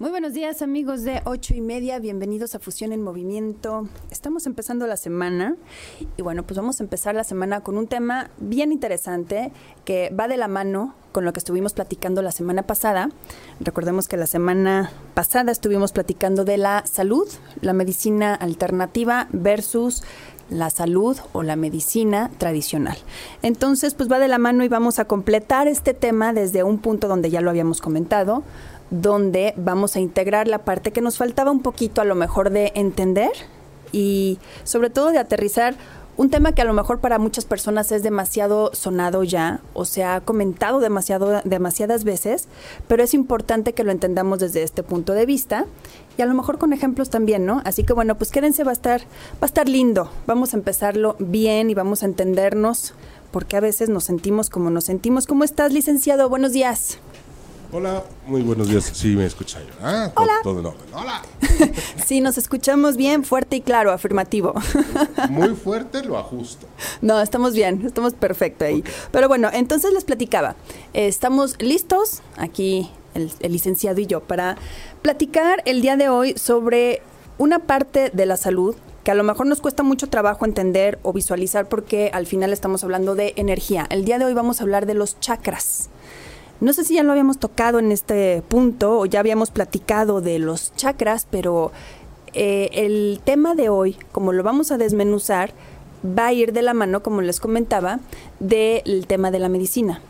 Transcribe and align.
Muy 0.00 0.08
buenos 0.08 0.32
días 0.32 0.62
amigos 0.62 1.02
de 1.02 1.20
ocho 1.26 1.52
y 1.52 1.60
media, 1.60 1.98
bienvenidos 1.98 2.54
a 2.54 2.58
Fusión 2.58 2.94
en 2.94 3.02
Movimiento. 3.02 3.86
Estamos 4.10 4.46
empezando 4.46 4.86
la 4.86 4.96
semana 4.96 5.56
y 6.16 6.22
bueno, 6.22 6.42
pues 6.42 6.56
vamos 6.56 6.80
a 6.80 6.84
empezar 6.84 7.14
la 7.14 7.22
semana 7.22 7.60
con 7.60 7.76
un 7.76 7.86
tema 7.86 8.30
bien 8.38 8.72
interesante 8.72 9.52
que 9.84 10.08
va 10.18 10.26
de 10.26 10.38
la 10.38 10.48
mano 10.48 10.94
con 11.12 11.26
lo 11.26 11.34
que 11.34 11.38
estuvimos 11.38 11.74
platicando 11.74 12.22
la 12.22 12.32
semana 12.32 12.62
pasada. 12.62 13.10
Recordemos 13.60 14.08
que 14.08 14.16
la 14.16 14.26
semana 14.26 14.90
pasada 15.12 15.52
estuvimos 15.52 15.92
platicando 15.92 16.46
de 16.46 16.56
la 16.56 16.82
salud, 16.86 17.28
la 17.60 17.74
medicina 17.74 18.34
alternativa 18.34 19.28
versus 19.32 20.02
la 20.48 20.70
salud 20.70 21.16
o 21.32 21.42
la 21.42 21.56
medicina 21.56 22.30
tradicional. 22.38 22.96
Entonces, 23.42 23.94
pues 23.94 24.10
va 24.10 24.18
de 24.18 24.28
la 24.28 24.38
mano 24.38 24.64
y 24.64 24.68
vamos 24.68 24.98
a 24.98 25.04
completar 25.04 25.68
este 25.68 25.94
tema 25.94 26.32
desde 26.32 26.64
un 26.64 26.78
punto 26.78 27.06
donde 27.06 27.30
ya 27.30 27.40
lo 27.40 27.50
habíamos 27.50 27.80
comentado, 27.80 28.42
donde 28.90 29.54
vamos 29.56 29.96
a 29.96 30.00
integrar 30.00 30.48
la 30.48 30.58
parte 30.58 30.92
que 30.92 31.00
nos 31.00 31.16
faltaba 31.16 31.50
un 31.50 31.62
poquito 31.62 32.00
a 32.00 32.04
lo 32.04 32.14
mejor 32.14 32.50
de 32.50 32.72
entender 32.74 33.30
y 33.92 34.38
sobre 34.64 34.90
todo 34.90 35.10
de 35.10 35.18
aterrizar 35.18 35.76
un 36.16 36.28
tema 36.28 36.52
que 36.52 36.60
a 36.60 36.66
lo 36.66 36.74
mejor 36.74 36.98
para 36.98 37.18
muchas 37.18 37.46
personas 37.46 37.92
es 37.92 38.02
demasiado 38.02 38.72
sonado 38.74 39.24
ya 39.24 39.60
o 39.72 39.86
se 39.86 40.04
ha 40.04 40.20
comentado 40.20 40.80
demasiado 40.80 41.40
demasiadas 41.44 42.04
veces, 42.04 42.46
pero 42.88 43.02
es 43.02 43.14
importante 43.14 43.72
que 43.72 43.84
lo 43.84 43.90
entendamos 43.90 44.38
desde 44.38 44.62
este 44.62 44.82
punto 44.82 45.14
de 45.14 45.24
vista 45.24 45.64
y 46.18 46.22
a 46.22 46.26
lo 46.26 46.34
mejor 46.34 46.58
con 46.58 46.74
ejemplos 46.74 47.08
también, 47.08 47.46
¿no? 47.46 47.62
Así 47.64 47.84
que 47.84 47.94
bueno, 47.94 48.16
pues 48.16 48.30
quédense, 48.30 48.64
va 48.64 48.70
a 48.70 48.74
estar 48.74 49.00
va 49.00 49.42
a 49.42 49.46
estar 49.46 49.66
lindo. 49.66 50.10
Vamos 50.26 50.52
a 50.52 50.58
empezarlo 50.58 51.16
bien 51.18 51.70
y 51.70 51.74
vamos 51.74 52.02
a 52.02 52.06
entendernos 52.06 52.92
porque 53.30 53.56
a 53.56 53.60
veces 53.60 53.88
nos 53.88 54.04
sentimos 54.04 54.50
como 54.50 54.68
nos 54.68 54.84
sentimos. 54.84 55.26
¿Cómo 55.26 55.44
estás, 55.44 55.72
licenciado? 55.72 56.28
Buenos 56.28 56.52
días. 56.52 56.98
Hola, 57.72 58.02
muy 58.26 58.42
buenos 58.42 58.68
días. 58.68 58.90
Sí, 58.92 59.14
me. 59.14 59.28
Ah, 59.80 60.10
Hola. 60.16 60.32
Todo, 60.42 60.58
en 60.58 60.66
orden. 60.66 60.94
Hola. 60.94 61.22
Sí, 62.04 62.20
nos 62.20 62.36
escuchamos 62.36 62.96
bien, 62.96 63.22
fuerte 63.22 63.56
y 63.56 63.60
claro, 63.60 63.92
afirmativo. 63.92 64.54
Muy 65.30 65.50
fuerte, 65.50 66.02
lo 66.02 66.18
ajusto. 66.18 66.66
No, 67.00 67.20
estamos 67.20 67.54
bien, 67.54 67.86
estamos 67.86 68.14
perfecto 68.14 68.64
ahí. 68.64 68.82
Pero 69.12 69.28
bueno, 69.28 69.48
entonces 69.52 69.92
les 69.92 70.02
platicaba. 70.02 70.56
Eh, 70.92 71.06
estamos 71.06 71.62
listos, 71.62 72.22
aquí 72.36 72.90
el, 73.14 73.30
el 73.38 73.52
licenciado 73.52 74.00
y 74.00 74.06
yo, 74.06 74.20
para 74.20 74.56
platicar 75.02 75.62
el 75.66 75.82
día 75.82 75.96
de 75.96 76.08
hoy 76.08 76.36
sobre 76.36 77.02
una 77.38 77.60
parte 77.60 78.10
de 78.12 78.26
la 78.26 78.36
salud 78.36 78.74
que 79.04 79.10
a 79.12 79.14
lo 79.14 79.22
mejor 79.22 79.46
nos 79.46 79.60
cuesta 79.60 79.82
mucho 79.82 80.08
trabajo 80.08 80.44
entender 80.44 80.98
o 81.02 81.12
visualizar 81.12 81.68
porque 81.68 82.10
al 82.12 82.26
final 82.26 82.52
estamos 82.52 82.82
hablando 82.82 83.14
de 83.14 83.34
energía. 83.36 83.86
El 83.90 84.04
día 84.04 84.18
de 84.18 84.24
hoy 84.24 84.34
vamos 84.34 84.60
a 84.60 84.64
hablar 84.64 84.86
de 84.86 84.94
los 84.94 85.20
chakras. 85.20 85.88
No 86.60 86.74
sé 86.74 86.84
si 86.84 86.94
ya 86.94 87.02
lo 87.02 87.12
habíamos 87.12 87.38
tocado 87.38 87.78
en 87.78 87.90
este 87.90 88.42
punto 88.46 88.98
o 88.98 89.06
ya 89.06 89.20
habíamos 89.20 89.50
platicado 89.50 90.20
de 90.20 90.38
los 90.38 90.74
chakras, 90.74 91.26
pero 91.30 91.72
eh, 92.34 92.68
el 92.72 93.20
tema 93.24 93.54
de 93.54 93.70
hoy, 93.70 93.96
como 94.12 94.32
lo 94.32 94.42
vamos 94.42 94.70
a 94.70 94.76
desmenuzar, 94.76 95.52
va 96.04 96.26
a 96.26 96.32
ir 96.32 96.52
de 96.52 96.62
la 96.62 96.74
mano, 96.74 97.02
como 97.02 97.22
les 97.22 97.40
comentaba, 97.40 98.00
del 98.40 99.06
tema 99.06 99.30
de 99.30 99.38
la 99.38 99.48
medicina, 99.48 100.02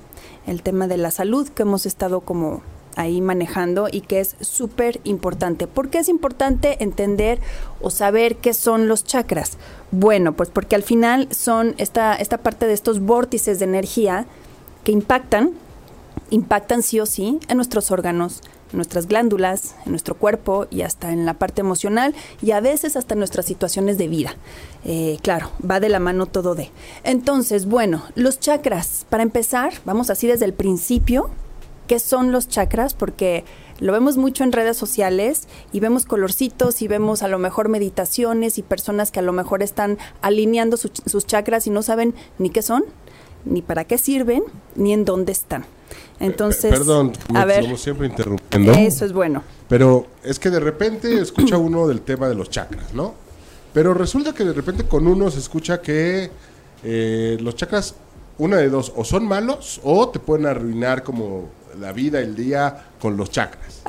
el 0.47 0.63
tema 0.63 0.89
de 0.89 0.97
la 0.97 1.13
salud 1.13 1.49
que 1.49 1.63
hemos 1.63 1.87
estado 1.87 2.21
como 2.21 2.63
ahí 2.97 3.21
manejando 3.21 3.89
y 3.91 4.01
que 4.01 4.19
es 4.19 4.35
súper 4.41 5.01
importante. 5.05 5.69
¿Por 5.69 5.89
qué 5.89 5.99
es 5.99 6.09
importante 6.09 6.83
entender 6.83 7.39
o 7.81 7.91
saber 7.91 8.37
qué 8.37 8.55
son 8.55 8.89
los 8.89 9.05
chakras? 9.05 9.57
Bueno, 9.93 10.33
pues 10.33 10.51
porque 10.51 10.75
al 10.75 10.83
final 10.83 11.29
son 11.31 11.75
esta, 11.79 12.17
esta 12.17 12.39
parte 12.39 12.67
de 12.67 12.73
estos 12.73 13.01
vórtices 13.01 13.61
de 13.61 13.67
energía 13.67 14.27
que 14.83 14.93
impactan 14.93 15.53
impactan 16.31 16.83
sí 16.83 17.01
o 17.01 17.07
sí 17.07 17.39
en 17.49 17.57
nuestros 17.57 17.91
órganos, 17.91 18.41
en 18.73 18.77
nuestras 18.77 19.07
glándulas, 19.09 19.75
en 19.85 19.93
nuestro 19.93 20.15
cuerpo 20.17 20.67
y 20.71 20.83
hasta 20.83 21.13
en 21.13 21.27
la 21.27 21.35
parte 21.35 21.61
emocional 21.61 22.15
y 22.41 22.53
a 22.53 22.61
veces 22.61 22.97
hasta 22.97 23.15
en 23.15 23.19
nuestras 23.19 23.47
situaciones 23.47 23.99
de 23.99 24.09
vida. 24.09 24.35
Eh, 24.85 25.19
claro, 25.23 25.51
va 25.69 25.81
de 25.81 25.89
la 25.89 25.99
mano 25.99 26.27
todo 26.27 26.55
de. 26.55 26.71
Entonces, 27.05 27.67
bueno, 27.67 28.05
los 28.15 28.39
chakras, 28.39 29.07
para 29.09 29.23
empezar, 29.25 29.73
vamos 29.85 30.09
así 30.11 30.27
desde 30.27 30.45
el 30.45 30.55
principio, 30.55 31.31
¿qué 31.89 31.99
son 31.99 32.31
los 32.31 32.49
chakras? 32.49 32.95
Porque 32.95 33.45
lo 33.81 33.93
vemos 33.93 34.17
mucho 34.19 34.45
en 34.45 34.53
redes 34.53 34.77
sociales 34.77 35.49
y 35.73 35.81
vemos 35.81 36.05
colorcitos 36.05 36.83
y 36.83 36.87
vemos 36.87 37.23
a 37.23 37.29
lo 37.29 37.39
mejor 37.39 37.69
meditaciones 37.69 38.59
y 38.59 38.63
personas 38.63 39.11
que 39.11 39.19
a 39.19 39.23
lo 39.23 39.33
mejor 39.33 39.63
están 39.65 39.99
alineando 40.23 40.77
su- 40.77 40.93
sus 41.07 41.27
chakras 41.27 41.67
y 41.67 41.71
no 41.71 41.83
saben 41.83 42.15
ni 42.39 42.51
qué 42.51 42.63
son, 42.63 42.85
ni 43.45 43.63
para 43.63 43.85
qué 43.85 43.97
sirven, 43.99 44.43
ni 44.77 44.93
en 44.93 45.05
dónde 45.05 45.33
están. 45.33 45.65
Entonces, 46.19 46.71
Perdón, 46.71 47.13
a 47.35 47.45
ver, 47.45 47.77
siempre 47.79 48.07
interrumpiendo. 48.07 48.73
eso 48.73 49.05
es 49.05 49.13
bueno. 49.13 49.43
Pero 49.69 50.07
es 50.23 50.39
que 50.39 50.51
de 50.51 50.61
repente 50.61 51.19
escucha 51.21 51.57
uno 51.57 51.87
del 51.89 52.01
tema 52.03 52.29
de 52.29 52.35
los 52.35 52.51
chakras, 52.51 52.93
¿no? 52.95 53.15
Pero 53.73 53.95
resulta 53.95 54.35
que 54.35 54.45
de 54.45 54.53
repente 54.53 54.85
con 54.85 55.07
uno 55.07 55.31
se 55.31 55.39
escucha 55.39 55.81
que 55.81 56.31
eh, 56.83 57.39
los 57.41 57.55
chakras, 57.57 57.95
una 58.39 58.57
de 58.57 58.69
dos, 58.69 58.93
o 58.97 59.05
son 59.05 59.25
malos 59.27 59.81
o 59.85 60.09
te 60.09 60.19
pueden 60.19 60.47
arruinar 60.47 61.03
como 61.05 61.49
la 61.79 61.93
vida, 61.93 62.19
el 62.21 62.35
día 62.35 62.87
con 63.01 63.17
los 63.17 63.31
chakras, 63.31 63.83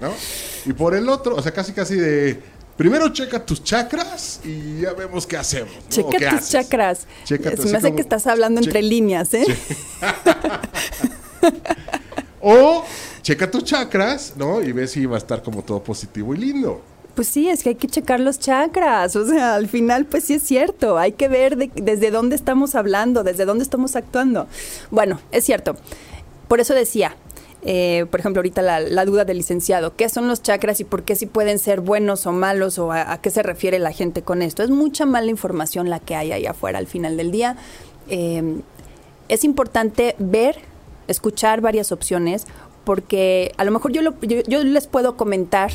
¿no? 0.00 0.12
Y 0.66 0.74
por 0.74 0.94
el 0.94 1.08
otro, 1.08 1.34
o 1.34 1.42
sea, 1.42 1.50
casi 1.52 1.72
casi 1.72 1.96
de... 1.96 2.40
Primero 2.76 3.08
checa 3.10 3.44
tus 3.44 3.62
chakras 3.64 4.40
y 4.44 4.80
ya 4.80 4.92
vemos 4.94 5.26
qué 5.26 5.36
hacemos. 5.36 5.70
Checa 5.88 6.08
qué 6.10 6.18
tus 6.26 6.38
haces. 6.38 6.48
chakras. 6.50 7.06
Chécate 7.24 7.56
Se 7.58 7.68
me 7.70 7.76
hace 7.76 7.86
como- 7.88 7.96
que 7.96 8.02
estás 8.02 8.26
hablando 8.26 8.60
entre 8.60 8.80
líneas, 8.82 9.34
¿eh? 9.34 9.44
O 12.44 12.84
checa 13.22 13.48
tus 13.50 13.62
chakras, 13.64 14.32
¿no? 14.36 14.60
Y 14.60 14.72
ves 14.72 14.90
si 14.90 15.06
va 15.06 15.14
a 15.14 15.18
estar 15.18 15.42
como 15.44 15.62
todo 15.62 15.82
positivo 15.82 16.34
y 16.34 16.38
lindo. 16.38 16.82
Pues 17.14 17.28
sí, 17.28 17.48
es 17.48 17.62
que 17.62 17.68
hay 17.70 17.74
que 17.76 17.86
checar 17.86 18.18
los 18.18 18.40
chakras. 18.40 19.14
O 19.14 19.24
sea, 19.26 19.54
al 19.54 19.68
final, 19.68 20.06
pues 20.06 20.24
sí 20.24 20.34
es 20.34 20.42
cierto. 20.42 20.98
Hay 20.98 21.12
que 21.12 21.28
ver 21.28 21.56
de- 21.56 21.70
desde 21.74 22.10
dónde 22.10 22.34
estamos 22.34 22.74
hablando, 22.74 23.22
desde 23.22 23.44
dónde 23.44 23.62
estamos 23.62 23.94
actuando. 23.94 24.48
Bueno, 24.90 25.20
es 25.30 25.44
cierto. 25.44 25.76
Por 26.48 26.58
eso 26.58 26.74
decía, 26.74 27.14
eh, 27.64 28.06
por 28.10 28.18
ejemplo, 28.18 28.40
ahorita 28.40 28.60
la, 28.62 29.04
duda 29.04 29.24
del 29.24 29.36
licenciado, 29.36 29.94
¿qué 29.94 30.08
son 30.08 30.26
los 30.26 30.42
chakras 30.42 30.80
y 30.80 30.84
por 30.84 31.04
qué 31.04 31.14
si 31.14 31.26
pueden 31.26 31.60
ser 31.60 31.80
buenos 31.80 32.26
o 32.26 32.32
malos 32.32 32.76
o 32.80 32.90
a, 32.90 33.12
a 33.12 33.20
qué 33.20 33.30
se 33.30 33.44
refiere 33.44 33.78
la 33.78 33.92
gente 33.92 34.22
con 34.22 34.42
esto? 34.42 34.64
Es 34.64 34.70
mucha 34.70 35.06
mala 35.06 35.30
información 35.30 35.90
la 35.90 36.00
que 36.00 36.16
hay 36.16 36.32
ahí 36.32 36.46
afuera 36.46 36.78
al 36.80 36.88
final 36.88 37.16
del 37.16 37.30
día. 37.30 37.56
Eh, 38.08 38.56
es 39.28 39.44
importante 39.44 40.16
ver, 40.18 40.56
escuchar 41.08 41.60
varias 41.60 41.92
opciones, 41.92 42.46
porque 42.84 43.52
a 43.56 43.64
lo 43.64 43.70
mejor 43.70 43.92
yo, 43.92 44.02
lo- 44.02 44.14
yo, 44.20 44.64
les 44.64 44.86
puedo 44.86 45.16
comentar 45.16 45.70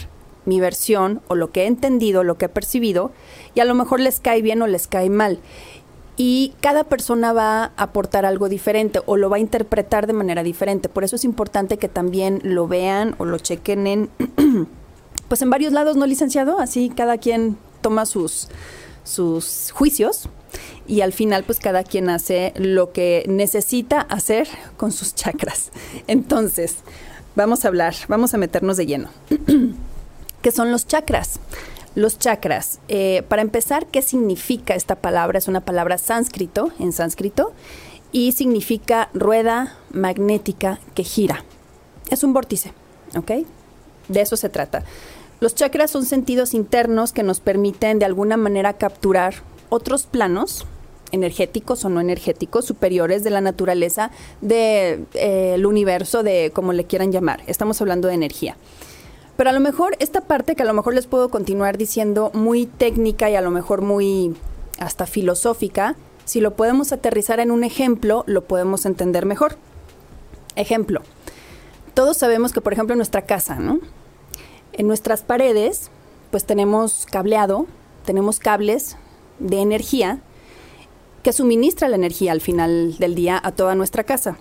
mi 0.46 0.60
versión 0.60 1.22
o 1.28 1.36
lo 1.36 1.52
que 1.52 1.64
he 1.64 1.68
entendido, 1.68 2.24
lo 2.24 2.38
que 2.38 2.46
he 2.46 2.50
percibido, 2.50 3.12
y 3.56 3.60
a 3.60 3.66
lo 3.66 3.76
mejor 3.76 4.00
les 4.00 4.20
cae 4.20 4.42
bien 4.42 4.62
o 4.62 4.68
les 4.68 4.88
cae 4.88 5.10
mal. 5.10 5.40
Y 6.20 6.54
cada 6.62 6.84
persona 6.84 7.32
va 7.32 7.66
a 7.66 7.72
aportar 7.78 8.26
algo 8.26 8.50
diferente 8.50 9.02
o 9.06 9.18
lo 9.18 9.30
va 9.30 9.36
a 9.38 9.40
interpretar 9.40 10.08
de 10.08 10.14
manera 10.14 10.42
diferente. 10.44 10.90
Por 10.90 11.04
eso 11.04 11.16
es 11.16 11.24
importante 11.24 11.78
que 11.78 11.90
también 11.90 12.40
lo 12.44 12.68
vean 12.68 13.14
o 13.20 13.26
lo 13.26 13.38
chequen 13.38 13.86
en, 13.86 14.10
pues 15.28 15.42
en 15.44 15.50
varios 15.52 15.74
lados, 15.74 15.96
¿no, 15.96 16.06
licenciado? 16.08 16.60
Así 16.60 16.90
cada 16.90 17.18
quien 17.20 17.58
toma 17.82 18.06
sus, 18.08 18.48
sus 19.04 19.72
juicios 19.74 20.28
y 20.88 21.02
al 21.02 21.14
final 21.14 21.44
pues 21.44 21.60
cada 21.60 21.84
quien 21.84 22.10
hace 22.10 22.54
lo 22.56 22.92
que 22.92 23.24
necesita 23.28 24.02
hacer 24.02 24.48
con 24.78 24.92
sus 24.92 25.16
chakras. 25.16 25.72
Entonces, 26.08 26.78
vamos 27.36 27.66
a 27.66 27.68
hablar, 27.68 27.96
vamos 28.08 28.34
a 28.34 28.38
meternos 28.38 28.78
de 28.78 28.86
lleno. 28.86 29.10
¿Qué 30.42 30.52
son 30.52 30.72
los 30.72 30.88
chakras? 30.88 31.40
Los 31.96 32.20
chakras, 32.20 32.80
eh, 32.90 33.24
para 33.28 33.42
empezar, 33.42 33.88
¿qué 33.88 34.02
significa 34.02 34.76
esta 34.76 34.96
palabra? 34.96 35.40
Es 35.40 35.48
una 35.48 35.62
palabra 35.62 35.98
sánscrito, 35.98 36.72
en 36.80 36.94
sánscrito, 36.94 37.54
y 38.12 38.34
significa 38.34 39.10
rueda 39.14 39.78
magnética 39.92 40.80
que 40.94 41.04
gira. 41.04 41.44
Es 42.10 42.24
un 42.24 42.34
vórtice, 42.34 42.72
¿ok? 43.16 43.32
De 44.08 44.22
eso 44.22 44.38
se 44.38 44.50
trata. 44.50 44.84
Los 45.40 45.54
chakras 45.54 45.92
son 45.92 46.06
sentidos 46.06 46.54
internos 46.54 47.14
que 47.14 47.24
nos 47.24 47.40
permiten 47.40 48.00
de 48.00 48.06
alguna 48.06 48.38
manera 48.38 48.74
capturar 48.74 49.36
otros 49.70 50.06
planos 50.06 50.66
energéticos 51.12 51.86
o 51.86 51.90
no 51.90 52.02
energéticos 52.02 52.66
superiores 52.66 53.24
de 53.24 53.30
la 53.30 53.42
naturaleza 53.42 54.12
del 54.42 55.66
universo, 55.66 56.24
de 56.24 56.52
como 56.54 56.74
le 56.74 56.86
quieran 56.86 57.12
llamar. 57.12 57.42
Estamos 57.48 57.80
hablando 57.82 58.08
de 58.08 58.16
energía. 58.16 58.58
Pero 59.38 59.52
a 59.52 59.54
lo 59.54 59.60
mejor 59.60 59.96
esta 60.00 60.22
parte 60.22 60.56
que 60.56 60.64
a 60.64 60.66
lo 60.66 60.74
mejor 60.74 60.96
les 60.96 61.08
puedo 61.08 61.30
continuar 61.30 61.78
diciendo 61.78 62.32
muy 62.34 62.66
técnica 62.66 63.30
y 63.30 63.36
a 63.36 63.42
lo 63.42 63.52
mejor 63.52 63.82
muy 63.82 64.36
hasta 64.80 65.06
filosófica, 65.06 65.96
si 66.26 66.42
lo 66.42 66.56
podemos 66.56 66.92
aterrizar 66.92 67.40
en 67.40 67.52
un 67.52 67.64
ejemplo, 67.64 68.24
lo 68.28 68.44
podemos 68.46 68.86
entender 68.86 69.26
mejor. 69.26 69.58
Ejemplo, 70.56 71.02
todos 71.94 72.18
sabemos 72.18 72.52
que 72.52 72.62
por 72.62 72.74
ejemplo 72.74 72.94
en 72.94 72.98
nuestra 72.98 73.22
casa, 73.22 73.56
¿no? 73.56 73.80
En 74.74 74.88
nuestras 74.88 75.22
paredes, 75.22 75.90
pues 76.32 76.46
tenemos 76.46 77.06
cableado 77.06 77.68
tenemos 78.08 78.40
cables 78.40 78.96
de 79.40 79.62
energía 79.62 80.20
que 81.24 81.34
suministra 81.34 81.90
la 81.90 81.98
energía 81.98 82.32
al 82.32 82.42
final 82.42 82.98
del 82.98 83.16
día 83.16 83.40
a 83.44 83.52
toda 83.52 83.76
nuestra 83.76 84.04
casa. 84.04 84.38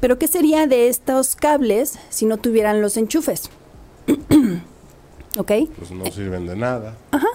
Pero 0.00 0.18
¿qué 0.18 0.26
sería 0.26 0.66
de 0.66 0.88
estos 0.88 1.36
cables 1.36 1.98
si 2.08 2.24
no 2.24 2.38
tuvieran 2.38 2.80
los 2.80 2.96
enchufes? 2.96 3.50
¿Ok? 5.38 5.52
Pues 5.76 5.90
no 5.90 6.06
sirven 6.06 6.46
de 6.46 6.56
nada. 6.56 6.96
Ajá. 7.10 7.28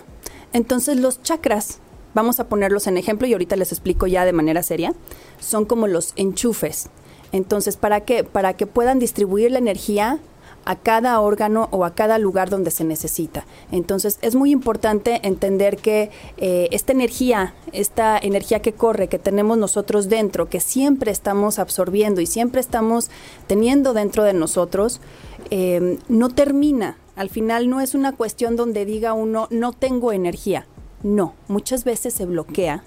Entonces 0.53 0.97
los 0.97 1.21
chakras, 1.21 1.79
vamos 2.13 2.39
a 2.39 2.47
ponerlos 2.47 2.87
en 2.87 2.97
ejemplo 2.97 3.27
y 3.27 3.33
ahorita 3.33 3.55
les 3.55 3.71
explico 3.71 4.07
ya 4.07 4.25
de 4.25 4.33
manera 4.33 4.63
seria, 4.63 4.93
son 5.39 5.65
como 5.65 5.85
los 5.87 6.13
enchufes. 6.15 6.89
Entonces, 7.31 7.75
¿para 7.75 8.01
qué? 8.01 8.23
Para 8.23 8.55
que 8.55 8.65
puedan 8.65 8.97
distribuir 8.99 9.51
la 9.51 9.59
energía 9.59 10.19
a 10.65 10.75
cada 10.75 11.19
órgano 11.19 11.69
o 11.71 11.85
a 11.85 11.93
cada 11.93 12.17
lugar 12.17 12.49
donde 12.49 12.71
se 12.71 12.83
necesita. 12.83 13.45
Entonces 13.71 14.17
es 14.21 14.35
muy 14.35 14.51
importante 14.51 15.21
entender 15.23 15.77
que 15.77 16.09
eh, 16.37 16.67
esta 16.71 16.91
energía, 16.91 17.53
esta 17.71 18.17
energía 18.17 18.61
que 18.61 18.73
corre, 18.73 19.07
que 19.07 19.19
tenemos 19.19 19.57
nosotros 19.57 20.09
dentro, 20.09 20.49
que 20.49 20.59
siempre 20.59 21.11
estamos 21.11 21.59
absorbiendo 21.59 22.21
y 22.21 22.25
siempre 22.25 22.61
estamos 22.61 23.09
teniendo 23.47 23.93
dentro 23.93 24.23
de 24.23 24.33
nosotros, 24.33 25.01
eh, 25.51 25.99
no 26.09 26.29
termina. 26.29 26.97
Al 27.15 27.29
final 27.29 27.69
no 27.69 27.79
es 27.79 27.95
una 27.95 28.11
cuestión 28.11 28.55
donde 28.55 28.85
diga 28.85 29.13
uno, 29.13 29.47
no 29.51 29.71
tengo 29.71 30.11
energía. 30.11 30.67
No, 31.03 31.35
muchas 31.47 31.83
veces 31.83 32.13
se 32.13 32.25
bloquea 32.25 32.83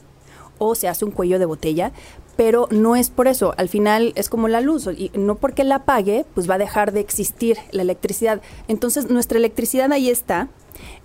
o 0.58 0.74
se 0.74 0.88
hace 0.88 1.04
un 1.04 1.12
cuello 1.12 1.38
de 1.38 1.46
botella, 1.46 1.92
pero 2.38 2.68
no 2.70 2.94
es 2.94 3.10
por 3.10 3.26
eso. 3.26 3.52
Al 3.56 3.68
final 3.68 4.12
es 4.14 4.28
como 4.28 4.46
la 4.46 4.60
luz, 4.60 4.86
y 4.86 5.10
no 5.14 5.34
porque 5.34 5.64
la 5.64 5.74
apague, 5.74 6.24
pues 6.34 6.48
va 6.48 6.54
a 6.54 6.58
dejar 6.58 6.92
de 6.92 7.00
existir 7.00 7.58
la 7.72 7.82
electricidad. 7.82 8.40
Entonces, 8.68 9.10
nuestra 9.10 9.38
electricidad 9.38 9.90
ahí 9.90 10.08
está. 10.08 10.48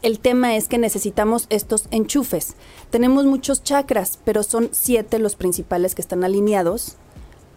El 0.03 0.19
tema 0.19 0.55
es 0.55 0.67
que 0.67 0.77
necesitamos 0.77 1.47
estos 1.49 1.87
enchufes. 1.89 2.53
Tenemos 2.91 3.25
muchos 3.25 3.63
chakras, 3.63 4.19
pero 4.23 4.43
son 4.43 4.69
siete 4.73 5.17
los 5.17 5.35
principales 5.35 5.95
que 5.95 6.03
están 6.03 6.23
alineados 6.23 6.97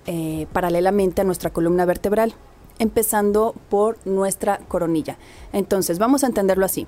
eh, 0.06 0.46
paralelamente 0.55 1.20
a 1.20 1.25
nuestra 1.25 1.50
columna 1.50 1.84
vertebral, 1.84 2.32
empezando 2.78 3.55
por 3.69 3.99
nuestra 4.06 4.56
coronilla. 4.69 5.19
Entonces, 5.52 5.99
vamos 5.99 6.25
a 6.25 6.28
entenderlo 6.28 6.64
así. 6.64 6.87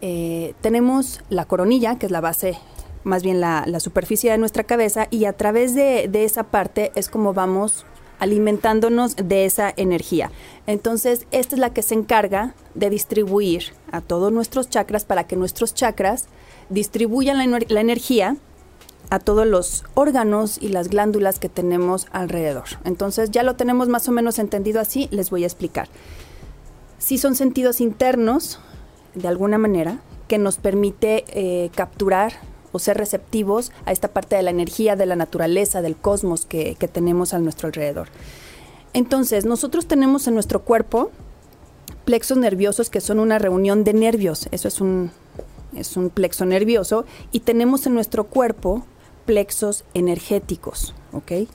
Eh, 0.00 0.54
tenemos 0.60 1.22
la 1.28 1.46
coronilla, 1.46 1.98
que 1.98 2.06
es 2.06 2.12
la 2.12 2.20
base 2.20 2.56
más 3.04 3.22
bien 3.22 3.40
la, 3.40 3.64
superficie 3.80 4.30
de 4.30 4.38
nuestra 4.38 4.64
cabeza 4.64 5.08
y 5.10 5.24
a 5.24 5.32
través 5.32 5.74
de, 5.74 6.08
esa 6.24 6.44
parte 6.44 6.92
es 6.94 7.08
como 7.08 7.32
vamos 7.34 7.84
alimentándonos 8.18 9.14
de 9.16 9.44
esa 9.44 9.72
energía. 9.76 10.30
Entonces, 10.66 11.26
esta 11.30 11.54
es 11.54 11.60
la 11.60 11.72
que 11.72 11.82
se 11.82 11.94
encarga 11.94 12.54
de 12.74 12.90
distribuir 12.90 13.74
a 13.92 14.00
todos 14.00 14.32
nuestros 14.32 14.68
chakras 14.68 15.04
para 15.04 15.26
que 15.28 15.36
nuestros 15.36 15.72
chakras 15.72 16.26
distribuyan 16.68 17.38
la, 17.38 17.80
energía 17.80 18.36
a 19.10 19.20
todos 19.20 19.46
los 19.46 19.84
órganos 19.94 20.58
y 20.60 20.68
las 20.68 20.88
glándulas 20.88 21.38
que 21.38 21.48
tenemos 21.48 22.08
alrededor. 22.10 22.64
Entonces, 22.84 23.30
ya 23.30 23.44
lo 23.44 23.54
tenemos 23.54 23.88
más 23.88 24.08
o 24.08 24.12
menos 24.12 24.38
entendido 24.40 24.80
así, 24.80 25.08
les 25.12 25.30
voy 25.30 25.44
a 25.44 25.46
explicar. 25.46 25.88
Si 26.98 27.18
son 27.18 27.36
sentidos 27.36 27.80
internos, 27.80 28.58
de 29.14 29.28
alguna 29.28 29.58
manera, 29.58 30.00
que 30.26 30.38
nos 30.38 30.56
permite 30.58 31.24
eh, 31.28 31.70
capturar 31.74 32.34
o 32.72 32.78
ser 32.78 32.96
receptivos 32.96 33.72
a 33.84 33.92
esta 33.92 34.08
parte 34.08 34.36
de 34.36 34.42
la 34.42 34.50
energía, 34.50 34.96
de 34.96 35.06
la 35.06 35.16
naturaleza, 35.16 35.82
del 35.82 35.96
cosmos 35.96 36.46
que, 36.46 36.76
tenemos 36.92 37.34
a 37.34 37.38
nuestro 37.38 37.66
alrededor. 37.66 38.08
Entonces, 38.92 39.44
nosotros 39.44 39.86
tenemos 39.86 40.26
en 40.26 40.34
nuestro 40.34 40.62
cuerpo 40.62 41.10
plexos 42.04 42.38
nerviosos 42.38 42.90
que 42.90 43.00
son 43.00 43.18
una 43.18 43.38
reunión 43.38 43.84
de 43.84 43.92
nervios. 43.92 44.48
Eso 44.50 44.68
es 44.68 44.80
un, 44.80 45.10
es 45.76 45.96
un 45.96 46.10
plexo 46.10 46.46
nervioso. 46.46 47.04
Y 47.32 47.40
tenemos 47.40 47.86
en 47.86 47.94
nuestro 47.94 48.24
cuerpo 48.24 48.84
plexos 49.26 49.84
energéticos. 49.94 50.94
¿Ok? 51.12 51.48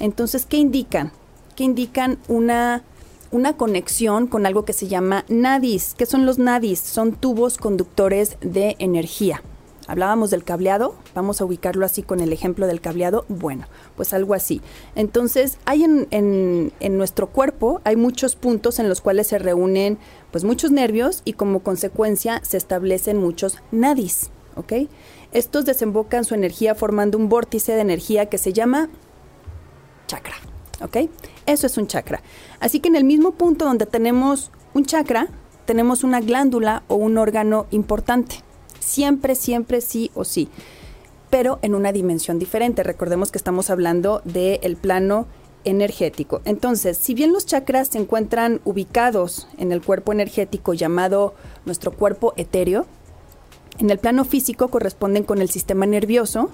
Entonces, 0.00 0.46
¿qué 0.46 0.56
indican? 0.56 1.12
Que 1.54 1.64
indican 1.64 2.18
una, 2.26 2.82
una 3.30 3.56
conexión 3.56 4.26
con 4.26 4.46
algo 4.46 4.64
que 4.64 4.72
se 4.72 4.88
llama 4.88 5.24
nadis. 5.28 5.94
¿Qué 5.96 6.06
son 6.06 6.26
los 6.26 6.38
nadis? 6.38 6.80
Son 6.80 7.12
tubos 7.12 7.56
conductores 7.56 8.36
de 8.40 8.74
energía. 8.80 9.42
Hablábamos 9.92 10.30
del 10.30 10.42
cableado, 10.42 10.94
vamos 11.14 11.42
a 11.42 11.44
ubicarlo 11.44 11.84
así 11.84 12.02
con 12.02 12.20
el 12.20 12.32
ejemplo 12.32 12.66
del 12.66 12.80
cableado. 12.80 13.26
Bueno, 13.28 13.66
pues 13.94 14.14
algo 14.14 14.32
así. 14.32 14.62
Entonces, 14.94 15.58
hay 15.66 15.84
en, 15.84 16.08
en, 16.80 16.96
nuestro 16.96 17.26
cuerpo, 17.26 17.82
hay 17.84 17.96
muchos 17.96 18.34
puntos 18.34 18.78
en 18.78 18.88
los 18.88 19.02
cuales 19.02 19.26
se 19.26 19.38
reúnen 19.38 19.98
pues 20.30 20.44
muchos 20.44 20.70
nervios 20.70 21.20
y 21.26 21.34
como 21.34 21.60
consecuencia 21.60 22.40
se 22.42 22.56
establecen 22.56 23.18
muchos 23.18 23.58
nadis, 23.70 24.30
¿ok? 24.56 24.88
Estos 25.32 25.66
desembocan 25.66 26.24
su 26.24 26.32
energía 26.32 26.74
formando 26.74 27.18
un 27.18 27.28
vórtice 27.28 27.74
de 27.74 27.82
energía 27.82 28.30
que 28.30 28.38
se 28.38 28.54
llama 28.54 28.88
chakra, 30.06 30.36
¿ok? 30.80 31.10
Eso 31.44 31.66
es 31.66 31.76
un 31.76 31.86
chakra. 31.86 32.22
Así 32.60 32.80
que 32.80 32.88
en 32.88 32.96
el 32.96 33.04
mismo 33.04 33.32
punto 33.32 33.66
donde 33.66 33.84
tenemos 33.84 34.52
un 34.72 34.86
chakra, 34.86 35.28
tenemos 35.66 36.02
una 36.02 36.22
glándula 36.22 36.82
o 36.88 36.94
un 36.94 37.18
órgano 37.18 37.66
importante. 37.70 38.42
Siempre, 38.82 39.34
siempre 39.34 39.80
sí 39.80 40.10
o 40.14 40.24
sí. 40.24 40.48
Pero 41.30 41.58
en 41.62 41.74
una 41.74 41.92
dimensión 41.92 42.38
diferente. 42.38 42.82
Recordemos 42.82 43.30
que 43.30 43.38
estamos 43.38 43.70
hablando 43.70 44.20
del 44.24 44.76
plano 44.76 45.26
energético. 45.64 46.42
Entonces, 46.44 46.98
si 46.98 47.14
bien 47.14 47.32
los 47.32 47.46
chakras 47.46 47.88
se 47.88 47.98
encuentran 47.98 48.60
ubicados 48.64 49.46
en 49.58 49.72
el 49.72 49.80
cuerpo 49.80 50.12
energético 50.12 50.74
llamado 50.74 51.34
nuestro 51.64 51.92
cuerpo 51.92 52.34
etéreo, 52.36 52.86
en 53.78 53.90
el 53.90 53.98
plano 53.98 54.24
físico 54.24 54.68
corresponden 54.68 55.24
con 55.24 55.40
el 55.40 55.48
sistema 55.48 55.86
nervioso, 55.86 56.50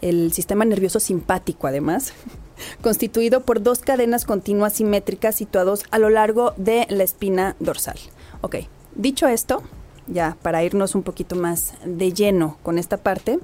el 0.00 0.32
sistema 0.32 0.64
nervioso 0.64 1.00
simpático 1.00 1.66
además, 1.66 2.12
constituido 2.82 3.42
por 3.42 3.62
dos 3.62 3.80
cadenas 3.80 4.24
continuas 4.24 4.74
simétricas 4.74 5.34
situados 5.34 5.84
a 5.90 5.98
lo 5.98 6.08
largo 6.08 6.54
de 6.56 6.86
la 6.88 7.02
espina 7.02 7.56
dorsal. 7.58 7.98
Ok, 8.40 8.56
dicho 8.94 9.26
esto, 9.26 9.62
ya 10.08 10.36
para 10.42 10.64
irnos 10.64 10.94
un 10.94 11.02
poquito 11.02 11.36
más 11.36 11.74
de 11.84 12.12
lleno 12.12 12.56
con 12.62 12.78
esta 12.78 12.96
parte, 12.96 13.38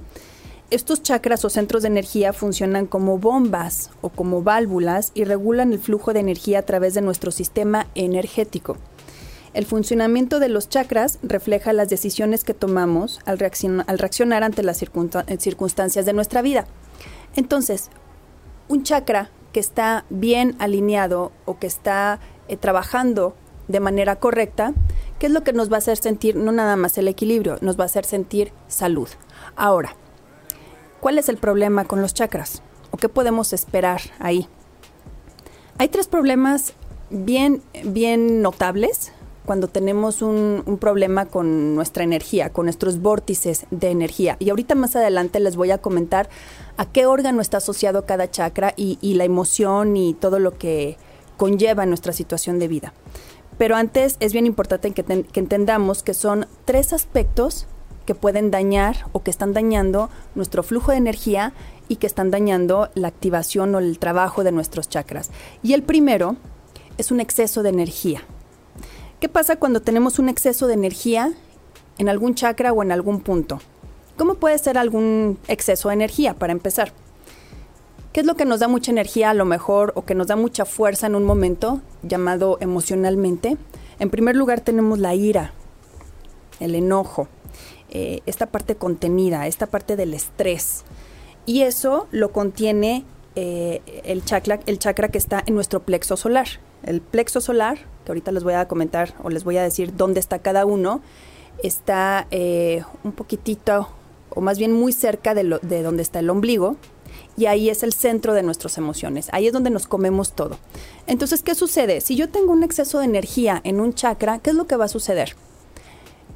estos 0.71 1.03
chakras 1.03 1.45
o 1.45 1.49
centros 1.49 1.83
de 1.83 1.89
energía 1.89 2.33
funcionan 2.33 2.87
como 2.87 3.19
bombas 3.19 3.91
o 4.01 4.09
como 4.09 4.41
válvulas 4.41 5.11
y 5.13 5.23
regulan 5.23 5.73
el 5.73 5.79
flujo 5.79 6.11
de 6.11 6.21
energía 6.21 6.59
a 6.59 6.63
través 6.63 6.95
de 6.95 7.01
nuestro 7.01 7.29
sistema 7.29 7.87
energético. 7.93 8.77
El 9.53 9.65
funcionamiento 9.65 10.39
de 10.39 10.49
los 10.49 10.67
chakras 10.67 11.19
refleja 11.21 11.71
las 11.71 11.87
decisiones 11.87 12.43
que 12.43 12.53
tomamos 12.53 13.21
al, 13.25 13.37
reaccionar 13.39 14.43
ante 14.43 14.63
las 14.63 14.77
circunstancias 14.77 16.05
de 16.05 16.13
nuestra 16.13 16.41
vida. 16.41 16.65
Entonces, 17.35 17.89
un 18.67 18.83
chakra 18.83 19.29
que 19.53 19.61
está 19.61 20.03
bien 20.09 20.55
alineado 20.59 21.31
o 21.45 21.57
que 21.57 21.67
está 21.67 22.19
eh, 22.49 22.57
trabajando 22.57 23.35
de 23.67 23.79
manera 23.79 24.17
correcta, 24.17 24.73
¿qué 25.19 25.27
es 25.27 25.31
lo 25.31 25.43
que 25.43 25.53
nos 25.53 25.71
va 25.71 25.75
a 25.75 25.79
hacer 25.79 25.97
sentir 25.97 26.35
no 26.35 26.51
nada 26.51 26.75
más 26.75 26.97
el 26.97 27.07
equilibrio, 27.07 27.57
nos 27.61 27.79
va 27.79 27.83
a 27.83 27.85
hacer 27.85 28.05
sentir 28.05 28.51
salud? 28.67 29.09
Ahora, 29.55 29.95
¿cuál 30.99 31.17
es 31.17 31.29
el 31.29 31.37
problema 31.37 31.85
con 31.85 32.01
los 32.01 32.13
chakras? 32.13 32.61
¿O 32.91 32.97
qué 32.97 33.09
podemos 33.09 33.53
esperar 33.53 34.01
ahí? 34.19 34.47
Hay 35.77 35.89
tres 35.89 36.07
problemas 36.07 36.73
bien, 37.09 37.61
bien 37.83 38.41
notables 38.41 39.11
cuando 39.45 39.67
tenemos 39.67 40.21
un, 40.21 40.77
problema 40.79 41.25
con 41.25 41.75
nuestra 41.75 42.03
energía, 42.03 42.51
con 42.51 42.65
nuestros 42.65 42.99
vórtices 42.99 43.65
de 43.71 43.91
energía. 43.91 44.37
Y 44.39 44.49
ahorita 44.49 44.75
más 44.75 44.95
adelante 44.95 45.39
les 45.39 45.55
voy 45.55 45.71
a 45.71 45.77
comentar 45.77 46.29
a 46.77 46.85
qué 46.91 47.05
órgano 47.05 47.41
está 47.41 47.57
asociado 47.57 48.05
cada 48.05 48.29
chakra 48.29 48.73
y, 48.75 48.97
y 49.01 49.13
la 49.13 49.23
emoción 49.23 49.97
y 49.97 50.13
todo 50.13 50.39
lo 50.39 50.57
que 50.57 50.97
conlleva 51.37 51.85
nuestra 51.85 52.13
situación 52.13 52.59
de 52.59 52.67
vida. 52.67 52.93
Pero 53.57 53.75
antes 53.75 54.17
es 54.19 54.33
bien 54.33 54.45
importante 54.45 54.91
que, 54.91 55.25
entendamos 55.33 56.03
que 56.03 56.13
son 56.13 56.47
tres 56.65 56.93
aspectos 56.93 57.67
que 58.05 58.15
pueden 58.15 58.51
dañar 58.51 59.07
o 59.13 59.23
que 59.23 59.31
están 59.31 59.53
dañando 59.53 60.09
nuestro 60.35 60.61
flujo 60.61 60.91
de 60.91 60.97
energía 60.97 61.53
y 61.87 61.95
que 61.95 62.07
están 62.07 62.31
dañando 62.31 62.89
la 62.93 63.07
activación 63.07 63.73
o 63.75 63.79
el 63.79 63.97
trabajo 63.99 64.43
de 64.43 64.51
nuestros 64.51 64.89
chakras. 64.89 65.31
Y 65.63 65.73
el 65.73 65.83
primero 65.83 66.35
es 66.97 67.11
un 67.11 67.19
exceso 67.19 67.63
de 67.63 67.69
energía. 67.69 68.21
¿Qué 69.19 69.29
pasa 69.29 69.55
cuando 69.55 69.81
tenemos 69.81 70.19
un 70.19 70.29
exceso 70.29 70.67
de 70.67 70.73
energía 70.73 71.31
en 71.97 72.09
algún 72.09 72.35
chakra 72.35 72.73
o 72.73 72.83
en 72.83 72.91
algún 72.91 73.21
punto? 73.21 73.59
¿Cómo 74.17 74.35
puede 74.35 74.57
ser 74.59 74.77
algún 74.77 75.39
exceso 75.47 75.89
de 75.89 75.95
energía 75.95 76.35
para 76.35 76.53
empezar? 76.53 76.91
¿Qué 78.15 78.21
es 78.21 78.27
lo 78.27 78.37
que 78.37 78.45
nos 78.45 78.61
da 78.61 78.69
mucha 78.69 78.91
energía 78.91 79.31
a 79.31 79.33
lo 79.33 79.43
mejor 79.43 79.91
o 79.97 80.05
que 80.05 80.15
nos 80.15 80.27
da 80.27 80.37
mucha 80.37 80.63
fuerza 80.63 81.05
en 81.05 81.15
un 81.15 81.25
momento 81.25 81.81
llamado 82.01 82.57
emocionalmente? 82.61 83.57
En 83.99 84.09
primer 84.09 84.37
lugar 84.37 84.61
tenemos 84.61 84.99
la 84.99 85.13
ira, 85.13 85.51
el 86.61 86.75
enojo, 86.75 87.27
eh, 87.89 88.21
esta 88.25 88.45
parte 88.45 88.77
contenida, 88.77 89.47
esta 89.47 89.67
parte 89.67 89.97
del 89.97 90.13
estrés. 90.13 90.85
Y 91.45 91.63
eso 91.63 92.07
lo 92.11 92.31
contiene 92.31 93.03
eh, 93.35 93.81
el, 94.05 94.23
chakra, 94.23 94.61
el 94.65 94.79
chakra 94.79 95.09
que 95.09 95.17
está 95.17 95.43
en 95.45 95.53
nuestro 95.53 95.81
plexo 95.81 96.15
solar. 96.15 96.47
El 96.83 97.01
plexo 97.01 97.41
solar, 97.41 97.79
que 98.05 98.13
ahorita 98.13 98.31
les 98.31 98.45
voy 98.45 98.53
a 98.53 98.65
comentar 98.69 99.13
o 99.25 99.29
les 99.29 99.43
voy 99.43 99.57
a 99.57 99.63
decir 99.63 99.93
dónde 99.93 100.21
está 100.21 100.39
cada 100.39 100.65
uno, 100.65 101.01
está 101.61 102.27
eh, 102.31 102.81
un 103.03 103.11
poquitito, 103.11 103.89
o 104.29 104.39
más 104.39 104.57
bien 104.57 104.71
muy 104.71 104.93
cerca 104.93 105.33
de, 105.33 105.43
donde 105.83 106.01
está 106.01 106.19
el 106.19 106.29
ombligo, 106.29 106.77
y 107.37 107.47
ahí 107.47 107.69
es 107.69 107.83
el 107.83 107.93
centro 107.93 108.33
de 108.33 108.43
nuestras 108.43 108.77
emociones, 108.77 109.29
ahí 109.31 109.47
es 109.47 109.53
donde 109.53 109.69
nos 109.69 109.87
comemos 109.87 110.33
todo. 110.33 110.57
Entonces, 111.07 111.41
¿qué 111.43 111.55
sucede? 111.55 112.01
Si 112.01 112.15
yo 112.15 112.29
tengo 112.29 112.53
un 112.53 112.63
exceso 112.63 112.99
de 112.99 113.05
energía 113.05 113.61
en 113.63 113.79
un 113.79 113.93
chakra, 113.93 114.39
¿qué 114.39 114.51
es 114.51 114.55
lo 114.55 114.67
que 114.67 114.75
va 114.75 114.85
a 114.85 114.89
suceder? 114.89 115.35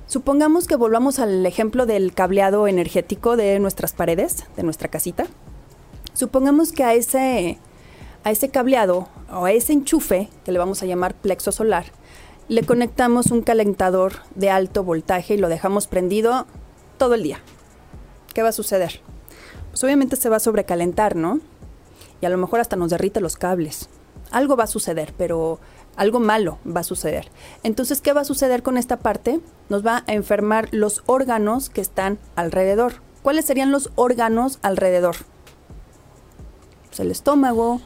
Supongamos 0.08 0.66
que 0.66 0.76
volvamos 0.76 1.20
al 1.20 1.46
ejemplo 1.46 1.86
del 1.86 2.14
cableado 2.14 2.68
energético 2.68 3.38
de 3.38 3.60
nuestras 3.60 3.94
paredes, 3.94 4.46
de 4.58 4.64
nuestra 4.64 4.90
casita. 4.90 5.28
Supongamos 6.14 6.72
que 6.72 6.84
a 6.84 6.96
ese, 6.96 7.60
a 8.24 8.32
ese 8.32 8.50
cableado 8.50 9.08
o 9.32 9.46
a 9.46 9.52
ese 9.52 9.74
enchufe, 9.74 10.30
que 10.44 10.52
le 10.52 10.60
vamos 10.60 10.82
a 10.82 10.88
llamar 10.88 11.14
plexo 11.14 11.52
solar, 11.52 11.86
le 12.48 12.64
conectamos 12.64 13.28
un 13.28 13.44
calentador 13.44 14.14
de 14.34 14.50
alto 14.50 14.84
voltaje 14.84 15.36
y 15.36 15.38
lo 15.38 15.48
dejamos 15.48 15.86
prendido 15.86 16.48
todo 16.98 17.14
el 17.14 17.22
día. 17.22 17.40
¿Qué 18.34 18.42
va 18.42 18.50
a 18.50 18.54
suceder? 18.54 19.02
Pues 19.72 19.84
obviamente 19.84 20.16
se 20.16 20.30
va 20.30 20.38
a 20.38 20.40
sobrecalentar, 20.40 21.16
¿no? 21.16 21.40
Y 22.22 22.26
a 22.26 22.30
lo 22.30 22.38
mejor 22.38 22.60
hasta 22.60 22.76
nos 22.76 22.90
derrite 22.90 23.22
los 23.22 23.38
cables. 23.38 23.90
Algo 24.32 24.56
va 24.56 24.66
a 24.66 24.68
suceder, 24.68 25.14
pero 25.18 25.60
algo 25.96 26.20
malo 26.20 26.60
va 26.68 26.82
a 26.82 26.84
suceder. 26.84 27.30
Entonces, 27.64 28.02
¿qué 28.02 28.14
va 28.14 28.22
a 28.22 28.26
suceder 28.26 28.62
con 28.64 28.78
esta 28.78 28.98
parte? 29.00 29.40
Nos 29.70 29.86
va 29.86 30.04
a 30.08 30.14
enfermar 30.14 30.68
los 30.72 31.04
órganos 31.06 31.70
que 31.70 31.82
están 31.82 32.20
alrededor. 32.36 32.94
¿Cuáles 33.24 33.46
serían 33.46 33.72
los 33.72 33.90
órganos 33.96 34.60
alrededor? 34.62 35.16
Pues 36.88 37.00
el 37.00 37.12
estómago, 37.12 37.82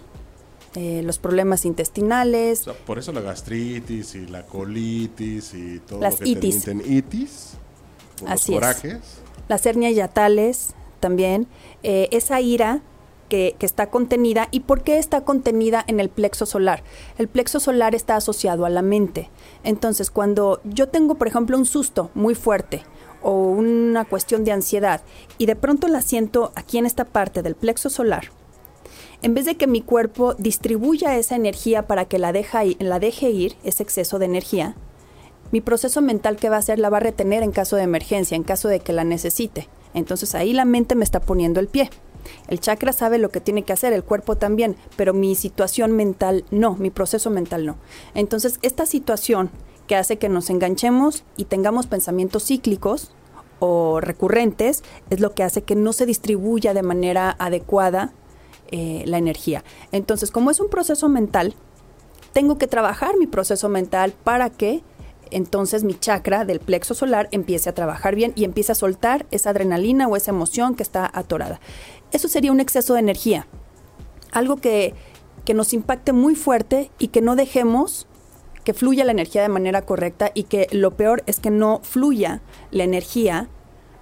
eh, 0.75 1.01
los 1.03 1.17
problemas 1.19 1.65
intestinales. 1.65 2.65
por 2.85 2.99
eso 2.99 3.11
la 3.11 3.21
gastritis 3.21 4.15
y 4.15 4.25
la 4.27 4.45
colitis 4.45 5.53
y 5.53 5.79
todo 5.79 5.99
Las 5.99 6.19
lo 6.19 6.23
que 6.25 6.29
itis. 6.31 6.67
los 6.67 8.29
Así 8.31 8.53
es. 8.53 8.59
corajes. 8.59 8.99
las 9.47 9.65
hernias 9.65 9.95
yatales 9.95 10.69
también, 10.99 11.47
eh, 11.83 12.07
esa 12.11 12.41
ira 12.41 12.81
que, 13.29 13.55
está 13.59 13.89
contenida. 13.89 14.47
¿Y 14.51 14.61
por 14.61 14.83
qué 14.83 14.97
está 14.97 15.21
contenida 15.21 15.83
en 15.87 15.99
el 15.99 16.09
plexo 16.09 16.45
solar? 16.45 16.83
El 17.17 17.27
plexo 17.27 17.59
solar 17.59 17.95
está 17.95 18.15
asociado 18.15 18.65
a 18.65 18.69
la 18.69 18.81
mente. 18.81 19.29
Entonces, 19.63 20.11
cuando 20.11 20.61
yo 20.63 20.89
tengo, 20.89 21.15
por 21.15 21.27
ejemplo, 21.27 21.57
un 21.57 21.65
susto 21.65 22.11
muy 22.13 22.35
fuerte 22.35 22.83
o 23.21 23.47
una 23.47 24.05
cuestión 24.05 24.43
de 24.43 24.51
ansiedad 24.51 25.01
y 25.37 25.45
de 25.45 25.55
pronto 25.55 25.87
la 25.87 26.01
siento 26.01 26.51
aquí 26.55 26.77
en 26.77 26.85
esta 26.85 27.05
parte 27.05 27.41
del 27.41 27.55
plexo 27.55 27.89
solar, 27.89 28.25
en 29.21 29.33
vez 29.33 29.45
de 29.45 29.55
que 29.55 29.65
mi 29.65 29.81
cuerpo 29.81 30.33
distribuya 30.33 31.17
esa 31.17 31.35
energía 31.35 31.87
para 31.87 32.05
que 32.05 32.19
la, 32.19 32.33
la 32.33 32.99
deje 32.99 33.29
ir, 33.29 33.55
ese 33.63 33.81
exceso 33.81 34.19
de 34.19 34.25
energía, 34.25 34.75
mi 35.51 35.61
proceso 35.61 36.01
mental 36.01 36.35
que 36.35 36.49
va 36.49 36.57
a 36.57 36.59
hacer 36.59 36.79
la 36.79 36.89
va 36.89 36.97
a 36.97 37.01
retener 37.01 37.41
en 37.43 37.51
caso 37.51 37.77
de 37.77 37.83
emergencia, 37.83 38.35
en 38.35 38.43
caso 38.43 38.67
de 38.67 38.79
que 38.81 38.91
la 38.91 39.05
necesite. 39.05 39.69
Entonces 39.93 40.35
ahí 40.35 40.53
la 40.53 40.65
mente 40.65 40.95
me 40.95 41.03
está 41.03 41.19
poniendo 41.19 41.59
el 41.59 41.67
pie. 41.67 41.89
El 42.47 42.59
chakra 42.59 42.93
sabe 42.93 43.17
lo 43.17 43.29
que 43.29 43.41
tiene 43.41 43.63
que 43.63 43.73
hacer, 43.73 43.93
el 43.93 44.03
cuerpo 44.03 44.37
también, 44.37 44.77
pero 44.95 45.13
mi 45.13 45.35
situación 45.35 45.91
mental 45.91 46.45
no, 46.51 46.75
mi 46.75 46.89
proceso 46.89 47.29
mental 47.29 47.65
no. 47.65 47.77
Entonces 48.13 48.59
esta 48.61 48.85
situación 48.85 49.49
que 49.87 49.95
hace 49.95 50.17
que 50.17 50.29
nos 50.29 50.49
enganchemos 50.49 51.23
y 51.35 51.45
tengamos 51.45 51.87
pensamientos 51.87 52.45
cíclicos 52.45 53.11
o 53.59 53.99
recurrentes 54.01 54.83
es 55.09 55.19
lo 55.19 55.33
que 55.33 55.43
hace 55.43 55.63
que 55.63 55.75
no 55.75 55.93
se 55.93 56.05
distribuya 56.05 56.73
de 56.73 56.83
manera 56.83 57.35
adecuada 57.39 58.13
eh, 58.71 59.03
la 59.05 59.17
energía. 59.17 59.63
Entonces, 59.91 60.31
como 60.31 60.49
es 60.49 60.59
un 60.59 60.69
proceso 60.69 61.07
mental, 61.07 61.53
tengo 62.33 62.57
que 62.57 62.67
trabajar 62.67 63.17
mi 63.17 63.27
proceso 63.27 63.69
mental 63.69 64.13
para 64.23 64.49
que 64.49 64.83
entonces 65.35 65.83
mi 65.83 65.93
chakra 65.95 66.45
del 66.45 66.59
plexo 66.59 66.93
solar 66.93 67.27
empiece 67.31 67.69
a 67.69 67.73
trabajar 67.73 68.15
bien 68.15 68.33
y 68.35 68.43
empiece 68.43 68.71
a 68.71 68.75
soltar 68.75 69.25
esa 69.31 69.51
adrenalina 69.51 70.07
o 70.07 70.15
esa 70.15 70.31
emoción 70.31 70.75
que 70.75 70.83
está 70.83 71.09
atorada. 71.13 71.59
Eso 72.11 72.27
sería 72.27 72.51
un 72.51 72.59
exceso 72.59 72.93
de 72.93 72.99
energía. 72.99 73.47
Algo 74.31 74.57
que, 74.57 74.93
que 75.45 75.53
nos 75.53 75.73
impacte 75.73 76.13
muy 76.13 76.35
fuerte 76.35 76.91
y 76.99 77.09
que 77.09 77.21
no 77.21 77.35
dejemos 77.35 78.07
que 78.63 78.73
fluya 78.73 79.05
la 79.05 79.11
energía 79.11 79.41
de 79.41 79.49
manera 79.49 79.81
correcta 79.83 80.31
y 80.33 80.43
que 80.43 80.67
lo 80.71 80.91
peor 80.91 81.23
es 81.25 81.39
que 81.39 81.51
no 81.51 81.81
fluya 81.83 82.41
la 82.71 82.83
energía 82.83 83.49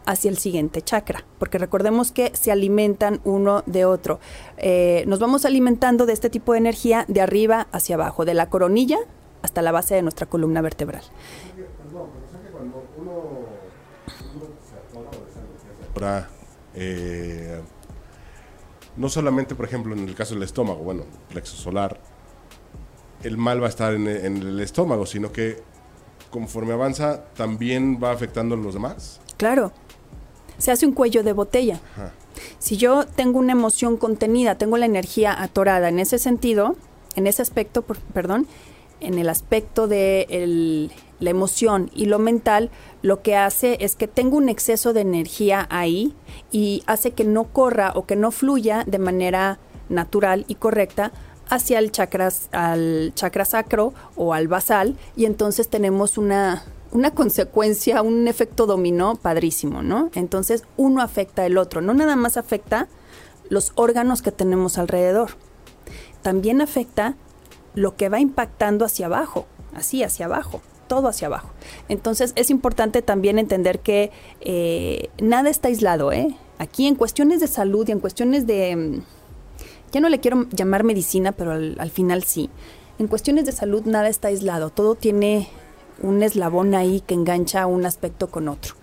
hacia 0.05 0.29
el 0.29 0.37
siguiente 0.37 0.81
chakra, 0.81 1.25
porque 1.39 1.57
recordemos 1.57 2.11
que 2.11 2.31
se 2.33 2.51
alimentan 2.51 3.21
uno 3.23 3.63
de 3.65 3.85
otro. 3.85 4.19
Eh, 4.57 5.03
nos 5.07 5.19
vamos 5.19 5.45
alimentando 5.45 6.05
de 6.05 6.13
este 6.13 6.29
tipo 6.29 6.53
de 6.53 6.59
energía 6.59 7.05
de 7.07 7.21
arriba 7.21 7.67
hacia 7.71 7.95
abajo, 7.95 8.25
de 8.25 8.33
la 8.33 8.49
coronilla 8.49 8.97
hasta 9.41 9.61
la 9.61 9.71
base 9.71 9.95
de 9.95 10.01
nuestra 10.01 10.25
columna 10.27 10.61
vertebral. 10.61 11.03
Ahora, 15.93 16.29
eh, 16.75 17.59
no 18.97 19.09
solamente, 19.09 19.55
por 19.55 19.65
ejemplo, 19.65 19.93
en 19.93 20.07
el 20.07 20.15
caso 20.15 20.33
del 20.33 20.43
estómago, 20.43 20.79
bueno, 20.83 21.03
plexo 21.29 21.55
solar, 21.55 21.99
el 23.23 23.37
mal 23.37 23.61
va 23.61 23.67
a 23.67 23.69
estar 23.69 23.93
en, 23.93 24.07
en 24.07 24.37
el 24.37 24.59
estómago, 24.59 25.05
sino 25.05 25.31
que 25.31 25.61
conforme 26.31 26.73
avanza 26.73 27.25
también 27.35 27.99
va 28.01 28.11
afectando 28.11 28.55
a 28.55 28.57
los 28.57 28.73
demás. 28.73 29.19
Claro, 29.37 29.71
se 30.57 30.71
hace 30.71 30.85
un 30.85 30.93
cuello 30.93 31.23
de 31.23 31.33
botella. 31.33 31.79
Ajá. 31.93 32.11
Si 32.57 32.77
yo 32.77 33.05
tengo 33.05 33.37
una 33.39 33.51
emoción 33.51 33.97
contenida, 33.97 34.55
tengo 34.55 34.77
la 34.77 34.85
energía 34.85 35.39
atorada 35.41 35.89
en 35.89 35.99
ese 35.99 36.17
sentido, 36.17 36.75
en 37.15 37.27
ese 37.27 37.41
aspecto, 37.41 37.81
por- 37.81 37.99
perdón, 37.99 38.47
en 39.01 39.19
el 39.19 39.29
aspecto 39.29 39.87
de 39.87 40.89
la 41.19 41.29
emoción 41.29 41.91
y 41.93 42.05
lo 42.05 42.19
mental, 42.19 42.69
lo 43.01 43.21
que 43.21 43.35
hace 43.35 43.77
es 43.81 43.95
que 43.95 44.07
tengo 44.07 44.37
un 44.37 44.49
exceso 44.49 44.93
de 44.93 45.01
energía 45.01 45.67
ahí 45.69 46.15
y 46.51 46.83
hace 46.87 47.11
que 47.11 47.23
no 47.23 47.45
corra 47.45 47.91
o 47.95 48.05
que 48.05 48.15
no 48.15 48.31
fluya 48.31 48.83
de 48.87 48.99
manera 48.99 49.59
natural 49.89 50.45
y 50.47 50.55
correcta 50.55 51.11
hacia 51.49 51.79
el 51.79 51.91
chakras, 51.91 52.47
al 52.51 53.11
chakra 53.13 53.45
sacro 53.45 53.93
o 54.15 54.33
al 54.33 54.47
basal. 54.47 54.97
Y 55.15 55.25
entonces 55.25 55.67
tenemos 55.67 56.17
una, 56.17 56.63
una 56.91 57.11
consecuencia, 57.11 58.01
un 58.01 58.27
efecto 58.27 58.65
dominó 58.65 59.15
padrísimo, 59.15 59.83
¿no? 59.83 60.09
Entonces 60.15 60.63
uno 60.77 61.01
afecta 61.01 61.43
al 61.43 61.57
otro, 61.57 61.81
no 61.81 61.93
nada 61.93 62.15
más 62.15 62.37
afecta 62.37 62.87
los 63.49 63.73
órganos 63.75 64.21
que 64.21 64.31
tenemos 64.31 64.77
alrededor, 64.77 65.31
también 66.21 66.61
afecta 66.61 67.15
lo 67.75 67.95
que 67.95 68.09
va 68.09 68.19
impactando 68.19 68.85
hacia 68.85 69.05
abajo, 69.07 69.45
así 69.73 70.03
hacia 70.03 70.25
abajo, 70.25 70.61
todo 70.87 71.07
hacia 71.07 71.27
abajo. 71.27 71.49
Entonces 71.89 72.33
es 72.35 72.49
importante 72.49 73.01
también 73.01 73.39
entender 73.39 73.79
que 73.79 74.11
eh, 74.41 75.09
nada 75.21 75.49
está 75.49 75.69
aislado, 75.69 76.11
¿eh? 76.11 76.35
Aquí 76.57 76.87
en 76.87 76.95
cuestiones 76.95 77.39
de 77.39 77.47
salud 77.47 77.87
y 77.87 77.91
en 77.91 77.99
cuestiones 77.99 78.45
de... 78.45 78.75
mm, 78.75 79.01
ya 79.91 79.99
no 79.99 80.09
le 80.09 80.19
quiero 80.19 80.47
llamar 80.51 80.83
medicina, 80.83 81.31
pero 81.31 81.51
al, 81.51 81.75
al 81.79 81.89
final 81.89 82.23
sí. 82.23 82.49
En 82.99 83.07
cuestiones 83.07 83.45
de 83.45 83.51
salud 83.51 83.83
nada 83.85 84.09
está 84.09 84.27
aislado, 84.27 84.69
todo 84.69 84.95
tiene 84.95 85.49
un 86.01 86.21
eslabón 86.23 86.75
ahí 86.75 87.01
que 87.01 87.13
engancha 87.13 87.65
un 87.65 87.85
aspecto 87.85 88.27
con 88.29 88.47
otro. 88.47 88.75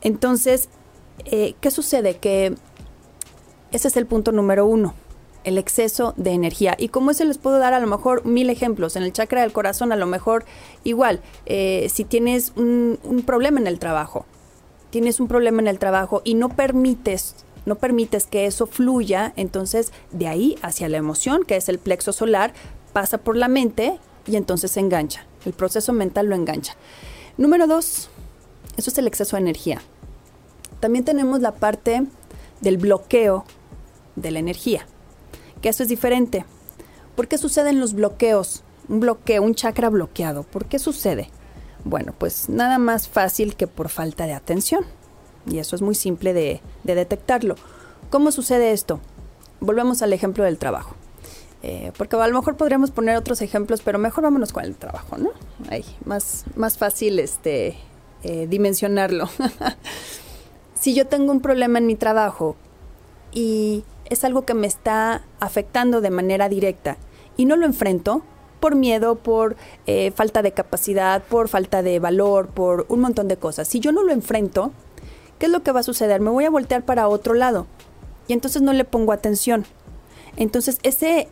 Entonces, 0.00 0.68
eh, 1.24 1.54
¿qué 1.60 1.70
sucede? 1.70 2.16
Que 2.16 2.54
ese 3.70 3.88
es 3.88 3.96
el 3.96 4.06
punto 4.06 4.32
número 4.32 4.66
uno, 4.66 4.94
el 5.44 5.58
exceso 5.58 6.14
de 6.16 6.30
energía. 6.30 6.76
Y 6.78 6.88
como 6.88 7.10
ese 7.10 7.24
les 7.24 7.38
puedo 7.38 7.58
dar 7.58 7.72
a 7.74 7.80
lo 7.80 7.86
mejor 7.86 8.24
mil 8.24 8.50
ejemplos. 8.50 8.96
En 8.96 9.02
el 9.02 9.12
chakra 9.12 9.42
del 9.42 9.52
corazón 9.52 9.92
a 9.92 9.96
lo 9.96 10.06
mejor 10.06 10.44
igual, 10.84 11.20
eh, 11.46 11.88
si 11.92 12.04
tienes 12.04 12.52
un, 12.56 12.98
un 13.02 13.22
problema 13.22 13.60
en 13.60 13.66
el 13.66 13.78
trabajo, 13.78 14.26
tienes 14.90 15.20
un 15.20 15.28
problema 15.28 15.60
en 15.60 15.68
el 15.68 15.78
trabajo 15.78 16.22
y 16.24 16.34
no 16.34 16.48
permites 16.48 17.34
no 17.66 17.76
permites 17.76 18.26
que 18.26 18.46
eso 18.46 18.66
fluya, 18.66 19.32
entonces 19.36 19.92
de 20.12 20.28
ahí 20.28 20.56
hacia 20.62 20.88
la 20.88 20.96
emoción, 20.96 21.44
que 21.44 21.56
es 21.56 21.68
el 21.68 21.78
plexo 21.78 22.12
solar, 22.12 22.52
pasa 22.92 23.18
por 23.18 23.36
la 23.36 23.48
mente 23.48 23.98
y 24.26 24.36
entonces 24.36 24.72
se 24.72 24.80
engancha. 24.80 25.26
El 25.44 25.52
proceso 25.52 25.92
mental 25.92 26.26
lo 26.26 26.34
engancha. 26.34 26.74
Número 27.36 27.66
dos, 27.66 28.08
eso 28.76 28.90
es 28.90 28.98
el 28.98 29.06
exceso 29.06 29.36
de 29.36 29.42
energía. 29.42 29.82
También 30.80 31.04
tenemos 31.04 31.40
la 31.40 31.52
parte 31.52 32.02
del 32.60 32.78
bloqueo 32.78 33.44
de 34.16 34.30
la 34.30 34.38
energía, 34.38 34.86
que 35.60 35.68
eso 35.68 35.82
es 35.82 35.88
diferente. 35.88 36.44
¿Por 37.16 37.28
qué 37.28 37.38
suceden 37.38 37.80
los 37.80 37.94
bloqueos? 37.94 38.62
Un 38.88 39.00
bloqueo, 39.00 39.42
un 39.42 39.54
chakra 39.54 39.88
bloqueado. 39.88 40.42
¿Por 40.42 40.66
qué 40.66 40.78
sucede? 40.78 41.30
Bueno, 41.84 42.14
pues 42.16 42.48
nada 42.48 42.78
más 42.78 43.08
fácil 43.08 43.56
que 43.56 43.66
por 43.66 43.88
falta 43.88 44.26
de 44.26 44.32
atención. 44.32 44.84
Y 45.46 45.58
eso 45.58 45.76
es 45.76 45.82
muy 45.82 45.94
simple 45.94 46.32
de, 46.32 46.60
de 46.84 46.94
detectarlo. 46.94 47.56
¿Cómo 48.10 48.32
sucede 48.32 48.72
esto? 48.72 49.00
Volvemos 49.60 50.02
al 50.02 50.12
ejemplo 50.12 50.44
del 50.44 50.58
trabajo. 50.58 50.94
Eh, 51.62 51.92
porque 51.98 52.16
a 52.16 52.26
lo 52.26 52.34
mejor 52.38 52.56
podríamos 52.56 52.90
poner 52.90 53.16
otros 53.16 53.42
ejemplos, 53.42 53.82
pero 53.82 53.98
mejor 53.98 54.24
vámonos 54.24 54.52
con 54.52 54.64
el 54.64 54.76
trabajo, 54.76 55.18
¿no? 55.18 55.30
Más, 56.04 56.44
más 56.56 56.78
fácil 56.78 57.18
este, 57.18 57.76
eh, 58.22 58.46
dimensionarlo. 58.48 59.28
si 60.74 60.94
yo 60.94 61.06
tengo 61.06 61.32
un 61.32 61.40
problema 61.40 61.78
en 61.78 61.86
mi 61.86 61.96
trabajo 61.96 62.56
y 63.32 63.84
es 64.10 64.24
algo 64.24 64.44
que 64.44 64.54
me 64.54 64.66
está 64.66 65.22
afectando 65.38 66.00
de 66.00 66.10
manera 66.10 66.48
directa 66.48 66.98
y 67.36 67.46
no 67.46 67.56
lo 67.56 67.64
enfrento, 67.64 68.22
por 68.60 68.74
miedo, 68.74 69.14
por 69.14 69.56
eh, 69.86 70.12
falta 70.14 70.42
de 70.42 70.52
capacidad, 70.52 71.22
por 71.22 71.48
falta 71.48 71.82
de 71.82 71.98
valor, 71.98 72.48
por 72.48 72.84
un 72.88 73.00
montón 73.00 73.26
de 73.26 73.38
cosas. 73.38 73.66
Si 73.66 73.80
yo 73.80 73.90
no 73.90 74.02
lo 74.02 74.12
enfrento, 74.12 74.72
¿qué 75.38 75.46
es 75.46 75.52
lo 75.52 75.62
que 75.62 75.72
va 75.72 75.80
a 75.80 75.84
suceder? 75.84 76.20
Me 76.20 76.30
voy 76.30 76.44
a 76.44 76.50
voltear 76.50 76.84
para 76.84 77.08
otro 77.08 77.32
lado 77.34 77.66
y 78.28 78.34
entonces 78.34 78.60
no 78.60 78.72
le 78.72 78.84
pongo 78.84 79.12
atención. 79.12 79.64
Entonces 80.36 80.78
ese, 80.82 81.28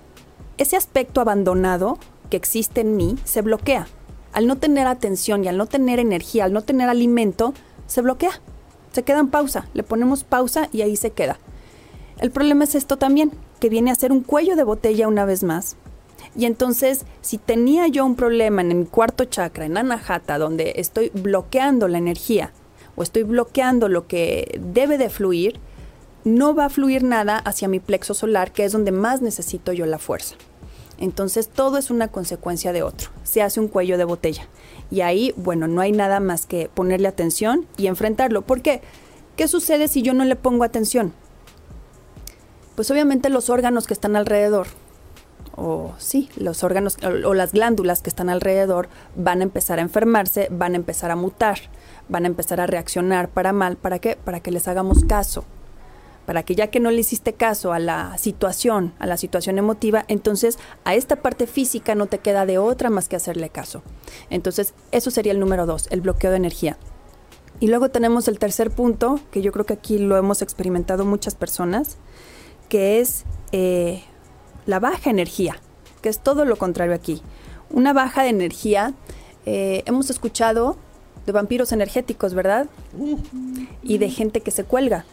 ese 0.56 0.76
aspecto 0.76 1.20
abandonado 1.20 1.98
que 2.30 2.36
existe 2.36 2.80
en 2.80 2.96
mí 2.96 3.18
se 3.24 3.42
bloquea. 3.42 3.86
Al 4.32 4.46
no 4.46 4.56
tener 4.56 4.86
atención 4.86 5.44
y 5.44 5.48
al 5.48 5.56
no 5.56 5.66
tener 5.66 5.98
energía, 5.98 6.44
al 6.44 6.52
no 6.52 6.62
tener 6.62 6.88
alimento, 6.88 7.54
se 7.86 8.02
bloquea. 8.02 8.40
Se 8.92 9.02
queda 9.02 9.20
en 9.20 9.28
pausa. 9.28 9.68
Le 9.74 9.82
ponemos 9.82 10.24
pausa 10.24 10.68
y 10.72 10.82
ahí 10.82 10.96
se 10.96 11.10
queda. 11.10 11.38
El 12.20 12.32
problema 12.32 12.64
es 12.64 12.74
esto 12.74 12.96
también, 12.96 13.32
que 13.60 13.68
viene 13.68 13.90
a 13.90 13.94
ser 13.94 14.10
un 14.10 14.22
cuello 14.22 14.56
de 14.56 14.64
botella 14.64 15.06
una 15.06 15.24
vez 15.24 15.44
más. 15.44 15.76
Y 16.36 16.46
entonces, 16.46 17.04
si 17.20 17.38
tenía 17.38 17.86
yo 17.86 18.04
un 18.04 18.16
problema 18.16 18.60
en 18.62 18.76
mi 18.76 18.86
cuarto 18.86 19.24
chakra, 19.24 19.66
en 19.66 19.76
Anahata, 19.76 20.38
donde 20.38 20.74
estoy 20.76 21.10
bloqueando 21.14 21.86
la 21.86 21.98
energía 21.98 22.52
o 22.96 23.02
estoy 23.02 23.22
bloqueando 23.22 23.88
lo 23.88 24.08
que 24.08 24.60
debe 24.60 24.98
de 24.98 25.10
fluir, 25.10 25.60
no 26.24 26.54
va 26.54 26.66
a 26.66 26.70
fluir 26.70 27.04
nada 27.04 27.38
hacia 27.38 27.68
mi 27.68 27.78
plexo 27.78 28.14
solar, 28.14 28.52
que 28.52 28.64
es 28.64 28.72
donde 28.72 28.90
más 28.90 29.22
necesito 29.22 29.72
yo 29.72 29.86
la 29.86 29.98
fuerza. 29.98 30.34
Entonces 30.98 31.48
todo 31.48 31.78
es 31.78 31.90
una 31.90 32.08
consecuencia 32.08 32.72
de 32.72 32.82
otro. 32.82 33.10
Se 33.22 33.40
hace 33.42 33.60
un 33.60 33.68
cuello 33.68 33.96
de 33.96 34.04
botella. 34.04 34.48
Y 34.90 35.02
ahí, 35.02 35.32
bueno, 35.36 35.68
no 35.68 35.80
hay 35.80 35.92
nada 35.92 36.18
más 36.18 36.46
que 36.46 36.68
ponerle 36.74 37.06
atención 37.06 37.66
y 37.76 37.86
enfrentarlo. 37.86 38.42
¿Por 38.42 38.62
qué? 38.62 38.82
¿Qué 39.36 39.46
sucede 39.46 39.86
si 39.86 40.02
yo 40.02 40.12
no 40.12 40.24
le 40.24 40.34
pongo 40.34 40.64
atención? 40.64 41.12
Pues 42.78 42.92
obviamente 42.92 43.28
los 43.28 43.50
órganos 43.50 43.88
que 43.88 43.92
están 43.92 44.14
alrededor, 44.14 44.68
o 45.56 45.94
sí, 45.98 46.28
los 46.36 46.62
órganos 46.62 46.96
o, 47.02 47.34
las 47.34 47.50
glándulas 47.50 48.02
que 48.02 48.08
están 48.08 48.28
alrededor 48.28 48.88
van 49.16 49.40
a 49.40 49.42
empezar 49.42 49.80
a 49.80 49.82
enfermarse, 49.82 50.46
van 50.52 50.74
a 50.74 50.76
empezar 50.76 51.10
a 51.10 51.16
mutar, 51.16 51.58
van 52.08 52.22
a 52.22 52.28
empezar 52.28 52.60
a 52.60 52.68
reaccionar 52.68 53.30
para 53.30 53.52
mal. 53.52 53.78
¿Para 53.78 53.98
qué? 53.98 54.16
Para 54.22 54.38
que 54.38 54.52
les 54.52 54.68
hagamos 54.68 55.02
caso 55.02 55.44
para 56.24 56.44
que 56.44 56.54
ya 56.54 56.68
que 56.68 56.78
no 56.78 56.92
le 56.92 57.00
hiciste 57.00 57.32
caso 57.32 57.72
a 57.72 57.80
la 57.80 58.16
situación, 58.16 58.92
a 59.00 59.06
la 59.06 59.16
situación 59.16 59.58
emotiva, 59.58 60.04
entonces 60.06 60.56
a 60.84 60.94
esta 60.94 61.16
parte 61.16 61.48
física 61.48 61.96
no 61.96 62.06
te 62.06 62.18
queda 62.18 62.46
de 62.46 62.58
otra 62.58 62.90
más 62.90 63.08
que 63.08 63.16
hacerle 63.16 63.48
caso. 63.48 63.82
Entonces, 64.30 64.74
eso 64.92 65.10
sería 65.10 65.32
el 65.32 65.40
número 65.40 65.64
dos, 65.66 65.88
el 65.90 66.02
bloqueo 66.02 66.30
de 66.30 66.36
energía. 66.36 66.76
Y 67.60 67.66
luego 67.66 67.88
tenemos 67.88 68.28
el 68.28 68.38
tercer 68.38 68.70
punto, 68.70 69.18
que 69.32 69.42
yo 69.42 69.50
creo 69.50 69.66
que 69.66 69.72
aquí 69.72 69.98
lo 69.98 70.16
hemos 70.16 70.42
experimentado 70.42 71.04
muchas 71.04 71.34
personas, 71.34 71.96
que 72.68 73.00
es 73.00 73.24
eh, 73.52 74.02
la 74.66 74.80
baja 74.80 75.10
energía, 75.10 75.60
que 76.02 76.08
es 76.08 76.20
todo 76.20 76.44
lo 76.44 76.56
contrario 76.56 76.94
aquí. 76.94 77.22
Una 77.70 77.92
baja 77.92 78.22
de 78.22 78.30
energía, 78.30 78.94
eh, 79.46 79.82
hemos 79.86 80.10
escuchado 80.10 80.76
de 81.26 81.32
vampiros 81.32 81.72
energéticos, 81.72 82.34
¿verdad? 82.34 82.66
Y 83.82 83.98
de 83.98 84.10
gente 84.10 84.40
que 84.40 84.50
se 84.50 84.64
cuelga 84.64 85.04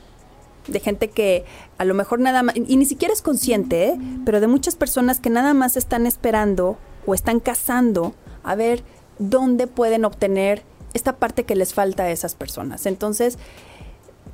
de 0.68 0.80
gente 0.80 1.10
que 1.10 1.46
a 1.78 1.86
lo 1.86 1.94
mejor 1.94 2.20
nada 2.20 2.44
más, 2.44 2.56
y 2.56 2.78
ni 2.78 2.86
siquiera 2.86 3.14
es 3.14 3.22
consciente, 3.22 3.90
¿eh? 3.90 4.00
pero 4.26 4.40
de 4.40 4.48
muchas 4.48 4.76
personas 4.76 5.20
que 5.20 5.30
nada 5.30 5.54
más 5.54 5.78
están 5.78 6.06
esperando 6.06 6.78
o 7.06 7.14
están 7.14 7.40
cazando 7.40 8.16
a 8.44 8.56
ver 8.56 8.84
dónde 9.20 9.68
pueden 9.68 10.06
obtener 10.06 10.64
esta 10.94 11.18
parte 11.18 11.44
que 11.44 11.56
les 11.56 11.74
falta 11.74 12.04
a 12.04 12.12
esas 12.12 12.36
personas. 12.36 12.86
Entonces, 12.86 13.38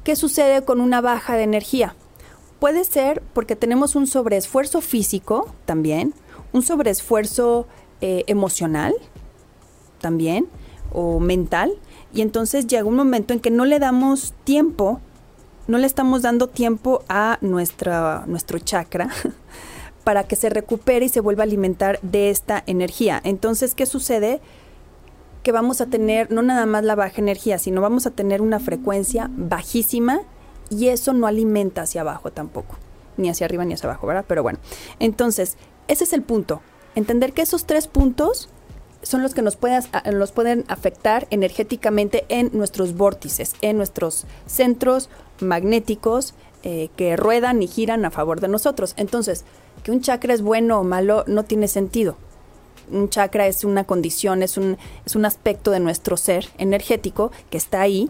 ¿qué 0.04 0.16
sucede 0.16 0.64
con 0.64 0.80
una 0.80 1.02
baja 1.02 1.36
de 1.36 1.44
energía? 1.44 1.96
Puede 2.62 2.84
ser 2.84 3.24
porque 3.34 3.56
tenemos 3.56 3.96
un 3.96 4.06
sobreesfuerzo 4.06 4.82
físico 4.82 5.52
también, 5.66 6.14
un 6.54 6.62
sobreesfuerzo 6.62 7.66
eh, 8.02 8.24
emocional 8.28 8.94
también, 10.00 10.48
o 10.94 11.20
mental, 11.20 11.74
y 12.14 12.22
entonces 12.22 12.68
llega 12.68 12.86
un 12.86 12.96
momento 12.96 13.34
en 13.34 13.40
que 13.40 13.50
no 13.50 13.66
le 13.66 13.80
damos 13.80 14.36
tiempo 14.44 15.02
no 15.68 15.80
le 15.80 15.88
estamos 15.88 16.22
dando 16.22 16.50
tiempo 16.50 17.04
a 17.10 17.40
nuestra, 17.42 18.26
nuestro 18.28 18.60
chakra 18.60 19.10
para 20.04 20.26
que 20.26 20.36
se 20.36 20.52
recupere 20.52 21.06
y 21.06 21.10
se 21.10 21.20
vuelva 21.20 21.42
a 21.42 21.46
alimentar 21.46 22.00
de 22.04 22.30
esta 22.30 22.64
energía. 22.68 23.20
Entonces, 23.24 23.74
¿qué 23.74 23.88
sucede? 23.88 24.40
Que 25.42 25.52
vamos 25.52 25.82
a 25.82 25.88
tener 25.88 26.32
no 26.32 26.44
nada 26.44 26.68
más 26.68 26.84
la 26.84 26.94
baja 26.94 27.22
energía, 27.22 27.58
sino 27.58 27.82
vamos 27.82 28.06
a 28.06 28.12
tener 28.12 28.42
una 28.42 28.60
frecuencia 28.60 29.32
bajísima 29.36 30.22
y 30.72 30.88
eso 30.88 31.14
no 31.14 31.28
alimenta 31.28 31.84
hacia 31.84 32.02
abajo 32.02 32.32
tampoco, 32.32 32.78
ni 33.18 33.30
hacia 33.30 33.46
arriba 33.46 33.66
ni 33.66 33.74
hacia 33.74 33.90
abajo, 33.90 34.08
¿verdad? 34.08 34.26
Pero 34.28 34.42
bueno, 34.42 34.58
entonces, 35.00 35.58
ese 35.88 36.06
es 36.06 36.14
el 36.14 36.24
punto. 36.24 36.62
Entender 36.96 37.34
que 37.34 37.42
esos 37.42 37.66
tres 37.66 37.88
puntos 37.88 38.50
son 39.04 39.22
los 39.22 39.34
que 39.34 39.42
nos, 39.42 39.58
nos 40.14 40.32
pueden 40.32 40.66
afectar 40.68 41.28
energéticamente 41.30 42.26
en 42.30 42.52
nuestros 42.54 42.96
vórtices, 42.96 43.54
en 43.62 43.78
nuestros 43.78 44.26
centros 44.46 45.10
magnéticos 45.40 46.34
eh, 46.64 46.90
que 46.96 47.18
ruedan 47.18 47.62
y 47.62 47.68
giran 47.68 48.06
a 48.06 48.12
favor 48.12 48.40
de 48.40 48.48
nosotros. 48.48 48.94
Entonces, 48.98 49.44
que 49.84 49.92
un 49.92 50.02
chakra 50.02 50.34
es 50.34 50.42
bueno 50.42 50.80
o 50.80 50.84
malo 50.84 51.24
no 51.28 51.44
tiene 51.44 51.68
sentido. 51.68 52.16
Un 52.92 53.10
chakra 53.10 53.48
es 53.48 53.64
una 53.64 53.84
condición, 53.84 54.44
es 54.44 54.58
un, 54.58 54.78
es 55.06 55.16
un 55.16 55.26
aspecto 55.26 55.72
de 55.72 55.80
nuestro 55.80 56.18
ser 56.18 56.48
energético 56.58 57.32
que 57.50 57.58
está 57.58 57.82
ahí 57.82 58.10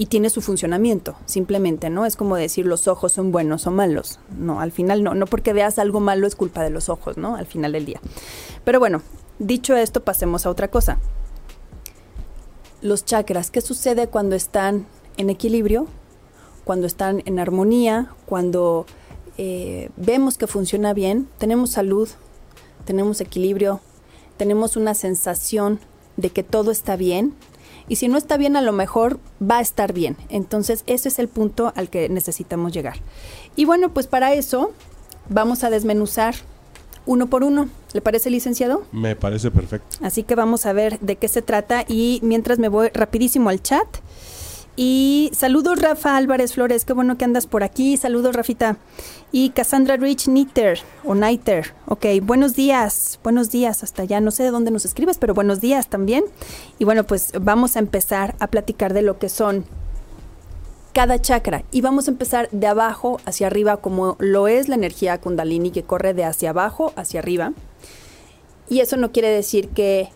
y 0.00 0.06
tiene 0.06 0.30
su 0.30 0.40
funcionamiento, 0.40 1.14
simplemente, 1.26 1.90
¿no? 1.90 2.06
Es 2.06 2.16
como 2.16 2.36
decir 2.36 2.64
los 2.64 2.88
ojos 2.88 3.12
son 3.12 3.32
buenos 3.32 3.66
o 3.66 3.70
malos. 3.70 4.18
No, 4.36 4.60
al 4.60 4.72
final 4.72 5.02
no, 5.02 5.14
no 5.14 5.26
porque 5.26 5.52
veas 5.52 5.78
algo 5.78 6.00
malo 6.00 6.26
es 6.26 6.36
culpa 6.36 6.62
de 6.62 6.70
los 6.70 6.88
ojos, 6.88 7.18
¿no? 7.18 7.36
Al 7.36 7.44
final 7.44 7.72
del 7.72 7.84
día. 7.84 8.00
Pero 8.64 8.78
bueno, 8.78 9.02
dicho 9.38 9.76
esto, 9.76 10.02
pasemos 10.02 10.46
a 10.46 10.50
otra 10.50 10.68
cosa. 10.68 10.98
Los 12.80 13.04
chakras, 13.04 13.50
¿qué 13.50 13.60
sucede 13.60 14.06
cuando 14.06 14.36
están 14.36 14.86
en 15.18 15.28
equilibrio? 15.28 15.86
cuando 16.64 16.86
están 16.86 17.22
en 17.24 17.40
armonía, 17.40 18.14
cuando 18.26 18.86
eh, 19.38 19.90
vemos 19.96 20.38
que 20.38 20.46
funciona 20.46 20.94
bien, 20.94 21.28
tenemos 21.38 21.70
salud, 21.70 22.08
tenemos 22.84 23.20
equilibrio, 23.20 23.80
tenemos 24.36 24.76
una 24.76 24.94
sensación 24.94 25.80
de 26.16 26.30
que 26.30 26.44
todo 26.44 26.70
está 26.70 26.94
bien. 26.94 27.34
Y 27.90 27.96
si 27.96 28.06
no 28.06 28.16
está 28.16 28.36
bien, 28.36 28.56
a 28.56 28.62
lo 28.62 28.70
mejor 28.70 29.18
va 29.42 29.58
a 29.58 29.60
estar 29.60 29.92
bien. 29.92 30.16
Entonces, 30.28 30.84
ese 30.86 31.08
es 31.08 31.18
el 31.18 31.26
punto 31.26 31.72
al 31.74 31.90
que 31.90 32.08
necesitamos 32.08 32.70
llegar. 32.72 32.98
Y 33.56 33.64
bueno, 33.64 33.92
pues 33.92 34.06
para 34.06 34.32
eso 34.32 34.70
vamos 35.28 35.64
a 35.64 35.70
desmenuzar 35.70 36.36
uno 37.04 37.26
por 37.26 37.42
uno. 37.42 37.68
¿Le 37.92 38.00
parece, 38.00 38.30
licenciado? 38.30 38.84
Me 38.92 39.16
parece 39.16 39.50
perfecto. 39.50 39.96
Así 40.02 40.22
que 40.22 40.36
vamos 40.36 40.66
a 40.66 40.72
ver 40.72 41.00
de 41.00 41.16
qué 41.16 41.26
se 41.26 41.42
trata 41.42 41.84
y 41.88 42.20
mientras 42.22 42.60
me 42.60 42.68
voy 42.68 42.90
rapidísimo 42.94 43.50
al 43.50 43.60
chat. 43.60 43.88
Y 44.82 45.30
saludos 45.34 45.78
Rafa 45.78 46.16
Álvarez 46.16 46.54
Flores, 46.54 46.86
qué 46.86 46.94
bueno 46.94 47.18
que 47.18 47.26
andas 47.26 47.46
por 47.46 47.62
aquí. 47.62 47.98
Saludos 47.98 48.34
Rafita. 48.34 48.78
Y 49.30 49.50
Cassandra 49.50 49.98
Rich 49.98 50.28
Nitter 50.28 50.80
o 51.04 51.14
Niter. 51.14 51.74
Ok, 51.84 52.06
buenos 52.22 52.54
días, 52.54 53.20
buenos 53.22 53.50
días 53.50 53.82
hasta 53.82 54.00
allá. 54.00 54.22
No 54.22 54.30
sé 54.30 54.42
de 54.42 54.50
dónde 54.50 54.70
nos 54.70 54.86
escribes, 54.86 55.18
pero 55.18 55.34
buenos 55.34 55.60
días 55.60 55.90
también. 55.90 56.24
Y 56.78 56.86
bueno, 56.86 57.04
pues 57.04 57.32
vamos 57.38 57.76
a 57.76 57.78
empezar 57.80 58.36
a 58.38 58.46
platicar 58.46 58.94
de 58.94 59.02
lo 59.02 59.18
que 59.18 59.28
son 59.28 59.66
cada 60.94 61.20
chakra 61.20 61.62
y 61.70 61.82
vamos 61.82 62.08
a 62.08 62.12
empezar 62.12 62.48
de 62.50 62.66
abajo 62.66 63.20
hacia 63.26 63.48
arriba 63.48 63.76
como 63.76 64.16
lo 64.18 64.48
es 64.48 64.70
la 64.70 64.76
energía 64.76 65.20
kundalini 65.20 65.72
que 65.72 65.82
corre 65.82 66.14
de 66.14 66.24
hacia 66.24 66.48
abajo 66.48 66.94
hacia 66.96 67.20
arriba. 67.20 67.52
Y 68.70 68.80
eso 68.80 68.96
no 68.96 69.12
quiere 69.12 69.28
decir 69.28 69.68
que 69.68 70.08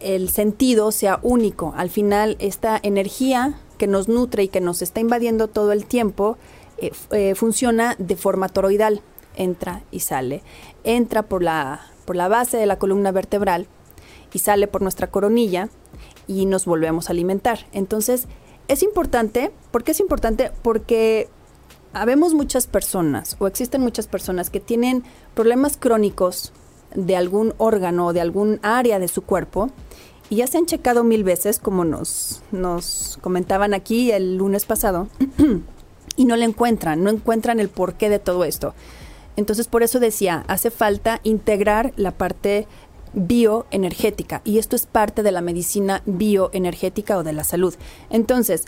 el 0.00 0.30
sentido 0.30 0.90
sea 0.90 1.20
único. 1.22 1.74
Al 1.76 1.90
final, 1.90 2.36
esta 2.40 2.80
energía 2.82 3.60
que 3.78 3.86
nos 3.86 4.08
nutre 4.08 4.42
y 4.42 4.48
que 4.48 4.60
nos 4.60 4.82
está 4.82 5.00
invadiendo 5.00 5.48
todo 5.48 5.72
el 5.72 5.86
tiempo 5.86 6.36
eh, 6.76 6.92
eh, 7.10 7.34
funciona 7.34 7.96
de 7.98 8.16
forma 8.16 8.48
toroidal. 8.48 9.00
Entra 9.36 9.82
y 9.90 10.00
sale. 10.00 10.42
Entra 10.84 11.22
por 11.22 11.42
la, 11.42 11.80
por 12.04 12.16
la 12.16 12.28
base 12.28 12.56
de 12.56 12.66
la 12.66 12.78
columna 12.78 13.12
vertebral 13.12 13.68
y 14.32 14.40
sale 14.40 14.66
por 14.66 14.82
nuestra 14.82 15.06
coronilla 15.08 15.68
y 16.26 16.46
nos 16.46 16.66
volvemos 16.66 17.08
a 17.08 17.12
alimentar. 17.12 17.66
Entonces, 17.72 18.26
es 18.66 18.82
importante. 18.82 19.52
¿Por 19.70 19.84
qué 19.84 19.92
es 19.92 20.00
importante? 20.00 20.50
Porque 20.62 21.28
habemos 21.92 22.34
muchas 22.34 22.66
personas 22.66 23.36
o 23.38 23.46
existen 23.46 23.80
muchas 23.80 24.06
personas 24.06 24.50
que 24.50 24.60
tienen 24.60 25.04
problemas 25.34 25.76
crónicos 25.76 26.52
de 26.94 27.16
algún 27.16 27.54
órgano 27.58 28.06
o 28.06 28.12
de 28.12 28.20
algún 28.20 28.60
área 28.62 28.98
de 28.98 29.08
su 29.08 29.22
cuerpo 29.22 29.70
y 30.30 30.36
ya 30.36 30.46
se 30.46 30.58
han 30.58 30.66
checado 30.66 31.04
mil 31.04 31.24
veces, 31.24 31.58
como 31.58 31.84
nos, 31.84 32.42
nos 32.52 33.18
comentaban 33.20 33.74
aquí 33.74 34.10
el 34.10 34.36
lunes 34.36 34.64
pasado, 34.66 35.08
y 36.16 36.24
no 36.24 36.36
le 36.36 36.44
encuentran, 36.44 37.02
no 37.02 37.10
encuentran 37.10 37.60
el 37.60 37.68
porqué 37.68 38.08
de 38.08 38.18
todo 38.18 38.44
esto. 38.44 38.74
Entonces, 39.36 39.68
por 39.68 39.82
eso 39.82 40.00
decía, 40.00 40.44
hace 40.48 40.70
falta 40.70 41.20
integrar 41.22 41.92
la 41.96 42.10
parte 42.10 42.66
bioenergética, 43.14 44.42
y 44.44 44.58
esto 44.58 44.76
es 44.76 44.86
parte 44.86 45.22
de 45.22 45.32
la 45.32 45.40
medicina 45.40 46.02
bioenergética 46.06 47.16
o 47.16 47.22
de 47.22 47.32
la 47.32 47.44
salud. 47.44 47.74
Entonces, 48.10 48.66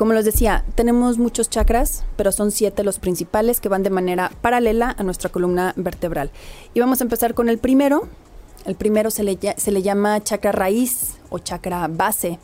como 0.00 0.14
les 0.14 0.24
decía, 0.24 0.64
tenemos 0.76 1.18
muchos 1.18 1.50
chakras, 1.50 2.04
pero 2.16 2.32
son 2.32 2.52
siete 2.52 2.84
los 2.84 2.98
principales 2.98 3.60
que 3.60 3.68
van 3.68 3.82
de 3.82 3.90
manera 3.90 4.32
paralela 4.40 4.96
a 4.98 5.02
nuestra 5.02 5.30
columna 5.30 5.74
vertebral. 5.76 6.30
Y 6.72 6.80
vamos 6.80 7.00
a 7.00 7.04
empezar 7.04 7.34
con 7.34 7.50
el 7.50 7.58
primero, 7.58 8.08
El 8.64 8.74
primero 8.74 9.10
se 9.10 9.22
le, 9.22 9.38
se 9.56 9.72
le 9.72 9.82
llama 9.82 10.22
chakra 10.22 10.52
raíz 10.52 11.16
o 11.30 11.38
chakra 11.38 11.88
base 11.88 12.38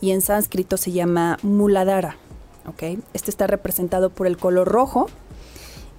y 0.00 0.12
en 0.12 0.20
sánscrito 0.20 0.76
se 0.76 0.92
llama 0.92 1.38
muladhara. 1.42 2.16
Este 3.14 3.30
está 3.30 3.46
representado 3.46 4.10
por 4.10 4.26
el 4.26 4.36
color 4.36 4.68
rojo. 4.68 5.08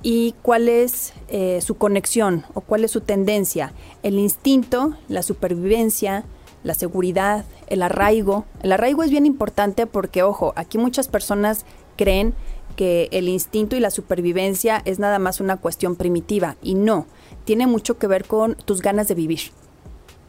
¿Y 0.04 0.34
cuál 0.42 0.68
es 0.68 1.14
eh, 1.28 1.60
su 1.62 1.76
conexión 1.76 2.44
o 2.56 2.62
cuál 2.62 2.84
es 2.84 2.92
su 2.92 3.02
tendencia? 3.02 3.74
El 4.02 4.18
instinto, 4.18 4.96
la 5.08 5.22
supervivencia, 5.22 6.24
la 6.64 6.74
seguridad, 6.74 7.46
el 7.68 7.84
arraigo. 7.84 8.46
El 8.64 8.72
arraigo 8.72 9.04
es 9.04 9.12
bien 9.12 9.28
importante 9.28 9.86
porque, 9.86 10.24
ojo, 10.24 10.54
aquí 10.56 10.80
muchas 10.80 11.08
personas 11.08 11.66
creen 11.98 12.34
que 12.76 13.10
el 13.12 13.30
instinto 13.30 13.76
y 13.76 13.80
la 13.80 13.92
supervivencia 13.92 14.82
es 14.86 14.98
nada 14.98 15.20
más 15.20 15.40
una 15.40 15.58
cuestión 15.58 15.96
primitiva 15.96 16.56
y 16.64 16.74
no, 16.74 17.06
tiene 17.45 17.67
mucho 17.67 17.97
que 17.97 18.08
ver 18.08 18.25
con 18.25 18.56
tus 18.56 18.82
ganas 18.82 19.08
de 19.08 19.15
vivir. 19.15 19.39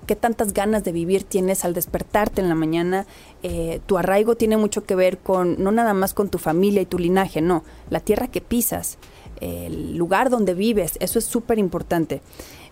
¿Qué 0.07 0.17
tantas 0.17 0.53
ganas 0.53 0.83
de 0.83 0.91
vivir 0.91 1.23
tienes 1.23 1.65
al 1.65 1.75
despertarte 1.75 2.41
en 2.41 2.49
la 2.49 2.57
mañana? 2.57 3.07
Eh, 3.43 3.81
tu 3.87 3.99
arraigo 3.99 4.37
tiene 4.37 4.57
mucho 4.57 4.85
que 4.85 4.97
ver 4.97 5.19
con, 5.19 5.63
no 5.63 5.71
nada 5.71 5.95
más 5.95 6.13
con 6.13 6.29
tu 6.29 6.39
familia 6.39 6.83
y 6.83 6.87
tu 6.87 6.99
linaje, 6.99 7.41
no, 7.41 7.63
la 7.89 8.01
tierra 8.01 8.27
que 8.27 8.41
pisas, 8.41 8.99
el 9.41 9.97
lugar 9.97 10.31
donde 10.31 10.55
vives, 10.55 10.97
eso 11.01 11.19
es 11.19 11.25
súper 11.25 11.59
importante. 11.59 12.21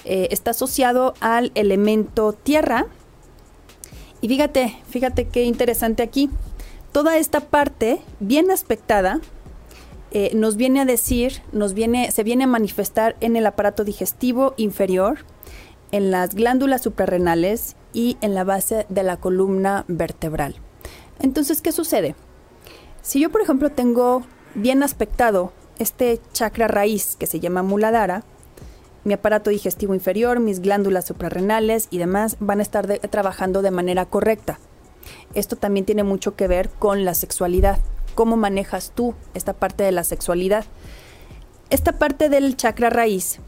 Eh, 0.05 0.29
está 0.31 0.53
asociado 0.53 1.15
al 1.21 1.53
elemento 1.55 2.33
tierra. 2.33 2.87
Y 4.21 4.29
fíjate, 4.29 4.79
fíjate 4.89 5.29
qué 5.29 5.45
interesante 5.45 6.03
aquí. 6.03 6.31
Toda 6.93 7.17
esta 7.17 7.41
parte 7.41 8.01
bien 8.19 8.51
aspectada 8.51 9.21
eh, 10.13 10.33
nos 10.35 10.57
viene 10.57 10.81
a 10.81 10.85
decir, 10.85 11.43
nos 11.53 11.75
viene, 11.75 12.11
se 12.11 12.25
viene 12.25 12.45
a 12.45 12.49
manifestar 12.49 13.17
en 13.21 13.37
el 13.37 13.47
aparato 13.47 13.85
digestivo 13.85 14.55
inferior, 14.57 15.19
en 15.93 16.11
las 16.11 16.35
glándulas 16.35 16.83
suprarrenales 16.83 17.77
y 17.93 18.17
en 18.21 18.35
la 18.35 18.45
base 18.45 18.87
de 18.89 19.03
la 19.03 19.17
columna 19.17 19.85
vertebral. 19.89 20.57
Entonces, 21.21 21.63
¿qué 21.63 21.73
sucede? 21.73 22.15
Si 23.03 23.21
yo, 23.21 23.31
por 23.31 23.43
ejemplo, 23.43 23.71
tengo 23.71 24.23
bien 24.55 24.83
aspectado 24.83 25.53
este 25.79 26.21
chakra 26.33 26.69
raíz 26.69 27.17
que 27.17 27.27
se 27.27 27.41
llama 27.41 27.63
muladhara, 27.63 28.25
mi 29.05 29.15
aparato 29.15 29.51
digestivo 29.51 29.95
inferior, 29.95 30.41
mis 30.41 30.61
glándulas 30.61 31.07
suprarrenales 31.07 31.89
y 31.91 31.99
demás 31.99 32.37
van 32.41 32.59
a 32.59 32.63
estar 32.63 32.87
trabajando 32.87 33.63
de 33.63 33.71
manera 33.71 34.05
correcta. 34.05 34.59
Esto 35.35 35.57
también 35.57 35.87
tiene 35.87 36.05
mucho 36.05 36.37
que 36.37 36.49
ver 36.49 36.69
con 36.69 37.05
la 37.05 37.15
sexualidad. 37.15 37.79
¿Cómo 38.15 38.37
manejas 38.37 38.93
tú 38.95 39.15
esta 39.35 39.53
parte 39.53 39.85
de 39.85 39.93
la 39.93 40.05
sexualidad? 40.05 40.65
Esta 41.71 41.93
parte 41.93 42.29
del 42.29 42.57
chakra 42.57 42.91
raíz 42.91 43.41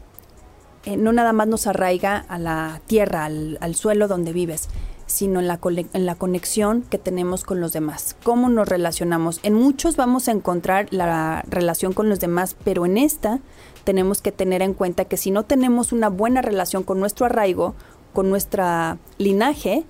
eh, 0.85 0.97
no 0.97 1.13
nada 1.13 1.31
más 1.31 1.47
nos 1.47 1.65
arraiga 1.65 2.25
a 2.27 2.37
la 2.37 2.81
tierra, 2.87 3.25
al, 3.25 3.75
suelo 3.75 4.09
donde 4.09 4.33
vives, 4.33 4.67
sino 5.05 5.39
en 5.39 5.47
la, 5.47 5.59
en 5.63 6.05
la 6.05 6.15
conexión 6.15 6.81
que 6.81 6.97
tenemos 6.97 7.45
con 7.45 7.61
los 7.61 7.71
demás, 7.71 8.17
cómo 8.23 8.49
nos 8.49 8.67
relacionamos. 8.67 9.39
En 9.43 9.53
muchos 9.53 9.95
vamos 9.95 10.27
a 10.27 10.31
encontrar 10.31 10.87
la 10.91 11.43
relación 11.47 11.93
con 11.93 12.09
los 12.09 12.19
demás, 12.19 12.57
pero 12.65 12.85
en 12.85 12.97
esta 12.97 13.39
tenemos 13.85 14.21
que 14.21 14.33
tener 14.33 14.61
en 14.61 14.73
cuenta 14.73 15.05
que 15.05 15.15
si 15.15 15.31
no 15.31 15.43
tenemos 15.43 15.93
una 15.93 16.09
buena 16.09 16.41
relación 16.41 16.83
con 16.83 16.99
nuestro 16.99 17.27
arraigo, 17.27 17.75
con 18.11 18.29
nuestra 18.29 18.97
linaje, 19.17 19.85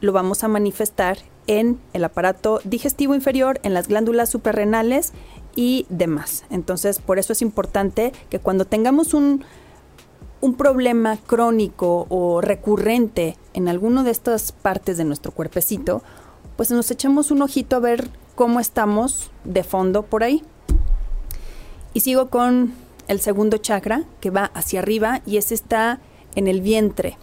lo 0.00 0.12
vamos 0.12 0.44
a 0.44 0.48
manifestar 0.48 1.16
en 1.46 1.78
el 1.92 2.04
aparato 2.04 2.60
digestivo 2.64 3.14
inferior, 3.14 3.60
en 3.62 3.74
las 3.74 3.88
glándulas 3.88 4.30
suprarrenales 4.30 5.12
y 5.54 5.86
demás. 5.88 6.44
Entonces, 6.50 6.98
por 6.98 7.18
eso 7.18 7.32
es 7.32 7.42
importante 7.42 8.12
que 8.30 8.38
cuando 8.38 8.64
tengamos 8.64 9.14
un 9.14 9.44
un 10.44 10.56
problema 10.56 11.16
crónico 11.16 12.06
o 12.10 12.42
recurrente 12.42 13.38
en 13.54 13.66
alguno 13.66 14.04
de 14.04 14.10
estas 14.10 14.52
partes 14.52 14.98
de 14.98 15.04
nuestro 15.04 15.32
cuerpecito, 15.32 16.02
pues 16.56 16.70
nos 16.70 16.90
echamos 16.90 17.30
un 17.30 17.40
ojito 17.40 17.76
a 17.76 17.80
ver 17.80 18.10
cómo 18.34 18.60
estamos 18.60 19.30
de 19.44 19.64
fondo 19.64 20.02
por 20.02 20.22
ahí. 20.22 20.42
Y 21.94 22.00
sigo 22.00 22.28
con 22.28 22.74
el 23.08 23.20
segundo 23.20 23.56
chakra 23.56 24.04
que 24.20 24.28
va 24.28 24.50
hacia 24.52 24.80
arriba 24.80 25.22
y 25.24 25.38
ese 25.38 25.54
está 25.54 26.00
en 26.34 26.46
el 26.46 26.60
vientre. 26.60 27.16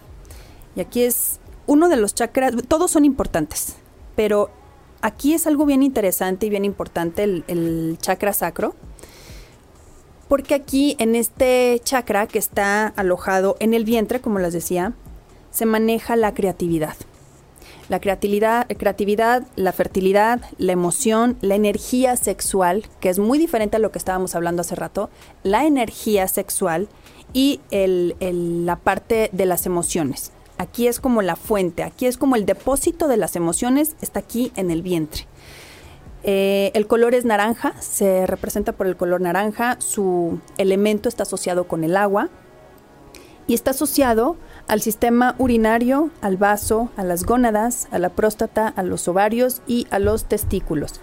Y 0.76 0.82
aquí 0.82 1.04
es 1.04 1.40
uno 1.68 1.90
de 1.90 1.98
los 1.98 2.16
chakras, 2.16 2.56
todos 2.68 2.90
son 2.90 3.06
importantes, 3.06 3.76
pero 4.22 4.52
aquí 5.02 5.34
es 5.34 5.48
algo 5.48 5.66
bien 5.66 5.82
interesante 5.82 6.46
y 6.46 6.52
bien 6.52 6.64
importante 6.64 7.24
el, 7.24 7.98
chakra 8.00 8.34
sacro 8.34 8.76
porque 10.28 10.54
aquí 10.54 10.96
en 11.00 11.16
este 11.16 11.82
chakra 11.84 12.28
que 12.28 12.38
está 12.38 12.86
alojado 12.86 13.58
en 13.60 13.74
el 13.74 13.84
vientre, 13.84 14.22
como 14.22 14.38
les 14.38 14.54
decía, 14.54 14.94
se 15.50 15.66
maneja 15.66 16.16
la 16.16 16.36
creatividad. 16.36 16.94
La 17.90 18.00
creatividad, 18.00 18.68
la 19.56 19.72
fertilidad, 19.72 20.42
la 20.60 20.72
emoción, 20.72 21.36
la 21.42 21.56
energía 21.56 22.16
sexual, 22.16 22.86
que 23.00 23.10
es 23.10 23.18
muy 23.18 23.40
diferente 23.40 23.78
a 23.78 23.80
lo 23.80 23.92
que 23.92 23.98
estábamos 23.98 24.36
hablando 24.36 24.62
hace 24.62 24.76
rato, 24.76 25.10
la 25.42 25.66
energía 25.66 26.28
sexual 26.28 26.90
y 27.34 27.60
la 27.72 28.76
parte 28.76 29.32
de 29.34 29.48
las 29.48 29.66
emociones. 29.66 30.32
Aquí 30.58 30.88
es 30.88 31.00
como 31.00 31.22
la 31.22 31.36
fuente, 31.36 31.84
aquí 31.84 32.06
es 32.06 32.18
como 32.18 32.36
el 32.36 32.46
depósito 32.46 33.08
de 33.08 33.18
las 33.18 33.36
emociones, 33.36 33.96
está 34.02 34.20
aquí 34.20 34.52
en 34.56 34.72
el 34.72 34.82
vientre. 34.82 35.28
Eh, 36.24 36.72
el 36.76 36.86
color 36.86 37.16
es 37.16 37.26
naranja, 37.26 37.74
se 37.82 38.28
representa 38.28 38.74
por 38.74 38.86
el 38.86 38.96
color 38.96 39.22
naranja, 39.22 39.78
su 39.80 40.40
elemento 40.58 41.10
está 41.10 41.24
asociado 41.24 41.68
con 41.68 41.84
el 41.84 41.98
agua 41.98 42.30
y 43.48 43.56
está 43.56 43.72
asociado 43.72 44.38
al 44.68 44.82
sistema 44.82 45.36
urinario, 45.40 46.12
al 46.22 46.38
vaso, 46.38 46.90
a 46.96 47.04
las 47.04 47.26
gónadas, 47.26 47.88
a 47.92 47.98
la 47.98 48.10
próstata, 48.10 48.68
a 48.68 48.84
los 48.84 49.08
ovarios 49.08 49.62
y 49.66 49.88
a 49.90 49.98
los 49.98 50.26
testículos. 50.26 51.02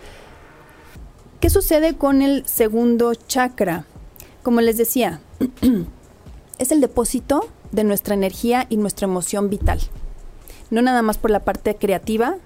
¿Qué 1.41 1.51
sucede 1.51 1.97
con 1.97 2.23
el 2.23 2.47
segundo 2.47 3.15
chakra? 3.15 3.85
Como 4.43 4.61
les 4.61 4.77
decía, 4.77 5.21
es 6.59 6.73
el 6.73 6.81
depósito 6.81 7.49
de 7.73 7.85
nuestra 7.85 8.15
energía 8.15 8.67
y 8.69 8.77
nuestra 8.77 9.07
emoción 9.07 9.51
vital. 9.51 9.81
No 10.71 10.83
nada 10.83 11.03
más 11.03 11.19
por 11.19 11.31
la 11.31 11.41
parte 11.41 11.77
creativa 11.77 12.37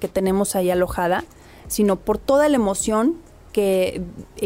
que 0.00 0.08
tenemos 0.08 0.56
ahí 0.56 0.70
alojada, 0.70 1.24
sino 1.68 1.96
por 1.96 2.18
toda 2.18 2.48
la 2.48 2.56
emoción 2.56 3.16
eh, 3.58 4.02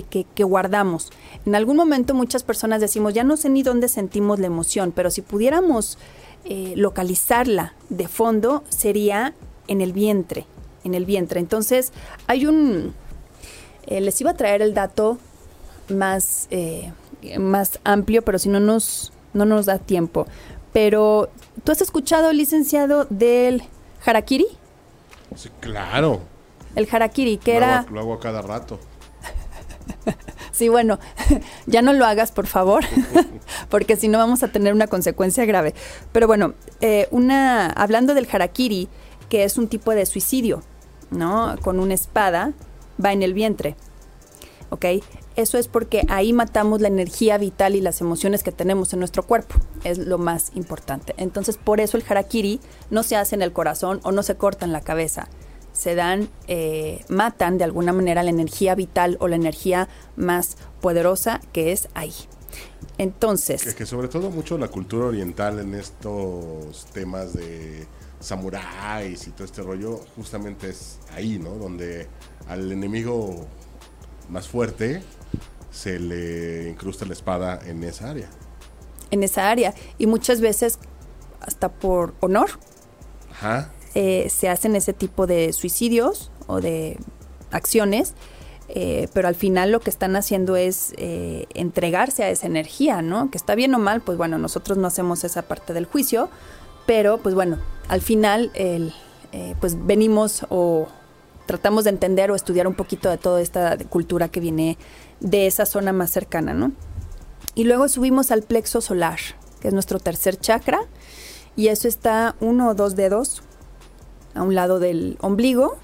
que, 0.08 0.24
que, 0.24 0.44
guardamos. 0.44 1.10
En 1.44 1.56
algún 1.56 1.76
momento 1.76 2.14
muchas 2.14 2.44
personas 2.44 2.80
decimos, 2.80 3.12
ya 3.12 3.24
no 3.24 3.36
sé 3.36 3.48
ni 3.48 3.64
dónde 3.64 3.88
sentimos 3.88 4.38
la 4.38 4.46
emoción, 4.46 4.92
pero 4.94 5.10
si 5.10 5.20
pudiéramos 5.20 5.98
eh, 6.44 6.74
localizarla 6.76 7.74
de 7.88 8.06
fondo, 8.06 8.62
sería 8.68 9.34
en 9.66 9.80
el 9.80 9.92
vientre, 9.92 10.46
en 10.84 10.94
el 10.94 11.06
vientre. 11.06 11.40
Entonces, 11.40 11.92
hay 12.28 12.46
un... 12.46 12.94
Eh, 13.86 14.00
les 14.00 14.20
iba 14.20 14.30
a 14.30 14.34
traer 14.34 14.62
el 14.62 14.74
dato 14.74 15.18
más, 15.88 16.48
más 17.36 17.80
amplio, 17.82 18.22
pero 18.22 18.38
si 18.38 18.48
no 18.48 18.60
nos, 18.60 19.12
no 19.32 19.44
nos 19.44 19.66
da 19.66 19.78
tiempo. 19.78 20.26
Pero, 20.72 21.30
¿tú 21.64 21.72
has 21.72 21.80
escuchado, 21.80 22.32
licenciado, 22.32 23.06
del 23.10 23.64
harakiri? 24.04 24.46
Sí, 25.34 25.50
claro. 25.60 26.20
El 26.76 26.88
harakiri, 26.90 27.38
que 27.38 27.56
era... 27.56 27.86
lo 27.90 28.00
hago 28.00 28.14
a 28.14 28.20
cada 28.20 28.42
rato. 28.42 28.78
sí, 30.52 30.68
bueno, 30.68 30.98
ya 31.66 31.82
no 31.82 31.92
lo 31.92 32.04
hagas, 32.04 32.32
por 32.32 32.46
favor, 32.46 32.84
porque 33.68 33.96
si 33.96 34.08
no 34.08 34.18
vamos 34.18 34.42
a 34.42 34.48
tener 34.48 34.72
una 34.72 34.86
consecuencia 34.86 35.44
grave. 35.44 35.74
Pero 36.12 36.26
bueno, 36.26 36.54
eh, 36.80 37.08
una, 37.10 37.66
hablando 37.70 38.14
del 38.14 38.28
harakiri, 38.30 38.88
que 39.28 39.44
es 39.44 39.58
un 39.58 39.68
tipo 39.68 39.92
de 39.92 40.06
suicidio, 40.06 40.62
¿no? 41.10 41.56
Con 41.62 41.80
una 41.80 41.94
espada, 41.94 42.52
va 43.04 43.12
en 43.12 43.22
el 43.22 43.34
vientre, 43.34 43.76
¿ok? 44.70 44.86
Eso 45.36 45.58
es 45.58 45.68
porque 45.68 46.04
ahí 46.08 46.32
matamos 46.32 46.80
la 46.80 46.88
energía 46.88 47.38
vital 47.38 47.76
y 47.76 47.80
las 47.80 48.00
emociones 48.00 48.42
que 48.42 48.52
tenemos 48.52 48.92
en 48.92 48.98
nuestro 48.98 49.22
cuerpo. 49.22 49.56
Es 49.84 49.98
lo 49.98 50.18
más 50.18 50.52
importante. 50.54 51.14
Entonces, 51.16 51.56
por 51.56 51.80
eso 51.80 51.96
el 51.96 52.04
harakiri 52.08 52.60
no 52.90 53.02
se 53.02 53.16
hace 53.16 53.36
en 53.36 53.42
el 53.42 53.52
corazón 53.52 54.00
o 54.02 54.12
no 54.12 54.22
se 54.22 54.36
corta 54.36 54.64
en 54.64 54.72
la 54.72 54.80
cabeza 54.80 55.28
se 55.72 55.94
dan, 55.94 56.28
eh, 56.46 57.04
matan 57.08 57.56
de 57.56 57.64
alguna 57.64 57.92
manera 57.92 58.22
la 58.22 58.30
energía 58.30 58.74
vital 58.74 59.16
o 59.20 59.28
la 59.28 59.36
energía 59.36 59.88
más 60.16 60.56
poderosa 60.80 61.40
que 61.52 61.72
es 61.72 61.88
ahí. 61.94 62.12
Entonces... 62.98 63.62
Que, 63.62 63.74
que 63.74 63.86
sobre 63.86 64.08
todo 64.08 64.30
mucho 64.30 64.58
la 64.58 64.68
cultura 64.68 65.06
oriental 65.06 65.58
en 65.58 65.74
estos 65.74 66.84
temas 66.92 67.32
de 67.32 67.86
samuráis 68.20 69.26
y 69.26 69.30
todo 69.30 69.44
este 69.44 69.62
rollo, 69.62 70.00
justamente 70.16 70.68
es 70.68 70.98
ahí, 71.14 71.38
¿no? 71.38 71.54
Donde 71.54 72.06
al 72.46 72.70
enemigo 72.70 73.46
más 74.28 74.48
fuerte 74.48 75.02
se 75.70 75.98
le 75.98 76.68
incrusta 76.70 77.04
la 77.06 77.12
espada 77.12 77.60
en 77.64 77.82
esa 77.84 78.10
área. 78.10 78.28
En 79.10 79.22
esa 79.22 79.50
área. 79.50 79.74
Y 79.98 80.06
muchas 80.06 80.40
veces 80.40 80.78
hasta 81.40 81.70
por 81.70 82.14
honor. 82.20 82.50
Ajá. 83.32 83.72
Eh, 83.94 84.28
se 84.30 84.48
hacen 84.48 84.76
ese 84.76 84.92
tipo 84.92 85.26
de 85.26 85.52
suicidios 85.52 86.30
o 86.46 86.60
de 86.60 86.98
acciones, 87.50 88.14
eh, 88.68 89.08
pero 89.12 89.26
al 89.26 89.34
final 89.34 89.72
lo 89.72 89.80
que 89.80 89.90
están 89.90 90.14
haciendo 90.14 90.54
es 90.56 90.92
eh, 90.96 91.46
entregarse 91.54 92.22
a 92.22 92.30
esa 92.30 92.46
energía, 92.46 93.02
¿no? 93.02 93.30
Que 93.30 93.38
está 93.38 93.56
bien 93.56 93.74
o 93.74 93.78
mal, 93.78 94.00
pues 94.00 94.16
bueno, 94.16 94.38
nosotros 94.38 94.78
no 94.78 94.86
hacemos 94.86 95.24
esa 95.24 95.42
parte 95.42 95.72
del 95.72 95.86
juicio, 95.86 96.30
pero 96.86 97.18
pues 97.18 97.34
bueno, 97.34 97.58
al 97.88 98.00
final 98.00 98.52
el, 98.54 98.94
eh, 99.32 99.54
pues 99.60 99.86
venimos 99.86 100.46
o 100.48 100.88
tratamos 101.46 101.84
de 101.84 101.90
entender 101.90 102.30
o 102.30 102.36
estudiar 102.36 102.66
un 102.66 102.74
poquito 102.74 103.10
de 103.10 103.18
toda 103.18 103.40
esta 103.40 103.76
cultura 103.88 104.28
que 104.28 104.40
viene 104.40 104.78
de 105.20 105.46
esa 105.46 105.66
zona 105.66 105.92
más 105.92 106.10
cercana, 106.10 106.54
¿no? 106.54 106.72
Y 107.54 107.64
luego 107.64 107.88
subimos 107.88 108.30
al 108.30 108.42
plexo 108.42 108.80
solar, 108.80 109.18
que 109.60 109.68
es 109.68 109.74
nuestro 109.74 109.98
tercer 109.98 110.38
chakra, 110.38 110.80
y 111.56 111.68
eso 111.68 111.88
está 111.88 112.36
uno 112.40 112.68
o 112.68 112.74
dos 112.74 112.96
dedos 112.96 113.42
a 114.34 114.42
un 114.42 114.54
lado 114.54 114.78
del 114.78 115.18
ombligo. 115.20 115.76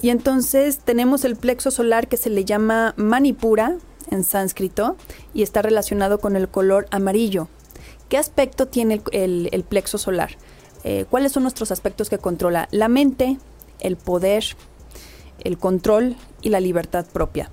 Y 0.00 0.10
entonces 0.10 0.78
tenemos 0.78 1.24
el 1.24 1.36
plexo 1.36 1.70
solar 1.70 2.08
que 2.08 2.16
se 2.16 2.30
le 2.30 2.44
llama 2.44 2.94
Manipura 2.96 3.78
en 4.10 4.24
sánscrito 4.24 4.96
y 5.34 5.42
está 5.42 5.62
relacionado 5.62 6.20
con 6.20 6.36
el 6.36 6.48
color 6.48 6.86
amarillo. 6.90 7.48
¿Qué 8.08 8.16
aspecto 8.16 8.68
tiene 8.68 9.02
el, 9.12 9.64
plexo 9.68 9.98
solar? 9.98 10.30
Eh, 10.84 11.04
¿Cuáles 11.10 11.32
son 11.32 11.42
nuestros 11.42 11.72
aspectos 11.72 12.08
que 12.08 12.18
controla? 12.18 12.68
La 12.70 12.88
mente, 12.88 13.38
el 13.80 13.96
poder, 13.96 14.44
el 15.40 15.58
control 15.58 16.16
y 16.40 16.50
la 16.50 16.60
libertad 16.60 17.06
propia. 17.12 17.50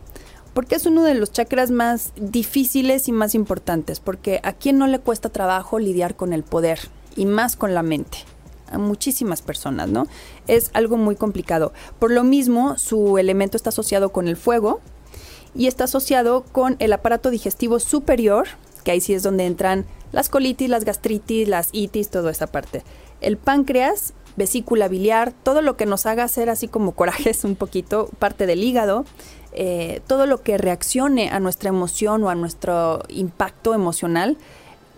Porque 0.56 0.76
es 0.76 0.86
uno 0.86 1.04
de 1.04 1.16
los 1.16 1.34
chakras 1.34 1.70
más 1.70 2.14
difíciles 2.16 3.10
y 3.10 3.12
más 3.12 3.36
importantes, 3.36 4.00
porque 4.00 4.40
a 4.42 4.54
quien 4.54 4.78
no 4.78 4.88
le 4.88 5.00
cuesta 5.00 5.28
trabajo 5.28 5.80
lidiar 5.80 6.16
con 6.16 6.32
el 6.32 6.44
poder 6.44 6.80
y 7.18 7.26
más 7.26 7.58
con 7.58 7.74
la 7.74 7.84
mente. 7.84 8.20
A 8.72 8.78
muchísimas 8.78 9.42
personas, 9.42 9.90
¿no? 9.90 10.08
Es 10.48 10.72
algo 10.72 10.96
muy 10.96 11.18
complicado. 11.18 11.74
Por 12.00 12.12
lo 12.12 12.24
mismo, 12.24 12.78
su 12.78 13.18
elemento 13.18 13.58
está 13.58 13.72
asociado 13.72 14.14
con 14.14 14.30
el 14.30 14.38
fuego 14.38 14.80
y 15.54 15.68
está 15.68 15.84
asociado 15.84 16.46
con 16.54 16.78
el 16.80 16.94
aparato 16.94 17.32
digestivo 17.32 17.80
superior, 17.82 18.48
que 18.86 18.92
ahí 18.92 19.02
sí 19.02 19.14
es 19.14 19.24
donde 19.24 19.48
entran 19.48 19.86
las 20.14 20.30
colitis, 20.30 20.70
las 20.70 20.86
gastritis, 20.86 21.50
las 21.50 21.68
itis, 21.74 22.10
toda 22.10 22.32
esa 22.32 22.48
parte. 22.48 22.86
El 23.20 23.36
páncreas, 23.36 24.14
vesícula 24.38 24.88
biliar, 24.88 25.34
todo 25.44 25.62
lo 25.62 25.76
que 25.76 25.86
nos 25.86 26.06
haga 26.06 26.24
hacer 26.24 26.50
así 26.50 26.70
como 26.70 26.94
corajes 26.94 27.44
un 27.44 27.58
poquito, 27.58 28.10
parte 28.20 28.46
del 28.46 28.64
hígado, 28.64 29.04
eh, 29.56 30.02
todo 30.08 30.26
lo 30.26 30.42
que 30.42 30.58
reaccione 30.58 31.30
a 31.30 31.40
nuestra 31.40 31.70
emoción 31.70 32.24
o 32.24 32.30
a 32.30 32.36
nuestro 32.36 33.04
impacto 33.08 33.74
emocional, 33.74 34.38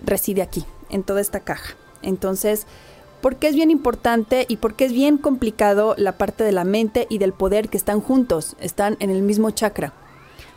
reside 0.03 0.41
aquí, 0.41 0.65
en 0.89 1.03
toda 1.03 1.21
esta 1.21 1.41
caja. 1.41 1.75
Entonces, 2.01 2.65
¿por 3.21 3.35
qué 3.35 3.47
es 3.47 3.55
bien 3.55 3.71
importante 3.71 4.45
y 4.49 4.57
por 4.57 4.73
qué 4.73 4.85
es 4.85 4.93
bien 4.93 5.17
complicado 5.17 5.95
la 5.97 6.17
parte 6.17 6.43
de 6.43 6.51
la 6.51 6.63
mente 6.63 7.05
y 7.09 7.19
del 7.19 7.33
poder 7.33 7.69
que 7.69 7.77
están 7.77 8.01
juntos, 8.01 8.55
están 8.59 8.97
en 8.99 9.09
el 9.09 9.21
mismo 9.21 9.51
chakra? 9.51 9.93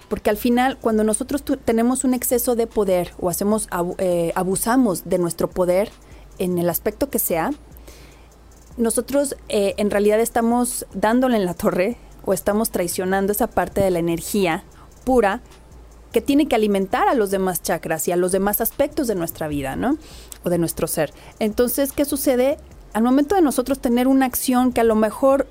Porque 0.08 0.30
al 0.30 0.36
final, 0.36 0.76
cuando 0.80 1.04
nosotros 1.04 1.44
tenemos 1.64 2.02
un 2.02 2.14
exceso 2.14 2.56
de 2.56 2.66
poder 2.66 3.12
o 3.20 3.28
hacemos 3.28 3.68
eh, 3.98 4.32
abusamos 4.34 5.04
de 5.04 5.18
nuestro 5.18 5.48
poder 5.48 5.90
en 6.38 6.58
el 6.58 6.68
aspecto 6.68 7.10
que 7.10 7.18
sea, 7.18 7.52
nosotros 8.76 9.36
eh, 9.48 9.74
en 9.76 9.90
realidad 9.90 10.20
estamos 10.20 10.86
dándole 10.94 11.36
en 11.36 11.44
la 11.44 11.54
torre 11.54 11.96
o 12.24 12.32
estamos 12.32 12.70
traicionando 12.70 13.32
esa 13.32 13.46
parte 13.46 13.80
de 13.80 13.90
la 13.90 13.98
energía 13.98 14.64
pura 15.04 15.40
que 16.12 16.20
tiene 16.20 16.48
que 16.48 16.56
alimentar 16.56 17.08
a 17.08 17.14
los 17.14 17.30
demás 17.30 17.62
chakras 17.62 18.08
y 18.08 18.12
a 18.12 18.16
los 18.16 18.32
demás 18.32 18.60
aspectos 18.60 19.06
de 19.06 19.14
nuestra 19.14 19.48
vida, 19.48 19.76
¿no? 19.76 19.96
O 20.44 20.50
de 20.50 20.58
nuestro 20.58 20.86
ser. 20.86 21.12
Entonces, 21.38 21.92
¿qué 21.92 22.04
sucede? 22.04 22.58
Al 22.92 23.02
momento 23.02 23.34
de 23.36 23.42
nosotros 23.42 23.78
tener 23.78 24.08
una 24.08 24.26
acción 24.26 24.72
que 24.72 24.80
a 24.80 24.84
lo 24.84 24.96
mejor 24.96 25.46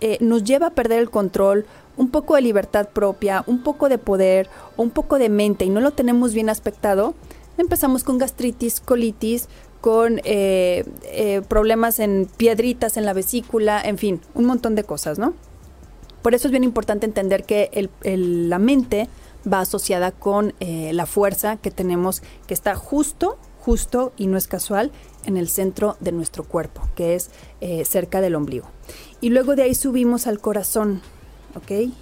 eh, 0.00 0.18
nos 0.20 0.42
lleva 0.42 0.68
a 0.68 0.70
perder 0.70 0.98
el 0.98 1.10
control 1.10 1.66
un 1.96 2.10
poco 2.10 2.34
de 2.34 2.40
libertad 2.40 2.88
propia, 2.88 3.44
un 3.46 3.62
poco 3.62 3.88
de 3.88 3.98
poder 3.98 4.48
o 4.76 4.82
un 4.82 4.90
poco 4.90 5.18
de 5.18 5.28
mente 5.28 5.64
y 5.64 5.70
no 5.70 5.80
lo 5.80 5.92
tenemos 5.92 6.34
bien 6.34 6.48
aspectado, 6.48 7.14
empezamos 7.58 8.02
con 8.02 8.18
gastritis, 8.18 8.80
colitis, 8.80 9.48
con 9.80 10.20
eh, 10.24 10.84
eh, 11.04 11.42
problemas 11.48 11.98
en 11.98 12.28
piedritas 12.36 12.96
en 12.96 13.04
la 13.04 13.12
vesícula, 13.12 13.80
en 13.80 13.98
fin, 13.98 14.20
un 14.34 14.46
montón 14.46 14.74
de 14.74 14.84
cosas, 14.84 15.18
¿no? 15.18 15.34
Por 16.22 16.34
eso 16.34 16.48
es 16.48 16.52
bien 16.52 16.64
importante 16.64 17.06
entender 17.06 17.44
que 17.44 17.90
la 18.02 18.58
mente 18.58 19.08
va 19.50 19.60
asociada 19.60 20.12
con 20.12 20.54
eh, 20.60 20.92
la 20.92 21.06
fuerza 21.06 21.56
que 21.56 21.70
tenemos, 21.70 22.22
que 22.46 22.54
está 22.54 22.76
justo, 22.76 23.38
justo 23.60 24.12
y 24.16 24.28
no 24.28 24.36
es 24.36 24.46
casual, 24.46 24.92
en 25.24 25.36
el 25.36 25.48
centro 25.48 25.96
de 26.00 26.12
nuestro 26.12 26.44
cuerpo, 26.44 26.88
que 26.96 27.14
es 27.14 27.30
cerca 27.84 28.20
del 28.20 28.34
ombligo. 28.34 28.66
Y 29.20 29.30
luego 29.30 29.54
de 29.54 29.62
ahí 29.62 29.74
subimos 29.74 30.26
al 30.26 30.40
corazón. 30.40 31.00
¿ok? 31.54 31.92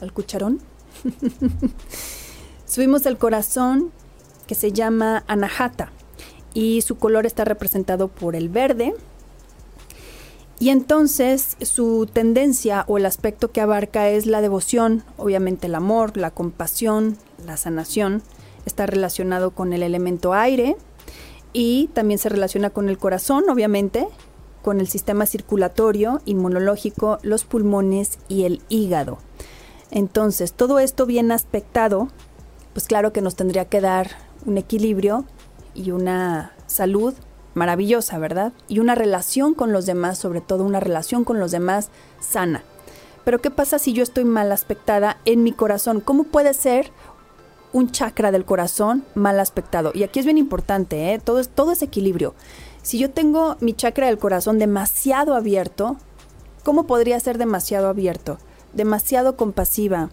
Al 0.00 0.12
cucharón. 0.12 0.60
Subimos 2.66 3.06
el 3.06 3.18
corazón 3.18 3.92
que 4.46 4.54
se 4.54 4.72
llama 4.72 5.24
Anahata 5.26 5.92
y 6.54 6.82
su 6.82 6.96
color 6.96 7.26
está 7.26 7.44
representado 7.44 8.08
por 8.08 8.36
el 8.36 8.48
verde. 8.48 8.94
Y 10.60 10.70
entonces 10.70 11.56
su 11.60 12.06
tendencia 12.12 12.84
o 12.88 12.98
el 12.98 13.06
aspecto 13.06 13.52
que 13.52 13.60
abarca 13.60 14.08
es 14.08 14.26
la 14.26 14.40
devoción, 14.40 15.04
obviamente 15.16 15.68
el 15.68 15.76
amor, 15.76 16.16
la 16.16 16.32
compasión, 16.32 17.16
la 17.46 17.56
sanación. 17.56 18.22
Está 18.66 18.86
relacionado 18.86 19.52
con 19.52 19.72
el 19.72 19.82
elemento 19.82 20.34
aire 20.34 20.76
y 21.52 21.88
también 21.94 22.18
se 22.18 22.28
relaciona 22.28 22.70
con 22.70 22.88
el 22.88 22.98
corazón, 22.98 23.48
obviamente, 23.48 24.08
con 24.62 24.80
el 24.80 24.88
sistema 24.88 25.26
circulatorio, 25.26 26.20
inmunológico, 26.24 27.18
los 27.22 27.44
pulmones 27.44 28.18
y 28.28 28.42
el 28.42 28.60
hígado. 28.68 29.18
Entonces, 29.90 30.52
todo 30.52 30.80
esto 30.80 31.06
bien 31.06 31.30
aspectado, 31.30 32.08
pues 32.72 32.86
claro 32.86 33.12
que 33.12 33.22
nos 33.22 33.36
tendría 33.36 33.66
que 33.66 33.80
dar 33.80 34.10
un 34.44 34.58
equilibrio 34.58 35.24
y 35.74 35.92
una 35.92 36.52
salud 36.66 37.14
maravillosa, 37.54 38.18
¿verdad? 38.18 38.52
Y 38.68 38.78
una 38.78 38.94
relación 38.94 39.54
con 39.54 39.72
los 39.72 39.86
demás, 39.86 40.18
sobre 40.18 40.40
todo 40.40 40.64
una 40.64 40.80
relación 40.80 41.24
con 41.24 41.38
los 41.40 41.50
demás 41.50 41.90
sana. 42.20 42.62
Pero 43.24 43.40
¿qué 43.40 43.50
pasa 43.50 43.78
si 43.78 43.92
yo 43.92 44.02
estoy 44.02 44.24
mal 44.24 44.50
aspectada 44.52 45.18
en 45.24 45.42
mi 45.42 45.52
corazón? 45.52 46.00
¿Cómo 46.00 46.24
puede 46.24 46.54
ser 46.54 46.90
un 47.72 47.90
chakra 47.90 48.30
del 48.30 48.44
corazón 48.44 49.04
mal 49.14 49.38
aspectado? 49.40 49.92
Y 49.94 50.02
aquí 50.02 50.20
es 50.20 50.24
bien 50.24 50.38
importante, 50.38 51.12
¿eh? 51.12 51.18
Todo, 51.18 51.38
es, 51.38 51.48
todo 51.48 51.72
es 51.72 51.82
equilibrio. 51.82 52.34
Si 52.82 52.98
yo 52.98 53.10
tengo 53.10 53.56
mi 53.60 53.74
chakra 53.74 54.06
del 54.06 54.18
corazón 54.18 54.58
demasiado 54.58 55.34
abierto, 55.34 55.96
¿cómo 56.64 56.86
podría 56.86 57.20
ser 57.20 57.36
demasiado 57.36 57.88
abierto? 57.88 58.38
Demasiado 58.72 59.36
compasiva, 59.36 60.10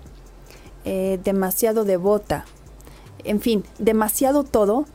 eh, 0.84 1.19
demasiado 1.24 1.86
devota, 1.86 2.45
en 3.26 3.41
fin, 3.41 3.63
demasiado 3.80 4.43
todo, 4.43 4.86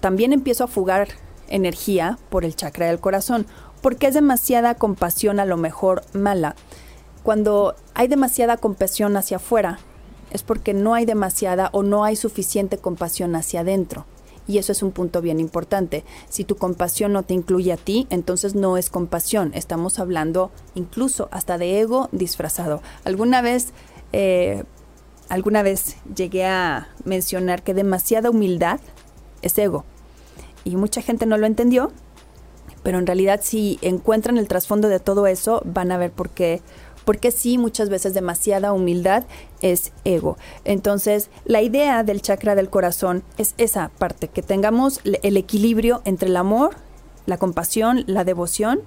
también 0.00 0.32
empiezo 0.32 0.64
a 0.64 0.68
fugar 0.68 1.08
energía 1.48 2.18
por 2.30 2.44
el 2.44 2.56
chakra 2.56 2.86
del 2.86 3.00
corazón, 3.00 3.46
porque 3.80 4.08
es 4.08 4.14
demasiada 4.14 4.74
compasión 4.74 5.40
a 5.40 5.44
lo 5.44 5.56
mejor 5.56 6.02
mala. 6.12 6.56
Cuando 7.22 7.74
hay 7.94 8.08
demasiada 8.08 8.56
compasión 8.56 9.16
hacia 9.16 9.38
afuera, 9.38 9.78
es 10.30 10.42
porque 10.42 10.74
no 10.74 10.94
hay 10.94 11.06
demasiada 11.06 11.70
o 11.72 11.82
no 11.82 12.04
hay 12.04 12.16
suficiente 12.16 12.78
compasión 12.78 13.34
hacia 13.36 13.60
adentro. 13.60 14.06
Y 14.48 14.58
eso 14.58 14.70
es 14.70 14.82
un 14.82 14.92
punto 14.92 15.20
bien 15.20 15.40
importante. 15.40 16.04
Si 16.28 16.44
tu 16.44 16.56
compasión 16.56 17.12
no 17.12 17.24
te 17.24 17.34
incluye 17.34 17.72
a 17.72 17.76
ti, 17.76 18.06
entonces 18.10 18.54
no 18.54 18.76
es 18.76 18.90
compasión. 18.90 19.50
Estamos 19.54 19.98
hablando 19.98 20.52
incluso 20.74 21.28
hasta 21.32 21.58
de 21.58 21.80
ego 21.80 22.08
disfrazado. 22.12 22.80
Alguna 23.04 23.42
vez, 23.42 23.70
eh, 24.12 24.62
alguna 25.28 25.62
vez 25.62 25.96
llegué 26.14 26.44
a 26.46 26.88
mencionar 27.04 27.62
que 27.64 27.74
demasiada 27.74 28.30
humildad 28.30 28.78
es 29.42 29.58
ego. 29.58 29.84
Y 30.66 30.76
mucha 30.76 31.00
gente 31.00 31.24
no 31.24 31.38
lo 31.38 31.46
entendió, 31.46 31.92
pero 32.82 32.98
en 32.98 33.06
realidad 33.06 33.40
si 33.42 33.78
encuentran 33.82 34.36
el 34.36 34.48
trasfondo 34.48 34.88
de 34.88 35.00
todo 35.00 35.26
eso, 35.26 35.62
van 35.64 35.92
a 35.92 35.96
ver 35.96 36.10
por 36.10 36.28
qué 36.28 36.60
porque 37.06 37.30
sí, 37.30 37.56
muchas 37.56 37.88
veces 37.88 38.14
demasiada 38.14 38.72
humildad 38.72 39.22
es 39.62 39.92
ego. 40.04 40.36
Entonces, 40.64 41.30
la 41.44 41.62
idea 41.62 42.02
del 42.02 42.20
chakra 42.20 42.56
del 42.56 42.68
corazón 42.68 43.22
es 43.38 43.54
esa 43.58 43.92
parte, 43.96 44.26
que 44.26 44.42
tengamos 44.42 45.00
el 45.04 45.36
equilibrio 45.36 46.02
entre 46.04 46.28
el 46.28 46.36
amor, 46.36 46.74
la 47.24 47.38
compasión, 47.38 48.02
la 48.08 48.24
devoción, 48.24 48.80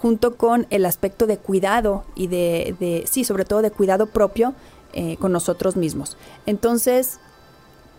junto 0.00 0.36
con 0.36 0.68
el 0.70 0.86
aspecto 0.86 1.26
de 1.26 1.36
cuidado 1.36 2.04
y 2.14 2.28
de, 2.28 3.04
sí, 3.10 3.24
sobre 3.24 3.44
todo 3.44 3.60
de 3.60 3.72
cuidado 3.72 4.06
propio 4.06 4.54
eh, 4.92 5.16
con 5.16 5.32
nosotros 5.32 5.74
mismos. 5.76 6.16
Entonces, 6.46 7.18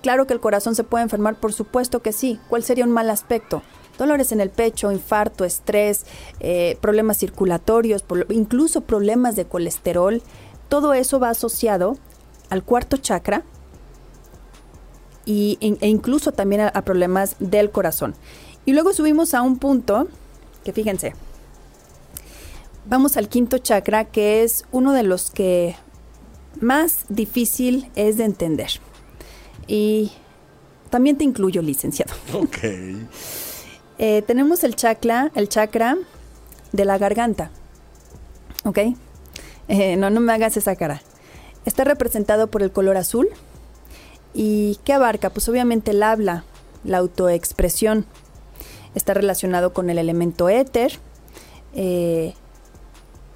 claro 0.03 0.27
que 0.27 0.33
el 0.33 0.39
corazón 0.39 0.75
se 0.75 0.83
puede 0.83 1.03
enfermar, 1.03 1.35
por 1.39 1.53
supuesto 1.53 2.03
que 2.03 2.11
sí. 2.11 2.39
¿Cuál 2.49 2.63
sería 2.63 2.85
un 2.85 2.91
mal 2.91 3.09
aspecto? 3.09 3.63
dolores 3.97 4.31
en 4.31 4.41
el 4.41 4.49
pecho, 4.49 4.91
infarto, 4.91 5.45
estrés, 5.45 6.05
eh, 6.39 6.77
problemas 6.81 7.17
circulatorios, 7.17 8.03
incluso 8.29 8.81
problemas 8.81 9.35
de 9.35 9.45
colesterol. 9.45 10.21
Todo 10.69 10.93
eso 10.93 11.19
va 11.19 11.29
asociado 11.29 11.97
al 12.49 12.63
cuarto 12.63 12.97
chakra 12.97 13.43
y, 15.25 15.57
e 15.61 15.87
incluso 15.87 16.31
también 16.31 16.61
a, 16.61 16.81
problemas 16.83 17.35
del 17.39 17.71
corazón. 17.71 18.15
Y 18.65 18.73
luego 18.73 18.93
subimos 18.93 19.33
a 19.33 19.41
un 19.41 19.57
punto 19.59 20.07
que 20.63 20.73
fíjense, 20.73 21.13
vamos 22.85 23.17
al 23.17 23.27
quinto 23.27 23.57
chakra 23.57 24.05
que 24.05 24.43
es 24.43 24.65
uno 24.71 24.93
de 24.93 25.03
los 25.03 25.29
que 25.29 25.75
más 26.59 27.05
difícil 27.09 27.91
es 27.95 28.17
de 28.17 28.25
entender. 28.25 28.71
Y 29.67 30.11
también 30.89 31.17
te 31.17 31.23
incluyo, 31.23 31.61
licenciado. 31.61 32.13
Ok. 32.33 32.57
Eh, 33.99 34.23
tenemos 34.23 34.63
el 34.63 34.75
chakra, 34.75 35.31
el 35.35 35.47
chakra 35.49 35.97
de 36.71 36.83
la 36.83 36.97
garganta. 36.97 37.51
¿Ok? 38.65 38.79
Eh, 39.67 39.95
no, 39.97 40.09
no 40.09 40.19
me 40.19 40.33
hagas 40.33 40.57
esa 40.57 40.75
cara. 40.75 41.03
Está 41.63 41.83
representado 41.83 42.47
por 42.47 42.63
el 42.63 42.71
color 42.71 42.97
azul. 42.97 43.29
¿Y 44.33 44.79
qué 44.83 44.93
abarca? 44.93 45.29
Pues 45.29 45.47
obviamente 45.47 45.91
el 45.91 46.01
habla, 46.01 46.43
la 46.83 46.97
autoexpresión. 46.97 48.07
Está 48.95 49.13
relacionado 49.13 49.73
con 49.73 49.91
el 49.91 49.99
elemento 49.99 50.49
éter. 50.49 50.93
Eh, 51.75 52.33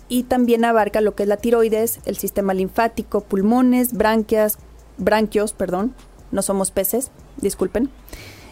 y 0.10 0.24
también 0.24 0.66
abarca 0.66 1.02
lo 1.02 1.16
que 1.16 1.24
es 1.24 1.30
la 1.30 1.38
tiroides, 1.38 2.00
el 2.06 2.18
sistema 2.18 2.54
linfático, 2.54 3.22
pulmones, 3.22 3.94
branquias, 3.94 4.58
branquios, 4.98 5.54
perdón, 5.54 5.94
no 6.32 6.42
somos 6.42 6.72
peces, 6.72 7.12
disculpen, 7.38 7.90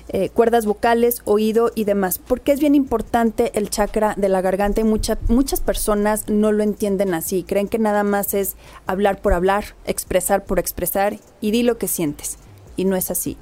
eh, 0.09 0.29
cuerdas 0.29 0.65
vocales, 0.65 1.21
oído 1.25 1.71
y 1.73 1.85
demás. 1.85 2.19
Porque 2.19 2.51
es 2.51 2.59
bien 2.59 2.75
importante 2.75 3.51
el 3.55 3.69
chakra 3.69 4.13
de 4.15 4.29
la 4.29 4.41
garganta 4.41 4.81
y 4.81 4.83
muchas 4.83 5.59
personas 5.61 6.29
no 6.29 6.51
lo 6.51 6.63
entienden 6.63 7.13
así. 7.13 7.43
Creen 7.43 7.67
que 7.67 7.79
nada 7.79 8.03
más 8.03 8.33
es 8.33 8.55
hablar 8.85 9.21
por 9.21 9.33
hablar, 9.33 9.75
expresar 9.85 10.45
por 10.45 10.59
expresar 10.59 11.17
y 11.41 11.51
di 11.51 11.63
lo 11.63 11.77
que 11.77 11.87
sientes. 11.87 12.37
Y 12.77 12.85
no 12.85 12.95
es 12.95 13.09
así. 13.09 13.37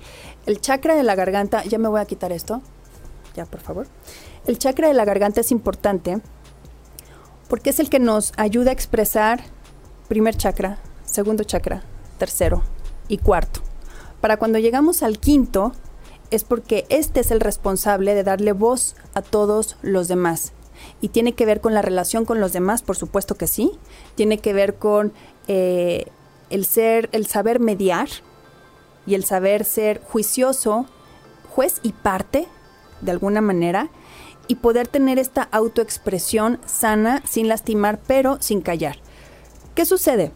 El 0.46 0.62
chakra 0.62 0.96
de 0.96 1.04
la 1.04 1.16
garganta, 1.16 1.64
ya 1.64 1.78
me 1.78 1.90
voy 1.90 2.00
a 2.00 2.06
quitar 2.06 2.32
esto, 2.32 2.62
ya 3.36 3.46
por 3.46 3.60
favor. 3.60 3.88
El 4.46 4.58
chakra 4.58 4.88
de 4.88 4.94
la 4.94 5.06
garganta 5.06 5.42
es 5.42 5.52
importante 5.52 6.22
porque 7.50 7.72
es 7.72 7.80
el 7.80 7.90
que 7.90 8.00
nos 8.00 8.32
ayuda 8.38 8.70
a 8.70 8.74
expresar 8.74 9.44
primer 10.08 10.36
chakra, 10.36 10.78
segundo 11.06 11.44
chakra, 11.44 11.84
tercero 12.18 12.64
y 13.08 13.18
cuarto. 13.18 13.62
Para 14.24 14.38
cuando 14.38 14.58
llegamos 14.58 15.04
al 15.04 15.20
quinto, 15.20 15.74
es 16.32 16.46
porque 16.46 16.86
este 16.88 17.20
es 17.20 17.30
el 17.30 17.42
responsable 17.42 18.16
de 18.16 18.24
darle 18.24 18.54
voz 18.54 18.96
a 19.16 19.22
todos 19.22 19.76
los 19.82 20.08
demás. 20.08 20.54
Y 21.02 21.10
tiene 21.10 21.34
que 21.34 21.46
ver 21.46 21.60
con 21.60 21.74
la 21.74 21.82
relación 21.82 22.24
con 22.24 22.40
los 22.40 22.54
demás, 22.54 22.84
por 22.84 22.96
supuesto 22.96 23.36
que 23.36 23.48
sí. 23.48 23.74
Tiene 24.16 24.38
que 24.38 24.54
ver 24.54 24.76
con 24.76 25.12
eh, 25.50 26.06
el 26.50 26.64
ser, 26.64 27.10
el 27.12 27.28
saber 27.28 27.60
mediar 27.60 28.08
y 29.06 29.16
el 29.16 29.26
saber 29.26 29.66
ser 29.66 30.00
juicioso, 30.02 30.86
juez 31.50 31.82
y 31.84 31.92
parte, 31.92 32.48
de 33.02 33.12
alguna 33.12 33.42
manera, 33.42 33.90
y 34.48 34.56
poder 34.56 34.88
tener 34.88 35.20
esta 35.20 35.50
autoexpresión 35.52 36.62
sana, 36.66 37.22
sin 37.28 37.50
lastimar, 37.50 38.00
pero 38.08 38.38
sin 38.40 38.62
callar. 38.62 39.00
¿Qué 39.76 39.84
sucede? 39.84 40.32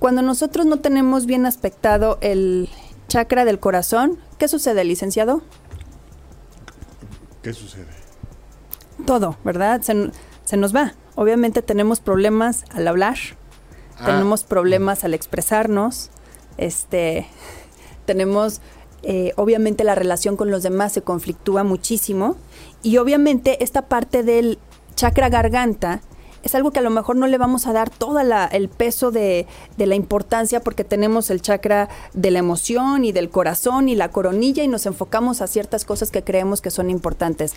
Cuando 0.00 0.20
nosotros 0.20 0.66
no 0.66 0.80
tenemos 0.80 1.26
bien 1.26 1.46
aspectado 1.46 2.18
el, 2.22 2.68
chakra 3.10 3.44
del 3.44 3.58
corazón. 3.58 4.18
¿Qué 4.38 4.48
sucede, 4.48 4.84
licenciado? 4.84 5.42
¿Qué 7.42 7.52
sucede? 7.52 7.88
Todo, 9.04 9.36
¿verdad? 9.44 9.82
Se, 9.82 10.56
nos 10.56 10.74
va. 10.74 10.94
Obviamente 11.16 11.60
tenemos 11.60 12.00
problemas 12.00 12.64
al 12.72 12.86
hablar, 12.86 13.16
ah. 13.98 14.06
tenemos 14.06 14.44
problemas 14.44 15.04
al 15.04 15.12
expresarnos, 15.12 16.10
este, 16.56 17.26
tenemos, 18.06 18.60
eh, 19.02 19.32
obviamente 19.36 19.82
la 19.84 19.96
relación 19.96 20.36
con 20.36 20.50
los 20.50 20.62
demás 20.62 20.92
se 20.92 21.02
conflictúa 21.02 21.64
muchísimo 21.64 22.36
y 22.82 22.98
obviamente 22.98 23.62
esta 23.64 23.88
parte 23.88 24.22
del 24.22 24.58
chakra 24.94 25.28
garganta 25.28 26.00
es 26.42 26.54
algo 26.54 26.70
que 26.70 26.78
a 26.78 26.82
lo 26.82 26.90
mejor 26.90 27.16
no 27.16 27.26
le 27.26 27.38
vamos 27.38 27.66
a 27.66 27.72
dar 27.72 27.90
todo 27.90 28.18
el 28.20 28.68
peso 28.68 29.10
de, 29.10 29.46
la 29.76 29.94
importancia 29.94 30.60
porque 30.60 30.84
tenemos 30.84 31.30
el 31.30 31.42
chakra 31.42 31.88
de 32.14 32.30
la 32.30 32.38
emoción 32.38 33.04
y 33.04 33.12
del 33.12 33.30
corazón 33.30 33.88
y 33.88 33.94
la 33.94 34.10
coronilla 34.10 34.62
y 34.62 34.68
nos 34.68 34.86
enfocamos 34.86 35.42
a 35.42 35.46
ciertas 35.46 35.84
cosas 35.84 36.10
que 36.10 36.24
creemos 36.24 36.60
que 36.60 36.70
son 36.70 36.90
importantes. 36.90 37.54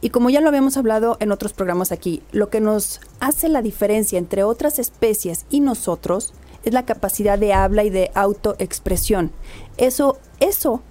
Y 0.00 0.10
como 0.10 0.30
ya 0.30 0.40
lo 0.40 0.48
habíamos 0.48 0.76
hablado 0.76 1.16
en 1.20 1.30
otros 1.30 1.52
programas 1.52 1.92
aquí, 1.92 2.22
lo 2.32 2.50
que 2.50 2.60
nos 2.60 3.00
hace 3.20 3.48
la 3.48 3.62
diferencia 3.62 4.18
entre 4.18 4.42
otras 4.42 4.78
especies 4.78 5.46
y 5.48 5.60
nosotros 5.60 6.34
es 6.64 6.72
la 6.72 6.84
capacidad 6.84 7.38
de 7.38 7.52
habla 7.52 7.84
y 7.84 7.90
de 7.90 8.10
autoexpresión. 8.14 9.32
Eso, 9.76 10.18
eso 10.40 10.82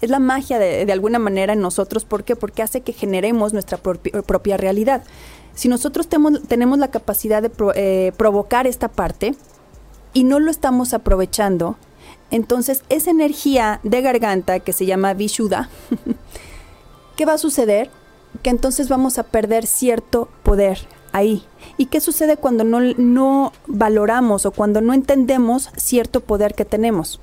es 0.00 0.10
la 0.10 0.18
magia 0.18 0.58
de, 0.58 0.92
alguna 0.92 1.20
manera 1.20 1.52
en 1.52 1.60
nosotros. 1.60 2.04
¿Por 2.04 2.24
qué? 2.24 2.34
Porque 2.34 2.62
hace 2.62 2.80
que 2.80 2.92
generemos 2.92 3.52
nuestra 3.52 3.78
propia 3.78 4.56
realidad. 4.56 5.04
Si 5.54 5.68
nosotros 5.68 6.08
tenemos 6.08 6.78
la 6.78 6.88
capacidad 6.88 7.42
de 7.42 7.50
eh, 7.74 8.12
provocar 8.16 8.66
esta 8.66 8.88
parte 8.88 9.34
y 10.12 10.24
no 10.24 10.40
lo 10.40 10.50
estamos 10.50 10.94
aprovechando, 10.94 11.76
entonces 12.30 12.82
esa 12.88 13.10
energía 13.10 13.80
de 13.82 14.00
garganta 14.00 14.60
que 14.60 14.72
se 14.72 14.86
llama 14.86 15.14
Vishuddha, 15.14 15.68
¿qué 17.16 17.26
va 17.26 17.34
a 17.34 17.38
suceder? 17.38 17.90
Que 18.42 18.50
entonces 18.50 18.88
vamos 18.88 19.18
a 19.18 19.24
perder 19.24 19.66
cierto 19.66 20.28
poder 20.42 20.78
ahí. 21.12 21.44
¿Y 21.76 21.86
qué 21.86 22.00
sucede 22.00 22.38
cuando 22.38 22.64
no, 22.64 22.80
no 22.80 23.52
valoramos 23.66 24.46
o 24.46 24.50
cuando 24.52 24.80
no 24.80 24.94
entendemos 24.94 25.70
cierto 25.76 26.20
poder 26.20 26.54
que 26.54 26.64
tenemos? 26.64 27.20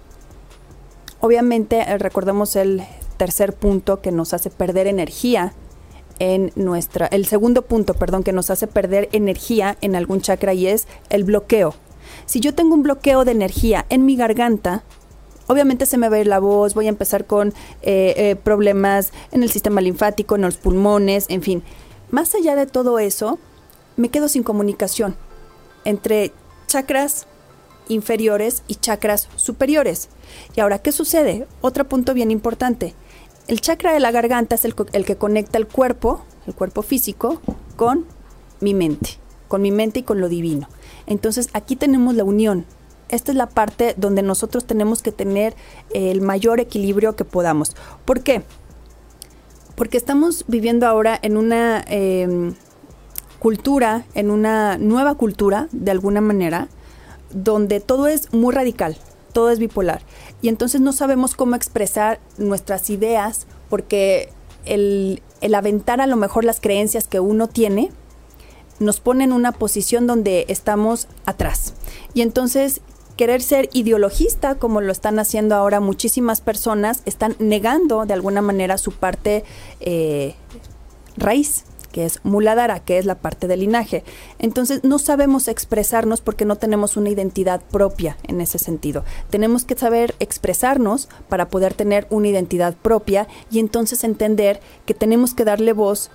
Obviamente, 1.19 1.79
eh, 1.79 1.97
recordemos 1.97 2.55
el 2.55 2.83
tercer 3.17 3.53
punto 3.53 4.01
que 4.01 4.11
nos 4.11 4.33
hace 4.33 4.49
perder 4.49 4.87
energía 4.87 5.53
en 6.19 6.51
nuestra, 6.55 7.07
el 7.07 7.25
segundo 7.25 7.63
punto, 7.63 7.93
perdón, 7.93 8.23
que 8.23 8.33
nos 8.33 8.49
hace 8.49 8.67
perder 8.67 9.09
energía 9.11 9.77
en 9.81 9.95
algún 9.95 10.21
chakra 10.21 10.53
y 10.53 10.67
es 10.67 10.87
el 11.09 11.23
bloqueo. 11.23 11.73
Si 12.25 12.39
yo 12.39 12.53
tengo 12.53 12.75
un 12.75 12.83
bloqueo 12.83 13.25
de 13.25 13.31
energía 13.31 13.85
en 13.89 14.05
mi 14.05 14.15
garganta, 14.15 14.83
obviamente 15.47 15.85
se 15.85 15.97
me 15.97 16.09
va 16.09 16.17
a 16.17 16.19
ir 16.19 16.27
la 16.27 16.39
voz, 16.39 16.73
voy 16.73 16.85
a 16.85 16.89
empezar 16.89 17.25
con 17.25 17.49
eh, 17.81 18.13
eh, 18.17 18.35
problemas 18.35 19.11
en 19.31 19.43
el 19.43 19.49
sistema 19.49 19.81
linfático, 19.81 20.35
en 20.35 20.41
los 20.41 20.57
pulmones, 20.57 21.25
en 21.29 21.41
fin. 21.41 21.63
Más 22.11 22.35
allá 22.35 22.55
de 22.55 22.65
todo 22.65 22.99
eso, 22.99 23.39
me 23.95 24.09
quedo 24.09 24.27
sin 24.27 24.43
comunicación 24.43 25.15
entre 25.85 26.31
chakras 26.67 27.27
inferiores 27.87 28.63
y 28.67 28.75
chakras 28.75 29.27
superiores. 29.35 30.09
Y 30.55 30.61
ahora, 30.61 30.79
¿qué 30.79 30.91
sucede? 30.91 31.47
Otro 31.61 31.87
punto 31.87 32.13
bien 32.13 32.31
importante. 32.31 32.93
El 33.49 33.61
chakra 33.61 33.93
de 33.93 33.99
la 33.99 34.11
garganta 34.11 34.53
es 34.53 34.63
el, 34.63 34.75
que 34.75 35.15
conecta 35.15 35.57
el 35.57 35.65
cuerpo, 35.65 36.21
el 36.45 36.53
cuerpo 36.53 36.83
físico, 36.83 37.41
con 37.77 38.05
mi 38.59 38.75
mente, 38.75 39.17
con 39.47 39.63
mi 39.63 39.71
mente 39.71 40.01
y 40.01 40.03
con 40.03 40.21
lo 40.21 40.29
divino. 40.29 40.69
Entonces 41.07 41.49
aquí 41.53 41.75
tenemos 41.75 42.13
la 42.13 42.23
unión. 42.23 42.67
Esta 43.07 43.31
es 43.31 43.35
la 43.35 43.49
parte 43.49 43.95
donde 43.97 44.21
nosotros 44.21 44.65
tenemos 44.65 45.01
que 45.01 45.11
tener 45.11 45.55
el 45.89 46.21
mayor 46.21 46.59
equilibrio 46.59 47.15
que 47.15 47.25
podamos. 47.25 47.75
¿Por 48.05 48.21
qué? 48.21 48.43
Porque 49.73 49.97
estamos 49.97 50.45
viviendo 50.47 50.85
ahora 50.85 51.17
en 51.19 51.35
una 51.35 51.83
em, 51.87 52.53
cultura, 53.39 54.05
en 54.13 54.29
una 54.29 54.77
nueva 54.77 55.15
cultura, 55.15 55.69
de 55.71 55.89
alguna 55.89 56.21
manera, 56.21 56.67
donde 57.31 57.79
todo 57.79 58.05
es 58.05 58.31
muy 58.31 58.53
radical 58.53 58.95
todo 59.31 59.49
es 59.49 59.59
bipolar. 59.59 60.01
Y 60.41 60.49
entonces 60.49 60.81
no 60.81 60.93
sabemos 60.93 61.35
cómo 61.35 61.55
expresar 61.55 62.19
nuestras 62.37 62.89
ideas 62.89 63.47
porque 63.69 64.29
el, 64.65 65.21
aventar 65.53 66.01
a 66.01 66.07
lo 66.07 66.15
mejor 66.15 66.43
las 66.43 66.59
creencias 66.59 67.07
que 67.07 67.19
uno 67.19 67.47
tiene 67.47 67.91
nos 68.79 68.99
pone 68.99 69.25
en 69.25 69.33
una 69.33 69.51
posición 69.51 70.07
donde 70.07 70.45
estamos 70.47 71.07
atrás. 71.25 71.73
Y 72.13 72.21
entonces 72.21 72.81
querer 73.17 73.41
ser 73.41 73.69
ideologista, 73.73 74.55
como 74.55 74.79
lo 74.79 74.91
están 74.93 75.19
haciendo 75.19 75.55
ahora 75.55 75.81
muchísimas 75.81 76.39
personas, 76.39 77.01
están 77.05 77.35
negando 77.39 78.05
de 78.05 78.13
alguna 78.13 78.41
manera 78.41 78.77
su 78.77 78.93
parte 78.93 79.43
eh, 79.81 80.35
raíz 81.17 81.65
que 81.91 82.05
es 82.05 82.19
Muladhara, 82.23 82.79
que 82.79 82.97
es 82.97 83.05
la 83.05 83.15
parte 83.15 83.47
del 83.47 83.61
linaje. 83.61 84.03
Entonces 84.37 84.83
no 84.83 84.99
sabemos 84.99 85.47
expresarnos 85.47 86.21
porque 86.21 86.45
no 86.45 86.55
tenemos 86.55 86.97
una 86.97 87.09
identidad 87.09 87.61
propia 87.61 88.17
en 88.27 88.41
ese 88.41 88.59
sentido. 88.59 89.03
Tenemos 89.29 89.65
que 89.65 89.75
saber 89.75 90.15
expresarnos 90.19 91.09
para 91.27 91.49
poder 91.49 91.73
tener 91.73 92.07
una 92.09 92.27
identidad 92.27 92.75
propia 92.75 93.27
y 93.51 93.59
entonces 93.59 94.03
entender 94.03 94.59
que 94.85 94.93
tenemos 94.93 95.33
que 95.33 95.45
darle 95.45 95.73
voz 95.73 96.09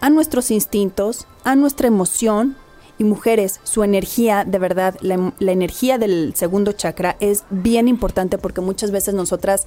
a 0.00 0.10
nuestros 0.10 0.50
instintos, 0.50 1.26
a 1.44 1.56
nuestra 1.56 1.88
emoción. 1.88 2.56
Y 3.00 3.04
mujeres, 3.04 3.60
su 3.62 3.84
energía, 3.84 4.44
de 4.44 4.58
verdad, 4.58 4.96
la, 5.02 5.32
la 5.38 5.52
energía 5.52 5.98
del 5.98 6.32
segundo 6.34 6.72
chakra 6.72 7.16
es 7.20 7.44
bien 7.48 7.86
importante 7.86 8.38
porque 8.38 8.60
muchas 8.60 8.90
veces 8.90 9.14
nosotras 9.14 9.66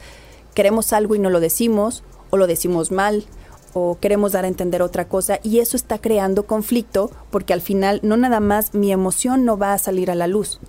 queremos 0.54 0.92
algo 0.92 1.16
y 1.16 1.20
no 1.20 1.30
lo 1.30 1.40
decimos 1.40 2.04
o 2.30 2.36
lo 2.36 2.46
decimos 2.46 2.92
mal 2.92 3.26
o 3.74 3.98
queremos 4.00 4.32
dar 4.32 4.46
a 4.46 4.48
entender 4.48 4.82
otra 4.82 5.08
cosa 5.08 5.40
y 5.44 5.60
eso 5.60 5.78
está 5.78 5.98
creando 6.00 6.46
conflicto 6.46 7.12
porque 7.30 7.54
al 7.54 7.62
final 7.62 8.00
no 8.04 8.18
nada 8.18 8.40
más 8.40 8.74
mi 8.74 8.92
emoción 8.92 9.46
no 9.46 9.58
va 9.58 9.74
a 9.74 9.78
salir 9.78 10.12
a 10.12 10.16
la 10.16 10.28
luz. 10.28 10.60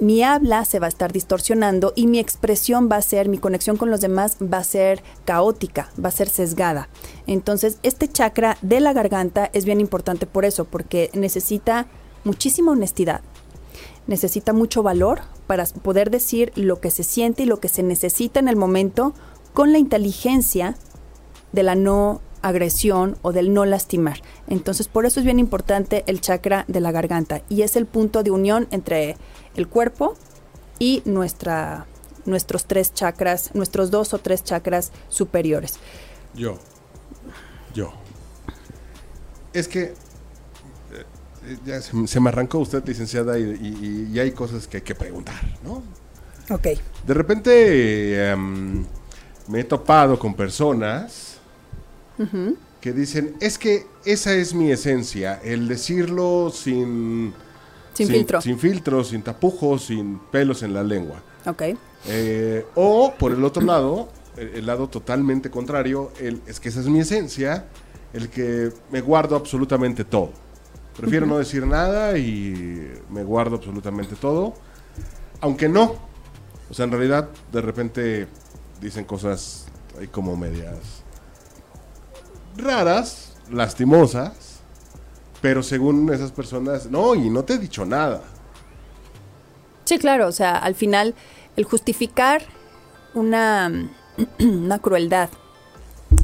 Mi 0.00 0.24
habla 0.24 0.64
se 0.64 0.80
va 0.80 0.86
a 0.86 0.88
estar 0.88 1.12
distorsionando 1.12 1.92
y 1.94 2.08
mi 2.08 2.18
expresión 2.18 2.88
va 2.90 2.96
a 2.96 3.02
ser, 3.02 3.28
mi 3.28 3.38
conexión 3.38 3.76
con 3.76 3.90
los 3.90 4.00
demás 4.00 4.36
va 4.42 4.58
a 4.58 4.64
ser 4.64 5.04
caótica, 5.24 5.88
va 6.02 6.08
a 6.08 6.12
ser 6.12 6.28
sesgada. 6.28 6.88
Entonces, 7.28 7.78
este 7.84 8.08
chakra 8.08 8.58
de 8.60 8.80
la 8.80 8.92
garganta 8.92 9.50
es 9.52 9.64
bien 9.64 9.80
importante 9.80 10.26
por 10.26 10.44
eso, 10.44 10.64
porque 10.64 11.10
necesita 11.14 11.86
muchísima 12.24 12.72
honestidad, 12.72 13.20
necesita 14.08 14.52
mucho 14.52 14.82
valor 14.82 15.20
para 15.46 15.64
poder 15.64 16.10
decir 16.10 16.52
lo 16.56 16.80
que 16.80 16.90
se 16.90 17.04
siente 17.04 17.44
y 17.44 17.46
lo 17.46 17.60
que 17.60 17.68
se 17.68 17.84
necesita 17.84 18.40
en 18.40 18.48
el 18.48 18.56
momento 18.56 19.14
con 19.52 19.72
la 19.72 19.78
inteligencia 19.78 20.76
de 21.54 21.62
la 21.62 21.74
no 21.74 22.20
agresión 22.42 23.16
o 23.22 23.32
del 23.32 23.54
no 23.54 23.64
lastimar. 23.64 24.20
Entonces, 24.48 24.88
por 24.88 25.06
eso 25.06 25.20
es 25.20 25.24
bien 25.24 25.38
importante 25.38 26.04
el 26.06 26.20
chakra 26.20 26.64
de 26.68 26.80
la 26.80 26.92
garganta 26.92 27.40
y 27.48 27.62
es 27.62 27.76
el 27.76 27.86
punto 27.86 28.22
de 28.22 28.30
unión 28.30 28.68
entre 28.70 29.16
el 29.56 29.66
cuerpo 29.68 30.16
y 30.78 31.00
nuestra, 31.06 31.86
nuestros 32.26 32.66
tres 32.66 32.92
chakras, 32.92 33.54
nuestros 33.54 33.90
dos 33.90 34.12
o 34.12 34.18
tres 34.18 34.44
chakras 34.44 34.92
superiores. 35.08 35.78
Yo. 36.34 36.58
Yo. 37.74 37.92
Es 39.54 39.68
que 39.68 39.82
eh, 39.84 41.56
ya 41.64 41.80
se, 41.80 42.06
se 42.06 42.20
me 42.20 42.28
arrancó 42.28 42.58
usted, 42.58 42.84
licenciada, 42.86 43.38
y, 43.38 43.42
y- 43.42 44.10
y 44.12 44.18
hay 44.18 44.32
cosas 44.32 44.66
que 44.66 44.78
hay 44.78 44.82
que 44.82 44.94
preguntar, 44.94 45.36
¿no? 45.64 45.82
Ok. 46.54 46.66
De 47.06 47.14
repente 47.14 48.30
em, 48.30 48.84
me 49.48 49.60
he 49.60 49.64
topado 49.64 50.18
con 50.18 50.34
personas 50.34 51.33
que 52.80 52.92
dicen, 52.92 53.36
es 53.40 53.58
que 53.58 53.86
esa 54.04 54.34
es 54.34 54.54
mi 54.54 54.70
esencia, 54.70 55.40
el 55.42 55.68
decirlo 55.68 56.50
sin... 56.52 57.32
Sin 57.94 58.08
filtro. 58.08 58.40
Sin 58.40 58.58
filtro, 58.58 59.04
sin 59.04 59.22
tapujos, 59.22 59.86
sin 59.86 60.18
pelos 60.18 60.62
en 60.62 60.74
la 60.74 60.82
lengua. 60.82 61.22
Ok. 61.46 61.62
Eh, 62.06 62.66
o, 62.74 63.14
por 63.18 63.32
el 63.32 63.44
otro 63.44 63.62
lado, 63.62 64.08
el, 64.36 64.48
el 64.56 64.66
lado 64.66 64.88
totalmente 64.88 65.48
contrario, 65.48 66.12
el, 66.20 66.42
es 66.46 66.58
que 66.58 66.70
esa 66.70 66.80
es 66.80 66.86
mi 66.86 67.00
esencia, 67.00 67.66
el 68.12 68.30
que 68.30 68.72
me 68.90 69.00
guardo 69.00 69.36
absolutamente 69.36 70.04
todo. 70.04 70.32
Prefiero 70.96 71.26
no 71.26 71.38
decir 71.38 71.66
nada 71.66 72.18
y 72.18 72.92
me 73.10 73.24
guardo 73.24 73.56
absolutamente 73.56 74.16
todo, 74.16 74.54
aunque 75.40 75.68
no. 75.68 75.96
O 76.70 76.74
sea, 76.74 76.84
en 76.84 76.92
realidad, 76.92 77.28
de 77.52 77.60
repente 77.60 78.28
dicen 78.80 79.04
cosas 79.04 79.66
ahí 79.98 80.08
como 80.08 80.36
medias 80.36 81.03
raras, 82.56 83.32
lastimosas, 83.50 84.60
pero 85.40 85.62
según 85.62 86.12
esas 86.12 86.32
personas, 86.32 86.90
no, 86.90 87.14
y 87.14 87.30
no 87.30 87.44
te 87.44 87.54
he 87.54 87.58
dicho 87.58 87.84
nada. 87.84 88.22
Sí, 89.84 89.98
claro, 89.98 90.26
o 90.26 90.32
sea, 90.32 90.56
al 90.56 90.74
final 90.74 91.14
el 91.56 91.64
justificar 91.64 92.42
una, 93.14 93.90
una 94.38 94.78
crueldad, 94.78 95.28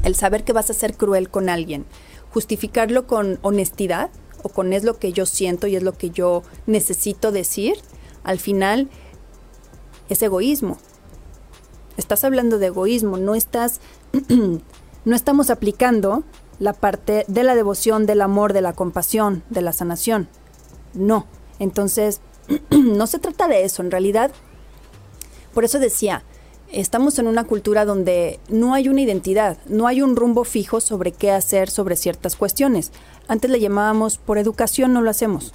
el 0.03 0.15
saber 0.15 0.43
que 0.43 0.53
vas 0.53 0.69
a 0.69 0.73
ser 0.73 0.95
cruel 0.95 1.29
con 1.29 1.49
alguien, 1.49 1.85
justificarlo 2.33 3.07
con 3.07 3.39
honestidad 3.41 4.09
o 4.43 4.49
con 4.49 4.73
es 4.73 4.83
lo 4.83 4.97
que 4.97 5.13
yo 5.13 5.25
siento 5.25 5.67
y 5.67 5.75
es 5.75 5.83
lo 5.83 5.93
que 5.93 6.09
yo 6.09 6.43
necesito 6.65 7.31
decir, 7.31 7.75
al 8.23 8.39
final 8.39 8.89
es 10.09 10.21
egoísmo. 10.21 10.77
Estás 11.97 12.23
hablando 12.23 12.57
de 12.57 12.67
egoísmo, 12.67 13.17
no 13.17 13.35
estás 13.35 13.81
no 15.05 15.15
estamos 15.15 15.49
aplicando 15.49 16.23
la 16.59 16.73
parte 16.73 17.25
de 17.27 17.43
la 17.43 17.55
devoción, 17.55 18.05
del 18.05 18.21
amor, 18.21 18.53
de 18.53 18.61
la 18.61 18.73
compasión, 18.73 19.43
de 19.49 19.61
la 19.61 19.73
sanación. 19.73 20.27
No. 20.93 21.25
Entonces, 21.59 22.21
no 22.69 23.07
se 23.07 23.19
trata 23.19 23.47
de 23.47 23.63
eso, 23.63 23.81
en 23.81 23.91
realidad. 23.91 24.31
Por 25.53 25.65
eso 25.65 25.79
decía, 25.79 26.23
estamos 26.71 27.19
en 27.19 27.27
una 27.27 27.45
cultura 27.45 27.85
donde 27.85 28.39
no 28.47 28.73
hay 28.73 28.89
una 28.89 29.01
identidad, 29.01 29.57
no 29.65 29.87
hay 29.87 30.01
un 30.01 30.15
rumbo 30.15 30.43
fijo 30.43 30.81
sobre 30.81 31.11
qué 31.11 31.31
hacer 31.31 31.69
sobre 31.69 31.95
ciertas 31.95 32.35
cuestiones. 32.35 32.91
Antes 33.27 33.49
le 33.49 33.59
llamábamos 33.59 34.17
por 34.17 34.37
educación, 34.37 34.93
no 34.93 35.01
lo 35.01 35.09
hacemos. 35.09 35.53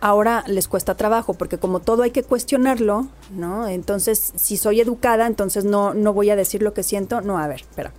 Ahora 0.00 0.44
les 0.46 0.66
cuesta 0.66 0.96
trabajo 0.96 1.34
porque 1.34 1.58
como 1.58 1.80
todo 1.80 2.02
hay 2.02 2.10
que 2.10 2.22
cuestionarlo, 2.22 3.08
¿no? 3.30 3.68
Entonces, 3.68 4.32
si 4.36 4.56
soy 4.56 4.80
educada, 4.80 5.26
entonces 5.26 5.64
no, 5.64 5.92
no 5.92 6.14
voy 6.14 6.30
a 6.30 6.36
decir 6.36 6.62
lo 6.62 6.72
que 6.72 6.82
siento. 6.82 7.20
No, 7.20 7.38
a 7.38 7.46
ver, 7.46 7.60
espera. 7.60 7.92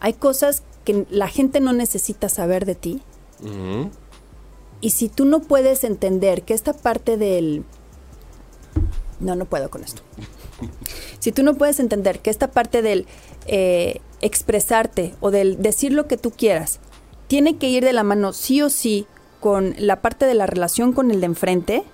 Hay 0.00 0.14
cosas 0.14 0.64
que 0.84 1.06
la 1.08 1.28
gente 1.28 1.60
no 1.60 1.72
necesita 1.72 2.28
saber 2.28 2.64
de 2.64 2.74
ti. 2.74 3.02
Y 4.80 4.90
si 4.90 5.08
tú 5.08 5.24
no 5.24 5.40
puedes 5.40 5.84
entender 5.84 6.42
que 6.42 6.54
esta 6.54 6.72
parte 6.72 7.16
del... 7.16 7.64
No, 9.20 9.36
no 9.36 9.44
puedo 9.44 9.70
con 9.70 9.84
esto. 9.84 10.02
si 11.20 11.32
tú 11.32 11.42
no 11.42 11.54
puedes 11.54 11.78
entender 11.78 12.20
que 12.20 12.30
esta 12.30 12.50
parte 12.50 12.82
del 12.82 13.06
eh, 13.46 14.00
expresarte 14.20 15.14
o 15.20 15.30
del 15.30 15.62
decir 15.62 15.92
lo 15.92 16.06
que 16.06 16.16
tú 16.16 16.30
quieras 16.30 16.80
tiene 17.26 17.56
que 17.56 17.68
ir 17.68 17.84
de 17.84 17.92
la 17.92 18.02
mano 18.02 18.32
sí 18.32 18.60
o 18.60 18.68
sí 18.68 19.06
con 19.40 19.74
la 19.78 20.00
parte 20.02 20.26
de 20.26 20.34
la 20.34 20.46
relación 20.46 20.92
con 20.92 21.10
el 21.10 21.20
de 21.20 21.26
enfrente, 21.26 21.84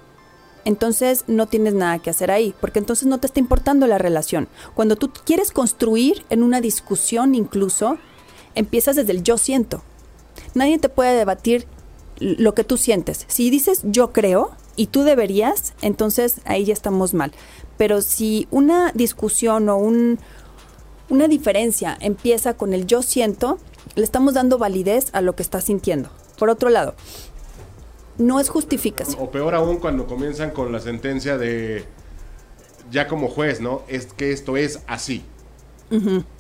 entonces 0.64 1.24
no 1.28 1.47
tienes 1.47 1.74
nada 1.74 2.01
que 2.01 2.11
hacer 2.11 2.30
ahí, 2.30 2.53
porque 2.61 2.80
entonces 2.80 3.07
no 3.07 3.18
te 3.18 3.28
está 3.28 3.38
importando 3.38 3.86
la 3.86 3.99
relación. 3.99 4.49
Cuando 4.74 4.97
tú 4.97 5.11
quieres 5.24 5.53
construir 5.53 6.24
en 6.28 6.42
una 6.42 6.61
discusión 6.61 7.36
incluso, 7.36 7.99
empiezas 8.57 8.97
desde 8.97 9.12
el 9.12 9.22
yo 9.22 9.38
siento. 9.38 9.82
Nadie 10.55 10.78
te 10.78 10.88
puede 10.88 11.16
debatir 11.16 11.66
lo 12.18 12.55
que 12.55 12.64
tú 12.64 12.76
sientes. 12.76 13.26
Si 13.28 13.49
dices 13.49 13.82
yo 13.84 14.12
creo 14.12 14.51
y 14.74 14.88
tú 14.88 15.05
deberías, 15.05 15.74
entonces 15.82 16.40
ahí 16.44 16.64
ya 16.64 16.72
estamos 16.72 17.14
mal. 17.14 17.32
Pero 17.76 18.03
si 18.03 18.49
una 18.51 18.90
discusión 18.92 19.68
o 19.68 19.76
un, 19.76 20.18
una 21.09 21.28
diferencia 21.28 21.97
empieza 22.01 22.55
con 22.55 22.72
el 22.72 22.86
yo 22.86 23.03
siento, 23.03 23.59
le 23.94 24.03
estamos 24.03 24.34
dando 24.34 24.59
validez 24.59 25.11
a 25.12 25.20
lo 25.20 25.36
que 25.36 25.42
estás 25.42 25.64
sintiendo. 25.64 26.11
Por 26.38 26.51
otro 26.51 26.70
lado, 26.70 26.94
no 28.19 28.41
es 28.41 28.49
justificación. 28.49 29.21
O 29.21 29.31
peor 29.31 29.55
aún 29.55 29.79
cuando 29.79 30.07
comienzan 30.07 30.51
con 30.51 30.73
la 30.73 30.81
sentencia 30.81 31.39
de 31.39 31.85
ya 32.91 33.09
como 33.09 33.29
juez, 33.29 33.61
¿no? 33.61 33.83
Es 33.89 34.07
que 34.07 34.33
esto 34.33 34.57
es 34.57 34.81
así. 34.87 35.25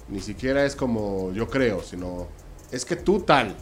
Ni 0.08 0.20
siquiera 0.20 0.64
es 0.64 0.74
como 0.74 1.32
yo 1.32 1.48
creo, 1.48 1.82
sino 1.82 2.26
es 2.72 2.84
que 2.84 2.96
tú 2.96 3.20
tal. 3.20 3.54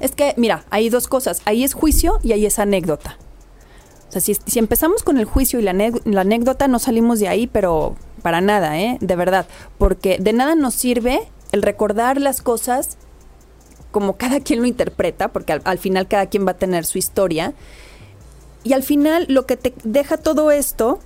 Es 0.00 0.12
que, 0.12 0.34
mira, 0.36 0.64
hay 0.70 0.90
dos 0.90 1.08
cosas. 1.08 1.42
Ahí 1.44 1.64
es 1.64 1.74
juicio 1.74 2.18
y 2.22 2.32
ahí 2.32 2.46
es 2.46 2.58
anécdota. 2.58 3.16
O 4.08 4.12
sea, 4.12 4.20
si, 4.20 4.34
si 4.34 4.58
empezamos 4.58 5.02
con 5.02 5.18
el 5.18 5.24
juicio 5.24 5.58
y 5.58 5.62
la, 5.62 5.72
la 5.72 6.20
anécdota, 6.20 6.68
no 6.68 6.78
salimos 6.78 7.20
de 7.20 7.28
ahí, 7.28 7.46
pero 7.46 7.94
para 8.22 8.40
nada, 8.40 8.78
¿eh? 8.78 8.98
De 9.00 9.16
verdad. 9.16 9.46
Porque 9.76 10.18
de 10.18 10.32
nada 10.32 10.54
nos 10.54 10.74
sirve 10.74 11.20
el 11.52 11.62
recordar 11.62 12.20
las 12.20 12.42
cosas 12.42 12.96
como 13.90 14.16
cada 14.16 14.40
quien 14.44 14.60
lo 14.60 14.66
interpreta, 14.66 15.28
porque 15.28 15.52
al, 15.52 15.62
al 15.64 15.78
final 15.78 16.08
cada 16.08 16.26
quien 16.26 16.46
va 16.46 16.52
a 16.52 16.56
tener 16.58 16.84
su 16.84 16.98
historia. 16.98 17.54
Y 18.64 18.72
al 18.72 18.82
final 18.82 19.26
lo 19.28 19.46
que 19.46 19.56
te 19.56 19.72
deja 19.84 20.16
todo 20.16 20.50
esto 20.50 20.98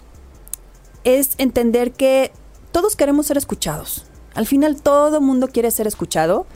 es 1.04 1.30
entender 1.38 1.92
que 1.92 2.32
todos 2.72 2.96
queremos 2.96 3.26
ser 3.26 3.36
escuchados. 3.36 4.04
Al 4.34 4.46
final 4.46 4.80
todo 4.80 5.20
mundo 5.20 5.48
quiere 5.48 5.70
ser 5.70 5.86
escuchado 5.86 6.46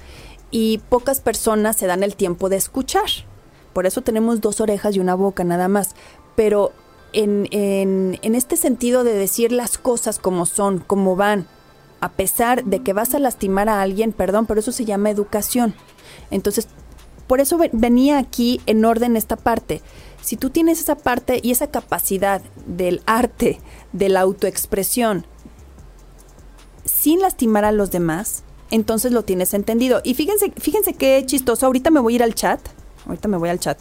y 0.50 0.78
pocas 0.88 1.20
personas 1.20 1.76
se 1.76 1.86
dan 1.86 2.02
el 2.02 2.16
tiempo 2.16 2.48
de 2.48 2.56
escuchar. 2.56 3.04
Por 3.72 3.84
eso 3.86 4.00
tenemos 4.00 4.40
dos 4.40 4.60
orejas 4.60 4.96
y 4.96 5.00
una 5.00 5.14
boca 5.14 5.44
nada 5.44 5.68
más. 5.68 5.94
Pero 6.34 6.72
en, 7.12 7.46
en- 7.50 8.18
en 8.22 8.34
este 8.34 8.56
sentido 8.56 9.04
de 9.04 9.12
decir 9.14 9.52
las 9.52 9.76
cosas 9.78 10.18
como 10.18 10.46
son, 10.46 10.78
como 10.78 11.16
van, 11.16 11.46
a 12.00 12.12
pesar 12.12 12.64
de 12.64 12.80
que 12.82 12.92
vas 12.94 13.14
a 13.14 13.18
lastimar 13.18 13.68
a 13.68 13.82
alguien, 13.82 14.12
perdón, 14.12 14.46
pero 14.46 14.60
eso 14.60 14.72
se 14.72 14.84
llama 14.84 15.10
educación. 15.10 15.74
Entonces, 16.30 16.68
por 17.26 17.40
eso 17.40 17.58
ve- 17.58 17.70
venía 17.72 18.18
aquí 18.18 18.60
en 18.66 18.84
orden 18.84 19.16
esta 19.16 19.36
parte. 19.36 19.82
Si 20.22 20.36
tú 20.36 20.50
tienes 20.50 20.80
esa 20.80 20.96
parte 20.96 21.40
y 21.42 21.50
esa 21.52 21.68
capacidad 21.68 22.42
del 22.66 23.02
arte, 23.06 23.60
de 23.92 24.08
la 24.08 24.20
autoexpresión, 24.20 25.24
sin 26.84 27.20
lastimar 27.20 27.64
a 27.64 27.72
los 27.72 27.90
demás, 27.90 28.42
entonces 28.70 29.12
lo 29.12 29.22
tienes 29.22 29.54
entendido. 29.54 30.00
Y 30.04 30.14
fíjense, 30.14 30.52
fíjense 30.56 30.94
qué 30.94 31.22
chistoso. 31.26 31.66
Ahorita 31.66 31.90
me 31.90 32.00
voy 32.00 32.14
a 32.14 32.16
ir 32.16 32.22
al 32.22 32.34
chat. 32.34 32.60
Ahorita 33.06 33.28
me 33.28 33.36
voy 33.36 33.48
al 33.48 33.60
chat. 33.60 33.78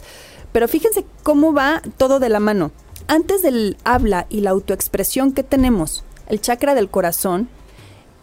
Pero 0.52 0.68
fíjense 0.68 1.04
cómo 1.22 1.52
va 1.52 1.82
todo 1.96 2.18
de 2.20 2.28
la 2.28 2.40
mano. 2.40 2.70
Antes 3.08 3.42
del 3.42 3.76
habla 3.84 4.26
y 4.28 4.40
la 4.40 4.50
autoexpresión 4.50 5.32
que 5.32 5.42
tenemos, 5.42 6.04
el 6.28 6.40
chakra 6.40 6.74
del 6.74 6.88
corazón, 6.90 7.48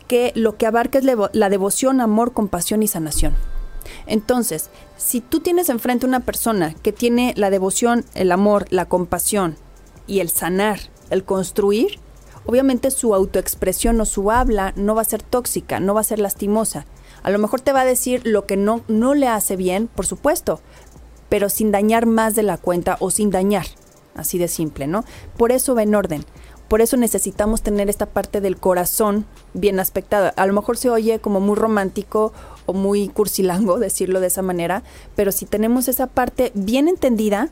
que 0.07 0.31
lo 0.35 0.57
que 0.57 0.65
abarca 0.65 0.99
es 0.99 1.05
la 1.05 1.49
devoción, 1.49 2.01
amor, 2.01 2.33
compasión 2.33 2.83
y 2.83 2.87
sanación. 2.87 3.35
Entonces, 4.05 4.69
si 4.97 5.21
tú 5.21 5.39
tienes 5.39 5.69
enfrente 5.69 6.05
una 6.05 6.21
persona 6.21 6.73
que 6.73 6.91
tiene 6.91 7.33
la 7.37 7.49
devoción, 7.49 8.05
el 8.13 8.31
amor, 8.31 8.65
la 8.69 8.85
compasión 8.85 9.55
y 10.07 10.19
el 10.19 10.29
sanar, 10.29 10.79
el 11.09 11.23
construir, 11.23 11.99
obviamente 12.45 12.91
su 12.91 13.13
autoexpresión 13.15 13.99
o 14.01 14.05
su 14.05 14.31
habla 14.31 14.73
no 14.75 14.95
va 14.95 15.01
a 15.01 15.05
ser 15.05 15.23
tóxica, 15.23 15.79
no 15.79 15.93
va 15.93 16.01
a 16.01 16.05
ser 16.05 16.19
lastimosa. 16.19 16.85
A 17.23 17.29
lo 17.29 17.39
mejor 17.39 17.61
te 17.61 17.71
va 17.71 17.81
a 17.81 17.85
decir 17.85 18.21
lo 18.25 18.45
que 18.45 18.57
no, 18.57 18.81
no 18.87 19.13
le 19.13 19.27
hace 19.27 19.55
bien, 19.55 19.87
por 19.87 20.05
supuesto, 20.05 20.59
pero 21.29 21.49
sin 21.49 21.71
dañar 21.71 22.05
más 22.05 22.35
de 22.35 22.43
la 22.43 22.57
cuenta 22.57 22.97
o 22.99 23.09
sin 23.09 23.31
dañar, 23.31 23.65
así 24.15 24.37
de 24.37 24.47
simple, 24.47 24.87
¿no? 24.87 25.05
Por 25.37 25.51
eso 25.51 25.73
va 25.73 25.83
en 25.83 25.95
orden. 25.95 26.25
Por 26.67 26.81
eso 26.81 26.97
necesitamos 26.97 27.61
tener 27.61 27.89
esta 27.89 28.07
parte 28.07 28.41
del 28.41 28.57
corazón 28.57 29.25
bien 29.53 29.79
aspectada. 29.79 30.33
A 30.35 30.45
lo 30.47 30.53
mejor 30.53 30.77
se 30.77 30.89
oye 30.89 31.19
como 31.19 31.39
muy 31.39 31.55
romántico 31.55 32.33
o 32.65 32.73
muy 32.73 33.07
cursilango 33.09 33.79
decirlo 33.79 34.19
de 34.19 34.27
esa 34.27 34.41
manera, 34.41 34.83
pero 35.15 35.31
si 35.31 35.45
tenemos 35.45 35.87
esa 35.87 36.07
parte 36.07 36.51
bien 36.55 36.87
entendida, 36.87 37.49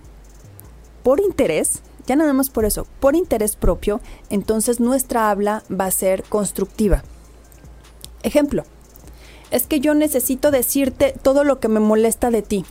por 1.04 1.20
interés, 1.20 1.82
ya 2.08 2.16
nada 2.16 2.34
más 2.34 2.50
por 2.50 2.66
eso, 2.66 2.88
por 3.00 3.16
interés 3.16 3.56
propio, 3.56 4.02
entonces 4.30 4.80
nuestra 4.80 5.30
habla 5.30 5.64
va 5.72 5.86
a 5.86 5.92
ser 5.92 6.24
constructiva. 6.24 7.04
Ejemplo, 8.24 8.64
es 9.50 9.68
que 9.68 9.80
yo 9.80 9.94
necesito 9.94 10.52
decirte 10.52 11.14
todo 11.22 11.44
lo 11.44 11.60
que 11.60 11.68
me 11.68 11.80
molesta 11.80 12.32
de 12.32 12.42
ti. 12.42 12.66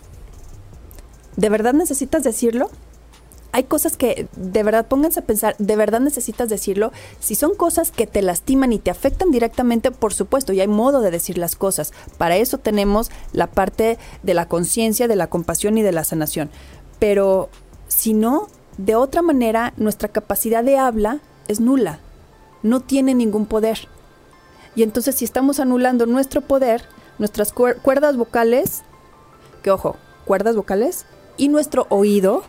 ¿De 1.36 1.48
verdad 1.48 1.74
necesitas 1.74 2.22
decirlo? 2.22 2.70
Hay 3.52 3.64
cosas 3.64 3.96
que 3.96 4.28
de 4.36 4.62
verdad 4.62 4.86
pónganse 4.86 5.20
a 5.20 5.24
pensar, 5.24 5.56
¿de 5.58 5.76
verdad 5.76 6.00
necesitas 6.00 6.48
decirlo? 6.48 6.92
Si 7.18 7.34
son 7.34 7.54
cosas 7.54 7.90
que 7.90 8.06
te 8.06 8.22
lastiman 8.22 8.72
y 8.72 8.78
te 8.78 8.90
afectan 8.90 9.30
directamente, 9.30 9.90
por 9.90 10.14
supuesto, 10.14 10.52
y 10.52 10.60
hay 10.60 10.68
modo 10.68 11.00
de 11.00 11.10
decir 11.10 11.36
las 11.36 11.56
cosas. 11.56 11.92
Para 12.16 12.36
eso 12.36 12.58
tenemos 12.58 13.10
la 13.32 13.48
parte 13.48 13.98
de 14.22 14.34
la 14.34 14.46
conciencia, 14.46 15.08
de 15.08 15.16
la 15.16 15.26
compasión 15.26 15.78
y 15.78 15.82
de 15.82 15.92
la 15.92 16.04
sanación. 16.04 16.50
Pero 17.00 17.48
si 17.88 18.14
no, 18.14 18.46
de 18.78 18.94
otra 18.94 19.22
manera, 19.22 19.74
nuestra 19.76 20.08
capacidad 20.08 20.62
de 20.62 20.78
habla 20.78 21.20
es 21.48 21.60
nula. 21.60 21.98
No 22.62 22.80
tiene 22.80 23.14
ningún 23.14 23.46
poder. 23.46 23.88
Y 24.76 24.84
entonces 24.84 25.16
si 25.16 25.24
estamos 25.24 25.58
anulando 25.58 26.06
nuestro 26.06 26.40
poder, 26.40 26.84
nuestras 27.18 27.52
cuerdas 27.52 28.16
vocales, 28.16 28.82
que 29.62 29.70
ojo, 29.70 29.96
cuerdas 30.24 30.54
vocales, 30.54 31.06
y 31.36 31.48
nuestro 31.48 31.86
oído, 31.88 32.44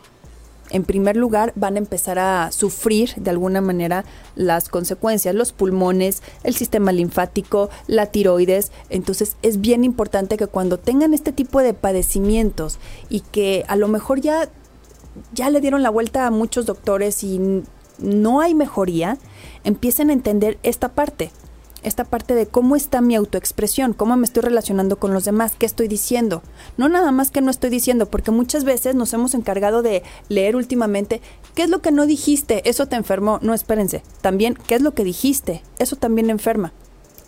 en 0.72 0.84
primer 0.84 1.16
lugar, 1.16 1.54
van 1.56 1.76
a 1.76 1.80
empezar 1.80 2.20
a 2.20 2.52
sufrir 2.52 3.14
de 3.16 3.30
alguna 3.30 3.62
manera 3.62 4.06
las 4.36 4.70
consecuencias, 4.70 5.36
los 5.36 5.52
pulmones, 5.52 6.24
el 6.44 6.56
sistema 6.56 6.92
linfático, 6.92 7.70
la 7.88 8.08
tiroides. 8.08 8.72
Entonces 8.90 9.36
es 9.42 9.62
bien 9.62 9.84
importante 9.84 10.38
que 10.38 10.48
cuando 10.48 10.78
tengan 10.78 11.14
este 11.14 11.32
tipo 11.32 11.62
de 11.62 11.74
padecimientos 11.74 12.80
y 13.10 13.22
que 13.22 13.66
a 13.68 13.76
lo 13.76 13.88
mejor 13.88 14.22
ya, 14.22 14.50
ya 15.34 15.50
le 15.50 15.62
dieron 15.62 15.84
la 15.84 15.90
vuelta 15.90 16.26
a 16.26 16.32
muchos 16.32 16.66
doctores 16.66 17.24
y 17.24 17.64
no 18.00 18.42
hay 18.42 18.56
mejoría, 18.56 19.18
empiecen 19.64 20.10
a 20.10 20.14
entender 20.14 20.58
esta 20.64 20.90
parte 20.90 21.32
esta 21.84 22.04
parte 22.04 22.36
de 22.36 22.46
cómo 22.46 22.76
está 22.76 23.02
mi 23.02 23.16
autoexpresión, 23.16 23.94
cómo 23.94 24.16
me 24.18 24.26
estoy 24.26 24.44
relacionando 24.44 24.98
con 24.98 25.14
los 25.14 25.26
demás, 25.26 25.54
qué 25.58 25.66
estoy 25.66 25.88
diciendo. 25.88 26.44
No 26.78 26.90
nada 26.90 27.12
más 27.12 27.32
que 27.32 27.42
no 27.42 27.52
estoy 27.52 27.70
diciendo, 27.70 28.06
porque 28.08 28.32
muchas 28.32 28.64
veces 28.64 28.96
nos 28.96 29.14
hemos 29.14 29.34
encargado 29.34 29.82
de 29.82 30.04
leer 30.30 30.56
últimamente 30.56 31.22
qué 31.56 31.64
es 31.64 31.70
lo 31.70 31.82
que 31.82 31.92
no 31.92 32.06
dijiste, 32.06 32.68
eso 32.70 32.88
te 32.88 32.96
enfermó. 32.96 33.40
No, 33.42 33.54
espérense. 33.54 34.04
También, 34.22 34.58
¿qué 34.68 34.76
es 34.76 34.82
lo 34.82 34.94
que 34.94 35.04
dijiste? 35.04 35.64
Eso 35.80 35.96
también 35.96 36.30
enferma. 36.30 36.74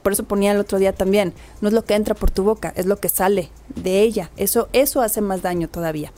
Por 0.04 0.12
eso 0.12 0.26
ponía 0.26 0.52
el 0.52 0.60
otro 0.60 0.80
día 0.80 0.92
también, 0.92 1.34
no 1.62 1.70
es 1.70 1.74
lo 1.74 1.86
que 1.86 1.96
entra 1.96 2.14
por 2.14 2.30
tu 2.30 2.44
boca, 2.44 2.74
es 2.76 2.86
lo 2.86 2.98
que 2.98 3.08
sale 3.08 3.50
de 3.76 4.02
ella. 4.02 4.32
Eso, 4.36 4.68
eso 4.74 5.02
hace 5.02 5.22
más 5.22 5.42
daño 5.42 5.70
todavía. 5.70 6.12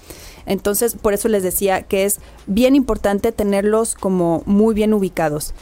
Entonces, 0.48 0.96
por 0.96 1.14
eso 1.14 1.30
les 1.30 1.44
decía 1.44 1.84
que 1.84 2.06
es 2.06 2.20
bien 2.48 2.76
importante 2.76 3.32
tenerlos 3.32 3.94
como 3.94 4.42
muy 4.48 4.74
bien 4.74 4.94
ubicados. 4.94 5.54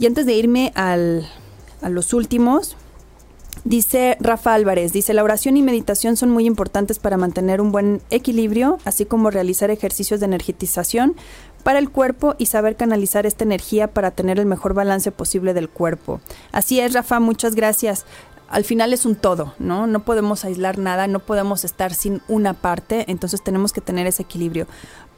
Y 0.00 0.06
antes 0.06 0.26
de 0.26 0.34
irme 0.34 0.72
al, 0.74 1.28
a 1.86 1.88
los 1.88 2.12
últimos. 2.12 2.76
Dice 3.64 4.16
Rafa 4.20 4.54
Álvarez, 4.54 4.92
dice, 4.92 5.14
la 5.14 5.24
oración 5.24 5.56
y 5.56 5.62
meditación 5.62 6.16
son 6.16 6.30
muy 6.30 6.46
importantes 6.46 6.98
para 6.98 7.16
mantener 7.16 7.60
un 7.60 7.72
buen 7.72 8.02
equilibrio, 8.10 8.78
así 8.84 9.06
como 9.06 9.30
realizar 9.30 9.70
ejercicios 9.70 10.20
de 10.20 10.26
energetización 10.26 11.16
para 11.62 11.78
el 11.78 11.90
cuerpo 11.90 12.34
y 12.38 12.46
saber 12.46 12.76
canalizar 12.76 13.24
esta 13.24 13.44
energía 13.44 13.88
para 13.88 14.10
tener 14.10 14.38
el 14.38 14.46
mejor 14.46 14.74
balance 14.74 15.10
posible 15.10 15.54
del 15.54 15.68
cuerpo. 15.68 16.20
Así 16.52 16.80
es, 16.80 16.92
Rafa, 16.92 17.18
muchas 17.18 17.54
gracias. 17.54 18.04
Al 18.48 18.64
final 18.64 18.92
es 18.92 19.04
un 19.06 19.16
todo, 19.16 19.54
¿no? 19.58 19.86
No 19.86 20.04
podemos 20.04 20.44
aislar 20.44 20.78
nada, 20.78 21.08
no 21.08 21.20
podemos 21.20 21.64
estar 21.64 21.94
sin 21.94 22.20
una 22.28 22.54
parte, 22.54 23.04
entonces 23.08 23.42
tenemos 23.42 23.72
que 23.72 23.80
tener 23.80 24.06
ese 24.06 24.22
equilibrio. 24.22 24.66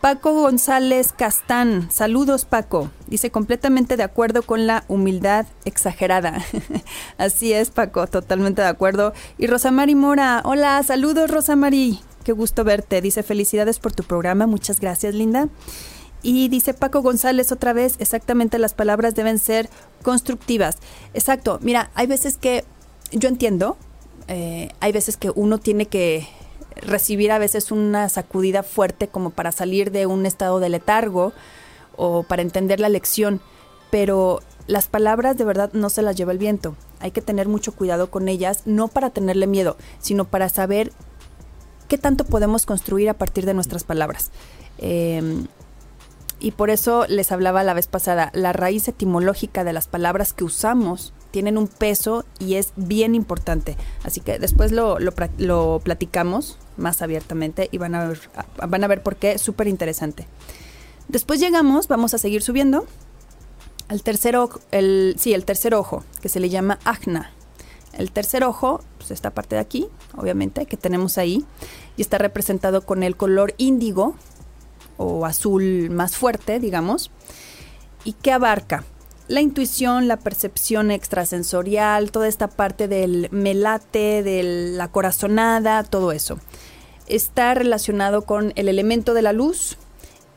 Paco 0.00 0.32
González 0.32 1.12
Castán, 1.12 1.90
saludos 1.90 2.44
Paco. 2.44 2.88
Dice 3.08 3.32
completamente 3.32 3.96
de 3.96 4.04
acuerdo 4.04 4.42
con 4.42 4.68
la 4.68 4.84
humildad 4.86 5.46
exagerada. 5.64 6.40
Así 7.18 7.52
es 7.52 7.70
Paco, 7.70 8.06
totalmente 8.06 8.62
de 8.62 8.68
acuerdo. 8.68 9.12
Y 9.38 9.48
Rosamari 9.48 9.96
Mora, 9.96 10.42
hola, 10.44 10.80
saludos 10.84 11.32
Rosamari. 11.32 11.98
Qué 12.22 12.30
gusto 12.30 12.62
verte. 12.62 13.00
Dice 13.00 13.24
felicidades 13.24 13.80
por 13.80 13.90
tu 13.92 14.04
programa, 14.04 14.46
muchas 14.46 14.78
gracias 14.78 15.16
Linda. 15.16 15.48
Y 16.22 16.48
dice 16.48 16.74
Paco 16.74 17.02
González 17.02 17.50
otra 17.50 17.72
vez, 17.72 17.96
exactamente 17.98 18.60
las 18.60 18.74
palabras 18.74 19.16
deben 19.16 19.40
ser 19.40 19.68
constructivas. 20.02 20.76
Exacto, 21.12 21.58
mira, 21.60 21.90
hay 21.94 22.06
veces 22.06 22.36
que 22.36 22.64
yo 23.10 23.28
entiendo, 23.28 23.76
eh, 24.28 24.70
hay 24.78 24.92
veces 24.92 25.16
que 25.16 25.32
uno 25.34 25.58
tiene 25.58 25.86
que 25.86 26.28
recibir 26.78 27.32
a 27.32 27.38
veces 27.38 27.70
una 27.72 28.08
sacudida 28.08 28.62
fuerte 28.62 29.08
como 29.08 29.30
para 29.30 29.52
salir 29.52 29.90
de 29.90 30.06
un 30.06 30.26
estado 30.26 30.60
de 30.60 30.68
letargo 30.68 31.32
o 31.96 32.22
para 32.22 32.42
entender 32.42 32.80
la 32.80 32.88
lección, 32.88 33.40
pero 33.90 34.40
las 34.66 34.86
palabras 34.86 35.36
de 35.36 35.44
verdad 35.44 35.70
no 35.72 35.90
se 35.90 36.02
las 36.02 36.16
lleva 36.16 36.32
el 36.32 36.38
viento. 36.38 36.76
Hay 37.00 37.10
que 37.10 37.22
tener 37.22 37.48
mucho 37.48 37.72
cuidado 37.72 38.10
con 38.10 38.28
ellas, 38.28 38.62
no 38.66 38.88
para 38.88 39.10
tenerle 39.10 39.46
miedo, 39.46 39.76
sino 39.98 40.24
para 40.24 40.48
saber 40.48 40.92
qué 41.88 41.98
tanto 41.98 42.24
podemos 42.24 42.66
construir 42.66 43.08
a 43.08 43.14
partir 43.14 43.46
de 43.46 43.54
nuestras 43.54 43.84
palabras. 43.84 44.30
Em, 44.78 45.46
y 46.38 46.52
por 46.52 46.70
eso 46.70 47.06
les 47.08 47.32
hablaba 47.32 47.64
la 47.64 47.74
vez 47.74 47.88
pasada, 47.88 48.30
la 48.34 48.52
raíz 48.52 48.86
etimológica 48.86 49.64
de 49.64 49.72
las 49.72 49.88
palabras 49.88 50.32
que 50.32 50.44
usamos 50.44 51.12
tienen 51.30 51.58
un 51.58 51.68
peso 51.68 52.24
y 52.38 52.54
es 52.54 52.72
bien 52.76 53.14
importante. 53.14 53.76
Así 54.04 54.20
que 54.20 54.38
después 54.38 54.72
lo, 54.72 54.98
lo, 54.98 55.80
platicamos 55.80 56.58
más 56.76 57.02
abiertamente 57.02 57.68
y 57.70 57.78
van 57.78 57.94
a 57.94 58.08
ver, 58.08 58.20
van 58.66 58.84
a 58.84 58.86
ver 58.86 59.02
por 59.02 59.16
qué, 59.16 59.38
súper 59.38 59.68
interesante. 59.68 60.26
Después 61.08 61.40
llegamos, 61.40 61.88
vamos 61.88 62.14
a 62.14 62.18
seguir 62.18 62.42
subiendo 62.42 62.86
al 63.88 64.02
tercer 64.02 64.36
ojo, 64.36 64.60
el, 64.70 65.16
sí, 65.18 65.32
el 65.32 65.44
tercer 65.44 65.74
ojo, 65.74 66.04
que 66.20 66.28
se 66.28 66.40
le 66.40 66.50
llama 66.50 66.78
Agna. 66.84 67.32
El 67.94 68.12
tercer 68.12 68.44
ojo, 68.44 68.82
pues 68.98 69.10
esta 69.10 69.30
parte 69.30 69.56
de 69.56 69.62
aquí, 69.62 69.88
obviamente, 70.16 70.66
que 70.66 70.76
tenemos 70.76 71.16
ahí, 71.16 71.44
y 71.96 72.02
está 72.02 72.18
representado 72.18 72.82
con 72.82 73.02
el 73.02 73.16
color 73.16 73.54
índigo 73.56 74.14
o 74.98 75.24
azul 75.24 75.88
más 75.90 76.16
fuerte, 76.16 76.60
digamos. 76.60 77.10
¿Y 78.04 78.12
qué 78.12 78.32
abarca? 78.32 78.84
La 79.28 79.42
intuición, 79.42 80.08
la 80.08 80.16
percepción 80.16 80.90
extrasensorial, 80.90 82.10
toda 82.10 82.28
esta 82.28 82.48
parte 82.48 82.88
del 82.88 83.28
melate, 83.30 84.22
de 84.22 84.42
la 84.42 84.88
corazonada, 84.88 85.84
todo 85.84 86.12
eso. 86.12 86.38
Está 87.06 87.54
relacionado 87.54 88.22
con 88.22 88.52
el 88.56 88.68
elemento 88.68 89.14
de 89.14 89.22
la 89.22 89.32
luz 89.32 89.76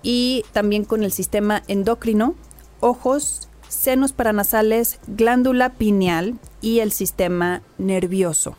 y 0.04 0.44
también 0.52 0.84
con 0.84 1.04
el 1.04 1.12
sistema 1.12 1.64
endocrino, 1.68 2.36
ojos, 2.82 3.48
senos 3.70 4.12
paranasales, 4.12 5.00
glándula 5.08 5.70
pineal 5.70 6.38
y 6.60 6.80
el 6.80 6.92
sistema 6.92 7.62
nervioso. 7.78 8.58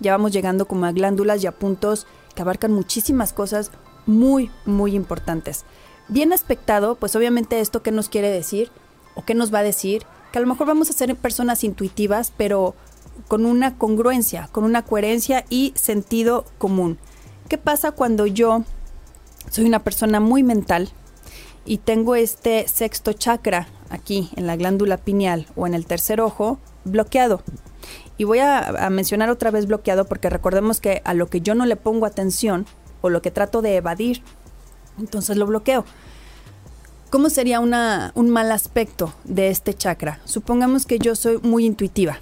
Ya 0.00 0.12
vamos 0.12 0.32
llegando 0.32 0.66
como 0.66 0.86
a 0.86 0.92
glándulas 0.92 1.42
y 1.42 1.46
a 1.46 1.52
puntos 1.52 2.06
que 2.34 2.42
abarcan 2.42 2.72
muchísimas 2.72 3.32
cosas 3.32 3.70
muy, 4.06 4.50
muy 4.66 4.96
importantes. 4.96 5.64
Bien 6.08 6.32
aspectado, 6.32 6.96
pues 6.96 7.14
obviamente 7.14 7.60
esto 7.60 7.82
qué 7.82 7.92
nos 7.92 8.08
quiere 8.08 8.28
decir, 8.28 8.70
o 9.14 9.24
qué 9.24 9.34
nos 9.34 9.52
va 9.52 9.60
a 9.60 9.64
decir, 9.64 10.04
que 10.32 10.38
a 10.38 10.40
lo 10.40 10.48
mejor 10.48 10.66
vamos 10.66 10.90
a 10.90 10.92
ser 10.92 11.14
personas 11.16 11.64
intuitivas, 11.64 12.32
pero 12.36 12.74
con 13.28 13.46
una 13.46 13.78
congruencia, 13.78 14.48
con 14.52 14.64
una 14.64 14.82
coherencia 14.82 15.44
y 15.48 15.72
sentido 15.76 16.44
común. 16.58 16.98
¿Qué 17.48 17.58
pasa 17.58 17.92
cuando 17.92 18.26
yo 18.26 18.64
soy 19.50 19.64
una 19.64 19.84
persona 19.84 20.20
muy 20.20 20.42
mental 20.42 20.90
y 21.64 21.78
tengo 21.78 22.16
este 22.16 22.66
sexto 22.68 23.12
chakra 23.12 23.68
aquí 23.90 24.30
en 24.36 24.46
la 24.46 24.56
glándula 24.56 24.96
pineal 24.96 25.46
o 25.56 25.66
en 25.66 25.74
el 25.74 25.86
tercer 25.86 26.20
ojo 26.20 26.58
bloqueado? 26.84 27.42
Y 28.16 28.24
voy 28.24 28.38
a, 28.38 28.58
a, 28.58 28.90
mencionar 28.90 29.30
otra 29.30 29.50
vez 29.50 29.66
bloqueado 29.66 30.04
porque 30.06 30.30
recordemos 30.30 30.80
que 30.80 31.02
a 31.04 31.14
lo 31.14 31.28
que 31.28 31.40
yo 31.40 31.54
no 31.54 31.66
le 31.66 31.76
pongo 31.76 32.06
atención 32.06 32.66
o 33.02 33.10
lo 33.10 33.22
que 33.22 33.30
trato 33.30 33.60
de 33.60 33.76
evadir, 33.76 34.22
entonces 34.98 35.36
lo 35.36 35.46
bloqueo. 35.46 35.84
¿Cómo 37.14 37.30
sería 37.30 37.60
un 37.60 38.30
mal 38.30 38.50
aspecto 38.50 39.14
de 39.22 39.46
este 39.46 39.72
chakra? 39.72 40.18
Supongamos 40.24 40.84
que 40.84 40.98
yo 40.98 41.14
soy 41.14 41.38
muy 41.42 41.64
intuitiva, 41.64 42.18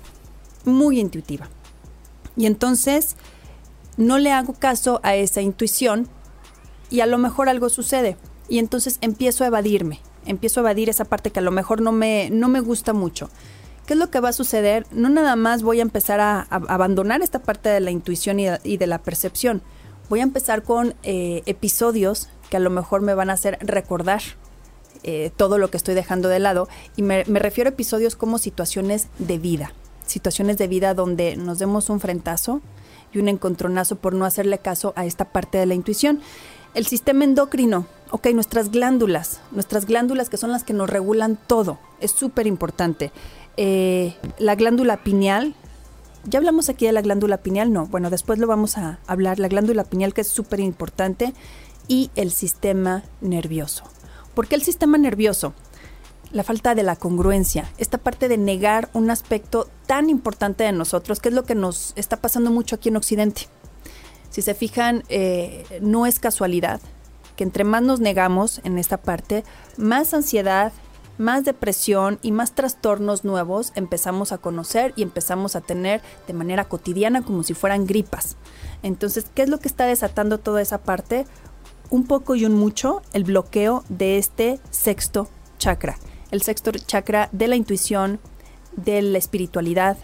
muy 0.66 1.00
intuitiva. 1.00 1.48
Y 2.36 2.44
entonces 2.44 3.16
no 3.96 4.18
le 4.18 4.32
hago 4.32 4.52
caso 4.52 5.00
a 5.02 5.14
esa 5.14 5.40
intuición 5.40 6.08
y 6.90 7.00
a 7.00 7.06
lo 7.06 7.16
mejor 7.16 7.48
algo 7.48 7.70
sucede. 7.70 8.18
Y 8.50 8.58
entonces 8.58 8.98
empiezo 9.00 9.44
a 9.44 9.46
evadirme, 9.46 10.00
empiezo 10.26 10.60
a 10.60 10.64
evadir 10.64 10.90
esa 10.90 11.06
parte 11.06 11.30
que 11.30 11.38
a 11.38 11.42
lo 11.42 11.52
mejor 11.52 11.80
no 11.80 11.92
me, 11.92 12.28
no 12.30 12.48
me 12.48 12.60
gusta 12.60 12.92
mucho. 12.92 13.30
¿Qué 13.86 13.94
es 13.94 13.98
lo 13.98 14.10
que 14.10 14.20
va 14.20 14.28
a 14.28 14.34
suceder? 14.34 14.86
No 14.90 15.08
nada 15.08 15.36
más 15.36 15.62
voy 15.62 15.78
a 15.78 15.82
empezar 15.82 16.20
a, 16.20 16.42
abandonar 16.42 17.22
esta 17.22 17.38
parte 17.38 17.70
de 17.70 17.80
la 17.80 17.92
intuición 17.92 18.40
y 18.40 18.76
de, 18.76 18.86
la 18.86 18.98
percepción. 18.98 19.62
Voy 20.10 20.20
a 20.20 20.24
empezar 20.24 20.64
con 20.64 20.94
eh, 21.02 21.40
episodios 21.46 22.28
que 22.50 22.58
a 22.58 22.60
lo 22.60 22.68
mejor 22.68 23.00
me 23.00 23.14
van 23.14 23.30
a 23.30 23.32
hacer 23.32 23.56
recordar 23.62 24.20
eh, 25.04 25.30
todo 25.36 25.58
lo 25.58 25.68
que 25.68 25.76
estoy 25.76 25.94
dejando 25.94 26.28
de 26.28 26.38
lado. 26.38 26.68
Y 26.96 27.02
me, 27.02 27.24
refiero 27.24 27.68
a 27.68 27.72
episodios 27.72 28.16
como 28.16 28.38
situaciones 28.38 29.08
de 29.18 29.38
vida. 29.38 29.72
Situaciones 30.06 30.58
de 30.58 30.68
vida 30.68 30.94
donde 30.94 31.36
nos 31.36 31.58
demos 31.58 31.90
un 31.90 32.00
frentazo 32.00 32.60
y 33.12 33.18
un 33.18 33.28
encontronazo 33.28 33.96
por 33.96 34.14
no 34.14 34.24
hacerle 34.24 34.58
caso 34.58 34.92
a 34.96 35.04
esta 35.04 35.26
parte 35.26 35.58
de 35.58 35.66
la 35.66 35.74
intuición. 35.74 36.20
El 36.74 36.86
sistema 36.86 37.24
endocrino, 37.24 37.86
ok, 38.10 38.28
nuestras 38.28 38.70
glándulas, 38.70 39.40
nuestras 39.50 39.86
glándulas 39.86 40.30
que 40.30 40.38
son 40.38 40.50
las 40.50 40.64
que 40.64 40.72
nos 40.72 40.88
regulan 40.88 41.38
todo, 41.46 41.78
es 42.00 42.12
súper 42.12 42.46
importante. 42.46 43.12
Eh, 43.56 44.14
la 44.38 44.54
glándula 44.54 45.02
pineal 45.04 45.54
Ya 46.24 46.38
hablamos 46.38 46.70
aquí 46.70 46.86
de 46.86 46.92
la 46.92 47.02
glándula 47.02 47.38
pineal, 47.38 47.72
no, 47.72 47.86
bueno, 47.86 48.08
después 48.08 48.38
lo 48.38 48.46
vamos 48.46 48.78
a 48.78 49.00
hablar, 49.06 49.40
la 49.40 49.48
glándula 49.48 49.84
pineal 49.84 50.14
que 50.14 50.20
es 50.20 50.28
súper 50.28 50.60
importante 50.60 51.34
y 51.88 52.10
el 52.14 52.30
sistema 52.30 53.02
nervioso. 53.20 53.91
¿Por 54.34 54.48
qué 54.48 54.54
el 54.54 54.62
sistema 54.62 54.98
nervioso? 54.98 55.54
La 56.30 56.44
falta 56.44 56.74
de 56.74 56.82
la 56.82 56.96
congruencia, 56.96 57.70
esta 57.76 57.98
parte 57.98 58.28
de 58.28 58.38
negar 58.38 58.88
un 58.94 59.10
aspecto 59.10 59.68
tan 59.86 60.08
importante 60.08 60.64
de 60.64 60.72
nosotros, 60.72 61.20
que 61.20 61.28
es 61.28 61.34
lo 61.34 61.44
que 61.44 61.54
nos 61.54 61.92
está 61.96 62.16
pasando 62.16 62.50
mucho 62.50 62.76
aquí 62.76 62.88
en 62.88 62.96
Occidente. 62.96 63.48
Si 64.30 64.40
se 64.40 64.54
fijan, 64.54 65.04
eh, 65.10 65.80
no 65.82 66.06
es 66.06 66.18
casualidad 66.18 66.80
que 67.36 67.44
entre 67.44 67.64
más 67.64 67.82
nos 67.82 68.00
negamos 68.00 68.60
en 68.64 68.78
esta 68.78 68.98
parte, 68.98 69.44
más 69.76 70.14
ansiedad, 70.14 70.72
más 71.18 71.44
depresión 71.44 72.18
y 72.22 72.32
más 72.32 72.52
trastornos 72.52 73.24
nuevos 73.24 73.72
empezamos 73.74 74.32
a 74.32 74.38
conocer 74.38 74.92
y 74.96 75.02
empezamos 75.02 75.56
a 75.56 75.60
tener 75.60 76.00
de 76.26 76.32
manera 76.32 76.64
cotidiana 76.64 77.22
como 77.22 77.42
si 77.42 77.54
fueran 77.54 77.86
gripas. 77.86 78.36
Entonces, 78.82 79.26
¿qué 79.34 79.42
es 79.42 79.48
lo 79.48 79.58
que 79.58 79.68
está 79.68 79.86
desatando 79.86 80.38
toda 80.38 80.62
esa 80.62 80.78
parte? 80.78 81.26
Un 81.92 82.04
poco 82.04 82.34
y 82.34 82.46
un 82.46 82.54
mucho 82.54 83.02
el 83.12 83.24
bloqueo 83.24 83.84
de 83.90 84.16
este 84.16 84.58
sexto 84.70 85.28
chakra, 85.58 85.98
el 86.30 86.40
sexto 86.40 86.70
chakra 86.72 87.28
de 87.32 87.48
la 87.48 87.56
intuición, 87.56 88.18
de 88.74 89.02
la 89.02 89.18
espiritualidad, 89.18 89.98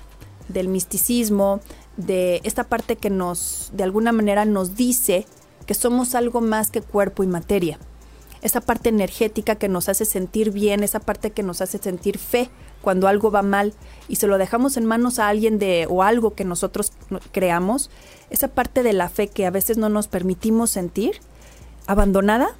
del 0.48 0.68
misticismo, 0.68 1.62
de 1.96 2.42
esta 2.44 2.64
parte 2.64 2.96
que 2.96 3.08
nos, 3.08 3.70
de 3.72 3.84
alguna 3.84 4.12
manera, 4.12 4.44
nos 4.44 4.76
dice 4.76 5.24
que 5.64 5.72
somos 5.72 6.14
algo 6.14 6.42
más 6.42 6.70
que 6.70 6.82
cuerpo 6.82 7.22
y 7.22 7.26
materia. 7.26 7.78
Esa 8.42 8.60
parte 8.60 8.90
energética 8.90 9.54
que 9.54 9.70
nos 9.70 9.88
hace 9.88 10.04
sentir 10.04 10.50
bien, 10.50 10.82
esa 10.82 11.00
parte 11.00 11.30
que 11.30 11.42
nos 11.42 11.62
hace 11.62 11.78
sentir 11.78 12.18
fe 12.18 12.50
cuando 12.82 13.08
algo 13.08 13.30
va 13.30 13.40
mal 13.40 13.72
y 14.08 14.16
se 14.16 14.26
lo 14.26 14.36
dejamos 14.36 14.76
en 14.76 14.84
manos 14.84 15.18
a 15.18 15.28
alguien 15.28 15.58
de 15.58 15.86
o 15.88 16.02
algo 16.02 16.34
que 16.34 16.44
nosotros 16.44 16.92
creamos, 17.32 17.88
esa 18.28 18.48
parte 18.48 18.82
de 18.82 18.92
la 18.92 19.08
fe 19.08 19.28
que 19.28 19.46
a 19.46 19.50
veces 19.50 19.78
no 19.78 19.88
nos 19.88 20.06
permitimos 20.06 20.68
sentir, 20.68 21.22
abandonada, 21.88 22.50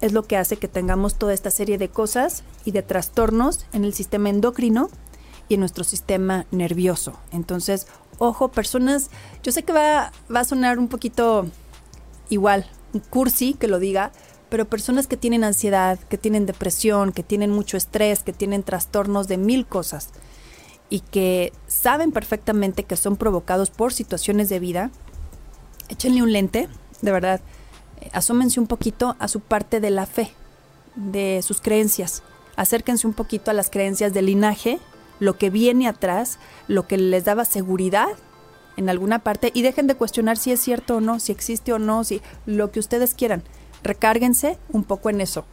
es 0.00 0.12
lo 0.12 0.24
que 0.24 0.36
hace 0.36 0.56
que 0.56 0.66
tengamos 0.66 1.14
toda 1.14 1.34
esta 1.34 1.50
serie 1.50 1.78
de 1.78 1.90
cosas 1.90 2.42
y 2.64 2.72
de 2.72 2.82
trastornos 2.82 3.66
en 3.72 3.84
el 3.84 3.92
sistema 3.92 4.30
endocrino 4.30 4.88
y 5.48 5.54
en 5.54 5.60
nuestro 5.60 5.84
sistema 5.84 6.46
nervioso. 6.50 7.12
Entonces, 7.30 7.86
ojo, 8.18 8.48
personas, 8.48 9.10
yo 9.42 9.52
sé 9.52 9.62
que 9.62 9.74
va, 9.74 10.12
va 10.34 10.40
a 10.40 10.44
sonar 10.44 10.78
un 10.78 10.88
poquito 10.88 11.46
igual, 12.30 12.66
cursi 13.10 13.52
que 13.52 13.68
lo 13.68 13.78
diga, 13.78 14.12
pero 14.48 14.64
personas 14.64 15.06
que 15.06 15.18
tienen 15.18 15.44
ansiedad, 15.44 15.98
que 15.98 16.16
tienen 16.16 16.46
depresión, 16.46 17.12
que 17.12 17.22
tienen 17.22 17.50
mucho 17.50 17.76
estrés, 17.76 18.22
que 18.22 18.32
tienen 18.32 18.62
trastornos 18.62 19.28
de 19.28 19.36
mil 19.36 19.66
cosas 19.66 20.08
y 20.88 21.00
que 21.00 21.52
saben 21.66 22.12
perfectamente 22.12 22.84
que 22.84 22.96
son 22.96 23.16
provocados 23.16 23.70
por 23.70 23.92
situaciones 23.92 24.48
de 24.48 24.58
vida, 24.58 24.90
échenle 25.90 26.22
un 26.22 26.32
lente, 26.32 26.68
de 27.02 27.12
verdad, 27.12 27.40
asómense 28.12 28.60
un 28.60 28.66
poquito 28.66 29.16
a 29.18 29.28
su 29.28 29.40
parte 29.40 29.80
de 29.80 29.90
la 29.90 30.06
fe, 30.06 30.32
de 30.94 31.40
sus 31.42 31.60
creencias, 31.60 32.22
acérquense 32.56 33.06
un 33.06 33.14
poquito 33.14 33.50
a 33.50 33.54
las 33.54 33.70
creencias 33.70 34.12
del 34.12 34.26
linaje, 34.26 34.78
lo 35.18 35.38
que 35.38 35.50
viene 35.50 35.88
atrás, 35.88 36.38
lo 36.68 36.86
que 36.86 36.96
les 36.98 37.24
daba 37.24 37.44
seguridad 37.44 38.08
en 38.76 38.88
alguna 38.88 39.18
parte 39.18 39.50
y 39.54 39.62
dejen 39.62 39.86
de 39.86 39.94
cuestionar 39.94 40.36
si 40.36 40.52
es 40.52 40.60
cierto 40.60 40.96
o 40.96 41.00
no, 41.00 41.20
si 41.20 41.32
existe 41.32 41.72
o 41.72 41.78
no, 41.78 42.04
si 42.04 42.22
lo 42.46 42.70
que 42.70 42.80
ustedes 42.80 43.14
quieran. 43.14 43.42
Recárguense 43.82 44.58
un 44.70 44.84
poco 44.84 45.10
en 45.10 45.20
eso 45.20 45.44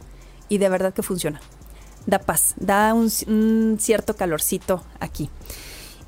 y 0.48 0.58
de 0.58 0.68
verdad 0.68 0.94
que 0.94 1.02
funciona. 1.02 1.40
Da 2.06 2.18
paz, 2.18 2.54
da 2.56 2.94
un, 2.94 3.76
cierto 3.78 4.16
calorcito 4.16 4.82
aquí. 5.00 5.30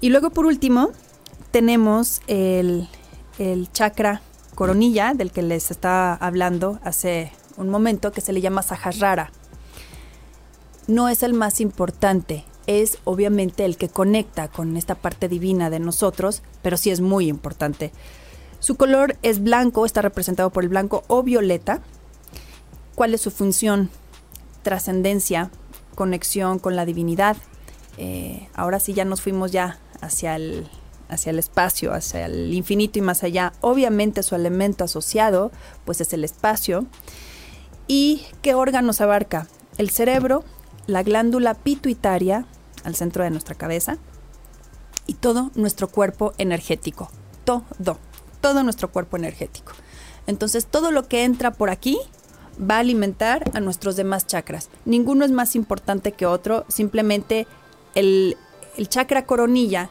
Y 0.01 0.09
luego 0.09 0.31
por 0.31 0.47
último 0.47 0.91
tenemos 1.51 2.23
el, 2.27 2.89
el 3.39 3.71
chakra 3.73 4.23
coronilla 4.61 5.15
del 5.15 5.33
que 5.33 5.41
les 5.41 5.71
estaba 5.71 6.13
hablando 6.13 6.81
hace 6.85 7.33
un 7.57 7.71
momento 7.71 8.13
que 8.13 8.21
se 8.21 8.35
le 8.35 8.43
llama 8.43 8.63
Sahasrara. 8.63 9.33
No 10.87 11.09
es 11.09 11.23
el 11.23 11.33
más 11.33 11.63
importante, 11.63 12.45
es 12.67 12.99
obviamente 13.05 13.65
el 13.65 13.79
que 13.79 13.89
conecta 13.89 14.49
con 14.49 14.77
esta 14.77 14.97
parte 14.97 15.31
divina 15.31 15.71
de 15.71 15.81
nosotros, 15.81 16.43
pero 16.61 16.77
sí 16.77 16.91
es 16.91 17.01
muy 17.01 17.27
importante. 17.29 17.91
Su 18.59 18.75
color 18.75 19.17
es 19.23 19.43
blanco, 19.43 19.87
está 19.87 20.03
representado 20.03 20.51
por 20.51 20.63
el 20.63 20.69
blanco 20.69 21.05
o 21.07 21.23
violeta. 21.23 21.81
¿Cuál 22.95 23.15
es 23.15 23.23
su 23.23 23.31
función? 23.31 23.89
Trascendencia, 24.63 25.51
conexión 25.95 26.59
con 26.59 26.77
la 26.77 26.85
divinidad. 26.85 27.39
Eh, 27.97 28.51
ahora 28.55 28.79
sí 28.79 28.93
ya 28.93 29.07
nos 29.07 29.23
fuimos 29.23 29.53
ya 29.53 29.79
hacia 30.03 30.37
el, 30.37 30.69
hacia 31.11 31.31
el 31.31 31.39
espacio, 31.39 31.93
hacia 31.93 32.27
el 32.27 32.53
infinito 32.55 32.99
y 32.99 33.03
más 33.03 33.23
allá. 33.23 33.53
Obviamente 33.61 34.23
su 34.23 34.35
elemento 34.35 34.85
asociado 34.85 35.51
pues 35.85 36.01
es 36.01 36.13
el 36.13 36.25
espacio. 36.25 36.87
¿Y 37.87 38.25
qué 38.43 38.55
órganos 38.55 39.01
abarca? 39.01 39.49
El 39.77 39.91
cerebro, 39.91 40.45
la 40.87 41.03
glándula 41.03 41.55
pituitaria, 41.55 42.47
al 42.85 42.95
centro 42.95 43.25
de 43.25 43.31
nuestra 43.31 43.55
cabeza 43.55 43.99
y 45.07 45.15
todo 45.15 45.51
nuestro 45.55 45.89
cuerpo 45.89 46.33
energético. 46.39 47.11
Todo, 47.45 47.99
todo 48.41 48.63
nuestro 48.63 48.91
cuerpo 48.91 49.17
energético. 49.17 49.73
Entonces 50.27 50.67
todo 50.67 50.93
lo 50.93 51.09
que 51.09 51.25
entra 51.25 51.51
por 51.51 51.71
aquí 51.71 51.99
va 52.61 52.77
a 52.77 52.81
alimentar 52.81 53.51
a 53.55 53.61
nuestros 53.61 53.97
demás 53.97 54.27
chakras. 54.27 54.71
Ninguno 54.85 55.25
es 55.25 55.31
más 55.33 55.57
importante 55.57 56.13
que 56.13 56.27
otro, 56.27 56.65
simplemente 56.69 57.47
el, 57.95 58.37
el 58.77 58.89
chakra 58.89 59.27
coronilla, 59.27 59.91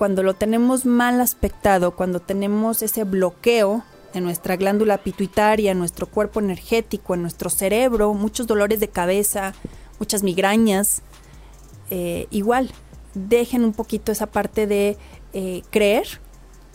cuando 0.00 0.22
lo 0.22 0.32
tenemos 0.32 0.86
mal 0.86 1.20
aspectado, 1.20 1.94
cuando 1.94 2.20
tenemos 2.20 2.80
ese 2.80 3.04
bloqueo 3.04 3.84
en 4.14 4.24
nuestra 4.24 4.56
glándula 4.56 4.96
pituitaria, 4.96 5.72
en 5.72 5.78
nuestro 5.78 6.06
cuerpo 6.06 6.40
energético, 6.40 7.12
en 7.12 7.20
nuestro 7.20 7.50
cerebro, 7.50 8.14
muchos 8.14 8.46
dolores 8.46 8.80
de 8.80 8.88
cabeza, 8.88 9.52
muchas 9.98 10.22
migrañas, 10.22 11.02
eh, 11.90 12.28
igual, 12.30 12.70
dejen 13.12 13.62
un 13.62 13.74
poquito 13.74 14.10
esa 14.10 14.24
parte 14.24 14.66
de 14.66 14.96
eh, 15.34 15.60
creer, 15.68 16.06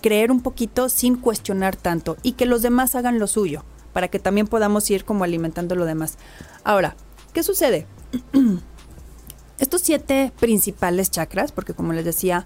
creer 0.03 0.31
un 0.31 0.41
poquito 0.41 0.87
sin 0.87 1.15
cuestionar 1.15 1.75
tanto 1.75 2.17
y 2.21 2.33
que 2.33 2.45
los 2.45 2.61
demás 2.61 2.93
hagan 2.93 3.17
lo 3.17 3.25
suyo, 3.25 3.63
para 3.91 4.07
que 4.07 4.19
también 4.19 4.45
podamos 4.45 4.87
ir 4.91 5.03
como 5.03 5.23
alimentando 5.23 5.73
lo 5.73 5.85
demás. 5.85 6.19
Ahora, 6.63 6.95
¿qué 7.33 7.41
sucede? 7.41 7.87
Estos 9.57 9.81
siete 9.81 10.31
principales 10.39 11.09
chakras, 11.09 11.51
porque 11.51 11.73
como 11.73 11.91
les 11.91 12.05
decía, 12.05 12.45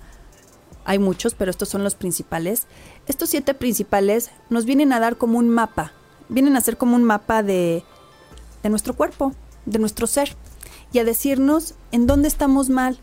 hay 0.86 1.00
muchos, 1.00 1.36
pero 1.36 1.52
estos 1.52 1.70
son 1.70 1.84
los 1.84 1.96
principales. 1.96 2.68
Estos 3.08 3.30
siete 3.30 3.54
principales 3.54 4.32
nos 4.50 4.66
vienen 4.66 4.94
a 4.94 5.00
dar 5.00 5.18
como 5.18 5.38
un 5.38 5.50
mapa, 5.50 5.94
vienen 6.30 6.56
a 6.56 6.62
ser 6.62 6.78
como 6.78 6.96
un 6.96 7.04
mapa 7.04 7.44
de, 7.44 7.84
de 8.64 8.70
nuestro 8.70 8.96
cuerpo, 8.96 9.34
de 9.66 9.80
nuestro 9.80 10.08
ser 10.08 10.36
y 10.92 11.00
a 11.00 11.04
decirnos 11.04 11.76
en 11.92 12.08
dónde 12.08 12.28
estamos 12.28 12.70
mal, 12.70 13.00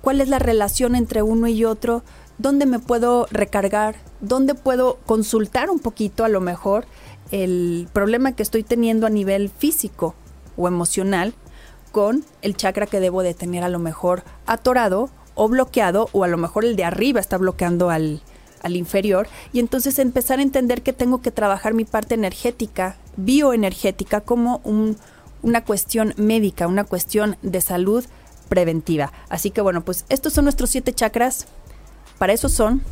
cuál 0.00 0.20
es 0.20 0.28
la 0.28 0.38
relación 0.38 0.94
entre 0.94 1.22
uno 1.22 1.46
y 1.48 1.64
otro, 1.64 2.02
dónde 2.38 2.66
me 2.66 2.78
puedo 2.78 3.26
recargar, 3.30 3.96
dónde 4.20 4.54
puedo 4.54 4.98
consultar 5.06 5.70
un 5.70 5.78
poquito 5.78 6.24
a 6.24 6.28
lo 6.28 6.40
mejor 6.40 6.86
el 7.30 7.88
problema 7.92 8.32
que 8.32 8.42
estoy 8.42 8.62
teniendo 8.62 9.06
a 9.06 9.10
nivel 9.10 9.50
físico 9.50 10.14
o 10.56 10.68
emocional 10.68 11.34
con 11.92 12.24
el 12.42 12.56
chakra 12.56 12.86
que 12.86 13.00
debo 13.00 13.22
de 13.22 13.34
tener 13.34 13.64
a 13.64 13.68
lo 13.68 13.78
mejor 13.78 14.24
atorado 14.46 15.10
o 15.34 15.48
bloqueado 15.48 16.08
o 16.12 16.24
a 16.24 16.28
lo 16.28 16.36
mejor 16.36 16.64
el 16.64 16.76
de 16.76 16.84
arriba 16.84 17.20
está 17.20 17.38
bloqueando 17.38 17.90
al, 17.90 18.22
al 18.62 18.76
inferior 18.76 19.28
y 19.52 19.60
entonces 19.60 19.98
empezar 19.98 20.38
a 20.38 20.42
entender 20.42 20.82
que 20.82 20.92
tengo 20.92 21.20
que 21.20 21.30
trabajar 21.30 21.74
mi 21.74 21.84
parte 21.84 22.14
energética, 22.14 22.96
bioenergética 23.16 24.20
como 24.20 24.60
un, 24.64 24.96
una 25.42 25.64
cuestión 25.64 26.14
médica, 26.16 26.66
una 26.66 26.84
cuestión 26.84 27.36
de 27.42 27.60
salud 27.60 28.04
preventiva. 28.48 29.12
Así 29.28 29.50
que 29.50 29.60
bueno, 29.60 29.84
pues 29.84 30.06
estos 30.08 30.32
son 30.32 30.44
nuestros 30.44 30.70
siete 30.70 30.92
chakras. 30.92 31.46
Para 32.18 32.32
eso 32.32 32.48
son. 32.48 32.82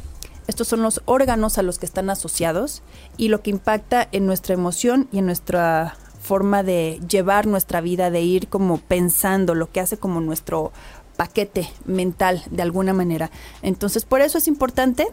Estos 0.48 0.68
son 0.68 0.82
los 0.82 1.02
órganos 1.04 1.56
a 1.56 1.62
los 1.62 1.78
que 1.78 1.86
están 1.86 2.10
asociados 2.10 2.82
y 3.16 3.28
lo 3.28 3.42
que 3.42 3.50
impacta 3.50 4.08
en 4.10 4.26
nuestra 4.26 4.54
emoción 4.54 5.08
y 5.12 5.18
en 5.18 5.26
nuestra 5.26 5.96
forma 6.20 6.62
de 6.62 7.00
llevar 7.08 7.46
nuestra 7.46 7.80
vida, 7.80 8.10
de 8.10 8.22
ir 8.22 8.48
como 8.48 8.78
pensando, 8.78 9.54
lo 9.54 9.70
que 9.70 9.80
hace 9.80 9.98
como 9.98 10.20
nuestro 10.20 10.72
paquete 11.22 11.70
mental 11.84 12.42
de 12.50 12.62
alguna 12.62 12.92
manera. 12.92 13.30
Entonces, 13.62 14.04
por 14.04 14.22
eso 14.22 14.38
es 14.38 14.48
importante 14.48 15.06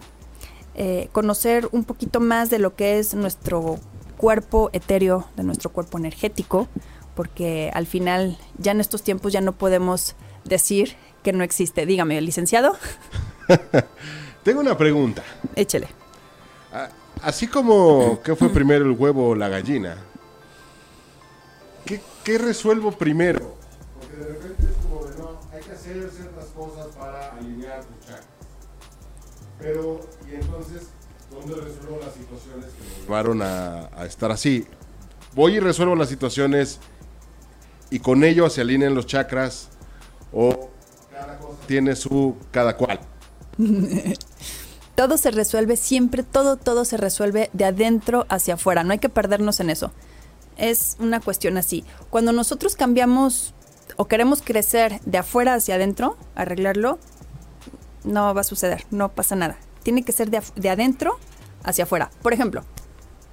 eh, 0.74 1.08
conocer 1.12 1.70
un 1.72 1.84
poquito 1.84 2.20
más 2.20 2.50
de 2.50 2.58
lo 2.58 2.76
que 2.76 2.98
es 2.98 3.14
nuestro 3.14 3.78
cuerpo 4.18 4.72
etéreo, 4.74 5.28
de 5.36 5.44
nuestro 5.44 5.70
cuerpo 5.70 6.00
energético, 6.00 6.68
porque 7.14 7.70
al 7.76 7.86
final 7.86 8.40
ya 8.58 8.72
en 8.72 8.82
estos 8.82 9.04
tiempos 9.04 9.32
ya 9.32 9.40
no 9.40 9.52
podemos 9.52 10.16
decir 10.46 10.96
que 11.22 11.32
no 11.32 11.44
existe. 11.44 11.86
Dígame, 11.86 12.20
licenciado. 12.22 12.76
Tengo 14.44 14.62
una 14.62 14.76
pregunta. 14.76 15.22
Échele. 15.56 15.90
Ah, 16.74 16.90
así 17.22 17.46
como, 17.46 18.20
¿qué 18.24 18.36
fue 18.36 18.50
primero 18.50 18.84
el 18.84 18.94
huevo 18.94 19.30
o 19.30 19.36
la 19.36 19.48
gallina? 19.48 19.96
¿Qué, 22.24 22.38
resuelvo 22.40 22.94
primero? 22.94 23.59
Hacer 25.90 26.12
ciertas 26.12 26.46
cosas 26.56 26.88
para 26.96 27.32
alinear 27.34 27.84
tu 27.84 27.94
chakra. 28.06 28.24
Pero, 29.60 30.00
y 30.30 30.36
entonces, 30.36 30.90
¿dónde 31.32 31.56
resuelvo 31.56 32.00
las 32.04 32.14
situaciones 32.14 32.66
que 32.66 32.82
me 32.82 33.04
llevaron 33.04 33.42
a, 33.42 33.90
a 33.96 34.06
estar 34.06 34.32
así? 34.32 34.66
Voy 35.36 35.56
y 35.56 35.60
resuelvo 35.60 35.96
las 35.96 36.10
situaciones 36.10 36.80
y 37.90 38.00
con 38.00 38.24
ello 38.24 38.50
se 38.50 38.62
alinean 38.62 38.94
los 38.94 39.06
chakras 39.06 39.70
o 40.32 40.70
cada 41.12 41.38
cosa 41.38 41.58
tiene 41.68 41.96
su 41.96 42.36
cada 42.52 42.78
cual. 42.78 43.00
todo 44.96 45.18
se 45.18 45.32
resuelve 45.32 45.76
siempre, 45.76 46.24
todo, 46.24 46.58
todo 46.58 46.86
se 46.86 46.98
resuelve 46.98 47.50
de 47.54 47.66
adentro 47.66 48.26
hacia 48.30 48.56
afuera. 48.56 48.84
No 48.84 48.92
hay 48.92 49.00
que 49.00 49.10
perdernos 49.10 49.60
en 49.60 49.70
eso. 49.70 49.92
Es 50.58 50.98
una 51.00 51.20
cuestión 51.20 51.58
así. 51.58 51.86
Cuando 52.10 52.34
nosotros 52.34 52.76
cambiamos 52.76 53.54
o 53.98 54.06
queremos 54.06 54.42
crecer 54.42 55.00
de 55.06 55.18
afuera 55.18 55.54
hacia 55.54 55.76
adentro, 55.76 56.18
arreglarlo, 56.36 57.00
no 58.04 58.34
va 58.34 58.42
a 58.42 58.44
suceder, 58.44 58.86
no 58.92 59.10
pasa 59.10 59.36
nada. 59.36 59.58
Tiene 59.84 60.04
que 60.04 60.12
ser 60.12 60.30
de, 60.30 60.42
de 60.56 60.70
adentro 60.70 61.18
hacia 61.64 61.84
afuera. 61.84 62.10
Por 62.22 62.34
ejemplo, 62.34 62.64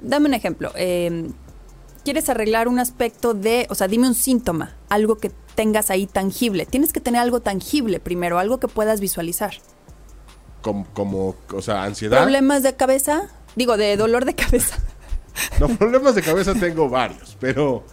dame 0.01 0.27
un 0.29 0.35
ejemplo. 0.35 0.73
Eh, 0.77 1.31
quieres 2.05 2.29
arreglar 2.29 2.69
un 2.69 2.79
aspecto 2.79 3.35
de, 3.35 3.67
o 3.69 3.75
sea, 3.75 3.89
dime 3.89 4.07
un 4.07 4.15
síntoma, 4.15 4.77
algo 4.89 5.17
que 5.19 5.33
tengas 5.55 5.91
ahí 5.91 6.07
tangible. 6.07 6.67
Tienes 6.67 6.93
que 6.93 7.01
tener 7.01 7.21
algo 7.21 7.41
tangible 7.41 7.99
primero, 7.99 8.39
algo 8.39 8.61
que 8.61 8.69
puedas 8.69 9.01
visualizar. 9.01 9.55
Como, 10.63 10.87
como 10.95 11.35
o 11.53 11.63
sea, 11.63 11.83
ansiedad. 11.83 12.23
¿Problemas 12.23 12.63
de 12.63 12.77
cabeza? 12.77 13.29
Digo, 13.57 13.77
de 13.77 13.97
dolor 13.97 14.25
de 14.25 14.35
cabeza. 14.35 14.77
No, 15.61 15.69
problemas 15.69 16.15
de 16.15 16.23
cabeza 16.23 16.55
tengo 16.55 16.89
varios, 16.89 17.37
pero... 17.41 17.85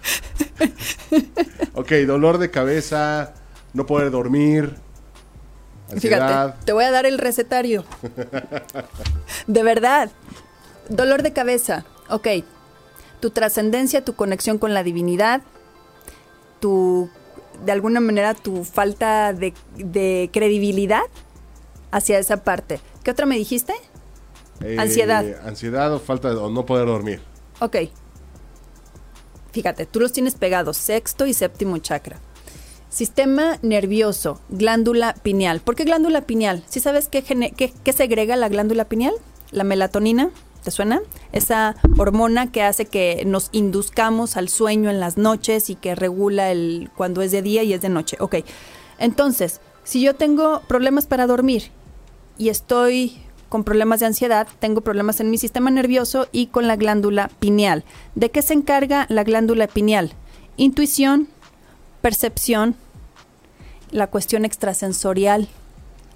Ok, 1.75 1.91
dolor 2.05 2.37
de 2.37 2.51
cabeza, 2.51 3.33
no 3.73 3.85
poder 3.85 4.11
dormir, 4.11 4.75
ansiedad. 5.91 6.27
Fíjate, 6.27 6.65
te 6.65 6.73
voy 6.73 6.83
a 6.83 6.91
dar 6.91 7.05
el 7.05 7.17
recetario. 7.17 7.85
de 9.47 9.63
verdad. 9.63 10.09
Dolor 10.89 11.23
de 11.23 11.33
cabeza. 11.33 11.85
Ok, 12.09 12.27
tu 13.19 13.31
trascendencia, 13.31 14.03
tu 14.03 14.15
conexión 14.15 14.57
con 14.57 14.73
la 14.73 14.83
divinidad, 14.83 15.41
tu, 16.59 17.09
de 17.65 17.71
alguna 17.71 17.99
manera, 17.99 18.33
tu 18.33 18.63
falta 18.65 19.33
de, 19.33 19.53
de 19.77 20.29
credibilidad 20.33 21.03
hacia 21.91 22.19
esa 22.19 22.43
parte. 22.43 22.79
¿Qué 23.03 23.11
otra 23.11 23.25
me 23.25 23.37
dijiste? 23.37 23.73
Eh, 24.61 24.77
Ansiedad. 24.79 25.25
Ansiedad 25.45 25.93
o 25.93 25.99
falta 25.99 26.29
de, 26.29 26.35
o 26.35 26.49
no 26.49 26.65
poder 26.65 26.85
dormir. 26.87 27.21
Ok. 27.63 27.77
Fíjate, 29.53 29.85
tú 29.85 29.99
los 30.01 30.11
tienes 30.11 30.35
pegados, 30.35 30.75
sexto 30.77 31.25
y 31.25 31.33
séptimo 31.33 31.77
chakra. 31.77 32.17
Sistema 32.89 33.57
nervioso, 33.61 34.41
glándula 34.49 35.13
pineal. 35.23 35.61
¿Por 35.61 35.75
qué 35.75 35.85
glándula 35.85 36.21
pineal? 36.21 36.63
¿Sí 36.67 36.81
sabes 36.81 37.07
qué, 37.07 37.23
qué- 37.23 37.73
qué 37.83 37.93
segrega 37.93 38.35
la 38.35 38.49
glándula 38.49 38.85
pineal? 38.85 39.13
La 39.51 39.63
melatonina, 39.63 40.29
¿te 40.63 40.71
suena? 40.71 41.01
Esa 41.31 41.75
hormona 41.97 42.51
que 42.51 42.63
hace 42.63 42.85
que 42.85 43.23
nos 43.25 43.47
induzcamos 43.53 44.35
al 44.35 44.49
sueño 44.49 44.89
en 44.89 44.99
las 44.99 45.17
noches 45.17 45.69
y 45.69 45.75
que 45.75 45.95
regula 45.95 46.51
el 46.51 46.89
cuando 46.97 47.21
es 47.21 47.31
de 47.31 47.41
día 47.41 47.63
y 47.63 47.71
es 47.73 47.81
de 47.81 47.89
noche. 47.89 48.17
Ok. 48.19 48.35
Entonces, 48.99 49.61
si 49.85 50.01
yo 50.01 50.15
tengo 50.15 50.61
problemas 50.67 51.07
para 51.07 51.27
dormir 51.27 51.71
y 52.37 52.49
estoy 52.49 53.23
con 53.53 53.63
problemas 53.63 53.99
de 53.99 54.07
ansiedad, 54.07 54.47
tengo 54.57 54.81
problemas 54.81 55.19
en 55.19 55.29
mi 55.29 55.37
sistema 55.37 55.69
nervioso 55.69 56.27
y 56.31 56.47
con 56.47 56.65
la 56.65 56.75
glándula 56.75 57.29
pineal. 57.37 57.83
¿De 58.15 58.31
qué 58.31 58.41
se 58.41 58.55
encarga 58.55 59.05
la 59.09 59.23
glándula 59.23 59.67
pineal? 59.67 60.13
Intuición, 60.57 61.27
percepción, 62.01 62.75
la 63.91 64.07
cuestión 64.07 64.43
extrasensorial, 64.43 65.49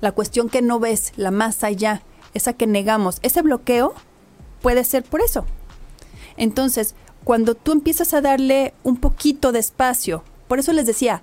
la 0.01 0.13
cuestión 0.13 0.49
que 0.49 0.63
no 0.63 0.79
ves, 0.79 1.13
la 1.15 1.29
más 1.29 1.63
allá, 1.63 2.01
esa 2.33 2.53
que 2.53 2.65
negamos. 2.65 3.19
Ese 3.21 3.43
bloqueo 3.43 3.93
puede 4.63 4.83
ser 4.83 5.03
por 5.03 5.21
eso. 5.21 5.45
Entonces, 6.37 6.95
cuando 7.23 7.53
tú 7.53 7.71
empiezas 7.71 8.15
a 8.15 8.21
darle 8.21 8.73
un 8.81 8.97
poquito 8.97 9.51
de 9.51 9.59
espacio, 9.59 10.23
por 10.47 10.57
eso 10.57 10.73
les 10.73 10.87
decía, 10.87 11.21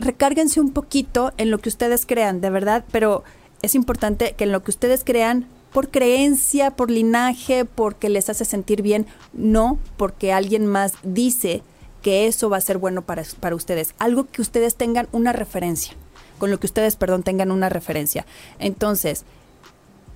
recárguense 0.00 0.60
un 0.60 0.72
poquito 0.72 1.32
en 1.36 1.52
lo 1.52 1.58
que 1.58 1.68
ustedes 1.68 2.06
crean, 2.06 2.40
de 2.40 2.50
verdad, 2.50 2.84
pero 2.90 3.22
es 3.62 3.74
importante 3.74 4.34
que 4.36 4.44
en 4.44 4.52
lo 4.52 4.62
que 4.62 4.72
ustedes 4.72 5.04
crean, 5.04 5.46
por 5.72 5.90
creencia, 5.90 6.72
por 6.72 6.90
linaje, 6.90 7.64
porque 7.64 8.08
les 8.08 8.28
hace 8.28 8.44
sentir 8.44 8.82
bien, 8.82 9.06
no 9.32 9.78
porque 9.96 10.32
alguien 10.32 10.66
más 10.66 10.94
dice 11.02 11.62
que 12.02 12.26
eso 12.26 12.50
va 12.50 12.58
a 12.58 12.60
ser 12.60 12.78
bueno 12.78 13.02
para, 13.02 13.22
para 13.40 13.56
ustedes. 13.56 13.94
Algo 13.98 14.26
que 14.26 14.42
ustedes 14.42 14.74
tengan 14.74 15.08
una 15.12 15.32
referencia, 15.32 15.94
con 16.38 16.50
lo 16.50 16.60
que 16.60 16.66
ustedes, 16.66 16.96
perdón, 16.96 17.22
tengan 17.22 17.50
una 17.50 17.68
referencia. 17.68 18.26
Entonces, 18.58 19.24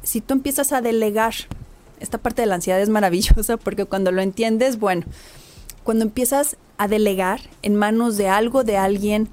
si 0.03 0.21
tú 0.21 0.35
empiezas 0.35 0.73
a 0.73 0.83
delegar, 0.83 1.35
esta 2.01 2.19
parte 2.19 2.43
de 2.43 2.47
la 2.47 2.57
ansiedad 2.57 2.81
es 2.81 2.89
maravillosa 2.89 3.57
porque 3.65 3.87
cuando 3.87 4.13
lo 4.13 4.21
entiendes, 4.21 4.79
bueno, 4.79 5.05
cuando 5.85 6.05
empiezas 6.05 6.57
a 6.77 6.89
delegar 6.89 7.41
en 7.63 7.77
manos 7.77 8.17
de 8.17 8.29
algo, 8.29 8.65
de 8.65 8.77
alguien 8.77 9.29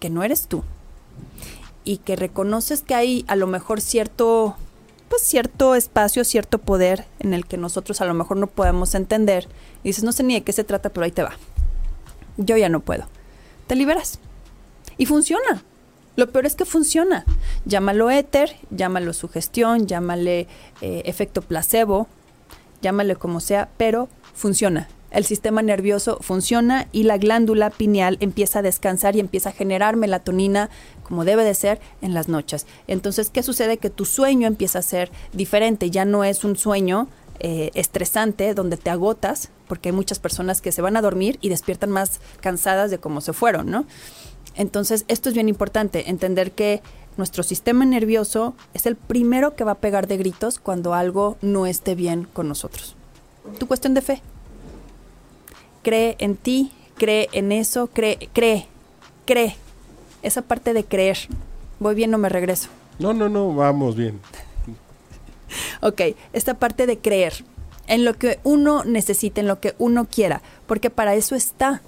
que 0.00 0.10
no 0.10 0.24
eres 0.24 0.48
tú 0.48 0.64
y 1.84 1.98
que 1.98 2.16
reconoces 2.16 2.82
que 2.82 2.94
hay 2.94 3.24
a 3.28 3.36
lo 3.36 3.46
mejor 3.46 3.80
cierto 3.80 4.56
pues 5.08 5.22
cierto 5.22 5.74
espacio, 5.74 6.24
cierto 6.24 6.58
poder 6.58 7.06
en 7.20 7.34
el 7.34 7.46
que 7.46 7.56
nosotros 7.56 8.00
a 8.00 8.04
lo 8.04 8.14
mejor 8.14 8.36
no 8.36 8.46
podemos 8.46 8.94
entender 8.94 9.48
y 9.82 9.90
dices, 9.90 10.02
no 10.02 10.12
sé 10.12 10.22
ni 10.22 10.34
de 10.34 10.42
qué 10.42 10.52
se 10.52 10.64
trata, 10.64 10.90
pero 10.90 11.04
ahí 11.04 11.12
te 11.12 11.22
va. 11.22 11.32
Yo 12.36 12.56
ya 12.56 12.68
no 12.68 12.80
puedo. 12.80 13.06
Te 13.66 13.76
liberas. 13.76 14.18
Y 14.96 15.06
funciona. 15.06 15.62
Lo 16.16 16.30
peor 16.30 16.46
es 16.46 16.56
que 16.56 16.64
funciona. 16.64 17.24
Llámalo 17.64 18.10
éter, 18.10 18.56
llámalo 18.70 19.12
sugestión, 19.12 19.86
llámale 19.86 20.48
eh, 20.80 21.02
efecto 21.04 21.42
placebo, 21.42 22.08
llámale 22.82 23.16
como 23.16 23.40
sea, 23.40 23.68
pero 23.76 24.08
funciona. 24.34 24.88
El 25.14 25.24
sistema 25.24 25.62
nervioso 25.62 26.18
funciona 26.20 26.88
y 26.90 27.04
la 27.04 27.18
glándula 27.18 27.70
pineal 27.70 28.16
empieza 28.18 28.58
a 28.58 28.62
descansar 28.62 29.14
y 29.14 29.20
empieza 29.20 29.50
a 29.50 29.52
generar 29.52 29.94
melatonina 29.94 30.70
como 31.04 31.24
debe 31.24 31.44
de 31.44 31.54
ser 31.54 31.80
en 32.02 32.14
las 32.14 32.26
noches. 32.26 32.66
Entonces, 32.88 33.30
¿qué 33.30 33.44
sucede? 33.44 33.76
Que 33.76 33.90
tu 33.90 34.06
sueño 34.06 34.48
empieza 34.48 34.80
a 34.80 34.82
ser 34.82 35.12
diferente, 35.32 35.90
ya 35.90 36.04
no 36.04 36.24
es 36.24 36.42
un 36.42 36.56
sueño 36.56 37.06
eh, 37.38 37.70
estresante 37.74 38.54
donde 38.54 38.76
te 38.76 38.90
agotas, 38.90 39.50
porque 39.68 39.90
hay 39.90 39.94
muchas 39.94 40.18
personas 40.18 40.60
que 40.60 40.72
se 40.72 40.82
van 40.82 40.96
a 40.96 41.02
dormir 41.02 41.38
y 41.40 41.48
despiertan 41.48 41.90
más 41.90 42.18
cansadas 42.40 42.90
de 42.90 42.98
cómo 42.98 43.20
se 43.20 43.32
fueron, 43.32 43.70
¿no? 43.70 43.86
Entonces, 44.56 45.04
esto 45.06 45.28
es 45.28 45.34
bien 45.36 45.48
importante, 45.48 46.10
entender 46.10 46.50
que 46.50 46.82
nuestro 47.16 47.44
sistema 47.44 47.84
nervioso 47.84 48.56
es 48.72 48.84
el 48.86 48.96
primero 48.96 49.54
que 49.54 49.62
va 49.62 49.72
a 49.72 49.76
pegar 49.76 50.08
de 50.08 50.16
gritos 50.16 50.58
cuando 50.58 50.92
algo 50.92 51.36
no 51.40 51.66
esté 51.66 51.94
bien 51.94 52.26
con 52.32 52.48
nosotros. 52.48 52.96
Tu 53.60 53.68
cuestión 53.68 53.94
de 53.94 54.02
fe. 54.02 54.22
Cree 55.84 56.16
en 56.18 56.36
ti, 56.36 56.72
cree 56.96 57.28
en 57.32 57.52
eso, 57.52 57.88
cree, 57.88 58.30
cree, 58.32 58.66
cree. 59.26 59.56
Esa 60.22 60.40
parte 60.40 60.72
de 60.72 60.82
creer. 60.84 61.18
Voy 61.78 61.94
bien 61.94 62.14
o 62.14 62.18
me 62.18 62.30
regreso. 62.30 62.70
No, 62.98 63.12
no, 63.12 63.28
no, 63.28 63.54
vamos 63.54 63.94
bien. 63.94 64.18
Ok, 65.82 66.00
esta 66.32 66.54
parte 66.54 66.86
de 66.86 66.98
creer 66.98 67.44
en 67.86 68.06
lo 68.06 68.14
que 68.14 68.40
uno 68.44 68.82
necesita, 68.84 69.42
en 69.42 69.46
lo 69.46 69.60
que 69.60 69.74
uno 69.78 70.06
quiera, 70.06 70.40
porque 70.66 70.88
para 70.88 71.14
eso 71.14 71.34
está. 71.34 71.82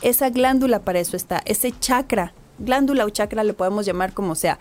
Esa 0.00 0.30
glándula 0.30 0.78
para 0.80 0.98
eso 0.98 1.16
está, 1.16 1.42
ese 1.44 1.72
chakra, 1.78 2.32
glándula 2.58 3.04
o 3.04 3.10
chakra 3.10 3.44
le 3.44 3.52
podemos 3.52 3.84
llamar 3.84 4.14
como 4.14 4.34
sea. 4.34 4.58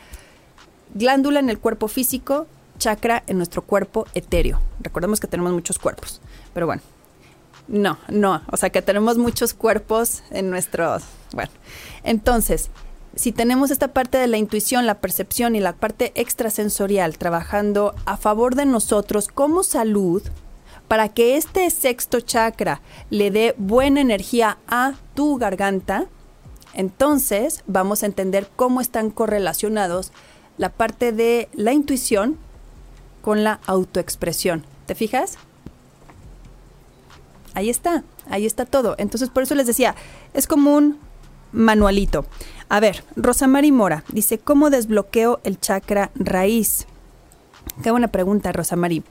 Glándula 0.93 1.39
en 1.39 1.49
el 1.49 1.59
cuerpo 1.59 1.87
físico, 1.87 2.45
chakra 2.77 3.23
en 3.27 3.37
nuestro 3.37 3.61
cuerpo 3.61 4.05
etéreo. 4.13 4.59
Recordemos 4.81 5.21
que 5.21 5.27
tenemos 5.27 5.53
muchos 5.53 5.79
cuerpos, 5.79 6.21
pero 6.53 6.65
bueno. 6.65 6.81
No, 7.67 7.97
no, 8.07 8.41
o 8.49 8.57
sea 8.57 8.69
que 8.69 8.81
tenemos 8.81 9.17
muchos 9.17 9.53
cuerpos 9.53 10.23
en 10.31 10.49
nuestros... 10.49 11.03
Bueno, 11.33 11.51
entonces, 12.03 12.69
si 13.15 13.31
tenemos 13.31 13.71
esta 13.71 13.89
parte 13.89 14.17
de 14.17 14.27
la 14.27 14.37
intuición, 14.37 14.85
la 14.85 14.99
percepción 14.99 15.55
y 15.55 15.59
la 15.59 15.73
parte 15.73 16.13
extrasensorial 16.15 17.17
trabajando 17.17 17.93
a 18.05 18.15
favor 18.15 18.55
de 18.55 18.65
nosotros 18.65 19.27
como 19.27 19.63
salud, 19.63 20.23
para 20.87 21.09
que 21.09 21.35
este 21.35 21.69
sexto 21.69 22.21
chakra 22.21 22.81
le 23.09 23.31
dé 23.31 23.55
buena 23.57 23.99
energía 23.99 24.57
a 24.67 24.93
tu 25.15 25.37
garganta, 25.37 26.05
entonces 26.73 27.63
vamos 27.67 28.03
a 28.03 28.05
entender 28.05 28.47
cómo 28.55 28.79
están 28.81 29.09
correlacionados 29.09 30.11
la 30.57 30.69
parte 30.69 31.11
de 31.11 31.49
la 31.53 31.73
intuición 31.73 32.37
con 33.21 33.43
la 33.43 33.59
autoexpresión. 33.65 34.65
¿Te 34.85 34.95
fijas? 34.95 35.37
Ahí 37.57 37.71
está, 37.71 38.03
ahí 38.29 38.45
está 38.45 38.65
todo. 38.65 38.93
Entonces, 38.99 39.29
por 39.31 39.41
eso 39.41 39.55
les 39.55 39.65
decía, 39.65 39.95
es 40.35 40.45
como 40.45 40.75
un 40.75 40.99
manualito. 41.51 42.27
A 42.69 42.79
ver, 42.79 43.03
Rosamari 43.15 43.71
Mora 43.71 44.03
dice, 44.09 44.37
¿cómo 44.37 44.69
desbloqueo 44.69 45.39
el 45.43 45.59
chakra 45.59 46.11
raíz? 46.13 46.85
Qué 47.81 47.89
buena 47.89 48.09
pregunta, 48.09 48.51
Rosamari. 48.51 49.01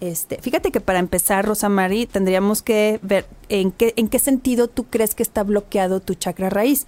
Este, 0.00 0.40
fíjate 0.40 0.72
que 0.72 0.80
para 0.80 0.98
empezar, 0.98 1.44
Rosamari, 1.44 2.06
tendríamos 2.06 2.62
que 2.62 3.00
ver 3.02 3.26
en 3.50 3.70
qué, 3.70 3.92
en 3.96 4.08
qué 4.08 4.18
sentido 4.18 4.66
tú 4.66 4.84
crees 4.84 5.14
que 5.14 5.22
está 5.22 5.42
bloqueado 5.42 6.00
tu 6.00 6.14
chakra 6.14 6.48
raíz. 6.48 6.86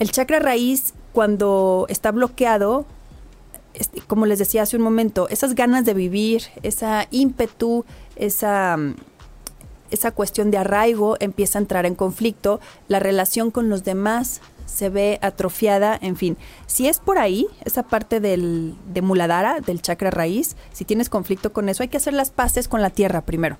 El 0.00 0.10
chakra 0.10 0.40
raíz, 0.40 0.92
cuando 1.12 1.86
está 1.88 2.10
bloqueado, 2.10 2.84
este, 3.74 4.00
como 4.00 4.26
les 4.26 4.40
decía 4.40 4.62
hace 4.62 4.76
un 4.76 4.82
momento, 4.82 5.28
esas 5.28 5.54
ganas 5.54 5.84
de 5.84 5.94
vivir, 5.94 6.42
esa 6.64 7.06
ímpetu, 7.12 7.84
esa, 8.16 8.76
esa 9.90 10.10
cuestión 10.10 10.50
de 10.50 10.58
arraigo 10.58 11.16
empieza 11.20 11.58
a 11.58 11.62
entrar 11.62 11.86
en 11.86 11.94
conflicto, 11.94 12.60
la 12.88 13.00
relación 13.00 13.50
con 13.50 13.68
los 13.68 13.84
demás 13.84 14.40
se 14.66 14.88
ve 14.88 15.18
atrofiada, 15.22 15.98
en 16.00 16.16
fin. 16.16 16.36
Si 16.66 16.88
es 16.88 16.98
por 16.98 17.18
ahí, 17.18 17.48
esa 17.64 17.82
parte 17.82 18.20
del, 18.20 18.74
de 18.86 19.02
Muladhara, 19.02 19.60
del 19.60 19.82
chakra 19.82 20.10
raíz, 20.10 20.56
si 20.72 20.84
tienes 20.84 21.08
conflicto 21.08 21.52
con 21.52 21.68
eso, 21.68 21.82
hay 21.82 21.88
que 21.88 21.96
hacer 21.96 22.14
las 22.14 22.30
paces 22.30 22.68
con 22.68 22.80
la 22.80 22.90
tierra 22.90 23.20
primero. 23.22 23.56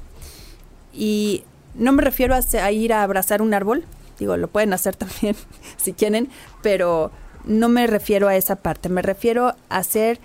Y 0.92 1.44
no 1.74 1.92
me 1.92 2.02
refiero 2.02 2.34
a, 2.34 2.72
ir 2.72 2.92
a 2.92 3.02
abrazar 3.02 3.42
un 3.42 3.54
árbol, 3.54 3.84
digo, 4.18 4.36
lo 4.36 4.48
pueden 4.48 4.72
hacer 4.72 4.96
también 4.96 5.36
si 5.76 5.92
quieren, 5.92 6.28
pero 6.62 7.10
no 7.44 7.68
me 7.68 7.86
refiero 7.86 8.28
a 8.28 8.36
esa 8.36 8.56
parte, 8.56 8.88
me 8.88 9.02
refiero 9.02 9.48
a 9.48 9.56
hacer 9.68 10.20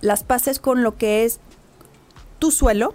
las 0.00 0.22
paces 0.22 0.58
con 0.58 0.82
lo 0.82 0.96
que 0.96 1.24
es 1.24 1.40
tu 2.38 2.50
suelo, 2.50 2.94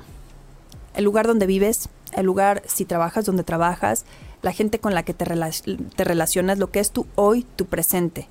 el 0.96 1.04
lugar 1.04 1.28
donde 1.28 1.46
vives, 1.46 1.90
el 2.14 2.26
lugar 2.26 2.64
si 2.68 2.86
trabajas 2.86 3.26
donde 3.26 3.44
trabajas, 3.44 4.06
la 4.42 4.54
gente 4.54 4.80
con 4.80 4.94
la 4.94 5.04
que 5.04 5.14
te, 5.14 5.26
te 5.26 6.04
relacionas, 6.04 6.60
lo 6.60 6.72
que 6.72 6.80
es 6.80 6.92
tu 6.92 7.08
hoy, 7.16 7.46
tu 7.56 7.66
presente. 7.66 8.28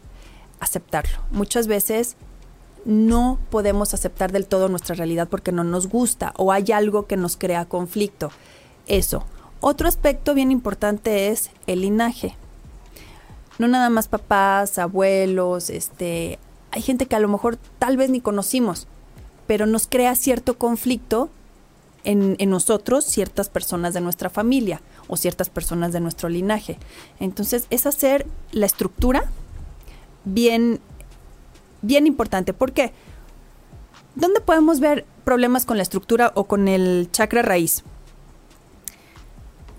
Aceptarlo. 0.60 1.18
Muchas 1.30 1.66
veces 1.66 2.16
no 2.84 3.38
podemos 3.50 3.94
aceptar 3.94 4.32
del 4.32 4.46
todo 4.46 4.68
nuestra 4.68 4.94
realidad 4.94 5.28
porque 5.28 5.52
no 5.52 5.64
nos 5.64 5.88
gusta 5.88 6.32
o 6.36 6.52
hay 6.52 6.72
algo 6.72 7.06
que 7.06 7.16
nos 7.16 7.36
crea 7.36 7.66
conflicto. 7.66 8.30
Eso. 8.86 9.24
Otro 9.60 9.88
aspecto 9.88 10.34
bien 10.34 10.52
importante 10.52 11.28
es 11.28 11.50
el 11.66 11.82
linaje. 11.82 12.36
No 13.58 13.66
nada 13.66 13.90
más 13.90 14.06
papás, 14.08 14.78
abuelos, 14.78 15.68
este, 15.68 16.38
hay 16.70 16.80
gente 16.80 17.06
que 17.06 17.16
a 17.16 17.20
lo 17.20 17.28
mejor 17.28 17.58
tal 17.78 17.96
vez 17.96 18.08
ni 18.08 18.20
conocimos, 18.20 18.86
pero 19.46 19.66
nos 19.66 19.88
crea 19.88 20.14
cierto 20.14 20.56
conflicto 20.58 21.28
en, 22.08 22.36
en, 22.38 22.50
nosotros 22.50 23.04
ciertas 23.04 23.48
personas 23.48 23.92
de 23.94 24.00
nuestra 24.00 24.30
familia 24.30 24.80
o 25.08 25.16
ciertas 25.16 25.50
personas 25.50 25.92
de 25.92 26.00
nuestro 26.00 26.28
linaje. 26.28 26.78
Entonces 27.20 27.66
es 27.70 27.86
hacer 27.86 28.26
la 28.50 28.66
estructura 28.66 29.30
bien, 30.24 30.80
bien 31.82 32.06
importante. 32.06 32.52
¿Por 32.52 32.72
qué? 32.72 32.92
¿Dónde 34.14 34.40
podemos 34.40 34.80
ver 34.80 35.04
problemas 35.24 35.64
con 35.64 35.76
la 35.76 35.82
estructura 35.82 36.32
o 36.34 36.44
con 36.44 36.66
el 36.66 37.08
chakra 37.12 37.42
raíz? 37.42 37.84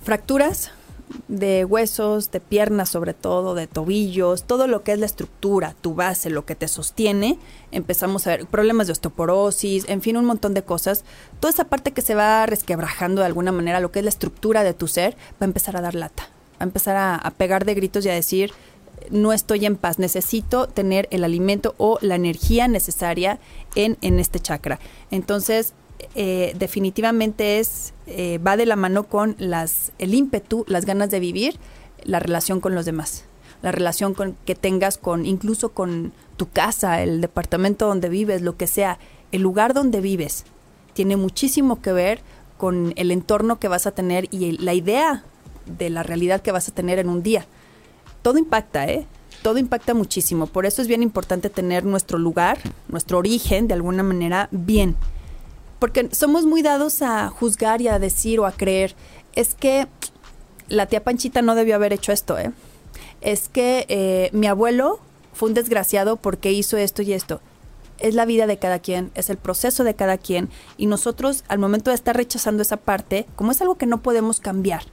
Fracturas, 0.04 0.72
de 1.28 1.66
huesos, 1.66 2.32
de 2.32 2.39
piernas 2.39 2.89
sobre 2.89 3.14
todo, 3.14 3.55
de 3.55 3.68
tobillos, 3.68 4.43
todo 4.43 4.68
lo 4.68 4.84
que 4.84 4.93
es 4.93 4.99
la 4.99 5.05
estructura, 5.05 5.76
tu 5.82 5.95
base, 5.95 6.30
lo 6.30 6.45
que 6.45 6.55
te 6.55 6.68
sostiene, 6.68 7.39
empezamos 7.72 8.28
a 8.28 8.32
ver 8.32 8.45
problemas 8.45 8.88
de 8.88 8.93
osteoporosis, 8.93 9.86
en 9.88 10.01
fin, 10.01 10.18
un 10.18 10.26
montón 10.26 10.53
de 10.53 10.64
cosas. 10.64 11.03
Toda 11.39 11.51
esa 11.51 11.66
parte 11.66 11.91
que 11.91 12.01
se 12.01 12.16
va 12.16 12.45
resquebrajando 12.45 13.22
de 13.22 13.28
alguna 13.28 13.51
manera, 13.51 13.80
lo 13.80 13.91
que 13.91 13.99
es 13.99 14.05
la 14.05 14.10
estructura 14.10 14.64
de 14.64 14.74
tu 14.74 14.88
ser, 14.88 15.16
va 15.34 15.41
a 15.41 15.45
empezar 15.45 15.78
a 15.78 15.82
dar 15.82 15.95
lata, 15.95 16.30
va 16.53 16.62
a 16.62 16.64
empezar 16.64 16.95
a, 16.97 17.34
pegar 17.38 17.66
de 17.66 17.76
gritos 17.76 18.05
y 18.05 18.10
a 18.10 18.14
decir, 18.14 18.51
no 19.10 19.34
estoy 19.34 19.66
en 19.66 19.78
paz, 19.78 19.97
necesito 19.97 20.68
tener 20.68 21.07
el 21.12 21.24
alimento 21.24 21.74
o 21.78 21.97
la 22.01 22.16
energía 22.16 22.68
necesaria 22.68 23.39
en, 23.76 23.97
en 24.01 24.20
este 24.20 24.39
chakra. 24.39 24.80
Entonces, 25.10 25.74
eh, 26.16 26.56
definitivamente 26.58 27.60
es 27.60 27.93
eh, 28.08 28.39
va 28.39 28.58
de 28.58 28.66
la 28.66 28.76
mano 28.76 29.04
con 29.04 29.36
las 29.38 29.91
el 30.00 30.14
ímpetu, 30.14 30.66
las 30.68 30.86
ganas 30.86 31.12
de 31.12 31.20
vivir, 31.20 31.58
la 32.04 32.20
relación 32.20 32.60
con 32.62 32.74
los 32.74 32.86
demás, 32.86 33.26
la 33.62 33.72
relación 33.72 34.14
con, 34.14 34.36
que 34.45 34.56
tengas 34.56 34.97
con 34.97 35.26
incluso 35.26 35.70
con 35.70 36.14
tu 36.38 36.50
casa, 36.50 37.02
el 37.04 37.22
departamento 37.22 37.88
donde 37.88 38.10
vives, 38.10 38.41
lo 38.41 38.58
que 38.58 38.68
sea, 38.68 38.97
el 39.32 39.41
lugar 39.41 39.74
donde 39.74 40.02
vives 40.02 40.45
tiene 40.93 41.18
muchísimo 41.18 41.82
que 41.82 41.91
ver 41.91 42.22
con 42.58 42.93
el 42.95 43.12
entorno 43.12 43.60
que 43.60 43.68
vas 43.68 43.86
a 43.88 43.91
tener 43.91 44.28
y 44.32 44.58
la 44.58 44.74
idea 44.74 45.24
de 45.66 45.89
la 45.89 46.04
realidad 46.04 46.41
que 46.41 46.52
vas 46.52 46.68
a 46.68 46.74
tener 46.74 47.00
en 47.00 47.10
un 47.10 47.24
día. 47.24 47.45
Todo 48.22 48.38
impacta, 48.38 48.88
¿eh? 48.88 49.06
Todo 49.43 49.60
impacta 49.60 49.93
muchísimo. 49.93 50.47
Por 50.47 50.66
eso 50.66 50.82
es 50.82 50.88
bien 50.88 51.04
importante 51.04 51.50
tener 51.50 51.86
nuestro 51.86 52.18
lugar, 52.18 52.58
nuestro 52.89 53.20
origen, 53.20 53.68
de 53.68 53.76
alguna 53.76 54.04
manera, 54.04 54.50
bien 54.52 54.95
porque 55.80 56.10
somos 56.12 56.46
muy 56.46 56.62
dados 56.62 57.02
a 57.02 57.30
juzgar 57.30 57.82
y 57.82 57.88
a 57.88 58.00
decir 58.00 58.40
o 58.40 58.46
a 58.46 58.52
creer, 58.52 58.96
es 59.34 59.56
que 59.56 59.88
la 60.68 60.86
tía 60.86 61.04
Panchita 61.04 61.42
no 61.42 61.56
debió 61.56 61.76
haber 61.76 61.94
hecho 61.94 62.12
esto, 62.12 62.38
¿eh? 62.38 62.52
Es 63.22 63.50
que 63.50 63.86
eh, 63.90 64.30
mi 64.34 64.48
abuelo 64.48 65.00
fue 65.34 65.50
un 65.50 65.56
desgraciado 65.56 66.18
porque 66.18 66.52
hizo 66.52 66.78
esto 66.78 67.02
y 67.02 67.14
esto. 67.14 67.42
Es 67.98 68.14
la 68.14 68.26
vida 68.26 68.48
de 68.48 68.60
cada 68.60 68.80
quien, 68.80 69.12
es 69.16 69.30
el 69.30 69.38
proceso 69.38 69.84
de 69.84 69.94
cada 69.94 70.18
quien 70.18 70.50
y 70.78 70.86
nosotros 70.86 71.44
al 71.48 71.60
momento 71.60 71.92
de 71.92 71.96
estar 71.96 72.16
rechazando 72.16 72.62
esa 72.62 72.78
parte, 72.78 73.26
como 73.36 73.52
es 73.52 73.62
algo 73.62 73.76
que 73.76 73.86
no 73.86 74.02
podemos 74.02 74.40
cambiar, 74.40 74.84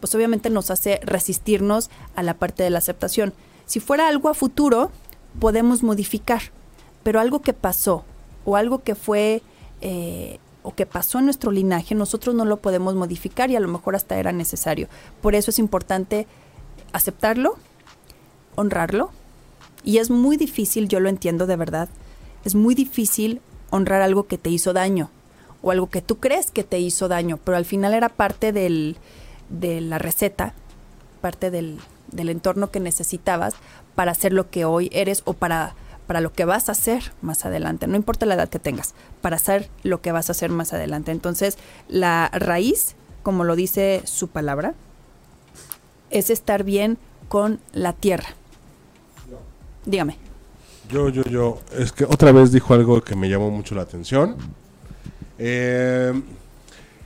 pues 0.00 0.14
obviamente 0.14 0.50
nos 0.50 0.70
hace 0.70 1.00
resistirnos 1.04 1.90
a 2.16 2.22
la 2.22 2.34
parte 2.34 2.62
de 2.62 2.70
la 2.70 2.78
aceptación. 2.78 3.32
Si 3.66 3.80
fuera 3.80 4.08
algo 4.08 4.28
a 4.28 4.34
futuro, 4.34 4.90
podemos 5.38 5.82
modificar, 5.82 6.42
pero 7.02 7.20
algo 7.20 7.42
que 7.42 7.52
pasó 7.52 8.04
o 8.44 8.56
algo 8.56 8.82
que 8.82 8.94
fue 8.94 9.42
eh, 9.80 10.38
o 10.62 10.74
que 10.74 10.86
pasó 10.86 11.18
en 11.18 11.24
nuestro 11.24 11.50
linaje, 11.50 11.94
nosotros 11.94 12.34
no 12.34 12.44
lo 12.44 12.58
podemos 12.58 12.94
modificar 12.94 13.50
y 13.50 13.56
a 13.56 13.60
lo 13.60 13.68
mejor 13.68 13.96
hasta 13.96 14.18
era 14.18 14.32
necesario. 14.32 14.88
Por 15.20 15.34
eso 15.34 15.50
es 15.50 15.58
importante 15.58 16.26
aceptarlo, 16.92 17.56
honrarlo. 18.56 19.10
Y 19.84 19.98
es 19.98 20.10
muy 20.10 20.36
difícil, 20.36 20.88
yo 20.88 21.00
lo 21.00 21.08
entiendo 21.08 21.46
de 21.46 21.56
verdad, 21.56 21.88
es 22.44 22.54
muy 22.54 22.74
difícil 22.74 23.40
honrar 23.70 24.02
algo 24.02 24.26
que 24.26 24.38
te 24.38 24.50
hizo 24.50 24.72
daño 24.72 25.10
o 25.62 25.70
algo 25.70 25.88
que 25.88 26.02
tú 26.02 26.18
crees 26.18 26.50
que 26.50 26.64
te 26.64 26.78
hizo 26.78 27.08
daño, 27.08 27.38
pero 27.42 27.56
al 27.56 27.64
final 27.64 27.94
era 27.94 28.08
parte 28.08 28.52
de 28.52 29.80
la 29.80 29.98
receta, 29.98 30.54
parte 31.20 31.50
del, 31.50 31.78
del 32.12 32.28
entorno 32.28 32.70
que 32.70 32.80
necesitabas 32.80 33.54
para 33.94 34.14
ser 34.14 34.32
lo 34.32 34.50
que 34.50 34.64
hoy 34.64 34.90
eres 34.92 35.22
o 35.24 35.32
para 35.32 35.74
para 36.08 36.22
lo 36.22 36.32
que 36.32 36.46
vas 36.46 36.70
a 36.70 36.72
hacer 36.72 37.12
más 37.20 37.44
adelante, 37.44 37.86
no 37.86 37.94
importa 37.94 38.24
la 38.24 38.34
edad 38.34 38.48
que 38.48 38.58
tengas, 38.58 38.94
para 39.20 39.36
hacer 39.36 39.68
lo 39.82 40.00
que 40.00 40.10
vas 40.10 40.30
a 40.30 40.32
hacer 40.32 40.50
más 40.50 40.72
adelante. 40.72 41.12
Entonces, 41.12 41.58
la 41.86 42.30
raíz, 42.32 42.96
como 43.22 43.44
lo 43.44 43.54
dice 43.56 44.00
su 44.04 44.28
palabra, 44.28 44.72
es 46.08 46.30
estar 46.30 46.64
bien 46.64 46.96
con 47.28 47.60
la 47.74 47.92
tierra. 47.92 48.30
Dígame. 49.84 50.16
Yo, 50.88 51.10
yo, 51.10 51.24
yo, 51.24 51.60
es 51.76 51.92
que 51.92 52.04
otra 52.04 52.32
vez 52.32 52.52
dijo 52.52 52.72
algo 52.72 53.02
que 53.02 53.14
me 53.14 53.28
llamó 53.28 53.50
mucho 53.50 53.74
la 53.74 53.82
atención. 53.82 54.36
Eh, 55.38 56.22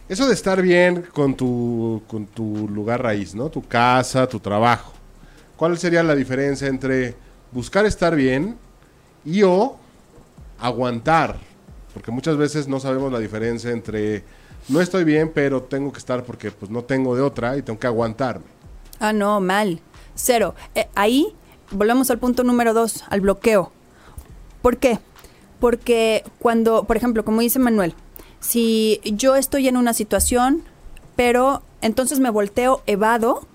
eso 0.09 0.29
de 0.29 0.35
estar 0.35 0.63
bien 0.63 1.03
con 1.13 1.35
tu, 1.35 2.03
con 2.07 2.27
tu 2.27 2.69
lugar 2.69 3.03
raíz, 3.03 3.35
¿no? 3.35 3.49
Tu 3.49 3.67
casa, 3.67 4.29
tu 4.29 4.39
trabajo. 4.39 4.93
¿Cuál 5.57 5.77
sería 5.77 6.05
la 6.05 6.15
diferencia 6.15 6.69
entre 6.69 7.17
buscar 7.51 7.85
estar 7.85 8.15
bien 8.15 8.57
y 9.25 9.43
o 9.43 9.77
aguantar, 10.59 11.37
porque 11.93 12.11
muchas 12.11 12.37
veces 12.37 12.69
no 12.69 12.81
sabemos 12.81 13.13
la 13.13 13.19
diferencia 13.19 13.71
entre 13.71 14.25
no 14.69 14.81
estoy 14.81 15.05
bien, 15.05 15.31
pero 15.35 15.63
tengo 15.63 15.93
que 15.93 15.99
estar 15.99 16.23
porque 16.25 16.51
pues 16.51 16.71
no 16.71 16.85
tengo 16.85 17.17
de 17.17 17.23
otra 17.23 17.57
y 17.57 17.63
tengo 17.63 17.79
que 17.79 17.87
aguantarme. 17.87 18.47
Ah, 19.01 19.13
no, 19.13 19.41
mal. 19.41 19.81
Cero. 20.15 20.55
Eh, 20.75 20.89
ahí 20.95 21.35
volvemos 21.71 22.11
al 22.11 22.19
punto 22.19 22.45
número 22.45 22.73
dos, 22.73 23.05
al 23.09 23.21
bloqueo. 23.21 23.73
¿Por 24.61 24.77
qué? 24.77 25.01
Porque 25.59 26.25
cuando, 26.39 26.85
por 26.85 26.97
ejemplo, 26.97 27.25
como 27.25 27.41
dice 27.41 27.59
Manuel, 27.59 27.95
si 28.41 29.01
yo 29.05 29.37
estoy 29.37 29.69
en 29.69 29.77
una 29.77 29.93
situación, 29.93 30.63
pero 31.17 31.63
entonces 31.81 32.21
me 32.21 32.31
volteo, 32.31 32.83
evado 32.87 33.47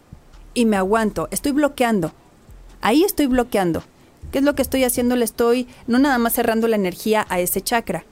y 0.53 0.65
me 0.65 0.77
aguanto, 0.77 1.27
estoy 1.31 1.53
bloqueando. 1.53 2.11
Ahí 2.81 3.03
estoy 3.03 3.27
bloqueando. 3.27 3.83
¿Qué 4.31 4.39
es 4.39 4.43
lo 4.43 4.55
que 4.55 4.61
estoy 4.61 4.83
haciendo? 4.83 5.15
Le 5.15 5.25
estoy 5.25 5.67
no 5.87 5.99
nada 5.99 6.17
más 6.17 6.33
cerrando 6.33 6.67
la 6.67 6.75
energía 6.75 7.25
a 7.29 7.39
ese 7.39 7.61
chakra, 7.61 8.05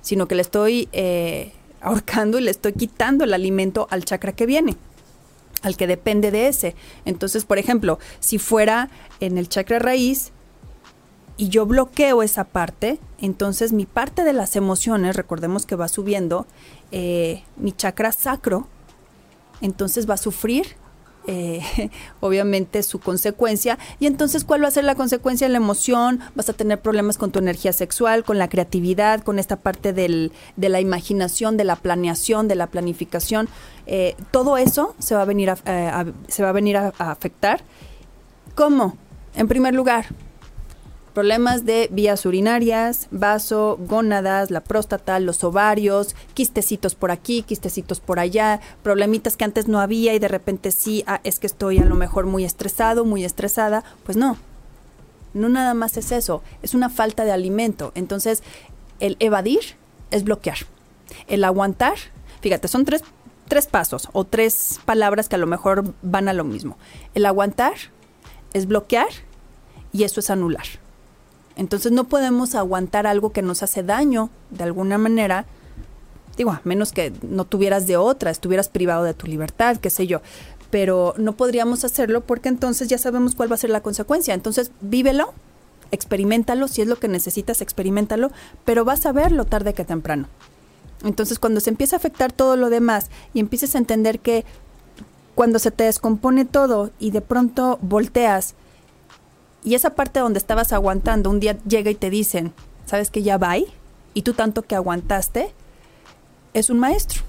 sino 0.00 0.26
que 0.26 0.34
le 0.34 0.42
estoy 0.42 0.88
eh, 0.92 1.52
ahorcando 1.80 2.38
y 2.38 2.42
le 2.42 2.50
estoy 2.50 2.72
quitando 2.72 3.24
el 3.24 3.34
alimento 3.34 3.86
al 3.90 4.04
chakra 4.04 4.32
que 4.32 4.46
viene, 4.46 4.76
al 5.62 5.76
que 5.76 5.86
depende 5.86 6.30
de 6.30 6.48
ese. 6.48 6.74
Entonces, 7.04 7.44
por 7.44 7.58
ejemplo, 7.58 7.98
si 8.20 8.38
fuera 8.38 8.88
en 9.20 9.38
el 9.38 9.48
chakra 9.48 9.78
raíz 9.78 10.32
y 11.36 11.50
yo 11.50 11.66
bloqueo 11.66 12.22
esa 12.22 12.44
parte, 12.44 12.98
entonces 13.20 13.72
mi 13.72 13.86
parte 13.86 14.24
de 14.24 14.32
las 14.32 14.56
emociones, 14.56 15.16
recordemos 15.16 15.66
que 15.66 15.76
va 15.76 15.88
subiendo, 15.88 16.46
eh, 16.90 17.44
mi 17.56 17.72
chakra 17.72 18.12
sacro, 18.12 18.66
entonces 19.60 20.08
va 20.08 20.14
a 20.14 20.18
sufrir 20.18 20.76
eh, 21.28 21.90
obviamente 22.20 22.82
su 22.82 22.98
consecuencia. 22.98 23.78
Y 24.00 24.06
entonces, 24.06 24.44
¿cuál 24.44 24.64
va 24.64 24.68
a 24.68 24.70
ser 24.72 24.84
la 24.84 24.94
consecuencia? 24.94 25.48
La 25.48 25.58
emoción, 25.58 26.20
vas 26.34 26.48
a 26.48 26.54
tener 26.54 26.80
problemas 26.80 27.18
con 27.18 27.30
tu 27.30 27.38
energía 27.38 27.72
sexual, 27.72 28.24
con 28.24 28.38
la 28.38 28.48
creatividad, 28.48 29.22
con 29.22 29.38
esta 29.38 29.56
parte 29.56 29.92
del, 29.92 30.32
de 30.56 30.68
la 30.70 30.80
imaginación, 30.80 31.56
de 31.58 31.64
la 31.64 31.76
planeación, 31.76 32.48
de 32.48 32.54
la 32.54 32.66
planificación. 32.68 33.48
Eh, 33.86 34.16
todo 34.30 34.56
eso 34.56 34.94
se 34.98 35.14
va 35.14 35.22
a 35.22 35.24
venir 35.26 35.52
se 36.28 36.42
va 36.42 36.48
a, 36.48 36.52
venir 36.52 36.76
a 36.78 36.92
afectar. 36.98 37.62
¿Cómo? 38.54 38.96
En 39.34 39.48
primer 39.48 39.74
lugar, 39.74 40.06
Problemas 41.18 41.64
de 41.64 41.88
vías 41.90 42.24
urinarias, 42.26 43.08
vaso, 43.10 43.76
gónadas, 43.80 44.52
la 44.52 44.60
próstata, 44.60 45.18
los 45.18 45.42
ovarios, 45.42 46.14
quistecitos 46.32 46.94
por 46.94 47.10
aquí, 47.10 47.42
quistecitos 47.42 47.98
por 47.98 48.20
allá, 48.20 48.60
problemitas 48.84 49.36
que 49.36 49.44
antes 49.44 49.66
no 49.66 49.80
había 49.80 50.14
y 50.14 50.20
de 50.20 50.28
repente 50.28 50.70
sí, 50.70 51.02
ah, 51.08 51.20
es 51.24 51.40
que 51.40 51.48
estoy 51.48 51.80
a 51.80 51.84
lo 51.84 51.96
mejor 51.96 52.26
muy 52.26 52.44
estresado, 52.44 53.04
muy 53.04 53.24
estresada. 53.24 53.82
Pues 54.04 54.16
no, 54.16 54.36
no 55.34 55.48
nada 55.48 55.74
más 55.74 55.96
es 55.96 56.12
eso, 56.12 56.40
es 56.62 56.74
una 56.74 56.88
falta 56.88 57.24
de 57.24 57.32
alimento. 57.32 57.90
Entonces, 57.96 58.44
el 59.00 59.16
evadir 59.18 59.74
es 60.12 60.22
bloquear. 60.22 60.58
El 61.26 61.42
aguantar, 61.42 61.96
fíjate, 62.42 62.68
son 62.68 62.84
tres, 62.84 63.02
tres 63.48 63.66
pasos 63.66 64.08
o 64.12 64.22
tres 64.22 64.78
palabras 64.84 65.28
que 65.28 65.34
a 65.34 65.40
lo 65.40 65.48
mejor 65.48 65.94
van 66.00 66.28
a 66.28 66.32
lo 66.32 66.44
mismo. 66.44 66.78
El 67.14 67.26
aguantar 67.26 67.74
es 68.52 68.68
bloquear 68.68 69.08
y 69.92 70.04
eso 70.04 70.20
es 70.20 70.30
anular. 70.30 70.66
Entonces 71.58 71.90
no 71.90 72.04
podemos 72.04 72.54
aguantar 72.54 73.08
algo 73.08 73.30
que 73.30 73.42
nos 73.42 73.64
hace 73.64 73.82
daño 73.82 74.30
de 74.50 74.62
alguna 74.62 74.96
manera, 74.96 75.44
digo, 76.36 76.52
a 76.52 76.60
menos 76.62 76.92
que 76.92 77.12
no 77.22 77.44
tuvieras 77.44 77.88
de 77.88 77.96
otra, 77.96 78.30
estuvieras 78.30 78.68
privado 78.68 79.02
de 79.02 79.12
tu 79.12 79.26
libertad, 79.26 79.76
qué 79.76 79.90
sé 79.90 80.06
yo, 80.06 80.22
pero 80.70 81.14
no 81.18 81.32
podríamos 81.32 81.84
hacerlo 81.84 82.20
porque 82.20 82.48
entonces 82.48 82.86
ya 82.86 82.96
sabemos 82.96 83.34
cuál 83.34 83.50
va 83.50 83.56
a 83.56 83.58
ser 83.58 83.70
la 83.70 83.80
consecuencia. 83.80 84.34
Entonces 84.34 84.70
vívelo, 84.80 85.34
experimentalo, 85.90 86.68
si 86.68 86.82
es 86.82 86.86
lo 86.86 86.96
que 86.96 87.08
necesitas, 87.08 87.60
experimentalo, 87.60 88.30
pero 88.64 88.84
vas 88.84 89.04
a 89.04 89.12
verlo 89.12 89.44
tarde 89.44 89.74
que 89.74 89.84
temprano. 89.84 90.28
Entonces 91.02 91.40
cuando 91.40 91.58
se 91.58 91.70
empieza 91.70 91.96
a 91.96 91.98
afectar 91.98 92.30
todo 92.30 92.56
lo 92.56 92.70
demás 92.70 93.10
y 93.34 93.40
empieces 93.40 93.74
a 93.74 93.78
entender 93.78 94.20
que 94.20 94.44
cuando 95.34 95.58
se 95.58 95.72
te 95.72 95.84
descompone 95.84 96.44
todo 96.44 96.90
y 97.00 97.10
de 97.10 97.20
pronto 97.20 97.80
volteas 97.82 98.54
y 99.68 99.74
esa 99.74 99.90
parte 99.90 100.20
donde 100.20 100.38
estabas 100.38 100.72
aguantando, 100.72 101.28
un 101.28 101.40
día 101.40 101.58
llega 101.64 101.90
y 101.90 101.94
te 101.94 102.08
dicen, 102.08 102.54
¿sabes 102.86 103.10
que 103.10 103.22
ya 103.22 103.36
va? 103.36 103.54
Y 104.14 104.22
tú 104.22 104.32
tanto 104.32 104.62
que 104.62 104.74
aguantaste, 104.74 105.52
es 106.54 106.70
un 106.70 106.78
maestro. 106.78 107.20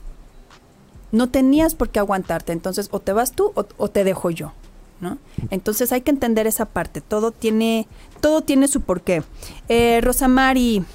No 1.11 1.29
tenías 1.29 1.75
por 1.75 1.89
qué 1.89 1.99
aguantarte, 1.99 2.53
entonces 2.53 2.87
o 2.91 3.01
te 3.01 3.11
vas 3.11 3.33
tú 3.33 3.51
o, 3.55 3.89
te 3.89 4.05
dejo 4.05 4.29
yo. 4.29 4.53
¿No? 5.01 5.17
Entonces 5.49 5.91
hay 5.91 5.99
que 5.99 6.11
entender 6.11 6.47
esa 6.47 6.63
parte. 6.63 7.01
Todo 7.01 7.31
tiene, 7.31 7.89
todo 8.21 8.41
tiene 8.41 8.69
su 8.69 8.79
porqué. 8.81 9.21
Eh, 9.67 9.99
Rosamari, 10.01 10.85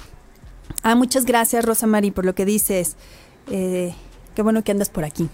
ah, 0.83 0.95
muchas 0.95 1.27
gracias 1.27 1.67
Rosamari 1.67 2.11
por 2.11 2.25
lo 2.25 2.35
que 2.35 2.47
dices. 2.47 2.97
Eh, 3.51 3.95
qué 4.35 4.41
bueno 4.41 4.65
que 4.65 4.73
andas 4.73 4.89
por 4.89 5.05
aquí. 5.05 5.29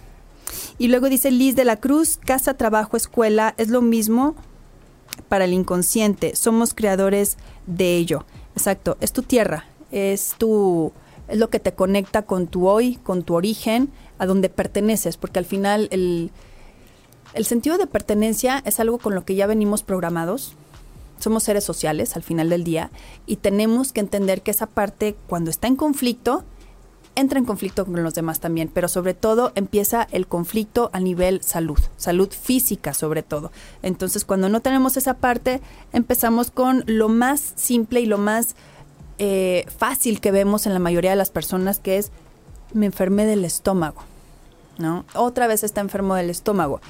Y 0.76 0.88
luego 0.88 1.08
dice 1.08 1.30
Liz 1.30 1.54
de 1.54 1.64
la 1.64 1.76
Cruz, 1.76 2.16
casa, 2.16 2.54
trabajo, 2.54 2.96
escuela, 2.96 3.54
es 3.58 3.68
lo 3.68 3.80
mismo 3.80 4.34
para 5.28 5.44
el 5.44 5.52
inconsciente, 5.52 6.36
somos 6.36 6.74
creadores 6.74 7.36
de 7.66 7.96
ello. 7.96 8.24
Exacto, 8.54 8.96
es 9.00 9.12
tu 9.12 9.22
tierra, 9.22 9.66
es 9.90 10.34
tu 10.38 10.92
es 11.30 11.38
lo 11.38 11.48
que 11.48 11.60
te 11.60 11.72
conecta 11.72 12.22
con 12.22 12.48
tu 12.48 12.68
hoy, 12.68 12.96
con 12.96 13.22
tu 13.22 13.34
origen, 13.34 13.90
a 14.18 14.26
donde 14.26 14.48
perteneces, 14.48 15.16
porque 15.16 15.38
al 15.38 15.44
final 15.44 15.88
el, 15.92 16.32
el 17.34 17.44
sentido 17.44 17.78
de 17.78 17.86
pertenencia 17.86 18.60
es 18.66 18.80
algo 18.80 18.98
con 18.98 19.14
lo 19.14 19.24
que 19.24 19.36
ya 19.36 19.46
venimos 19.46 19.82
programados. 19.84 20.54
Somos 21.20 21.44
seres 21.44 21.64
sociales 21.64 22.16
al 22.16 22.22
final 22.22 22.48
del 22.48 22.64
día 22.64 22.90
y 23.26 23.36
tenemos 23.36 23.92
que 23.92 24.00
entender 24.00 24.42
que 24.42 24.50
esa 24.50 24.66
parte 24.66 25.16
cuando 25.28 25.50
está 25.50 25.68
en 25.68 25.76
conflicto 25.76 26.44
entra 27.16 27.38
en 27.38 27.44
conflicto 27.44 27.84
con 27.84 28.02
los 28.02 28.14
demás 28.14 28.40
también, 28.40 28.70
pero 28.72 28.88
sobre 28.88 29.14
todo 29.14 29.52
empieza 29.54 30.06
el 30.10 30.26
conflicto 30.26 30.90
a 30.92 31.00
nivel 31.00 31.42
salud, 31.42 31.78
salud 31.96 32.30
física 32.30 32.94
sobre 32.94 33.22
todo. 33.22 33.52
Entonces, 33.82 34.24
cuando 34.24 34.48
no 34.48 34.60
tenemos 34.60 34.96
esa 34.96 35.14
parte, 35.14 35.60
empezamos 35.92 36.50
con 36.50 36.84
lo 36.86 37.08
más 37.08 37.52
simple 37.56 38.00
y 38.00 38.06
lo 38.06 38.18
más 38.18 38.54
eh, 39.18 39.66
fácil 39.76 40.20
que 40.20 40.30
vemos 40.30 40.66
en 40.66 40.72
la 40.72 40.78
mayoría 40.78 41.10
de 41.10 41.16
las 41.16 41.30
personas, 41.30 41.78
que 41.78 41.98
es 41.98 42.10
me 42.72 42.86
enfermé 42.86 43.26
del 43.26 43.44
estómago, 43.44 44.02
¿no? 44.78 45.04
Otra 45.14 45.46
vez 45.46 45.64
está 45.64 45.80
enfermo 45.80 46.14
del 46.14 46.30
estómago. 46.30 46.80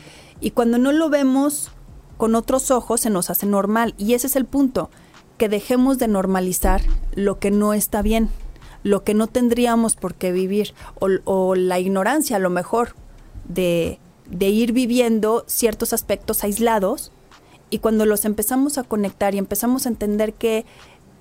Y 0.41 0.53
cuando 0.53 0.79
no 0.79 0.93
lo 0.93 1.09
vemos 1.09 1.71
con 2.16 2.35
otros 2.35 2.71
ojos, 2.71 3.01
se 3.01 3.11
nos 3.11 3.31
hace 3.31 3.47
normal. 3.47 3.95
Y 3.97 4.14
ese 4.14 4.27
es 4.27 4.37
el 4.37 4.45
punto, 4.45 4.91
que 5.39 5.49
dejemos 5.49 5.99
de 5.99 6.07
normalizar 6.07 6.83
lo 7.14 7.39
que 7.39 7.51
no 7.51 7.73
está 7.73 8.03
bien 8.03 8.29
lo 8.83 9.05
que 9.05 9.14
no 9.14 9.26
tendríamos 9.26 9.97
por 9.97 10.14
qué 10.14 10.33
vivir 10.33 10.74
o, 10.99 11.55
la 11.55 11.78
ignorancia 11.78 12.37
a 12.37 12.41
lo 12.41 12.51
mejor 12.51 12.95
de, 13.49 13.99
ir 14.31 14.72
viviendo 14.72 15.45
ciertos 15.47 15.93
aspectos 15.93 16.45
aislados 16.45 17.12
y 17.68 17.78
cuando 17.78 18.07
los 18.07 18.24
empezamos 18.24 18.78
a 18.78 18.83
conectar 18.83 19.35
y 19.35 19.39
empezamos 19.39 19.87
a 19.87 19.91
entender 19.91 20.35
que 20.35 20.64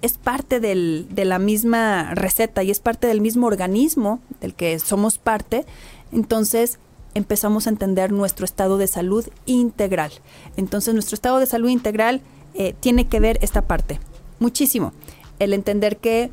es 0.02 0.18
parte 0.18 0.60
del, 0.60 1.08
de 1.12 1.26
la 1.26 1.40
misma 1.40 2.16
receta 2.16 2.64
y 2.64 2.72
es 2.72 2.80
parte 2.80 3.08
del 3.08 3.22
mismo 3.22 3.48
organismo 3.48 4.20
del 4.40 4.54
que 4.54 4.80
somos 4.80 5.18
parte, 5.18 5.66
entonces 6.12 6.80
empezamos 7.14 7.68
a 7.68 7.72
entender 7.72 8.12
nuestro 8.12 8.46
estado 8.46 8.78
de 8.78 8.88
salud 8.88 9.28
integral. 9.46 10.12
Entonces 10.58 10.94
nuestro 10.94 11.16
estado 11.16 11.40
de 11.40 11.46
salud 11.46 11.70
integral 11.70 12.22
eh, 12.54 12.74
tiene 12.80 13.08
que 13.08 13.20
ver 13.20 13.38
esta 13.42 13.62
parte, 13.62 14.00
muchísimo. 14.40 14.94
El 15.40 15.54
entender 15.54 15.98
que 15.98 16.32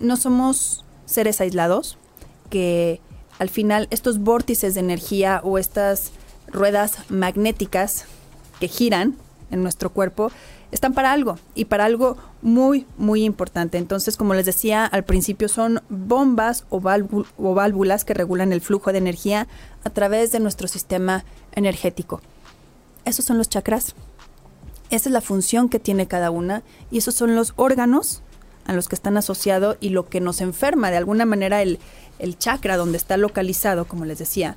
no 0.00 0.16
somos 0.16 0.84
seres 1.04 1.40
aislados, 1.40 1.98
que 2.50 3.00
al 3.38 3.48
final 3.48 3.88
estos 3.90 4.18
vórtices 4.18 4.74
de 4.74 4.80
energía 4.80 5.40
o 5.44 5.58
estas 5.58 6.12
ruedas 6.48 6.98
magnéticas 7.08 8.06
que 8.60 8.68
giran 8.68 9.16
en 9.50 9.62
nuestro 9.62 9.90
cuerpo 9.90 10.30
están 10.72 10.94
para 10.94 11.12
algo 11.12 11.38
y 11.54 11.66
para 11.66 11.84
algo 11.84 12.16
muy, 12.42 12.86
muy 12.96 13.24
importante. 13.24 13.78
Entonces, 13.78 14.16
como 14.16 14.34
les 14.34 14.46
decía 14.46 14.84
al 14.84 15.04
principio, 15.04 15.48
son 15.48 15.82
bombas 15.88 16.64
o, 16.70 16.82
o 17.38 17.54
válvulas 17.54 18.04
que 18.04 18.14
regulan 18.14 18.52
el 18.52 18.60
flujo 18.60 18.92
de 18.92 18.98
energía 18.98 19.46
a 19.84 19.90
través 19.90 20.32
de 20.32 20.40
nuestro 20.40 20.68
sistema 20.68 21.24
energético. 21.52 22.20
Esos 23.04 23.24
son 23.24 23.38
los 23.38 23.48
chakras. 23.48 23.94
Esa 24.90 25.08
es 25.08 25.12
la 25.12 25.20
función 25.20 25.68
que 25.68 25.78
tiene 25.78 26.06
cada 26.06 26.30
una 26.30 26.62
y 26.90 26.98
esos 26.98 27.14
son 27.14 27.36
los 27.36 27.52
órganos 27.56 28.22
a 28.66 28.72
los 28.72 28.88
que 28.88 28.94
están 28.94 29.16
asociados 29.16 29.76
y 29.80 29.90
lo 29.90 30.08
que 30.08 30.20
nos 30.20 30.40
enferma, 30.40 30.90
de 30.90 30.96
alguna 30.96 31.24
manera 31.24 31.62
el, 31.62 31.78
el 32.18 32.38
chakra 32.38 32.76
donde 32.76 32.98
está 32.98 33.16
localizado, 33.16 33.86
como 33.86 34.04
les 34.04 34.18
decía, 34.18 34.56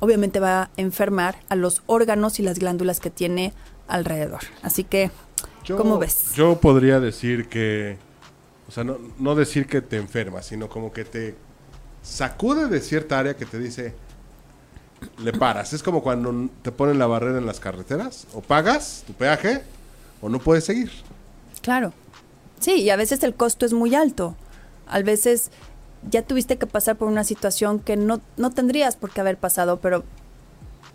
obviamente 0.00 0.40
va 0.40 0.62
a 0.62 0.70
enfermar 0.76 1.36
a 1.48 1.56
los 1.56 1.82
órganos 1.86 2.38
y 2.38 2.42
las 2.42 2.58
glándulas 2.58 3.00
que 3.00 3.10
tiene 3.10 3.52
alrededor. 3.88 4.40
Así 4.62 4.84
que, 4.84 5.10
¿cómo 5.76 5.98
ves? 5.98 6.32
Yo 6.34 6.60
podría 6.60 7.00
decir 7.00 7.48
que, 7.48 7.98
o 8.68 8.72
sea, 8.72 8.84
no, 8.84 8.98
no 9.18 9.34
decir 9.34 9.66
que 9.66 9.80
te 9.80 9.96
enferma, 9.96 10.42
sino 10.42 10.68
como 10.68 10.92
que 10.92 11.04
te 11.04 11.34
sacude 12.02 12.68
de 12.68 12.80
cierta 12.80 13.18
área 13.18 13.36
que 13.36 13.46
te 13.46 13.58
dice, 13.58 13.94
le 15.18 15.32
paras. 15.32 15.72
Es 15.72 15.82
como 15.82 16.02
cuando 16.02 16.50
te 16.62 16.72
ponen 16.72 16.98
la 16.98 17.06
barrera 17.06 17.38
en 17.38 17.46
las 17.46 17.60
carreteras, 17.60 18.26
o 18.34 18.40
pagas 18.40 19.04
tu 19.06 19.12
peaje, 19.12 19.62
o 20.20 20.28
no 20.28 20.38
puedes 20.38 20.64
seguir. 20.64 20.90
Claro. 21.62 21.92
Sí, 22.60 22.82
y 22.82 22.90
a 22.90 22.96
veces 22.96 23.22
el 23.22 23.34
costo 23.34 23.66
es 23.66 23.72
muy 23.72 23.94
alto. 23.94 24.34
A 24.86 25.00
veces 25.00 25.50
ya 26.10 26.22
tuviste 26.22 26.56
que 26.56 26.66
pasar 26.66 26.96
por 26.96 27.08
una 27.08 27.24
situación 27.24 27.80
que 27.80 27.96
no, 27.96 28.20
no 28.36 28.50
tendrías 28.50 28.96
por 28.96 29.10
qué 29.10 29.20
haber 29.20 29.36
pasado, 29.36 29.80
pero 29.80 30.04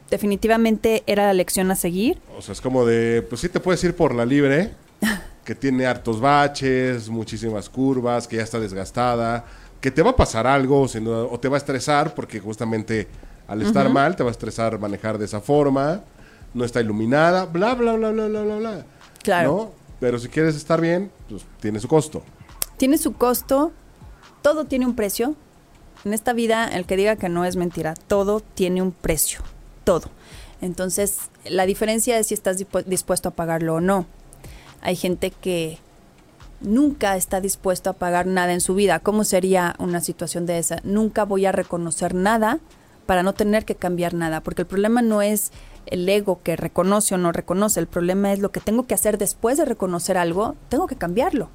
definitivamente 0.10 1.04
era 1.08 1.26
la 1.26 1.34
lección 1.34 1.72
a 1.72 1.76
seguir. 1.76 2.20
O 2.38 2.42
sea, 2.42 2.54
es 2.54 2.62
como 2.62 2.86
de, 2.86 3.22
pues 3.24 3.42
sí 3.42 3.50
te 3.50 3.60
puedes 3.60 3.84
ir 3.84 3.96
por 3.96 4.14
la 4.14 4.26
libre, 4.26 4.72
que 5.46 5.56
tiene 5.56 5.86
hartos 5.86 6.20
baches, 6.20 7.10
muchísimas 7.10 7.70
curvas, 7.70 8.28
que 8.28 8.38
ya 8.38 8.44
está 8.44 8.60
desgastada, 8.60 9.46
que 9.80 9.90
te 9.90 10.02
va 10.04 10.12
a 10.12 10.16
pasar 10.16 10.46
algo 10.46 10.82
o 10.82 11.40
te 11.40 11.50
va 11.50 11.56
a 11.56 11.58
estresar, 11.58 12.14
porque 12.14 12.40
justamente 12.40 13.08
al 13.48 13.62
estar 13.64 13.90
mal 13.90 14.16
te 14.16 14.24
va 14.24 14.30
a 14.30 14.32
estresar 14.32 14.80
manejar 14.80 15.18
de 15.18 15.26
esa 15.26 15.42
forma, 15.42 16.02
no 16.54 16.64
está 16.64 16.80
iluminada, 16.82 17.46
bla, 17.46 17.74
bla, 17.74 17.94
bla, 17.94 18.12
bla, 18.12 18.28
bla, 18.28 18.44
bla, 18.44 18.56
bla. 18.58 18.86
Claro. 19.24 19.74
Pero 20.02 20.20
si 20.20 20.28
quieres 20.28 20.56
estar 20.56 20.82
bien, 20.82 21.12
pues 21.30 21.46
tiene 21.62 21.80
su 21.80 21.88
costo. 21.88 22.24
Tiene 22.76 22.98
su 22.98 23.14
costo, 23.14 23.72
todo 24.42 24.66
tiene 24.66 24.88
un 24.88 24.96
precio. 24.96 25.36
En 26.04 26.14
esta 26.14 26.34
vida, 26.34 26.68
el 26.68 26.86
que 26.86 26.98
diga 26.98 27.16
que 27.16 27.30
no 27.30 27.46
es 27.46 27.56
mentira, 27.56 27.94
todo 27.94 28.40
tiene 28.40 28.82
un 28.82 28.92
precio, 28.92 29.42
todo. 29.84 30.10
Entonces, 30.60 31.20
la 31.46 31.68
diferencia 31.68 32.18
es 32.18 32.28
si 32.28 32.34
estás 32.34 32.58
dispuesto 32.88 33.30
a 33.30 33.34
pagarlo 33.34 33.76
o 33.76 33.80
no. 33.80 34.08
Hay 34.82 34.96
gente 34.96 35.30
que 35.30 35.78
nunca 36.62 37.16
está 37.16 37.40
dispuesto 37.40 37.92
a 37.92 37.94
pagar 37.94 38.26
nada 38.26 38.54
en 38.54 38.62
su 38.62 38.74
vida. 38.74 39.00
¿Cómo 39.00 39.24
sería 39.24 39.76
una 39.78 40.02
situación 40.02 40.48
de 40.48 40.58
esa? 40.58 40.80
Nunca 40.84 41.26
voy 41.26 41.46
a 41.46 41.52
reconocer 41.52 42.16
nada 42.16 42.58
para 43.06 43.22
no 43.22 43.34
tener 43.34 43.66
que 43.66 43.76
cambiar 43.76 44.16
nada, 44.16 44.42
porque 44.42 44.64
el 44.64 44.68
problema 44.68 45.04
no 45.04 45.22
es 45.22 45.52
el 45.86 46.08
ego 46.08 46.42
que 46.44 46.56
reconoce 46.56 47.16
o 47.16 47.18
no 47.18 47.32
reconoce. 47.32 47.80
El 47.80 47.88
problema 47.88 48.34
es 48.34 48.40
lo 48.40 48.52
que 48.52 48.60
tengo 48.60 48.88
que 48.88 48.94
hacer 48.94 49.18
después 49.18 49.58
de 49.58 49.66
reconocer 49.66 50.18
algo, 50.18 50.56
tengo 50.70 50.88
que 50.88 50.96
cambiarlo. 50.96 51.50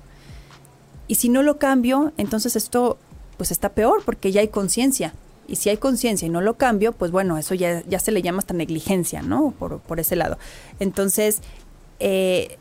Y 1.09 1.17
si 1.17 1.29
no 1.29 1.43
lo 1.43 1.59
cambio, 1.59 2.13
entonces 2.17 2.57
esto 2.57 2.99
pues 3.37 3.51
está 3.51 3.71
peor 3.71 4.03
porque 4.05 4.33
ya 4.33 4.41
hay 4.41 4.49
conciencia. 4.49 5.15
Y 5.49 5.57
si 5.57 5.69
hay 5.69 5.77
conciencia 5.77 6.27
y 6.27 6.31
no 6.31 6.41
lo 6.41 6.55
cambio, 6.55 6.93
pues 6.93 7.13
bueno, 7.13 7.39
eso 7.39 7.55
ya, 7.55 7.83
ya 7.87 8.01
se 8.01 8.11
le 8.11 8.23
llama 8.23 8.41
hasta 8.41 8.55
negligencia, 8.55 9.23
¿no? 9.23 9.55
Por, 9.57 9.79
por 9.79 10.01
ese 10.01 10.17
lado. 10.17 10.39
Entonces, 10.81 11.41
eh, 12.01 12.59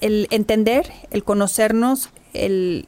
el 0.00 0.26
entender, 0.30 0.92
el 1.10 1.22
conocernos, 1.22 2.10
el, 2.32 2.86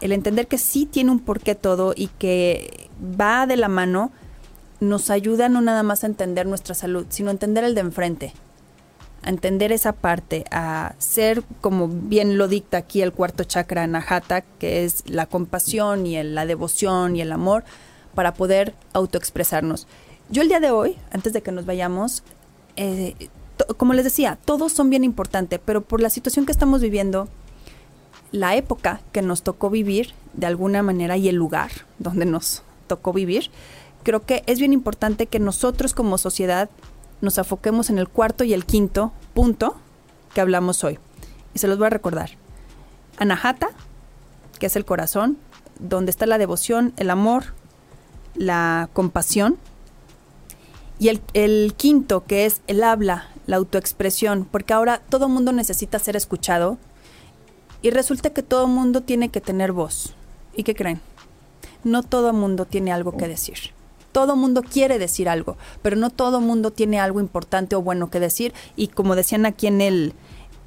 el 0.00 0.12
entender 0.12 0.46
que 0.46 0.58
sí 0.58 0.86
tiene 0.86 1.10
un 1.10 1.20
porqué 1.20 1.54
todo 1.54 1.92
y 1.94 2.08
que 2.18 2.88
va 3.20 3.46
de 3.46 3.56
la 3.56 3.68
mano, 3.68 4.12
nos 4.82 5.10
ayuda 5.10 5.48
no 5.48 5.60
nada 5.60 5.84
más 5.84 6.02
a 6.02 6.08
entender 6.08 6.46
nuestra 6.46 6.74
salud, 6.74 7.06
sino 7.08 7.28
a 7.28 7.32
entender 7.32 7.62
el 7.62 7.76
de 7.76 7.82
enfrente, 7.82 8.32
a 9.22 9.30
entender 9.30 9.70
esa 9.70 9.92
parte, 9.92 10.44
a 10.50 10.94
ser, 10.98 11.44
como 11.60 11.86
bien 11.86 12.36
lo 12.36 12.48
dicta 12.48 12.78
aquí 12.78 13.00
el 13.00 13.12
cuarto 13.12 13.44
chakra 13.44 13.86
Nahata, 13.86 14.40
que 14.40 14.84
es 14.84 15.08
la 15.08 15.26
compasión 15.26 16.04
y 16.04 16.16
el, 16.16 16.34
la 16.34 16.46
devoción 16.46 17.14
y 17.14 17.20
el 17.20 17.30
amor, 17.30 17.62
para 18.16 18.34
poder 18.34 18.74
autoexpresarnos. 18.92 19.86
Yo 20.30 20.42
el 20.42 20.48
día 20.48 20.58
de 20.58 20.72
hoy, 20.72 20.96
antes 21.12 21.32
de 21.32 21.42
que 21.42 21.52
nos 21.52 21.64
vayamos, 21.64 22.24
eh, 22.74 23.14
como 23.76 23.94
les 23.94 24.02
decía, 24.02 24.36
todos 24.44 24.72
son 24.72 24.90
bien 24.90 25.04
importantes, 25.04 25.60
pero 25.64 25.82
por 25.82 26.00
la 26.00 26.10
situación 26.10 26.44
que 26.44 26.52
estamos 26.52 26.80
viviendo, 26.80 27.28
la 28.32 28.56
época 28.56 29.00
que 29.12 29.22
nos 29.22 29.42
tocó 29.42 29.70
vivir 29.70 30.12
de 30.32 30.46
alguna 30.46 30.82
manera 30.82 31.16
y 31.16 31.28
el 31.28 31.36
lugar 31.36 31.70
donde 32.00 32.24
nos 32.24 32.64
tocó 32.88 33.12
vivir, 33.12 33.50
creo 34.02 34.24
que 34.24 34.42
es 34.46 34.58
bien 34.58 34.72
importante 34.72 35.26
que 35.26 35.38
nosotros 35.38 35.94
como 35.94 36.18
sociedad 36.18 36.70
nos 37.20 37.38
afoquemos 37.38 37.90
en 37.90 37.98
el 37.98 38.08
cuarto 38.08 38.44
y 38.44 38.52
el 38.52 38.66
quinto 38.66 39.12
punto 39.34 39.76
que 40.34 40.40
hablamos 40.40 40.84
hoy. 40.84 40.98
Y 41.54 41.58
se 41.58 41.68
los 41.68 41.78
voy 41.78 41.86
a 41.86 41.90
recordar. 41.90 42.30
Anahata, 43.18 43.68
que 44.58 44.66
es 44.66 44.76
el 44.76 44.84
corazón, 44.84 45.38
donde 45.78 46.10
está 46.10 46.26
la 46.26 46.38
devoción, 46.38 46.92
el 46.96 47.10
amor, 47.10 47.54
la 48.34 48.88
compasión. 48.92 49.58
Y 50.98 51.08
el, 51.08 51.20
el 51.34 51.74
quinto, 51.76 52.24
que 52.24 52.46
es 52.46 52.62
el 52.66 52.82
habla, 52.82 53.28
la 53.46 53.56
autoexpresión, 53.56 54.46
porque 54.50 54.72
ahora 54.72 55.02
todo 55.08 55.28
mundo 55.28 55.52
necesita 55.52 55.98
ser 55.98 56.16
escuchado 56.16 56.78
y 57.82 57.90
resulta 57.90 58.30
que 58.30 58.42
todo 58.42 58.68
mundo 58.68 59.02
tiene 59.02 59.28
que 59.28 59.40
tener 59.40 59.72
voz. 59.72 60.14
¿Y 60.54 60.62
qué 60.62 60.74
creen? 60.74 61.00
No 61.84 62.02
todo 62.02 62.32
mundo 62.32 62.64
tiene 62.64 62.92
algo 62.92 63.16
que 63.16 63.26
decir. 63.26 63.72
Todo 64.12 64.36
mundo 64.36 64.62
quiere 64.62 64.98
decir 64.98 65.28
algo, 65.28 65.56
pero 65.80 65.96
no 65.96 66.10
todo 66.10 66.40
mundo 66.40 66.70
tiene 66.70 67.00
algo 67.00 67.20
importante 67.20 67.76
o 67.76 67.82
bueno 67.82 68.10
que 68.10 68.20
decir. 68.20 68.52
Y 68.76 68.88
como 68.88 69.16
decían 69.16 69.46
aquí 69.46 69.66
en 69.66 69.80
el, 69.80 70.12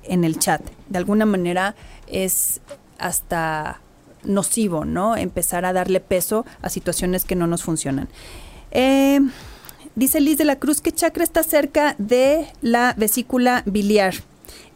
en 0.04 0.24
el 0.24 0.40
chat, 0.40 0.62
de 0.90 0.98
alguna 0.98 1.26
manera 1.26 1.76
es 2.08 2.62
hasta 2.98 3.80
nocivo, 4.24 4.86
¿no? 4.86 5.16
Empezar 5.16 5.66
a 5.66 5.74
darle 5.74 6.00
peso 6.00 6.46
a 6.62 6.70
situaciones 6.70 7.26
que 7.26 7.36
no 7.36 7.48
nos 7.48 7.64
funcionan. 7.64 8.10
Eh, 8.72 9.20
dice 9.96 10.20
Liz 10.20 10.38
de 10.38 10.46
la 10.46 10.58
Cruz 10.58 10.82
que 10.82 10.92
chakra 10.92 11.24
está 11.24 11.44
cerca 11.44 11.96
de 11.98 12.48
la 12.62 12.94
vesícula 12.98 13.64
biliar. 13.66 14.16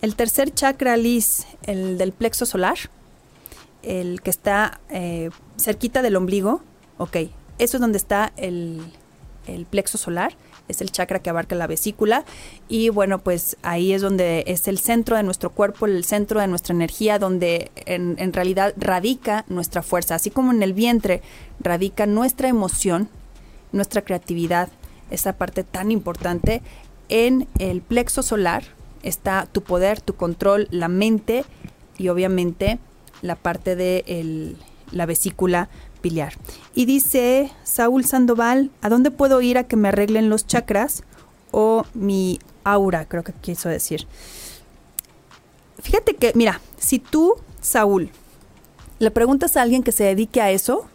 El 0.02 0.16
tercer 0.16 0.54
chakra, 0.54 0.96
Liz, 0.96 1.46
el 1.64 1.98
del 1.98 2.14
plexo 2.14 2.46
solar, 2.46 2.78
el 3.84 4.22
que 4.22 4.30
está 4.30 4.80
eh, 4.90 5.30
cerquita 5.58 6.02
del 6.02 6.16
ombligo, 6.16 6.62
ok, 6.98 7.18
eso 7.60 7.78
es 7.78 7.82
donde 7.82 7.98
está 7.98 8.34
el, 8.38 8.82
plexo 9.70 9.98
solar, 9.98 10.34
es 10.68 10.82
el 10.82 10.92
chakra 10.92 11.20
que 11.20 11.30
abarca 11.30 11.56
la 11.56 11.68
vesícula. 11.68 12.24
Y 12.68 12.90
bueno, 12.90 13.20
pues 13.20 13.58
ahí 13.64 13.94
es 13.94 14.02
donde 14.02 14.44
es 14.48 14.68
el 14.68 14.78
centro 14.80 15.18
de 15.18 15.24
nuestro 15.24 15.50
cuerpo, 15.50 15.86
el 15.86 16.04
centro 16.06 16.40
de 16.40 16.48
nuestra 16.48 16.74
energía, 16.74 17.18
donde 17.20 17.72
en, 17.86 18.16
en, 18.20 18.34
realidad 18.34 18.74
radica 18.78 19.46
nuestra 19.48 19.82
fuerza, 19.82 20.16
así 20.16 20.30
como 20.30 20.52
en 20.52 20.62
el 20.62 20.74
vientre 20.74 21.22
radica 21.60 22.06
nuestra 22.06 22.48
emoción, 22.48 23.10
nuestra 23.72 24.04
creatividad, 24.04 24.70
esa 25.10 25.34
parte 25.34 25.64
tan 25.64 25.92
importante, 25.92 26.62
en 27.10 27.48
el 27.58 27.82
plexo 27.82 28.22
solar 28.22 28.64
está 29.04 29.48
tu 29.52 29.64
poder, 29.64 30.00
tu 30.02 30.14
control, 30.14 30.68
la 30.72 30.88
mente 30.88 31.44
y 31.98 32.10
obviamente 32.10 32.80
la 33.22 33.36
parte 33.36 33.76
de 33.76 34.56
la 34.92 35.06
vesícula 35.06 35.70
biliar. 36.02 36.34
Y 36.76 36.86
dice 36.86 37.52
Saúl 37.64 38.06
Sandoval, 38.06 38.72
¿a 38.82 38.90
dónde 38.90 39.12
puedo 39.12 39.42
ir 39.42 39.58
a 39.58 39.66
que 39.66 39.76
me 39.76 39.90
arreglen 39.90 40.30
los 40.30 40.48
chakras 40.48 41.04
o 41.52 41.86
mi 41.94 42.40
aura? 42.64 43.06
Creo 43.06 43.24
que 43.24 43.34
quiso 43.34 43.70
decir. 43.70 44.08
Fíjate 45.82 46.16
que, 46.16 46.34
mira, 46.36 46.62
si 46.78 47.00
tú, 47.00 47.36
Saúl, 47.62 48.12
le 49.00 49.12
preguntas 49.12 49.56
a 49.56 49.62
alguien 49.62 49.84
que 49.84 49.92
se 49.92 50.04
dedique 50.04 50.42
a 50.42 50.52
eso, 50.52 50.88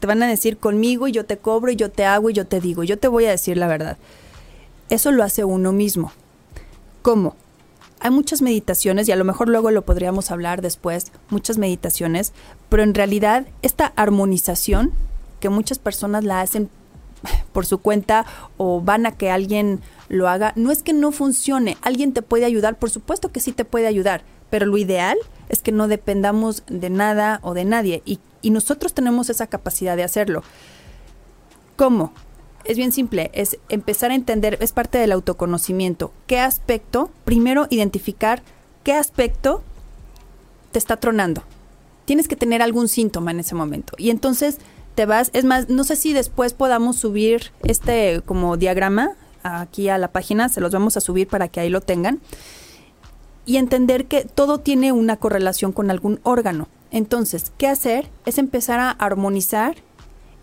te 0.00 0.06
van 0.06 0.22
a 0.22 0.28
decir 0.28 0.58
conmigo 0.58 1.08
y 1.08 1.12
yo 1.12 1.24
te 1.26 1.38
cobro 1.38 1.70
y 1.72 1.76
yo 1.76 1.90
te 1.90 2.04
hago 2.04 2.30
y 2.30 2.34
yo 2.34 2.46
te 2.46 2.60
digo. 2.60 2.84
Yo 2.84 2.98
te 2.98 3.08
voy 3.08 3.26
a 3.26 3.30
decir 3.30 3.56
la 3.56 3.66
verdad. 3.66 3.98
Eso 4.90 5.10
lo 5.12 5.24
hace 5.24 5.44
uno 5.44 5.72
mismo. 5.72 6.12
¿Cómo? 7.02 7.36
Hay 8.00 8.10
muchas 8.10 8.42
meditaciones 8.42 9.08
y 9.08 9.12
a 9.12 9.16
lo 9.16 9.24
mejor 9.24 9.48
luego 9.48 9.70
lo 9.70 9.82
podríamos 9.82 10.30
hablar 10.30 10.62
después, 10.62 11.12
muchas 11.30 11.58
meditaciones, 11.58 12.32
pero 12.68 12.82
en 12.82 12.94
realidad 12.94 13.46
esta 13.62 13.92
armonización 13.96 14.92
que 15.40 15.48
muchas 15.48 15.78
personas 15.78 16.24
la 16.24 16.40
hacen 16.40 16.68
por 17.52 17.66
su 17.66 17.78
cuenta 17.78 18.26
o 18.56 18.80
van 18.80 19.06
a 19.06 19.12
que 19.12 19.30
alguien 19.30 19.80
lo 20.08 20.28
haga, 20.28 20.52
no 20.56 20.70
es 20.70 20.82
que 20.82 20.92
no 20.92 21.12
funcione, 21.12 21.76
alguien 21.82 22.12
te 22.12 22.22
puede 22.22 22.44
ayudar, 22.44 22.78
por 22.78 22.90
supuesto 22.90 23.30
que 23.30 23.40
sí 23.40 23.52
te 23.52 23.64
puede 23.64 23.86
ayudar, 23.86 24.22
pero 24.50 24.66
lo 24.66 24.78
ideal 24.78 25.18
es 25.48 25.62
que 25.62 25.72
no 25.72 25.88
dependamos 25.88 26.62
de 26.68 26.90
nada 26.90 27.40
o 27.42 27.54
de 27.54 27.64
nadie 27.64 28.02
y, 28.04 28.20
y 28.42 28.50
nosotros 28.50 28.94
tenemos 28.94 29.30
esa 29.30 29.46
capacidad 29.46 29.96
de 29.96 30.04
hacerlo. 30.04 30.42
¿Cómo? 31.76 32.12
Es 32.68 32.76
bien 32.76 32.92
simple, 32.92 33.30
es 33.32 33.58
empezar 33.70 34.10
a 34.10 34.14
entender, 34.14 34.58
es 34.60 34.72
parte 34.72 34.98
del 34.98 35.12
autoconocimiento. 35.12 36.12
¿Qué 36.26 36.38
aspecto? 36.38 37.10
Primero 37.24 37.66
identificar 37.70 38.42
qué 38.84 38.92
aspecto 38.92 39.62
te 40.70 40.78
está 40.78 40.98
tronando. 40.98 41.42
Tienes 42.04 42.28
que 42.28 42.36
tener 42.36 42.60
algún 42.60 42.88
síntoma 42.88 43.30
en 43.30 43.40
ese 43.40 43.54
momento. 43.54 43.94
Y 43.96 44.10
entonces 44.10 44.58
te 44.94 45.06
vas, 45.06 45.30
es 45.32 45.46
más, 45.46 45.70
no 45.70 45.82
sé 45.82 45.96
si 45.96 46.12
después 46.12 46.52
podamos 46.52 46.96
subir 46.96 47.52
este 47.64 48.20
como 48.26 48.58
diagrama 48.58 49.12
aquí 49.42 49.88
a 49.88 49.96
la 49.96 50.12
página, 50.12 50.50
se 50.50 50.60
los 50.60 50.70
vamos 50.70 50.98
a 50.98 51.00
subir 51.00 51.26
para 51.26 51.48
que 51.48 51.60
ahí 51.60 51.70
lo 51.70 51.80
tengan. 51.80 52.20
Y 53.46 53.56
entender 53.56 54.04
que 54.04 54.26
todo 54.26 54.58
tiene 54.58 54.92
una 54.92 55.16
correlación 55.16 55.72
con 55.72 55.90
algún 55.90 56.20
órgano. 56.22 56.68
Entonces, 56.90 57.50
¿qué 57.56 57.66
hacer? 57.66 58.10
Es 58.26 58.36
empezar 58.36 58.78
a 58.78 58.90
armonizar 58.90 59.76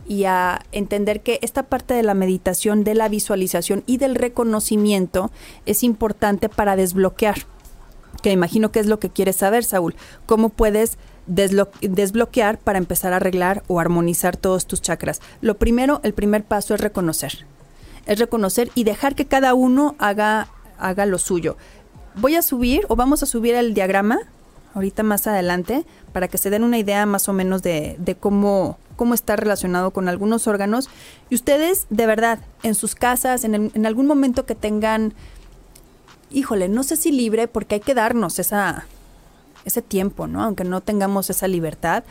y 0.08 0.26
a 0.26 0.62
entender 0.72 1.22
que 1.22 1.40
esta 1.42 1.64
parte 1.64 1.94
de 1.94 2.04
la 2.04 2.14
meditación, 2.14 2.84
de 2.84 2.96
la 2.96 3.10
visualización 3.10 3.84
y 3.86 3.98
del 3.98 4.16
reconocimiento 4.16 5.32
es 5.66 5.84
importante 5.84 6.50
para 6.50 6.76
desbloquear. 6.76 7.38
Que 8.22 8.32
imagino 8.32 8.72
que 8.72 8.80
es 8.80 8.88
lo 8.88 9.00
que 9.00 9.10
quieres 9.10 9.36
saber, 9.36 9.64
Saúl. 9.64 9.96
¿Cómo 10.26 10.50
puedes 10.50 10.98
desbloquear 11.28 12.60
para 12.60 12.78
empezar 12.78 13.14
a 13.14 13.18
arreglar 13.18 13.64
o 13.68 13.80
armonizar 13.80 14.38
todos 14.38 14.66
tus 14.66 14.82
chakras? 14.82 15.22
Lo 15.42 15.58
primero, 15.58 16.00
el 16.04 16.14
primer 16.14 16.44
paso 16.44 16.74
es 16.74 16.82
reconocer. 16.82 17.46
Es 18.06 18.20
reconocer 18.20 18.72
y 18.76 18.84
dejar 18.84 19.16
que 19.16 19.26
cada 19.26 19.54
uno 19.54 19.96
haga, 19.98 20.48
haga 20.78 21.06
lo 21.06 21.18
suyo. 21.18 21.58
Voy 22.16 22.36
a 22.36 22.42
subir 22.42 22.86
o 22.88 22.96
vamos 22.96 23.24
a 23.24 23.26
subir 23.26 23.56
el 23.56 23.74
diagrama 23.74 24.20
ahorita 24.74 25.04
más 25.04 25.26
adelante 25.26 25.86
para 26.14 26.28
que 26.28 26.38
se 26.38 26.50
den 26.50 26.64
una 26.64 26.78
idea 26.78 27.06
más 27.06 27.28
o 27.28 27.34
menos 27.34 27.64
de, 27.64 27.96
de 27.98 28.16
cómo, 28.16 28.78
cómo 28.96 29.14
está 29.14 29.36
relacionado 29.36 29.92
con 29.92 30.08
algunos 30.08 30.48
órganos. 30.48 30.90
Y 31.30 31.36
ustedes, 31.36 31.88
de 31.90 32.06
verdad, 32.06 32.40
en 32.64 32.76
sus 32.76 32.96
casas, 32.96 33.44
en, 33.44 33.72
en 33.74 33.86
algún 33.86 34.08
momento 34.08 34.46
que 34.46 34.56
tengan, 34.56 35.14
híjole, 36.32 36.70
no 36.70 36.84
sé 36.84 36.96
si 36.96 37.12
libre, 37.12 37.48
porque 37.48 37.76
hay 37.76 37.82
que 37.82 37.94
darnos 37.94 38.40
esa, 38.40 38.86
ese 39.66 39.82
tiempo, 39.82 40.28
¿no? 40.28 40.44
Aunque 40.44 40.64
no 40.64 40.82
tengamos 40.82 41.30
esa 41.30 41.48
libertad. 41.48 42.04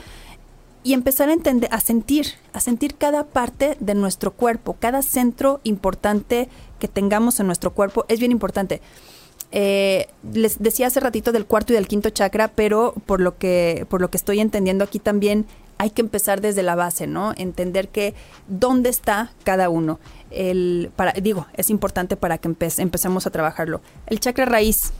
Y 0.82 0.93
empezar 0.93 1.31
a 1.31 1.32
entender, 1.32 1.70
a 1.73 1.81
sentir, 1.81 2.27
a 2.52 2.61
sentir 2.61 2.97
cada 2.97 3.24
parte 3.24 3.78
de 3.81 3.94
nuestro 3.94 4.32
cuerpo, 4.32 4.77
cada 4.78 5.01
centro 5.01 5.61
importante 5.65 6.51
que 6.78 6.89
tengamos 6.89 7.40
en 7.40 7.47
nuestro 7.47 7.73
cuerpo 7.73 8.05
es 8.09 8.19
bien 8.19 8.32
importante. 8.32 8.82
Eh, 9.51 10.09
les 10.35 10.59
decía 10.59 10.89
hace 10.89 11.01
ratito 11.01 11.32
del 11.32 11.47
cuarto 11.47 11.73
y 11.73 11.77
del 11.77 11.86
quinto 11.86 12.11
chakra, 12.11 12.48
pero 12.48 12.93
por 13.06 13.20
lo 13.20 13.39
que, 13.39 13.86
por 13.89 14.02
lo 14.02 14.11
que 14.11 14.19
estoy 14.19 14.40
entendiendo 14.40 14.85
aquí 14.85 14.98
también 14.98 15.47
hay 15.78 15.90
que 15.90 16.02
empezar 16.02 16.40
desde 16.40 16.62
la 16.62 16.74
base, 16.74 17.06
¿no? 17.06 17.32
Entender 17.36 17.88
que 17.88 18.14
dónde 18.48 18.90
está 18.90 19.32
cada 19.44 19.68
uno. 19.68 19.98
El, 20.30 20.90
para, 20.96 21.12
digo, 21.12 21.46
es 21.55 21.70
importante 21.70 22.16
para 22.16 22.38
que 22.38 22.48
empecemos 22.48 23.26
a 23.26 23.30
trabajarlo. 23.30 23.80
El 24.06 24.20
chakra 24.20 24.44
raíz. 24.44 24.92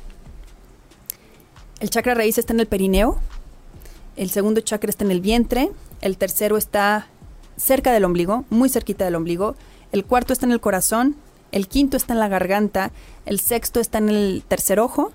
El 1.81 1.91
chakra 1.91 2.15
raíz 2.15 2.39
está 2.39 2.53
en 2.53 2.61
el 2.61 2.67
perineo. 2.67 3.19
El 4.17 4.31
segundo 4.31 4.61
chakra 4.61 4.91
está 4.91 5.05
en 5.05 5.11
el 5.11 5.21
vientre. 5.21 5.71
El 6.01 6.19
tercero 6.19 6.57
está 6.57 7.09
cerca 7.57 7.93
del 7.93 8.05
ombligo, 8.05 8.45
muy 8.51 8.69
cerquita 8.69 9.05
del 9.05 9.15
ombligo. 9.15 9.57
El 9.93 10.05
cuarto 10.05 10.33
está 10.33 10.47
en 10.47 10.53
el 10.53 10.61
corazón. 10.61 11.17
El 11.53 11.69
quinto 11.69 11.97
está 11.97 12.15
en 12.15 12.21
la 12.21 12.29
garganta. 12.29 12.91
El 13.27 13.39
sexto 13.39 13.81
está 13.81 13.99
en 13.99 14.09
el 14.09 14.45
tercer 14.47 14.81
ojo. 14.81 15.13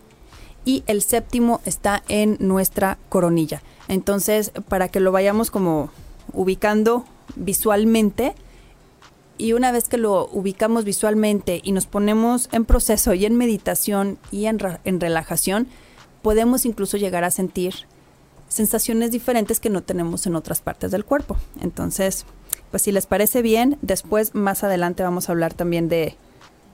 Y 0.69 0.83
el 0.85 1.01
séptimo 1.01 1.61
está 1.65 2.03
en 2.09 2.37
nuestra 2.39 2.99
coronilla. 3.09 3.63
Entonces, 3.87 4.51
para 4.67 4.87
que 4.87 4.99
lo 4.99 5.11
vayamos 5.11 5.49
como 5.49 5.89
ubicando 6.31 7.05
visualmente, 7.35 8.35
y 9.39 9.53
una 9.53 9.71
vez 9.71 9.87
que 9.87 9.97
lo 9.97 10.29
ubicamos 10.31 10.85
visualmente 10.85 11.59
y 11.63 11.71
nos 11.71 11.87
ponemos 11.87 12.49
en 12.51 12.65
proceso 12.65 13.15
y 13.15 13.25
en 13.25 13.35
meditación 13.35 14.19
y 14.29 14.45
en, 14.45 14.59
en 14.83 14.99
relajación, 14.99 15.65
podemos 16.21 16.67
incluso 16.67 16.97
llegar 16.97 17.23
a 17.23 17.31
sentir 17.31 17.73
sensaciones 18.47 19.09
diferentes 19.09 19.59
que 19.59 19.71
no 19.71 19.81
tenemos 19.81 20.27
en 20.27 20.35
otras 20.35 20.61
partes 20.61 20.91
del 20.91 21.03
cuerpo. 21.03 21.35
Entonces, 21.61 22.27
pues 22.69 22.83
si 22.83 22.91
les 22.91 23.07
parece 23.07 23.41
bien, 23.41 23.79
después 23.81 24.35
más 24.35 24.63
adelante 24.63 25.01
vamos 25.01 25.29
a 25.29 25.31
hablar 25.31 25.51
también 25.51 25.89
de, 25.89 26.15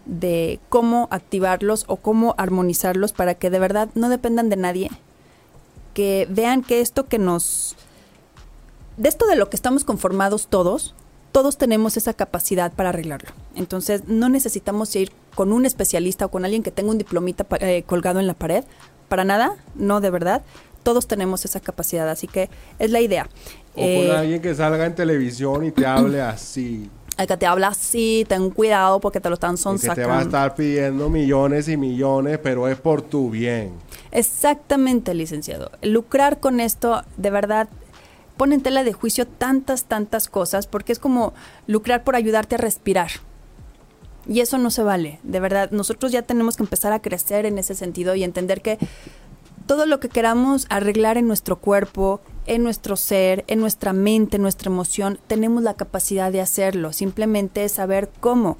de 0.06 0.60
cómo 0.69 1.07
activarlos 1.11 1.86
o 1.88 1.98
cómo 1.98 2.36
armonizarlos 2.38 3.11
para 3.11 3.36
que 3.36 3.49
de 3.49 3.60
verdad 3.60 3.90
no 3.95 4.10
dependan 4.10 4.49
de 4.49 4.56
nadie. 4.56 4.91
Que 5.94 6.27
vean 6.30 6.61
que 6.61 6.82
esto 6.82 7.06
que 7.06 7.18
nos... 7.18 7.76
De 8.98 9.10
esto 9.10 9.27
de 9.27 9.36
lo 9.36 9.49
que 9.49 9.56
estamos 9.56 9.84
conformados 9.84 10.48
todos, 10.48 10.95
todos 11.32 11.57
tenemos 11.57 11.98
esa 11.98 12.14
capacidad 12.14 12.72
para 12.72 12.90
arreglarlo. 12.90 13.30
Entonces 13.56 14.07
no 14.07 14.30
necesitamos 14.30 14.95
ir 14.95 15.11
con 15.36 15.52
un 15.52 15.65
especialista 15.65 16.26
o 16.26 16.32
con 16.32 16.45
alguien 16.45 16.64
que 16.64 16.72
tenga 16.72 16.91
un 16.91 16.98
diplomita 16.98 17.45
eh, 17.60 17.84
colgado 17.84 18.19
en 18.19 18.27
la 18.27 18.34
pared. 18.34 18.64
Para 19.10 19.26
nada, 19.26 19.56
no 19.76 19.99
de 20.02 20.10
verdad 20.10 20.44
todos 20.86 21.07
tenemos 21.07 21.44
esa 21.44 21.60
capacidad, 21.60 22.07
así 22.07 22.27
que 22.27 22.49
es 22.77 22.91
la 22.91 23.02
idea. 23.02 23.27
O 23.73 23.82
con 23.82 23.86
eh, 23.86 24.15
alguien 24.15 24.40
que 24.40 24.53
salga 24.53 24.86
en 24.86 24.94
televisión 24.94 25.65
y 25.65 25.72
te 25.72 25.86
hable 25.86 26.22
así. 26.22 26.90
El 27.17 27.27
que 27.27 27.37
te 27.37 27.45
habla 27.45 27.69
así, 27.69 28.25
ten 28.27 28.49
cuidado 28.49 28.99
porque 28.99 29.21
te 29.21 29.29
lo 29.29 29.35
están 29.35 29.57
son 29.57 29.79
Que 29.79 29.89
te 29.89 30.05
va 30.05 30.19
a 30.19 30.21
estar 30.23 30.53
pidiendo 30.53 31.09
millones 31.09 31.69
y 31.69 31.77
millones, 31.77 32.39
pero 32.43 32.67
es 32.67 32.77
por 32.77 33.01
tu 33.01 33.29
bien. 33.29 33.71
Exactamente, 34.11 35.13
licenciado. 35.13 35.71
Lucrar 35.81 36.39
con 36.39 36.59
esto, 36.59 37.03
de 37.15 37.29
verdad, 37.29 37.69
pone 38.35 38.55
en 38.55 38.61
tela 38.61 38.83
de 38.83 38.91
juicio 38.91 39.25
tantas, 39.25 39.85
tantas 39.85 40.27
cosas, 40.27 40.67
porque 40.67 40.91
es 40.91 40.99
como 40.99 41.33
lucrar 41.67 42.03
por 42.03 42.15
ayudarte 42.15 42.55
a 42.55 42.57
respirar. 42.57 43.11
Y 44.27 44.41
eso 44.41 44.57
no 44.57 44.71
se 44.71 44.83
vale, 44.83 45.19
de 45.23 45.39
verdad. 45.39 45.71
Nosotros 45.71 46.11
ya 46.11 46.23
tenemos 46.23 46.57
que 46.57 46.63
empezar 46.63 46.91
a 46.91 47.01
crecer 47.01 47.45
en 47.45 47.57
ese 47.57 47.75
sentido 47.75 48.15
y 48.15 48.23
entender 48.23 48.61
que 48.61 48.77
todo 49.67 49.85
lo 49.85 49.99
que 49.99 50.09
queramos 50.09 50.65
arreglar 50.69 51.17
en 51.17 51.27
nuestro 51.27 51.57
cuerpo, 51.57 52.21
en 52.45 52.63
nuestro 52.63 52.95
ser, 52.95 53.43
en 53.47 53.59
nuestra 53.59 53.93
mente, 53.93 54.38
en 54.38 54.41
nuestra 54.41 54.69
emoción, 54.69 55.19
tenemos 55.27 55.63
la 55.63 55.73
capacidad 55.73 56.31
de 56.31 56.41
hacerlo. 56.41 56.93
Simplemente 56.93 57.63
es 57.63 57.73
saber 57.73 58.09
cómo. 58.19 58.57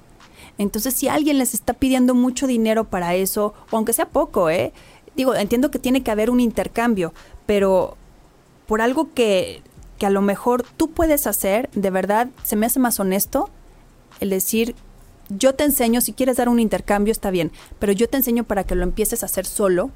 Entonces, 0.57 0.94
si 0.94 1.07
alguien 1.07 1.38
les 1.38 1.53
está 1.53 1.74
pidiendo 1.74 2.14
mucho 2.14 2.48
dinero 2.48 2.86
para 2.86 3.16
eso, 3.16 3.53
o 3.72 3.78
aunque 3.78 3.94
sea 3.94 4.10
poco, 4.10 4.49
¿eh? 4.49 4.74
Digo, 5.16 5.36
entiendo 5.36 5.72
que 5.72 5.80
tiene 5.80 6.03
que 6.03 6.12
haber 6.12 6.30
un 6.30 6.40
intercambio, 6.40 7.14
pero 7.45 7.95
por 8.68 8.82
algo 8.82 9.14
que, 9.14 9.62
que 9.98 10.06
a 10.06 10.10
lo 10.10 10.22
mejor 10.22 10.66
tú 10.78 10.91
puedes 10.91 11.28
hacer, 11.28 11.70
de 11.74 11.90
verdad, 11.90 12.28
se 12.44 12.56
me 12.56 12.66
hace 12.66 12.80
más 12.80 12.99
honesto 12.99 13.49
el 14.20 14.30
decir, 14.30 14.76
yo 15.30 15.56
te 15.56 15.64
enseño, 15.64 16.02
si 16.02 16.14
quieres 16.14 16.38
dar 16.38 16.49
un 16.49 16.60
intercambio 16.60 17.12
está 17.12 17.32
bien, 17.32 17.52
pero 17.80 17.91
yo 17.91 18.07
te 18.10 18.18
enseño 18.18 18.44
para 18.44 18.64
que 18.64 18.76
lo 18.76 18.84
empieces 18.84 19.24
a 19.24 19.28
hacer 19.28 19.45
solo 19.45 19.91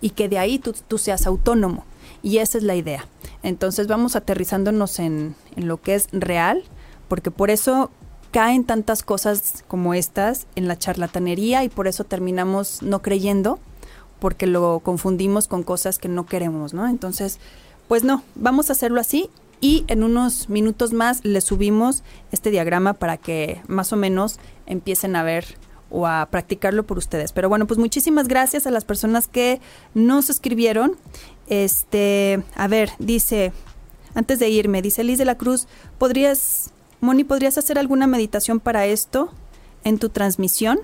y 0.00 0.10
que 0.10 0.28
de 0.28 0.38
ahí 0.38 0.58
tú, 0.58 0.74
tú 0.88 0.98
seas 0.98 1.26
autónomo. 1.26 1.84
Y 2.22 2.38
esa 2.38 2.58
es 2.58 2.64
la 2.64 2.74
idea. 2.74 3.06
Entonces 3.42 3.86
vamos 3.86 4.16
aterrizándonos 4.16 4.98
en, 4.98 5.34
en 5.56 5.68
lo 5.68 5.80
que 5.80 5.94
es 5.94 6.08
real, 6.12 6.64
porque 7.08 7.30
por 7.30 7.50
eso 7.50 7.90
caen 8.30 8.64
tantas 8.64 9.02
cosas 9.02 9.64
como 9.66 9.94
estas 9.94 10.46
en 10.54 10.68
la 10.68 10.78
charlatanería 10.78 11.64
y 11.64 11.68
por 11.68 11.88
eso 11.88 12.04
terminamos 12.04 12.82
no 12.82 13.02
creyendo, 13.02 13.58
porque 14.18 14.46
lo 14.46 14.80
confundimos 14.80 15.48
con 15.48 15.62
cosas 15.62 15.98
que 15.98 16.08
no 16.08 16.26
queremos, 16.26 16.74
¿no? 16.74 16.86
Entonces, 16.86 17.38
pues 17.88 18.04
no, 18.04 18.22
vamos 18.36 18.68
a 18.68 18.74
hacerlo 18.74 19.00
así 19.00 19.30
y 19.60 19.84
en 19.88 20.02
unos 20.02 20.48
minutos 20.48 20.92
más 20.92 21.24
le 21.24 21.40
subimos 21.40 22.02
este 22.32 22.50
diagrama 22.50 22.94
para 22.94 23.16
que 23.16 23.60
más 23.66 23.92
o 23.92 23.96
menos 23.96 24.38
empiecen 24.66 25.16
a 25.16 25.22
ver 25.22 25.44
o 25.90 26.06
a 26.06 26.26
practicarlo 26.30 26.84
por 26.84 26.98
ustedes. 26.98 27.32
Pero 27.32 27.48
bueno, 27.48 27.66
pues 27.66 27.78
muchísimas 27.78 28.28
gracias 28.28 28.66
a 28.66 28.70
las 28.70 28.84
personas 28.84 29.26
que 29.26 29.60
nos 29.92 30.30
escribieron. 30.30 30.96
Este, 31.50 32.42
a 32.54 32.68
ver, 32.68 32.92
dice, 33.00 33.52
antes 34.14 34.38
de 34.38 34.48
irme, 34.48 34.82
dice 34.82 35.04
Liz 35.04 35.18
de 35.18 35.24
la 35.24 35.36
Cruz, 35.36 35.66
¿podrías, 35.98 36.70
Moni, 37.00 37.24
¿podrías 37.24 37.58
hacer 37.58 37.76
alguna 37.78 38.06
meditación 38.06 38.60
para 38.60 38.86
esto 38.86 39.30
en 39.84 39.98
tu 39.98 40.08
transmisión? 40.08 40.78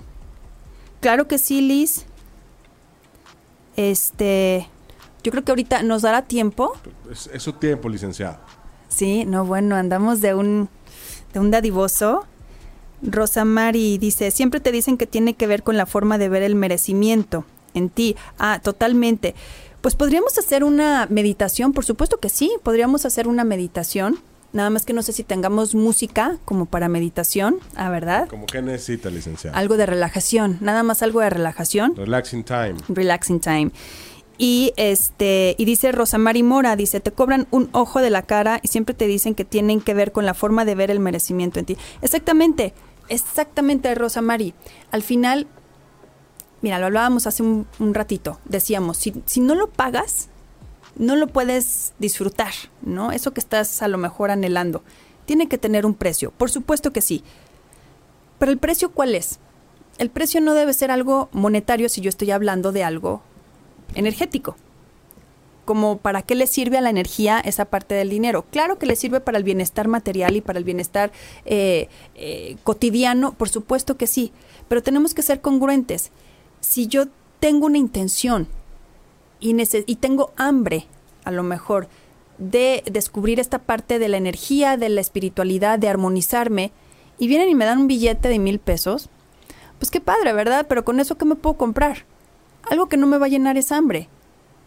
Claro 1.00 1.28
que 1.28 1.38
sí, 1.38 1.60
Liz. 1.60 2.04
Este, 3.76 4.68
yo 5.22 5.30
creo 5.30 5.44
que 5.44 5.52
ahorita 5.52 5.84
nos 5.84 6.02
dará 6.02 6.22
tiempo. 6.22 6.72
Es, 7.10 7.30
es 7.32 7.44
su 7.44 7.52
tiempo, 7.52 7.88
licenciado. 7.88 8.38
Sí, 8.88 9.24
no, 9.24 9.44
bueno, 9.44 9.76
andamos 9.76 10.20
de 10.20 10.34
un, 10.34 10.68
de 11.32 11.38
un 11.38 11.52
dadivoso. 11.52 12.26
Rosa 13.02 13.44
Mari 13.44 13.98
dice, 13.98 14.32
siempre 14.32 14.58
te 14.58 14.72
dicen 14.72 14.96
que 14.96 15.06
tiene 15.06 15.34
que 15.34 15.46
ver 15.46 15.62
con 15.62 15.76
la 15.76 15.86
forma 15.86 16.18
de 16.18 16.28
ver 16.28 16.42
el 16.42 16.56
merecimiento 16.56 17.44
en 17.74 17.88
ti. 17.88 18.16
Ah, 18.38 18.58
totalmente. 18.62 19.34
Pues 19.80 19.94
podríamos 19.94 20.36
hacer 20.38 20.64
una 20.64 21.06
meditación, 21.10 21.72
por 21.72 21.84
supuesto 21.84 22.18
que 22.18 22.28
sí, 22.28 22.50
podríamos 22.62 23.06
hacer 23.06 23.28
una 23.28 23.44
meditación. 23.44 24.18
Nada 24.52 24.70
más 24.70 24.86
que 24.86 24.94
no 24.94 25.02
sé 25.02 25.12
si 25.12 25.22
tengamos 25.22 25.74
música 25.74 26.38
como 26.44 26.66
para 26.66 26.88
meditación, 26.88 27.58
¿ah, 27.74 27.90
verdad? 27.90 28.26
¿Cómo 28.28 28.46
que 28.46 28.62
necesita, 28.62 29.10
licenciada? 29.10 29.56
Algo 29.58 29.76
de 29.76 29.84
relajación, 29.84 30.56
nada 30.60 30.82
más 30.82 31.02
algo 31.02 31.20
de 31.20 31.28
relajación. 31.28 31.94
Relaxing 31.94 32.44
time. 32.44 32.74
Relaxing 32.88 33.40
time. 33.40 33.70
Y 34.38 34.72
este, 34.76 35.54
y 35.58 35.64
dice 35.64 35.92
Rosa 35.92 36.18
Mari 36.18 36.42
Mora, 36.42 36.76
dice, 36.76 37.00
te 37.00 37.12
cobran 37.12 37.46
un 37.50 37.68
ojo 37.72 38.00
de 38.00 38.10
la 38.10 38.22
cara 38.22 38.60
y 38.62 38.68
siempre 38.68 38.94
te 38.94 39.06
dicen 39.06 39.34
que 39.34 39.44
tienen 39.44 39.80
que 39.80 39.94
ver 39.94 40.12
con 40.12 40.26
la 40.26 40.34
forma 40.34 40.64
de 40.64 40.74
ver 40.74 40.90
el 40.90 41.00
merecimiento 41.00 41.58
en 41.58 41.66
ti. 41.66 41.76
Exactamente. 42.02 42.74
Exactamente, 43.08 43.94
Rosa 43.94 44.20
Mari. 44.20 44.52
Al 44.90 45.02
final, 45.02 45.46
mira, 46.66 46.80
lo 46.80 46.86
hablábamos 46.86 47.28
hace 47.28 47.44
un, 47.44 47.94
ratito. 47.94 48.40
Decíamos, 48.44 48.96
si, 48.96 49.14
si, 49.24 49.40
no 49.40 49.54
lo 49.54 49.68
pagas, 49.68 50.30
no 50.96 51.14
lo 51.14 51.28
puedes 51.28 51.92
disfrutar, 52.00 52.52
¿no? 52.82 53.12
Eso 53.12 53.32
que 53.32 53.38
estás 53.38 53.82
a 53.82 53.88
lo 53.88 53.98
mejor 53.98 54.32
anhelando. 54.32 54.82
Tiene 55.26 55.46
que 55.46 55.58
tener 55.58 55.86
un 55.86 55.94
precio. 55.94 56.32
Por 56.32 56.50
supuesto 56.50 56.92
que 56.92 57.02
sí. 57.02 57.22
Pero 58.40 58.50
el 58.50 58.58
precio, 58.58 58.90
¿cuál 58.90 59.14
es? 59.14 59.38
El 59.98 60.10
precio 60.10 60.40
no 60.40 60.54
debe 60.54 60.72
ser 60.72 60.90
algo 60.90 61.28
monetario 61.30 61.88
si 61.88 62.00
yo 62.00 62.08
estoy 62.08 62.32
hablando 62.32 62.72
de 62.72 62.82
algo 62.82 63.22
energético 63.94 64.56
como 65.64 65.98
para 65.98 66.22
qué 66.22 66.34
le 66.34 66.46
sirve 66.46 66.78
a 66.78 66.80
la 66.80 66.90
energía 66.90 67.40
esa 67.40 67.66
parte 67.66 67.94
del 67.94 68.08
dinero. 68.08 68.46
Claro 68.50 68.78
que 68.78 68.86
le 68.86 68.96
sirve 68.96 69.20
para 69.20 69.36
el 69.36 69.44
bienestar 69.44 69.88
material 69.88 70.36
y 70.36 70.40
para 70.40 70.58
el 70.58 70.64
bienestar 70.64 71.12
eh, 71.44 71.88
eh, 72.14 72.56
cotidiano, 72.62 73.34
por 73.34 73.48
supuesto 73.48 73.96
que 73.96 74.06
sí, 74.06 74.32
pero 74.68 74.82
tenemos 74.82 75.12
que 75.12 75.22
ser 75.22 75.40
congruentes. 75.40 76.12
Si 76.60 76.86
yo 76.86 77.06
tengo 77.40 77.66
una 77.66 77.78
intención 77.78 78.48
y, 79.40 79.54
y 79.86 79.96
tengo 79.96 80.32
hambre, 80.36 80.86
a 81.24 81.30
lo 81.30 81.42
mejor, 81.42 81.88
de 82.38 82.82
descubrir 82.90 83.40
esta 83.40 83.58
parte 83.58 83.98
de 83.98 84.08
la 84.08 84.16
energía, 84.16 84.76
de 84.76 84.88
la 84.88 85.00
espiritualidad, 85.00 85.78
de 85.78 85.88
armonizarme, 85.88 86.72
y 87.18 87.28
vienen 87.28 87.48
y 87.48 87.54
me 87.54 87.64
dan 87.64 87.78
un 87.78 87.86
billete 87.86 88.28
de 88.28 88.38
mil 88.38 88.58
pesos, 88.58 89.08
pues 89.78 89.90
qué 89.90 90.00
padre, 90.00 90.32
¿verdad? 90.32 90.66
Pero 90.68 90.84
con 90.84 91.00
eso, 91.00 91.16
¿qué 91.16 91.24
me 91.24 91.34
puedo 91.34 91.56
comprar? 91.56 92.04
Algo 92.70 92.88
que 92.88 92.96
no 92.96 93.06
me 93.06 93.18
va 93.18 93.26
a 93.26 93.30
llenar 93.30 93.56
esa 93.56 93.76
hambre 93.76 94.08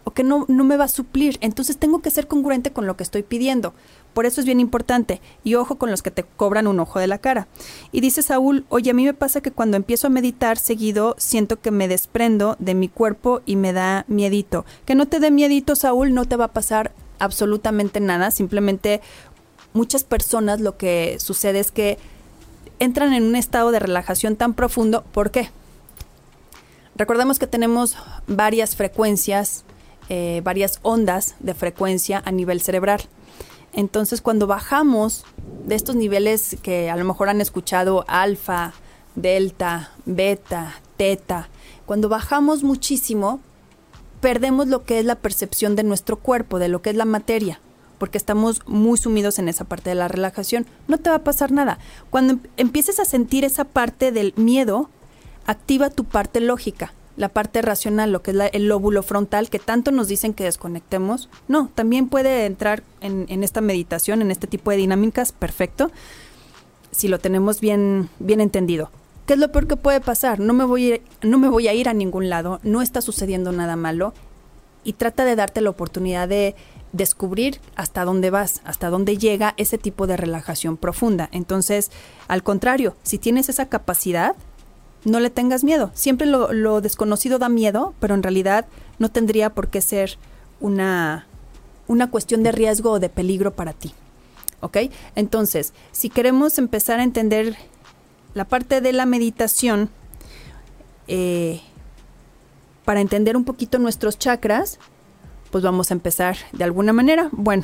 o 0.04 0.12
que 0.12 0.24
no, 0.24 0.46
no 0.48 0.64
me 0.64 0.78
va 0.78 0.86
a 0.86 0.90
suplir. 0.90 1.38
Entonces 1.42 1.78
tengo 1.78 2.02
que 2.02 2.12
ser 2.12 2.28
congruente 2.28 2.72
con 2.72 2.88
lo 2.88 2.96
que 2.96 3.04
estoy 3.04 3.24
pidiendo. 3.24 3.74
Por 4.20 4.26
eso 4.26 4.42
es 4.42 4.46
bien 4.46 4.60
importante. 4.60 5.22
Y 5.46 5.56
ojo 5.56 5.78
con 5.78 5.92
los 5.92 6.02
que 6.02 6.12
te 6.12 6.26
cobran 6.26 6.68
un 6.68 6.82
ojo 6.82 7.00
de 7.00 7.08
la 7.08 7.20
cara. 7.20 7.48
Y 7.94 8.02
dice 8.02 8.22
Saúl, 8.22 8.66
oye, 8.68 8.92
a 8.92 8.94
mí 8.94 9.06
me 9.06 9.14
pasa 9.14 9.40
que 9.40 9.54
cuando 9.54 9.78
empiezo 9.78 10.08
a 10.08 10.10
meditar 10.10 10.58
seguido 10.58 11.16
siento 11.18 11.62
que 11.62 11.72
me 11.72 11.88
desprendo 11.88 12.58
de 12.60 12.74
mi 12.76 12.90
cuerpo 12.90 13.40
y 13.46 13.56
me 13.56 13.72
da 13.72 14.04
miedito. 14.10 14.66
Que 14.84 14.94
no 14.94 15.06
te 15.06 15.22
dé 15.22 15.32
miedito, 15.32 15.74
Saúl, 15.78 16.14
no 16.14 16.26
te 16.26 16.36
va 16.36 16.44
a 16.44 16.52
pasar 16.52 16.92
absolutamente 17.18 18.02
nada. 18.02 18.30
Simplemente 18.32 19.00
muchas 19.72 20.04
personas 20.04 20.60
lo 20.60 20.76
que 20.76 21.16
sucede 21.18 21.62
es 21.62 21.72
que 21.72 21.98
entran 22.80 23.14
en 23.14 23.24
un 23.24 23.38
estado 23.38 23.72
de 23.72 23.80
relajación 23.80 24.36
tan 24.36 24.54
profundo. 24.54 25.06
¿Por 25.14 25.32
qué? 25.32 25.50
Recordemos 26.98 27.40
que 27.40 27.48
tenemos 27.48 27.96
varias 28.28 28.76
frecuencias 28.76 29.64
eh, 30.12 30.42
varias 30.44 30.80
ondas 30.82 31.36
de 31.40 31.54
frecuencia 31.54 32.24
a 32.26 32.32
nivel 32.32 32.62
cerebral. 32.62 33.02
Entonces, 33.80 34.20
cuando 34.20 34.46
bajamos 34.46 35.24
de 35.66 35.76
estos 35.76 35.96
niveles 35.96 36.58
que 36.62 36.90
a 36.90 36.98
lo 36.98 37.06
mejor 37.06 37.30
han 37.30 37.40
escuchado 37.40 38.04
alfa, 38.10 38.74
delta, 39.16 39.94
beta, 40.06 40.82
teta, 40.98 41.48
cuando 41.86 42.10
bajamos 42.10 42.62
muchísimo, 42.62 43.40
perdemos 44.20 44.68
lo 44.68 44.84
que 44.84 45.00
es 45.00 45.06
la 45.06 45.16
percepción 45.16 45.78
de 45.78 45.84
nuestro 45.84 46.18
cuerpo, 46.18 46.60
de 46.60 46.68
lo 46.68 46.82
que 46.82 46.90
es 46.90 46.98
la 46.98 47.06
materia, 47.06 47.62
porque 48.00 48.18
estamos 48.18 48.64
muy 48.66 48.98
sumidos 48.98 49.40
en 49.40 49.48
esa 49.48 49.64
parte 49.64 49.92
de 49.92 49.96
la 49.96 50.10
relajación. 50.10 50.66
No 50.90 50.98
te 50.98 51.10
va 51.10 51.16
a 51.16 51.24
pasar 51.24 51.54
nada. 51.54 51.80
Cuando 52.10 52.34
em-, 52.34 52.42
empieces 52.58 53.00
a 53.00 53.06
sentir 53.06 53.46
esa 53.46 53.64
parte 53.64 54.12
del 54.12 54.34
miedo, 54.36 54.90
activa 55.46 55.90
tu 55.90 56.04
parte 56.04 56.42
lógica 56.42 56.92
la 57.20 57.28
parte 57.28 57.62
racional, 57.62 58.14
lo 58.14 58.22
que 58.22 58.32
es 58.32 58.38
el 58.54 58.70
lóbulo 58.70 59.04
frontal, 59.04 59.50
que 59.50 59.60
tanto 59.60 59.92
nos 59.92 60.08
dicen 60.08 60.34
que 60.34 60.46
desconectemos. 60.46 61.28
No, 61.50 61.70
también 61.76 62.08
puede 62.08 62.46
entrar 62.46 62.82
en, 63.02 63.44
esta 63.44 63.60
meditación, 63.60 64.22
en 64.22 64.32
este 64.32 64.48
tipo 64.48 64.72
de 64.72 64.78
dinámicas, 64.78 65.34
perfecto, 65.34 65.92
si 66.92 67.10
lo 67.10 67.20
tenemos 67.20 67.60
bien, 67.60 68.08
bien 68.20 68.40
entendido. 68.40 68.90
¿Qué 69.26 69.34
es 69.34 69.40
lo 69.40 69.52
peor 69.52 69.68
que 69.68 69.76
puede 69.76 70.00
pasar? 70.00 70.40
No 70.40 70.54
me, 70.54 70.64
voy 70.64 71.02
no 71.22 71.38
me 71.40 71.50
voy 71.50 71.68
a 71.68 71.74
ir 71.74 71.90
a 71.90 71.94
ningún 71.94 72.30
lado, 72.30 72.62
no 72.64 72.82
está 72.82 73.02
sucediendo 73.02 73.52
nada 73.52 73.76
malo. 73.76 74.14
y 74.86 74.94
trata 74.94 75.26
de 75.26 75.36
darte 75.36 75.60
la 75.60 75.72
oportunidad 75.72 76.30
de 76.30 76.56
descubrir 76.94 77.60
hasta 77.76 78.06
dónde 78.06 78.30
vas, 78.30 78.62
hasta 78.64 78.90
dónde 78.90 79.18
llega 79.18 79.56
ese 79.58 79.78
tipo 79.78 80.08
de 80.08 80.16
relajación 80.16 80.78
profunda. 80.78 81.28
Entonces, 81.34 81.92
al 82.30 82.44
contrario, 82.44 82.96
si 83.04 83.18
tienes 83.18 83.50
esa 83.50 83.68
capacidad, 83.68 84.38
no 85.06 85.20
le 85.20 85.30
tengas 85.30 85.64
miedo. 85.64 85.92
Siempre 85.94 86.28
lo, 86.28 86.82
desconocido 86.82 87.40
da 87.40 87.50
miedo, 87.50 87.94
pero 88.00 88.16
en 88.16 88.24
realidad 88.24 88.66
no 88.98 89.10
tendría 89.10 89.52
por 89.52 89.70
qué 89.70 89.82
ser 89.82 90.18
una, 90.60 91.28
una 91.88 92.10
cuestión 92.12 92.44
de 92.44 92.52
riesgo 92.52 92.92
o 92.92 93.00
de 93.00 93.10
peligro 93.10 93.54
para 93.54 93.74
ti. 93.74 93.94
¿Ok? 94.62 94.78
Entonces, 95.16 95.74
si 95.92 96.10
queremos 96.10 96.58
empezar 96.58 97.00
a 97.00 97.04
entender 97.04 97.56
la 98.34 98.46
parte 98.46 98.82
de 98.82 98.94
la 98.94 99.06
meditación, 99.06 99.90
eh, 101.08 101.62
para 102.86 103.02
entender 103.02 103.38
un 103.38 103.46
poquito 103.46 103.80
nuestros 103.80 104.18
chakras, 104.18 104.80
pues 105.52 105.64
vamos 105.64 105.92
a 105.92 105.94
empezar 105.94 106.38
de 106.52 106.64
alguna 106.64 106.94
manera. 106.94 107.30
Bueno, 107.32 107.64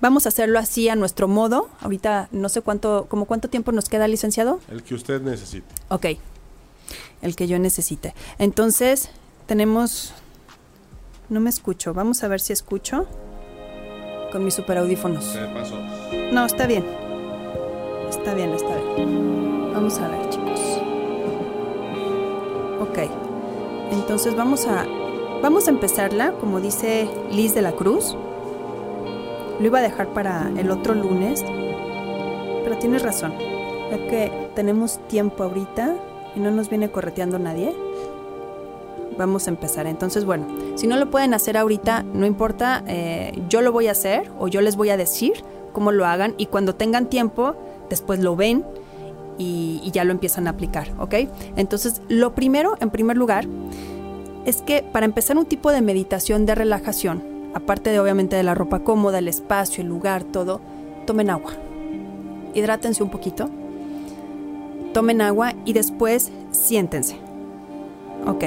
vamos 0.00 0.26
a 0.26 0.28
hacerlo 0.28 0.58
así 0.58 0.88
a 0.88 0.96
nuestro 0.96 1.28
modo. 1.28 1.68
Ahorita 1.80 2.28
no 2.32 2.48
sé 2.48 2.62
cuánto, 2.62 3.06
como 3.08 3.26
cuánto 3.26 3.48
tiempo 3.48 3.72
nos 3.72 3.88
queda, 3.88 4.08
licenciado. 4.08 4.60
El 4.70 4.82
que 4.82 4.94
usted 4.94 5.20
necesite. 5.20 5.66
Ok, 5.88 6.06
el 7.26 7.36
que 7.36 7.46
yo 7.46 7.58
necesite. 7.58 8.14
Entonces, 8.38 9.10
tenemos... 9.46 10.14
No 11.28 11.40
me 11.40 11.50
escucho, 11.50 11.92
vamos 11.92 12.22
a 12.22 12.28
ver 12.28 12.40
si 12.40 12.52
escucho 12.52 13.06
con 14.32 14.44
mis 14.44 14.54
super 14.54 14.78
audífonos. 14.78 15.36
No, 16.32 16.46
está 16.46 16.66
bien. 16.66 16.84
Está 18.08 18.32
bien, 18.34 18.52
está 18.52 18.74
bien. 18.96 19.72
Vamos 19.72 19.98
a 19.98 20.08
ver, 20.08 20.30
chicos. 20.30 20.60
Ok. 22.80 23.10
Entonces 23.90 24.36
vamos 24.36 24.66
a 24.66 24.86
Vamos 25.42 25.68
a 25.68 25.70
empezarla, 25.70 26.32
como 26.32 26.60
dice 26.60 27.08
Liz 27.30 27.54
de 27.54 27.62
la 27.62 27.72
Cruz. 27.72 28.16
Lo 29.60 29.66
iba 29.66 29.78
a 29.78 29.82
dejar 29.82 30.08
para 30.08 30.50
el 30.56 30.70
otro 30.70 30.94
lunes, 30.94 31.44
pero 32.64 32.78
tienes 32.78 33.02
razón. 33.02 33.34
Ya 33.90 34.08
que 34.08 34.50
tenemos 34.54 34.98
tiempo 35.08 35.44
ahorita 35.44 35.94
y 36.36 36.40
no 36.40 36.50
nos 36.50 36.68
viene 36.68 36.90
correteando 36.90 37.38
nadie, 37.38 37.74
vamos 39.18 39.46
a 39.46 39.50
empezar. 39.50 39.86
Entonces, 39.86 40.24
bueno, 40.24 40.46
si 40.76 40.86
no 40.86 40.96
lo 40.96 41.10
pueden 41.10 41.34
hacer 41.34 41.56
ahorita, 41.56 42.02
no 42.02 42.26
importa, 42.26 42.84
eh, 42.86 43.42
yo 43.48 43.62
lo 43.62 43.72
voy 43.72 43.88
a 43.88 43.92
hacer 43.92 44.30
o 44.38 44.46
yo 44.46 44.60
les 44.60 44.76
voy 44.76 44.90
a 44.90 44.96
decir 44.96 45.32
cómo 45.72 45.90
lo 45.90 46.06
hagan 46.06 46.34
y 46.38 46.46
cuando 46.46 46.74
tengan 46.74 47.06
tiempo, 47.06 47.56
después 47.88 48.20
lo 48.20 48.36
ven 48.36 48.64
y, 49.38 49.80
y 49.82 49.90
ya 49.90 50.04
lo 50.04 50.12
empiezan 50.12 50.46
a 50.46 50.50
aplicar, 50.50 50.88
¿ok? 50.98 51.14
Entonces, 51.56 52.02
lo 52.08 52.34
primero, 52.34 52.76
en 52.80 52.90
primer 52.90 53.16
lugar, 53.16 53.46
es 54.44 54.62
que 54.62 54.82
para 54.82 55.06
empezar 55.06 55.36
un 55.36 55.46
tipo 55.46 55.72
de 55.72 55.82
meditación 55.82 56.46
de 56.46 56.54
relajación, 56.54 57.50
aparte 57.54 57.90
de 57.90 57.98
obviamente 57.98 58.36
de 58.36 58.42
la 58.42 58.54
ropa 58.54 58.80
cómoda, 58.80 59.18
el 59.18 59.28
espacio, 59.28 59.82
el 59.82 59.88
lugar, 59.88 60.24
todo, 60.24 60.60
tomen 61.06 61.30
agua. 61.30 61.52
Hidrátense 62.54 63.02
un 63.02 63.10
poquito. 63.10 63.50
Tomen 64.96 65.20
agua 65.20 65.52
y 65.66 65.74
después 65.74 66.32
siéntense. 66.52 67.18
Ok. 68.26 68.44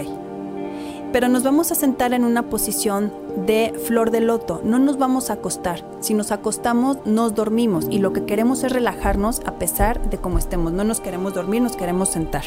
Pero 1.13 1.27
nos 1.27 1.43
vamos 1.43 1.71
a 1.71 1.75
sentar 1.75 2.11
en 2.13 2.23
una 2.23 2.49
posición 2.49 3.13
de 3.45 3.79
flor 3.85 4.09
de 4.09 4.19
loto. 4.19 4.59
No 4.63 4.79
nos 4.79 4.97
vamos 4.97 5.29
a 5.29 5.33
acostar. 5.33 5.85
Si 5.99 6.15
nos 6.15 6.31
acostamos, 6.31 6.97
nos 7.05 7.35
dormimos. 7.35 7.85
Y 7.91 7.99
lo 7.99 8.13
que 8.13 8.25
queremos 8.25 8.63
es 8.63 8.71
relajarnos 8.71 9.41
a 9.45 9.59
pesar 9.59 10.09
de 10.09 10.17
cómo 10.17 10.39
estemos. 10.39 10.73
No 10.73 10.83
nos 10.83 11.01
queremos 11.01 11.35
dormir, 11.35 11.61
nos 11.61 11.75
queremos 11.75 12.09
sentar. 12.09 12.45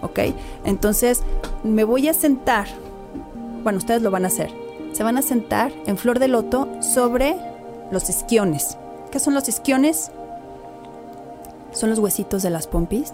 ¿Ok? 0.00 0.20
Entonces, 0.64 1.20
me 1.62 1.84
voy 1.84 2.08
a 2.08 2.14
sentar 2.14 2.68
bueno, 3.62 3.76
ustedes 3.76 4.00
lo 4.00 4.10
van 4.10 4.24
a 4.24 4.28
hacer. 4.28 4.50
Se 4.92 5.02
van 5.02 5.18
a 5.18 5.22
sentar 5.22 5.72
en 5.84 5.98
flor 5.98 6.20
de 6.20 6.28
loto 6.28 6.68
sobre 6.80 7.36
los 7.90 8.08
isquiones. 8.08 8.78
¿Qué 9.10 9.18
son 9.18 9.34
los 9.34 9.46
isquiones? 9.46 10.10
Son 11.72 11.90
los 11.90 11.98
huesitos 11.98 12.42
de 12.42 12.48
las 12.48 12.66
pompis. 12.66 13.12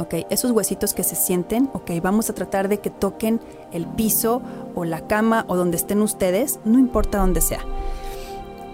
Ok, 0.00 0.14
esos 0.30 0.50
huesitos 0.52 0.94
que 0.94 1.04
se 1.04 1.14
sienten, 1.14 1.68
ok, 1.74 1.90
vamos 2.02 2.30
a 2.30 2.32
tratar 2.32 2.68
de 2.68 2.78
que 2.78 2.88
toquen 2.88 3.38
el 3.70 3.86
piso 3.86 4.40
o 4.74 4.86
la 4.86 5.06
cama 5.06 5.44
o 5.46 5.56
donde 5.56 5.76
estén 5.76 6.00
ustedes, 6.00 6.58
no 6.64 6.78
importa 6.78 7.18
dónde 7.18 7.42
sea. 7.42 7.60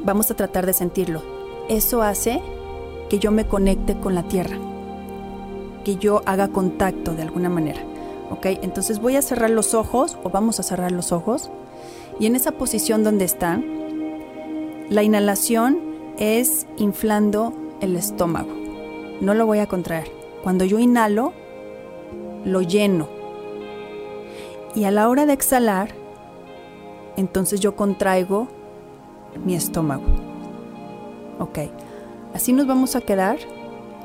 Vamos 0.04 0.30
a 0.30 0.36
tratar 0.36 0.66
de 0.66 0.72
sentirlo. 0.72 1.24
Eso 1.68 2.00
hace 2.02 2.40
que 3.10 3.18
yo 3.18 3.32
me 3.32 3.44
conecte 3.44 3.98
con 3.98 4.14
la 4.14 4.22
tierra, 4.28 4.56
que 5.84 5.96
yo 5.96 6.22
haga 6.26 6.46
contacto 6.46 7.14
de 7.14 7.22
alguna 7.22 7.48
manera. 7.48 7.80
¿ok? 8.30 8.46
Entonces 8.62 9.00
voy 9.00 9.16
a 9.16 9.22
cerrar 9.22 9.50
los 9.50 9.74
ojos 9.74 10.16
o 10.22 10.30
vamos 10.30 10.60
a 10.60 10.62
cerrar 10.62 10.92
los 10.92 11.10
ojos 11.10 11.50
y 12.20 12.26
en 12.26 12.36
esa 12.36 12.52
posición 12.52 13.02
donde 13.02 13.24
están, 13.24 13.64
la 14.90 15.02
inhalación 15.02 15.80
es 16.18 16.68
inflando 16.76 17.52
el 17.80 17.96
estómago. 17.96 18.54
No 19.20 19.34
lo 19.34 19.44
voy 19.44 19.58
a 19.58 19.66
contraer. 19.66 20.15
Cuando 20.46 20.64
yo 20.64 20.78
inhalo, 20.78 21.32
lo 22.44 22.62
lleno. 22.62 23.08
Y 24.76 24.84
a 24.84 24.92
la 24.92 25.08
hora 25.08 25.26
de 25.26 25.32
exhalar, 25.32 25.88
entonces 27.16 27.58
yo 27.58 27.74
contraigo 27.74 28.46
mi 29.44 29.56
estómago. 29.56 30.04
Ok. 31.40 31.58
Así 32.32 32.52
nos 32.52 32.68
vamos 32.68 32.94
a 32.94 33.00
quedar 33.00 33.38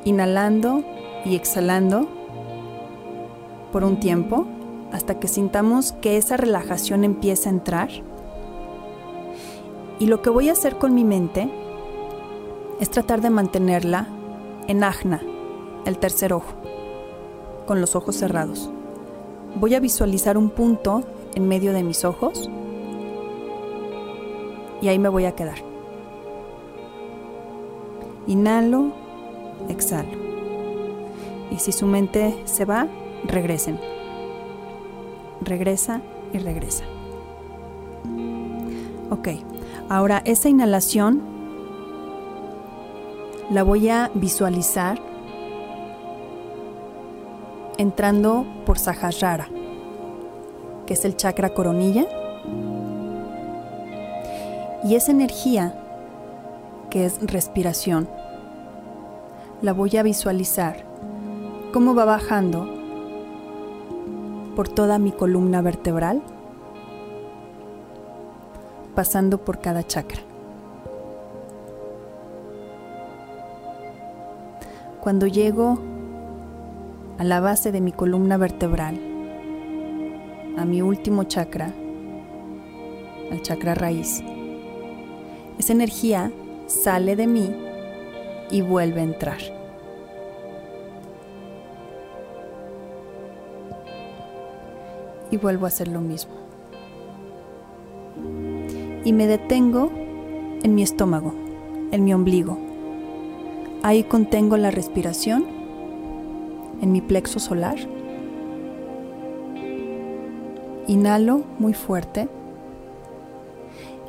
inhalando 0.03 0.84
y 1.26 1.35
exhalando 1.35 2.07
por 3.72 3.84
un 3.84 3.99
tiempo 3.99 4.47
hasta 4.91 5.19
que 5.19 5.27
sintamos 5.27 5.91
que 5.91 6.18
esa 6.18 6.38
relajación 6.38 7.03
empieza 7.03 7.49
a 7.49 7.53
entrar. 7.53 7.89
Y 9.99 10.07
lo 10.07 10.23
que 10.23 10.31
voy 10.31 10.49
a 10.49 10.53
hacer 10.53 10.77
con 10.77 10.95
mi 10.95 11.03
mente 11.03 11.51
es 12.80 12.89
tratar 12.89 13.22
de 13.22 13.30
mantenerla 13.30 14.07
en 14.68 14.84
ajna, 14.84 15.22
el 15.85 15.97
tercer 15.97 16.33
ojo, 16.33 16.53
con 17.65 17.81
los 17.81 17.95
ojos 17.95 18.15
cerrados. 18.15 18.69
Voy 19.55 19.75
a 19.75 19.79
visualizar 19.79 20.37
un 20.37 20.49
punto 20.49 21.03
en 21.35 21.47
medio 21.47 21.73
de 21.73 21.83
mis 21.83 22.05
ojos 22.05 22.49
y 24.81 24.87
ahí 24.87 24.99
me 24.99 25.09
voy 25.09 25.25
a 25.25 25.33
quedar. 25.33 25.57
Inhalo, 28.27 28.91
exhalo. 29.69 30.09
Y 31.51 31.59
si 31.59 31.71
su 31.71 31.85
mente 31.85 32.41
se 32.45 32.65
va, 32.65 32.87
regresen. 33.25 33.79
Regresa 35.41 36.01
y 36.33 36.37
regresa. 36.37 36.85
Ok, 39.09 39.27
ahora 39.89 40.21
esa 40.23 40.47
inhalación 40.47 41.21
la 43.49 43.63
voy 43.63 43.89
a 43.89 44.09
visualizar 44.13 45.10
entrando 47.77 48.45
por 48.65 48.77
Sahasrara, 48.77 49.48
que 50.85 50.93
es 50.93 51.06
el 51.06 51.15
chakra 51.15 51.53
coronilla. 51.53 52.06
Y 54.84 54.95
esa 54.95 55.11
energía, 55.11 55.76
que 56.89 57.06
es 57.06 57.22
respiración, 57.22 58.10
la 59.61 59.73
voy 59.73 59.95
a 59.98 60.03
visualizar 60.03 60.84
cómo 61.72 61.93
va 61.93 62.06
bajando 62.06 62.68
por 64.56 64.68
toda 64.68 64.99
mi 64.99 65.11
columna 65.11 65.61
vertebral, 65.61 66.22
pasando 68.95 69.38
por 69.38 69.60
cada 69.60 69.84
chakra. 69.84 70.22
Cuando 74.99 75.26
llego 75.26 75.80
a 77.22 77.23
la 77.23 77.39
base 77.39 77.72
de 77.72 77.81
mi 77.81 77.91
columna 77.91 78.35
vertebral, 78.38 78.99
a 80.57 80.65
mi 80.65 80.81
último 80.81 81.26
chakra, 81.26 81.72
al 83.31 83.43
chakra 83.43 83.76
raíz, 83.76 84.23
esa 85.60 85.72
energía 85.72 86.31
sale 86.65 87.15
de 87.15 87.27
mí 87.27 87.56
y 88.49 88.61
vuelve 88.64 89.02
a 89.02 89.03
entrar. 89.03 89.38
y 95.30 95.38
vuelvo 95.38 95.65
a 95.65 95.68
hacer 95.69 95.88
lo 95.88 96.02
mismo. 96.02 96.34
Y 99.06 99.14
me 99.14 99.27
detengo 99.27 99.89
en 100.61 100.76
mi 100.76 100.81
estómago, 100.81 101.34
en 101.91 102.03
mi 102.03 102.14
ombligo. 102.14 102.57
Ahí 103.81 104.03
contengo 104.03 104.57
la 104.57 104.72
respiración, 104.72 105.60
en 106.81 106.91
mi 106.91 107.01
plexo 107.01 107.39
solar. 107.39 107.77
Inhalo 110.87 111.43
muy 111.59 111.73
fuerte 111.73 112.27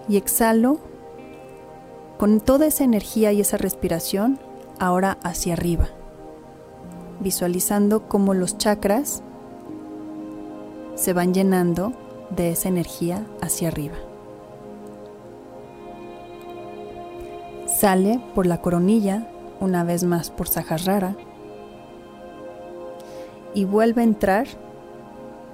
y 0.09 0.16
exhalo 0.16 0.78
con 2.19 2.40
toda 2.40 2.66
esa 2.66 2.85
energía 2.85 3.32
y 3.32 3.40
esa 3.40 3.57
respiración 3.57 4.39
ahora 4.78 5.19
hacia 5.23 5.53
arriba, 5.53 5.89
visualizando 7.20 8.09
cómo 8.09 8.35
los 8.35 8.59
chakras 8.59 9.23
se 10.94 11.12
van 11.12 11.35
llenando 11.35 11.93
de 12.31 12.51
esa 12.51 12.69
energía 12.69 13.27
hacia 13.40 13.69
arriba. 13.69 13.97
Sale 17.66 18.20
por 18.35 18.47
la 18.47 18.61
coronilla, 18.61 19.28
una 19.61 19.82
vez 19.82 20.05
más 20.05 20.31
por 20.31 20.49
Sahasrara, 20.49 21.16
y 23.55 23.65
vuelve 23.65 24.01
a 24.03 24.05
entrar 24.05 24.47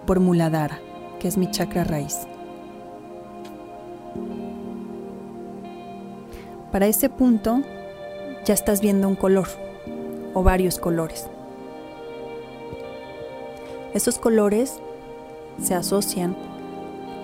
por 0.06 0.20
Muladhara, 0.20 0.80
que 1.18 1.28
es 1.28 1.36
mi 1.36 1.50
chakra 1.50 1.84
raíz. 1.84 2.26
Para 6.72 6.86
ese 6.86 7.08
punto 7.08 7.62
ya 8.44 8.54
estás 8.54 8.80
viendo 8.80 9.08
un 9.08 9.16
color 9.16 9.48
o 10.34 10.42
varios 10.42 10.78
colores. 10.78 11.28
Esos 13.94 14.18
colores 14.18 14.80
se 15.60 15.74
asocian 15.74 16.36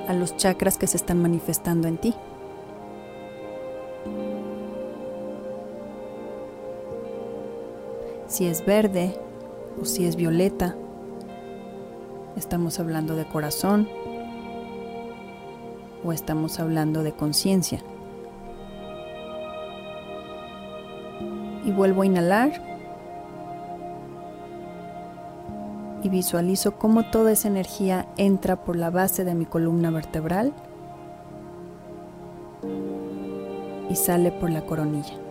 a 0.09 0.15
los 0.15 0.37
chakras 0.37 0.77
que 0.77 0.87
se 0.87 0.97
están 0.97 1.21
manifestando 1.21 1.89
en 1.89 1.99
ti. 1.99 2.15
Si 8.27 8.47
es 8.47 8.65
verde 8.65 9.15
o 9.81 9.85
si 9.85 10.07
es 10.07 10.17
violeta, 10.17 10.77
estamos 12.37 12.79
hablando 12.81 13.17
de 13.17 13.25
corazón 13.25 13.89
o 16.05 16.13
estamos 16.13 16.61
hablando 16.61 17.03
de 17.03 17.13
conciencia. 17.13 17.81
Y 21.65 21.73
vuelvo 21.73 22.03
a 22.03 22.07
inhalar 22.07 22.53
y 26.03 26.11
visualizo 26.11 26.77
cómo 26.77 27.05
toda 27.11 27.33
esa 27.33 27.49
energía 27.49 28.07
entra 28.19 28.57
por 28.57 28.77
la 28.77 28.91
base 28.91 29.25
de 29.25 29.35
mi 29.35 29.47
columna 29.47 29.91
vertebral 29.91 30.53
y 33.89 33.97
sale 33.97 34.31
por 34.31 34.51
la 34.51 34.67
coronilla. 34.67 35.24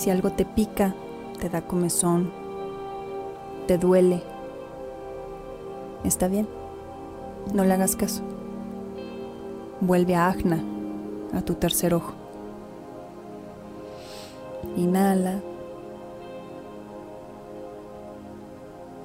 Si 0.00 0.08
algo 0.08 0.30
te 0.30 0.46
pica, 0.46 0.94
te 1.40 1.50
da 1.50 1.60
comezón, 1.60 2.32
te 3.66 3.76
duele, 3.76 4.22
está 6.04 6.26
bien, 6.26 6.48
no 7.52 7.64
le 7.64 7.74
hagas 7.74 7.96
caso. 7.96 8.22
Vuelve 9.82 10.14
a 10.14 10.28
Agna, 10.28 10.64
a 11.34 11.42
tu 11.42 11.52
tercer 11.52 11.92
ojo. 11.92 12.14
Inhala. 14.74 15.42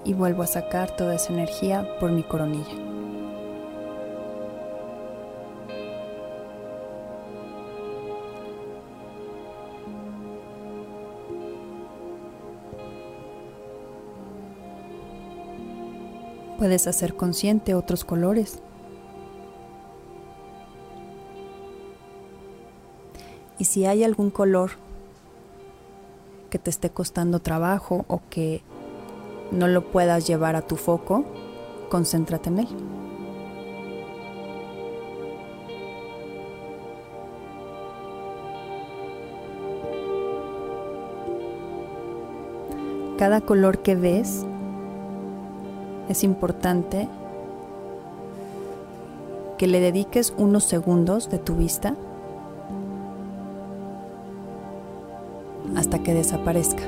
Y 0.06 0.14
vuelvo 0.14 0.44
a 0.44 0.48
sacar 0.48 0.96
toda 0.96 1.16
esa 1.16 1.34
energía 1.34 1.86
por 2.00 2.10
mi 2.14 2.24
coronilla. 2.24 2.95
Puedes 16.66 16.88
hacer 16.88 17.16
consciente 17.16 17.76
otros 17.76 18.04
colores. 18.04 18.58
Y 23.60 23.66
si 23.66 23.86
hay 23.86 24.04
algún 24.04 24.32
color 24.32 24.72
que 26.50 26.58
te 26.58 26.72
esté 26.72 26.90
costando 26.90 27.38
trabajo 27.38 28.06
o 28.08 28.22
que 28.32 28.64
no 29.52 29.68
lo 29.68 29.92
puedas 29.92 30.26
llevar 30.26 30.56
a 30.56 30.64
tu 30.64 30.76
foco, 30.76 31.24
concéntrate 31.92 32.50
en 32.50 32.58
él. 32.58 32.68
Cada 43.20 43.42
color 43.42 43.84
que 43.84 43.94
ves 43.94 44.48
es 46.10 46.24
importante 46.24 47.08
que 49.58 49.68
le 49.68 49.80
dediques 49.80 50.34
unos 50.38 50.66
segundos 50.66 51.30
de 51.30 51.40
tu 51.40 51.56
vista 51.56 51.96
hasta 55.76 56.00
que 56.00 56.14
desaparezca. 56.14 56.84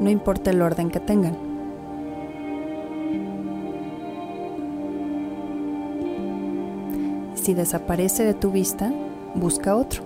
No 0.00 0.10
importa 0.10 0.50
el 0.50 0.62
orden 0.62 0.90
que 0.90 1.00
tengan. 1.00 1.36
Si 7.34 7.54
desaparece 7.54 8.24
de 8.24 8.34
tu 8.34 8.50
vista, 8.50 8.92
busca 9.34 9.76
otro. 9.76 10.05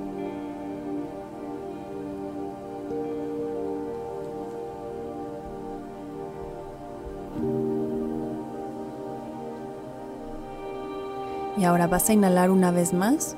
Y 11.61 11.65
ahora 11.65 11.87
vas 11.87 12.09
a 12.09 12.15
inhalar 12.15 12.51
una 12.51 12.70
vez 12.70 12.95
más 12.95 13.37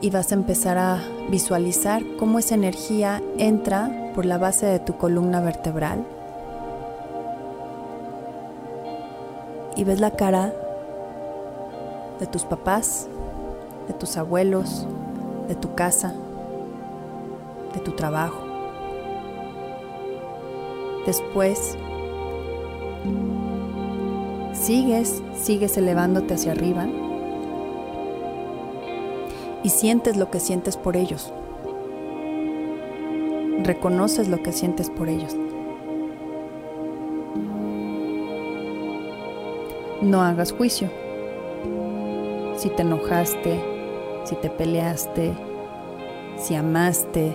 y 0.00 0.10
vas 0.10 0.30
a 0.30 0.36
empezar 0.36 0.78
a 0.78 1.02
visualizar 1.28 2.04
cómo 2.20 2.38
esa 2.38 2.54
energía 2.54 3.20
entra 3.36 4.12
por 4.14 4.24
la 4.24 4.38
base 4.38 4.66
de 4.66 4.78
tu 4.78 4.96
columna 4.96 5.40
vertebral. 5.40 6.06
Y 9.74 9.82
ves 9.82 9.98
la 9.98 10.12
cara 10.12 10.54
de 12.20 12.28
tus 12.28 12.44
papás, 12.44 13.08
de 13.88 13.94
tus 13.94 14.16
abuelos, 14.16 14.86
de 15.48 15.56
tu 15.56 15.74
casa, 15.74 16.14
de 17.74 17.80
tu 17.80 17.90
trabajo. 17.90 18.38
Después, 21.06 21.76
sigues, 24.68 25.22
sigues 25.34 25.78
elevándote 25.78 26.34
hacia 26.34 26.52
arriba 26.52 26.86
y 29.62 29.70
sientes 29.70 30.18
lo 30.18 30.30
que 30.30 30.40
sientes 30.40 30.76
por 30.76 30.94
ellos. 30.94 31.32
Reconoces 33.62 34.28
lo 34.28 34.42
que 34.42 34.52
sientes 34.52 34.90
por 34.90 35.08
ellos. 35.08 35.34
No 40.02 40.20
hagas 40.20 40.52
juicio. 40.52 40.90
Si 42.58 42.68
te 42.68 42.82
enojaste, 42.82 43.64
si 44.24 44.36
te 44.36 44.50
peleaste, 44.50 45.32
si 46.36 46.54
amaste, 46.56 47.34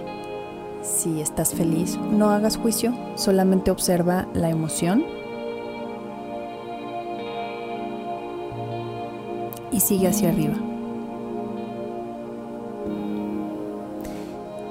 si 0.83 1.19
estás 1.19 1.55
feliz, 1.55 1.97
no 1.97 2.29
hagas 2.29 2.57
juicio, 2.57 2.93
solamente 3.15 3.71
observa 3.71 4.27
la 4.35 4.51
emoción 4.51 5.12
y 9.73 9.79
sigue 9.79 10.07
hacia 10.07 10.29
arriba. 10.29 10.55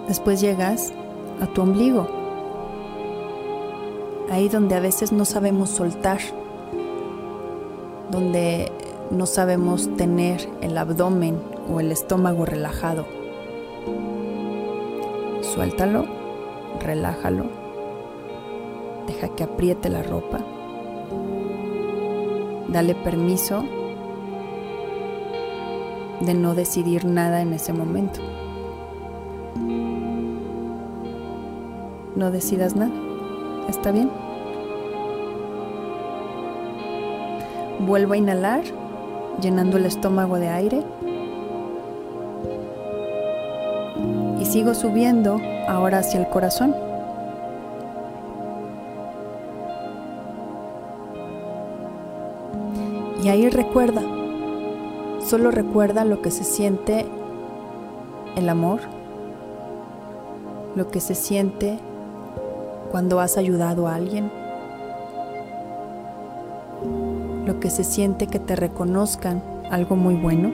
Después 0.07 0.41
llegas 0.41 0.93
a 1.41 1.47
tu 1.47 1.63
ombligo, 1.63 2.07
ahí 4.31 4.49
donde 4.49 4.77
a 4.77 4.81
veces 4.81 5.13
no 5.13 5.25
sabemos 5.25 5.71
soltar, 5.71 6.21
donde 8.11 8.71
no 9.11 9.27
sabemos 9.27 9.95
tener 9.97 10.49
el 10.61 10.79
abdomen 10.79 11.41
o 11.73 11.81
el 11.81 11.91
estómago 11.91 12.45
relajado. 12.45 13.07
Suéltalo, 15.41 16.05
relájalo, 16.81 17.47
deja 19.07 19.29
que 19.29 19.45
apriete 19.45 19.89
la 19.89 20.03
ropa, 20.03 20.39
dale 22.69 22.95
permiso 22.95 23.65
de 26.25 26.35
no 26.35 26.55
decidir 26.55 27.05
nada 27.05 27.43
en 27.43 27.53
ese 27.53 27.73
momento. 27.73 28.21
No 32.15 32.31
decidas 32.31 32.77
nada. 32.77 32.93
¿Está 33.69 33.91
bien? 33.91 34.11
Vuelvo 37.81 38.13
a 38.13 38.17
inhalar, 38.17 38.63
llenando 39.41 39.77
el 39.77 39.87
estómago 39.87 40.39
de 40.39 40.49
aire. 40.49 40.83
Y 44.39 44.45
sigo 44.45 44.75
subiendo 44.75 45.41
ahora 45.69 45.99
hacia 45.99 46.21
el 46.21 46.29
corazón. 46.29 46.75
Y 53.23 53.29
ahí 53.29 53.49
recuerda, 53.49 54.03
solo 55.33 55.51
recuerda 55.51 56.05
lo 56.05 56.21
que 56.21 56.31
se 56.31 56.45
siente 56.45 57.07
el 58.37 58.51
amor, 58.51 58.81
lo 60.77 60.89
que 60.89 61.01
se 61.01 61.15
siente 61.15 61.79
cuando 62.91 63.19
has 63.19 63.39
ayudado 63.39 63.89
a 63.89 63.95
alguien. 63.95 64.31
Lo 67.47 67.59
que 67.61 67.71
se 67.71 67.83
siente 67.83 68.27
que 68.27 68.41
te 68.41 68.57
reconozcan 68.57 69.43
algo 69.71 69.97
muy 69.97 70.17
bueno. 70.17 70.53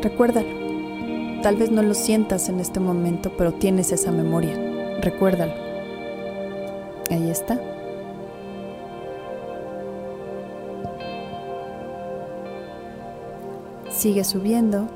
Recuérdalo. 0.00 1.42
Tal 1.42 1.56
vez 1.56 1.72
no 1.72 1.82
lo 1.82 1.94
sientas 1.94 2.48
en 2.48 2.60
este 2.60 2.78
momento, 2.78 3.32
pero 3.36 3.52
tienes 3.52 3.90
esa 3.90 4.12
memoria. 4.12 4.54
Recuérdalo. 5.00 5.54
Ahí 7.10 7.30
está. 7.30 7.58
Sigue 14.04 14.22
subiendo. 14.24 14.86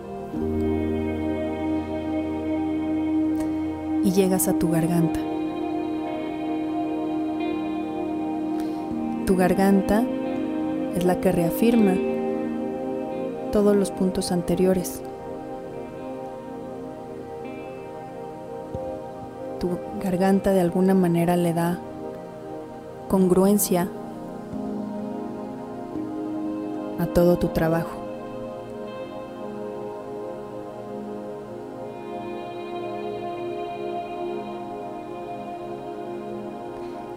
Y 4.04 4.12
llegas 4.12 4.48
a 4.48 4.58
tu 4.58 4.70
garganta. 4.70 5.18
Tu 9.24 9.34
garganta 9.34 10.04
es 10.94 11.06
la 11.06 11.22
que 11.22 11.32
reafirma 11.32 11.94
todos 13.50 13.74
los 13.74 13.90
puntos 13.92 14.30
anteriores. 14.30 15.02
Tu 19.58 19.70
garganta 20.04 20.52
de 20.52 20.60
alguna 20.60 20.92
manera 20.92 21.38
le 21.38 21.54
da 21.54 21.78
congruencia 23.08 23.88
a 26.98 27.06
todo 27.06 27.38
tu 27.38 27.48
trabajo. 27.48 27.97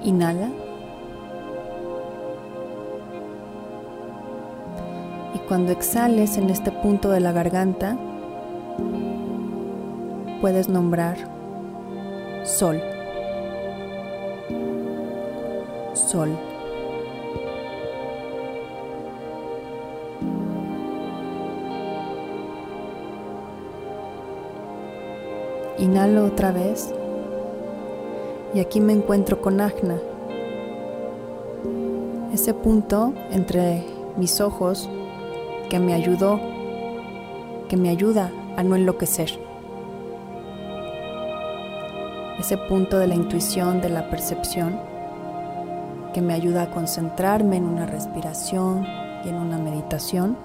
Inhala. 0.04 0.50
Y 5.36 5.40
cuando 5.48 5.72
exhales 5.72 6.38
en 6.38 6.50
este 6.50 6.72
punto 6.72 7.10
de 7.10 7.20
la 7.20 7.32
garganta, 7.32 7.98
puedes 10.42 10.70
nombrar 10.70 11.18
sol. 12.44 12.82
Sol. 15.94 16.38
Inhalo 25.78 26.26
otra 26.26 26.52
vez 26.52 26.94
y 28.54 28.60
aquí 28.60 28.82
me 28.82 28.94
encuentro 28.94 29.42
con 29.42 29.62
Agna. 29.62 29.98
Ese 32.34 32.54
punto 32.54 33.14
entre 33.32 33.84
mis 34.18 34.42
ojos 34.42 34.90
que 35.70 35.80
me 35.80 35.94
ayudó, 35.94 36.40
que 37.70 37.78
me 37.78 37.90
ayuda 37.90 38.32
a 38.58 38.64
no 38.64 38.76
enloquecer. 38.76 39.30
Ese 42.40 42.58
punto 42.58 42.98
de 42.98 43.08
la 43.08 43.16
intuición, 43.16 43.82
de 43.82 43.90
la 43.90 44.10
percepción, 44.10 44.80
que 46.14 46.22
me 46.22 46.34
ayuda 46.34 46.64
a 46.64 46.72
concentrarme 46.72 47.58
en 47.58 47.66
una 47.66 47.86
respiración 47.86 48.86
y 49.24 49.30
en 49.30 49.36
una 49.36 49.58
meditación, 49.58 50.36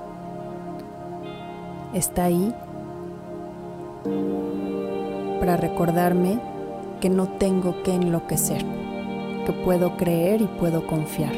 está 1.92 2.24
ahí 2.24 2.54
para 5.40 5.56
recordarme 5.56 6.38
que 7.06 7.10
no 7.10 7.28
tengo 7.28 7.84
que 7.84 7.94
enloquecer, 7.94 8.64
que 9.46 9.52
puedo 9.52 9.96
creer 9.96 10.42
y 10.42 10.46
puedo 10.46 10.88
confiar. 10.88 11.36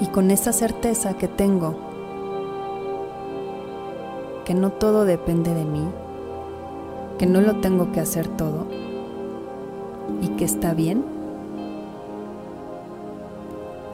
Y 0.00 0.06
con 0.06 0.30
esa 0.30 0.54
certeza 0.54 1.12
que 1.18 1.28
tengo, 1.28 1.74
que 4.46 4.54
no 4.54 4.70
todo 4.70 5.04
depende 5.04 5.52
de 5.52 5.66
mí, 5.66 5.86
que 7.18 7.26
no 7.26 7.42
lo 7.42 7.56
tengo 7.56 7.92
que 7.92 8.00
hacer 8.00 8.26
todo 8.26 8.66
y 10.22 10.28
que 10.38 10.46
está 10.46 10.72
bien, 10.72 11.04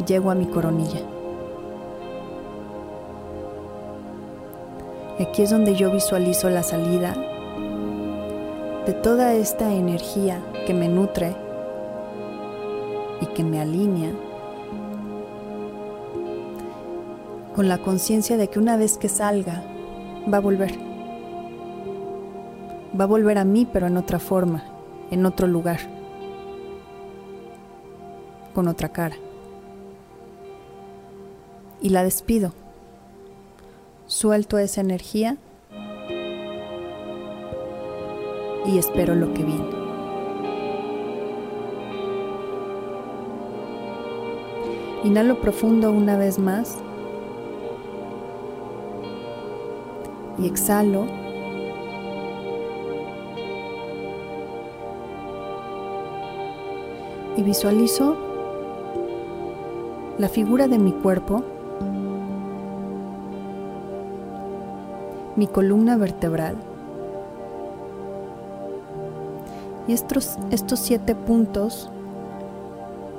llego 0.06 0.30
a 0.30 0.36
mi 0.36 0.46
coronilla. 0.46 1.00
Aquí 5.20 5.42
es 5.42 5.50
donde 5.50 5.74
yo 5.74 5.90
visualizo 5.92 6.48
la 6.48 6.62
salida 6.62 7.14
de 8.86 8.94
toda 8.94 9.34
esta 9.34 9.70
energía 9.74 10.42
que 10.66 10.72
me 10.72 10.88
nutre 10.88 11.36
y 13.20 13.26
que 13.26 13.44
me 13.44 13.60
alinea 13.60 14.12
con 17.54 17.68
la 17.68 17.76
conciencia 17.76 18.38
de 18.38 18.48
que 18.48 18.58
una 18.58 18.78
vez 18.78 18.96
que 18.96 19.10
salga 19.10 19.62
va 20.32 20.38
a 20.38 20.40
volver. 20.40 20.72
Va 22.98 23.04
a 23.04 23.06
volver 23.06 23.36
a 23.36 23.44
mí 23.44 23.68
pero 23.70 23.88
en 23.88 23.98
otra 23.98 24.18
forma, 24.18 24.64
en 25.10 25.26
otro 25.26 25.46
lugar, 25.46 25.80
con 28.54 28.68
otra 28.68 28.88
cara. 28.88 29.16
Y 31.82 31.90
la 31.90 32.04
despido 32.04 32.54
suelto 34.10 34.58
esa 34.58 34.80
energía 34.80 35.36
y 38.66 38.76
espero 38.76 39.14
lo 39.14 39.32
que 39.32 39.44
viene. 39.44 39.70
Inhalo 45.04 45.40
profundo 45.40 45.92
una 45.92 46.18
vez 46.18 46.40
más 46.40 46.78
y 50.38 50.46
exhalo. 50.46 51.06
Y 57.36 57.42
visualizo 57.44 58.16
la 60.18 60.28
figura 60.28 60.66
de 60.66 60.78
mi 60.78 60.92
cuerpo 60.92 61.44
mi 65.36 65.46
columna 65.46 65.96
vertebral. 65.96 66.56
Y 69.86 69.92
estos, 69.92 70.38
estos 70.50 70.78
siete 70.80 71.14
puntos 71.14 71.90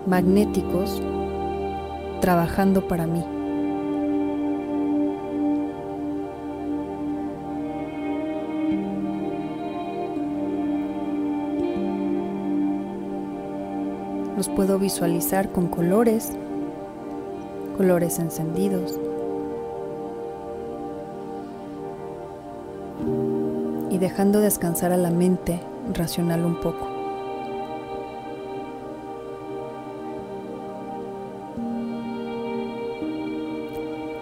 magnéticos 0.06 1.02
trabajando 2.22 2.88
para 2.88 3.08
mí. 3.08 3.24
Los 14.38 14.50
puedo 14.50 14.80
visualizar 14.80 15.52
con 15.52 15.68
colores, 15.68 16.32
colores 17.78 18.18
encendidos. 18.18 19.00
Dejando 24.02 24.40
descansar 24.40 24.92
a 24.92 24.98
la 24.98 25.12
mente 25.12 25.60
racional 25.94 26.44
un 26.44 26.56
poco. 26.56 26.88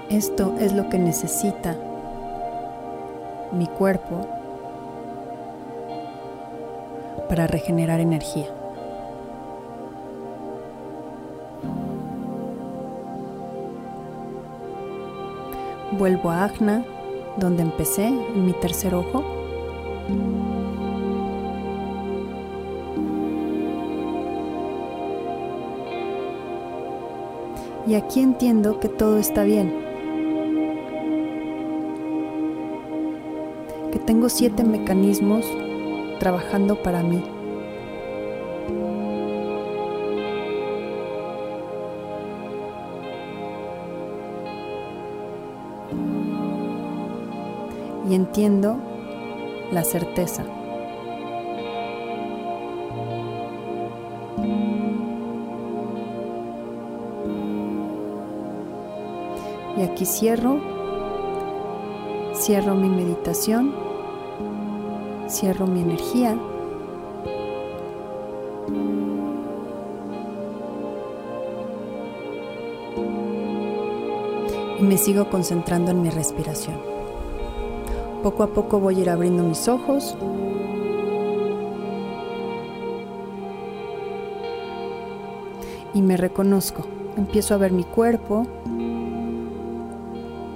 Esto 0.10 0.53
es 0.60 0.73
lo 0.73 0.89
que 0.89 0.99
necesita 0.99 1.77
mi 3.53 3.68
cuerpo 3.68 4.27
para 7.30 7.47
regenerar 7.47 8.01
energía. 8.01 8.47
Vuelvo 15.97 16.31
a 16.31 16.43
Agna, 16.43 16.84
donde 17.38 17.64
empecé, 17.64 18.07
en 18.07 18.45
mi 18.45 18.51
tercer 18.53 18.93
ojo. 18.93 19.39
Y 27.88 27.95
aquí 27.95 28.19
entiendo 28.19 28.80
que 28.80 28.88
todo 28.88 29.18
está 29.18 29.44
bien. 29.44 29.73
Que 33.91 33.99
tengo 33.99 34.30
siete 34.30 34.64
mecanismos 34.64 35.45
trabajando 36.19 36.81
para 36.84 37.02
mí. 37.02 37.23
y 48.10 48.15
entiendo 48.15 48.77
la 49.72 49.84
certeza. 49.84 50.44
Y 59.78 59.82
aquí 59.82 60.06
cierro, 60.06 60.60
cierro 62.34 62.76
mi 62.76 62.90
meditación, 62.90 63.74
cierro 65.30 65.68
mi 65.68 65.82
energía. 65.82 66.38
Y 74.80 74.84
me 74.84 74.98
sigo 74.98 75.30
concentrando 75.30 75.91
en 75.91 76.02
mi 76.02 76.10
respiración. 76.10 76.98
Poco 78.24 78.44
a 78.44 78.48
poco 78.48 78.80
voy 78.80 78.98
a 78.98 79.02
ir 79.02 79.10
abriendo 79.10 79.44
mis 79.44 79.68
ojos. 79.68 80.18
Y 85.94 86.02
me 86.02 86.18
reconozco. 86.18 86.86
Empiezo 87.18 87.54
a 87.54 87.58
ver 87.58 87.72
mi 87.72 87.84
cuerpo, 87.84 88.46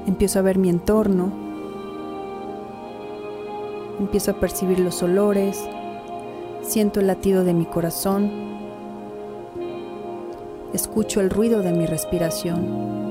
Empiezo 0.05 0.39
a 0.39 0.41
ver 0.41 0.57
mi 0.57 0.69
entorno. 0.69 1.31
Empiezo 3.99 4.31
a 4.31 4.33
percibir 4.35 4.79
los 4.79 5.01
olores. 5.01 5.63
Siento 6.61 6.99
el 6.99 7.07
latido 7.07 7.43
de 7.43 7.53
mi 7.53 7.65
corazón. 7.65 8.29
Escucho 10.73 11.21
el 11.21 11.29
ruido 11.29 11.61
de 11.61 11.71
mi 11.71 11.85
respiración. 11.85 13.02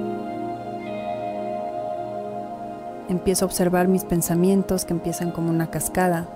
Empiezo 3.13 3.45
a 3.45 3.49
observar 3.49 3.89
mis 3.89 4.05
pensamientos 4.05 4.87
que 4.87 4.95
empiezan 4.95 5.33
como 5.33 5.51
una 5.51 5.71
cascada. 5.71 6.31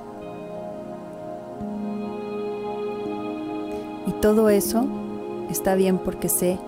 Y 4.06 4.12
todo 4.20 4.50
eso 4.50 4.86
está 5.48 5.74
bien 5.74 5.96
porque 5.96 6.28
sé 6.28 6.58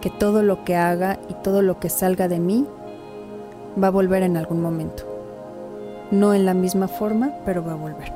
que 0.00 0.08
todo 0.08 0.42
lo 0.42 0.64
que 0.64 0.76
haga 0.76 1.18
y 1.28 1.34
todo 1.34 1.60
lo 1.60 1.78
que 1.78 1.90
salga 1.90 2.26
de 2.26 2.40
mí 2.40 2.66
va 3.80 3.88
a 3.88 3.90
volver 3.90 4.22
en 4.22 4.38
algún 4.38 4.62
momento. 4.62 5.02
No 6.10 6.32
en 6.32 6.46
la 6.46 6.54
misma 6.54 6.88
forma, 6.88 7.34
pero 7.44 7.62
va 7.62 7.72
a 7.72 7.76
volver. 7.76 8.14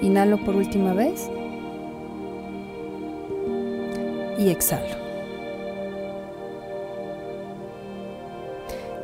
Inhalo 0.00 0.38
por 0.38 0.56
última 0.56 0.94
vez 0.94 1.30
y 4.42 4.50
exhalo. 4.50 4.96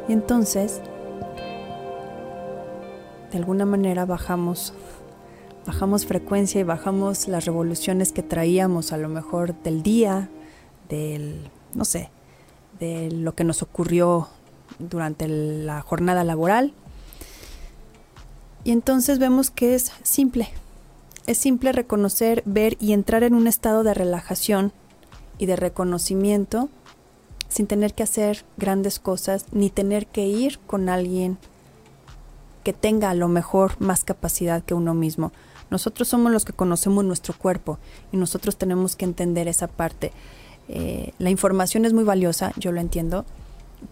Y 0.09 0.13
entonces, 0.13 0.81
de 3.31 3.39
alguna 3.39 3.67
manera 3.67 4.05
bajamos 4.07 4.73
bajamos 5.67 6.07
frecuencia 6.07 6.63
y 6.63 6.65
bajamos 6.65 7.29
las 7.29 7.45
revoluciones 7.45 8.13
que 8.13 8.23
traíamos 8.23 8.91
a 8.93 8.97
lo 8.97 9.11
mejor 9.11 9.55
del 9.63 9.83
día, 9.83 10.31
del, 10.89 11.51
no 11.75 11.85
sé, 11.85 12.11
de 12.81 13.11
lo 13.11 13.35
que 13.35 13.45
nos 13.45 13.61
ocurrió 13.61 14.29
durante 14.79 15.29
la 15.29 15.83
jornada 15.83 16.25
laboral. 16.25 16.73
Y 18.65 18.71
entonces 18.73 19.19
vemos 19.19 19.51
que 19.51 19.75
es 19.75 19.93
simple. 20.03 20.49
Es 21.27 21.37
simple 21.37 21.73
reconocer, 21.73 22.43
ver 22.47 22.79
y 22.81 22.95
entrar 22.95 23.23
en 23.23 23.35
un 23.35 23.47
estado 23.47 23.83
de 23.83 23.93
relajación 23.93 24.73
y 25.39 25.47
de 25.47 25.57
reconocimiento 25.57 26.69
sin 27.49 27.67
tener 27.67 27.95
que 27.95 28.03
hacer 28.03 28.45
grandes 28.57 28.99
cosas 28.99 29.47
ni 29.53 29.71
tener 29.71 30.07
que 30.07 30.27
ir 30.27 30.59
con 30.61 30.89
alguien 30.89 31.39
que 32.63 32.73
tenga 32.73 33.11
a 33.11 33.15
lo 33.15 33.29
mejor 33.29 33.81
más 33.81 34.05
capacidad 34.05 34.63
que 34.63 34.75
uno 34.75 34.95
mismo. 34.95 35.33
Nosotros 35.71 36.09
somos 36.09 36.33
los 36.33 36.45
que 36.45 36.53
conocemos 36.53 37.05
nuestro 37.05 37.35
cuerpo 37.37 37.79
y 38.13 38.17
nosotros 38.17 38.57
tenemos 38.57 38.97
que 38.97 39.05
entender 39.05 39.49
esa 39.49 39.69
parte. 39.69 40.13
Eh, 40.69 41.13
la 41.19 41.31
información 41.31 41.85
es 41.85 41.93
muy 41.93 42.05
valiosa, 42.05 42.53
yo 42.57 42.73
lo 42.73 42.81
entiendo, 42.81 43.25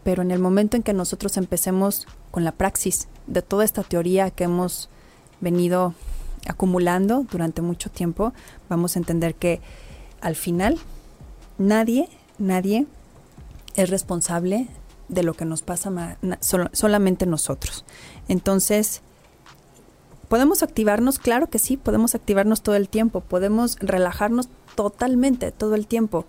pero 0.05 0.23
en 0.23 0.31
el 0.31 0.39
momento 0.39 0.77
en 0.77 0.83
que 0.83 0.93
nosotros 0.93 1.37
empecemos 1.37 2.07
con 2.31 2.45
la 2.45 2.53
praxis 2.53 3.09
de 3.27 3.43
toda 3.43 3.65
esta 3.65 3.83
teoría 3.83 4.31
que 4.31 4.45
hemos 4.45 4.89
venido 5.41 5.95
acumulando 6.47 7.27
durante 7.31 7.63
mucho 7.63 7.91
tiempo, 7.91 8.33
vamos 8.69 8.97
a 8.97 8.99
entender 8.99 9.35
que 9.35 9.61
al 10.21 10.35
final 10.35 10.79
nadie, 11.59 12.09
nadie 12.39 12.87
es 13.75 13.91
responsable 13.91 14.69
de 15.09 15.23
lo 15.23 15.35
que 15.35 15.45
nos 15.45 15.63
pasa 15.63 16.19
solamente 16.73 17.27
nosotros. 17.27 17.85
Entonces, 18.29 19.03
¿Podemos 20.29 20.63
activarnos? 20.63 21.19
Claro 21.19 21.49
que 21.49 21.59
sí, 21.59 21.77
podemos 21.77 22.15
activarnos 22.15 22.63
todo 22.63 22.75
el 22.75 22.89
tiempo, 22.89 23.21
podemos 23.21 23.77
relajarnos 23.79 24.49
totalmente 24.75 25.53
todo 25.53 25.75
el 25.77 25.87
tiempo. 25.87 26.27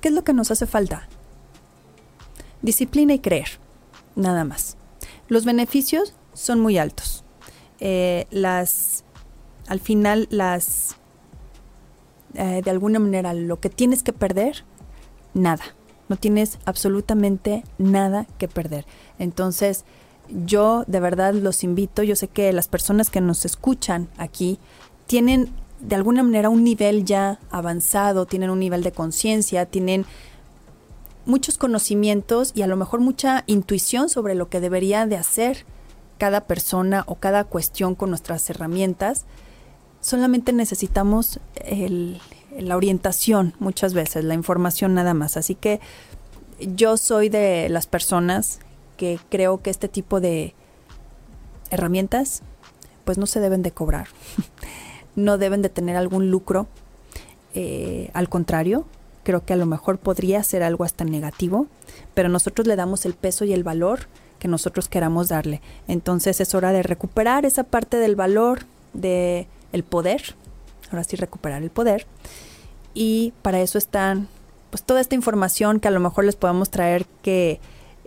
¿Qué 0.00 0.08
es 0.08 0.14
lo 0.14 0.24
que 0.24 0.32
nos 0.32 0.50
hace 0.50 0.66
falta? 0.66 1.06
Disciplina 2.62 3.12
y 3.12 3.18
creer, 3.18 3.48
nada 4.14 4.44
más. 4.44 4.76
Los 5.28 5.44
beneficios 5.44 6.14
son 6.32 6.60
muy 6.60 6.78
altos. 6.78 7.24
Eh, 7.78 8.26
las, 8.30 9.04
al 9.66 9.80
final, 9.80 10.26
las, 10.30 10.96
eh, 12.36 12.62
de 12.64 12.70
alguna 12.70 12.98
manera, 12.98 13.34
lo 13.34 13.58
que 13.60 13.70
tienes 13.70 14.02
que 14.02 14.12
perder, 14.12 14.64
nada. 15.34 15.64
No 16.08 16.16
tienes 16.16 16.58
absolutamente 16.64 17.64
nada 17.78 18.26
que 18.38 18.46
perder. 18.46 18.86
Entonces, 19.18 19.84
yo 20.28 20.84
de 20.86 21.00
verdad 21.00 21.34
los 21.34 21.64
invito, 21.64 22.02
yo 22.02 22.16
sé 22.16 22.28
que 22.28 22.52
las 22.52 22.68
personas 22.68 23.10
que 23.10 23.20
nos 23.20 23.44
escuchan 23.44 24.08
aquí 24.16 24.58
tienen 25.06 25.50
de 25.80 25.94
alguna 25.94 26.22
manera 26.22 26.48
un 26.48 26.64
nivel 26.64 27.04
ya 27.04 27.38
avanzado, 27.50 28.26
tienen 28.26 28.50
un 28.50 28.58
nivel 28.58 28.82
de 28.82 28.92
conciencia, 28.92 29.66
tienen 29.66 30.06
muchos 31.26 31.58
conocimientos 31.58 32.52
y 32.54 32.62
a 32.62 32.66
lo 32.66 32.76
mejor 32.76 33.00
mucha 33.00 33.44
intuición 33.46 34.08
sobre 34.08 34.34
lo 34.34 34.48
que 34.48 34.60
debería 34.60 35.06
de 35.06 35.16
hacer 35.16 35.66
cada 36.18 36.42
persona 36.42 37.04
o 37.06 37.16
cada 37.16 37.44
cuestión 37.44 37.94
con 37.94 38.10
nuestras 38.10 38.48
herramientas. 38.48 39.26
Solamente 40.06 40.52
necesitamos 40.52 41.40
la 42.56 42.76
orientación 42.76 43.54
muchas 43.58 43.92
veces, 43.92 44.22
la 44.22 44.34
información 44.34 44.94
nada 44.94 45.14
más. 45.14 45.36
Así 45.36 45.56
que 45.56 45.80
yo 46.60 46.96
soy 46.96 47.28
de 47.28 47.68
las 47.70 47.88
personas 47.88 48.60
que 48.96 49.18
creo 49.30 49.62
que 49.62 49.70
este 49.70 49.88
tipo 49.88 50.20
de 50.20 50.54
herramientas 51.70 52.42
pues 53.04 53.18
no 53.18 53.26
se 53.26 53.40
deben 53.40 53.62
de 53.62 53.72
cobrar, 53.72 54.06
no 55.16 55.38
deben 55.38 55.60
de 55.60 55.70
tener 55.70 55.96
algún 55.96 56.30
lucro, 56.30 56.68
eh, 57.54 58.12
al 58.14 58.28
contrario, 58.28 58.84
creo 59.24 59.44
que 59.44 59.54
a 59.54 59.56
lo 59.56 59.66
mejor 59.66 59.98
podría 59.98 60.40
ser 60.44 60.62
algo 60.62 60.84
hasta 60.84 61.04
negativo, 61.04 61.66
pero 62.14 62.28
nosotros 62.28 62.68
le 62.68 62.76
damos 62.76 63.06
el 63.06 63.14
peso 63.14 63.44
y 63.44 63.52
el 63.52 63.64
valor 63.64 64.06
que 64.38 64.46
nosotros 64.46 64.88
queramos 64.88 65.30
darle. 65.30 65.62
Entonces 65.88 66.40
es 66.40 66.54
hora 66.54 66.70
de 66.70 66.84
recuperar 66.84 67.44
esa 67.44 67.64
parte 67.64 67.96
del 67.96 68.14
valor, 68.14 68.66
de 68.92 69.48
el 69.72 69.84
poder, 69.84 70.34
ahora 70.90 71.04
sí 71.04 71.16
recuperar 71.16 71.62
el 71.62 71.70
poder, 71.70 72.06
y 72.94 73.32
para 73.42 73.60
eso 73.60 73.78
están 73.78 74.28
pues 74.70 74.82
toda 74.82 75.00
esta 75.00 75.14
información 75.14 75.80
que 75.80 75.88
a 75.88 75.90
lo 75.90 76.00
mejor 76.00 76.24
les 76.24 76.36
podemos 76.36 76.70
traer 76.70 77.06
que 77.22 77.60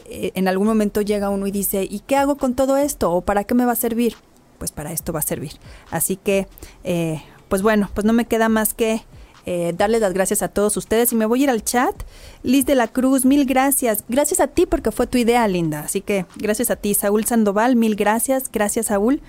eh, 0.05 0.31
en 0.35 0.47
algún 0.47 0.67
momento 0.67 1.01
llega 1.01 1.29
uno 1.29 1.47
y 1.47 1.51
dice, 1.51 1.87
¿y 1.89 1.99
qué 1.99 2.15
hago 2.15 2.37
con 2.37 2.55
todo 2.55 2.77
esto? 2.77 3.11
¿O 3.11 3.21
para 3.21 3.43
qué 3.43 3.53
me 3.53 3.65
va 3.65 3.73
a 3.73 3.75
servir? 3.75 4.15
Pues 4.57 4.71
para 4.71 4.91
esto 4.91 5.13
va 5.13 5.19
a 5.19 5.23
servir. 5.23 5.53
Así 5.91 6.15
que, 6.15 6.47
eh, 6.83 7.21
pues 7.47 7.61
bueno, 7.61 7.89
pues 7.93 8.05
no 8.05 8.13
me 8.13 8.25
queda 8.25 8.49
más 8.49 8.73
que 8.73 9.03
eh, 9.45 9.73
darles 9.77 10.01
las 10.01 10.13
gracias 10.13 10.41
a 10.41 10.49
todos 10.49 10.75
ustedes 10.77 11.11
y 11.11 11.15
me 11.15 11.25
voy 11.25 11.41
a 11.41 11.43
ir 11.43 11.49
al 11.49 11.63
chat. 11.63 11.95
Liz 12.43 12.65
de 12.65 12.75
la 12.75 12.87
Cruz, 12.87 13.25
mil 13.25 13.45
gracias. 13.45 14.03
Gracias 14.07 14.39
a 14.39 14.47
ti 14.47 14.65
porque 14.65 14.91
fue 14.91 15.07
tu 15.07 15.17
idea, 15.17 15.47
Linda. 15.47 15.81
Así 15.81 16.01
que 16.01 16.25
gracias 16.35 16.71
a 16.71 16.75
ti. 16.75 16.93
Saúl 16.93 17.25
Sandoval, 17.25 17.75
mil 17.75 17.95
gracias. 17.95 18.51
Gracias, 18.51 18.87
Saúl. 18.87 19.21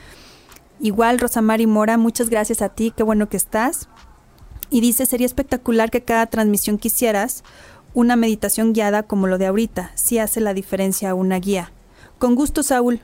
Igual, 0.80 1.18
Rosamari 1.18 1.66
Mora, 1.66 1.98
muchas 1.98 2.30
gracias 2.30 2.62
a 2.62 2.70
ti. 2.70 2.92
Qué 2.96 3.02
bueno 3.02 3.28
que 3.28 3.36
estás. 3.36 3.88
Y 4.70 4.80
dice, 4.80 5.04
sería 5.04 5.26
espectacular 5.26 5.90
que 5.90 6.02
cada 6.02 6.26
transmisión 6.26 6.78
quisieras 6.78 7.44
una 7.92 8.16
meditación 8.16 8.72
guiada 8.72 9.02
como 9.02 9.26
lo 9.26 9.36
de 9.36 9.46
ahorita, 9.46 9.90
sí 9.94 10.18
hace 10.18 10.40
la 10.40 10.54
diferencia 10.54 11.14
una 11.14 11.38
guía. 11.38 11.72
Con 12.18 12.34
gusto, 12.34 12.62
Saúl. 12.62 13.00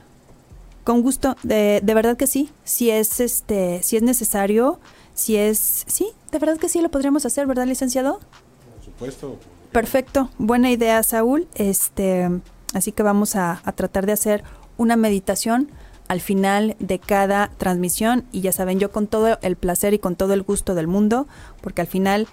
Con 0.83 1.01
gusto, 1.01 1.35
de, 1.43 1.81
de 1.83 1.93
verdad 1.93 2.15
que 2.15 2.27
sí. 2.27 2.49
Si 2.63 2.89
es 2.89 3.19
este, 3.19 3.83
si 3.83 3.97
es 3.97 4.03
necesario, 4.03 4.79
si 5.13 5.35
es, 5.35 5.83
sí, 5.87 6.07
de 6.31 6.39
verdad 6.39 6.57
que 6.57 6.69
sí 6.69 6.79
lo 6.81 6.89
podríamos 6.89 7.25
hacer, 7.25 7.45
¿verdad, 7.47 7.65
licenciado? 7.65 8.19
Por 8.19 8.85
supuesto. 8.85 9.39
Perfecto, 9.73 10.29
buena 10.37 10.71
idea, 10.71 11.03
Saúl. 11.03 11.47
Este, 11.55 12.29
así 12.73 12.93
que 12.93 13.03
vamos 13.03 13.35
a, 13.35 13.61
a 13.65 13.71
tratar 13.73 14.05
de 14.05 14.13
hacer 14.13 14.43
una 14.77 14.95
meditación 14.95 15.69
al 16.07 16.21
final 16.21 16.75
de 16.79 16.99
cada 16.99 17.51
transmisión 17.57 18.25
y 18.31 18.41
ya 18.41 18.51
saben, 18.51 18.79
yo 18.79 18.91
con 18.91 19.07
todo 19.07 19.37
el 19.41 19.55
placer 19.55 19.93
y 19.93 19.99
con 19.99 20.15
todo 20.15 20.33
el 20.33 20.43
gusto 20.43 20.75
del 20.75 20.87
mundo, 20.87 21.27
porque 21.61 21.81
al 21.81 21.87
final 21.87 22.27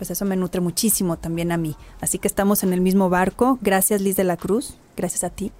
pues 0.00 0.10
eso 0.10 0.24
me 0.24 0.34
nutre 0.34 0.62
muchísimo 0.62 1.18
también 1.18 1.52
a 1.52 1.58
mí. 1.58 1.76
Así 2.00 2.18
que 2.18 2.26
estamos 2.26 2.62
en 2.62 2.72
el 2.72 2.80
mismo 2.80 3.10
barco. 3.10 3.58
Gracias 3.60 4.00
Liz 4.00 4.16
de 4.16 4.24
la 4.24 4.38
Cruz, 4.38 4.78
gracias 4.96 5.24
a 5.24 5.30
ti. 5.30 5.52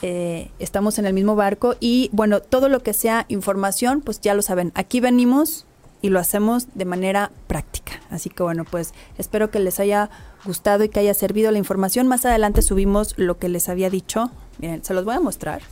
Eh, 0.00 0.50
estamos 0.58 0.98
en 0.98 1.04
el 1.04 1.12
mismo 1.12 1.36
barco 1.36 1.76
y 1.80 2.08
bueno, 2.12 2.40
todo 2.40 2.70
lo 2.70 2.82
que 2.82 2.94
sea 2.94 3.26
información, 3.28 4.00
pues 4.00 4.20
ya 4.22 4.32
lo 4.34 4.40
saben, 4.40 4.72
aquí 4.74 5.00
venimos 5.00 5.66
y 6.00 6.08
lo 6.08 6.18
hacemos 6.18 6.66
de 6.74 6.86
manera 6.86 7.30
práctica. 7.46 8.00
Así 8.10 8.30
que 8.30 8.42
bueno, 8.42 8.64
pues 8.64 8.94
espero 9.18 9.50
que 9.50 9.58
les 9.58 9.80
haya 9.80 10.08
gustado 10.46 10.84
y 10.84 10.88
que 10.88 11.00
haya 11.00 11.14
servido 11.14 11.50
la 11.50 11.58
información. 11.58 12.06
Más 12.06 12.24
adelante 12.24 12.62
subimos 12.62 13.14
lo 13.18 13.38
que 13.38 13.50
les 13.50 13.68
había 13.68 13.90
dicho. 13.90 14.30
Miren, 14.58 14.82
se 14.82 14.94
los 14.94 15.04
voy 15.04 15.14
a 15.14 15.20
mostrar 15.20 15.62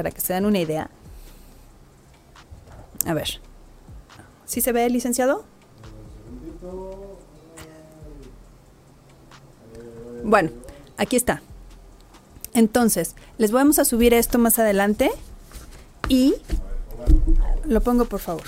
para 0.00 0.12
que 0.12 0.22
se 0.22 0.32
den 0.32 0.46
una 0.46 0.58
idea. 0.58 0.88
A 3.04 3.12
ver. 3.12 3.38
¿Sí 4.46 4.62
se 4.62 4.72
ve, 4.72 4.88
licenciado? 4.88 5.44
Bueno, 10.24 10.52
aquí 10.96 11.16
está. 11.16 11.42
Entonces, 12.54 13.14
les 13.36 13.52
vamos 13.52 13.78
a 13.78 13.84
subir 13.84 14.14
esto 14.14 14.38
más 14.38 14.58
adelante 14.58 15.10
y 16.08 16.34
lo 17.66 17.82
pongo 17.82 18.06
por 18.06 18.20
favor. 18.20 18.44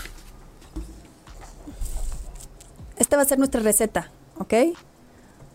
Esta 2.97 3.17
va 3.17 3.25
a 3.25 3.27
ser 3.27 3.39
nuestra 3.39 3.61
receta, 3.61 4.11
¿ok? 4.39 4.55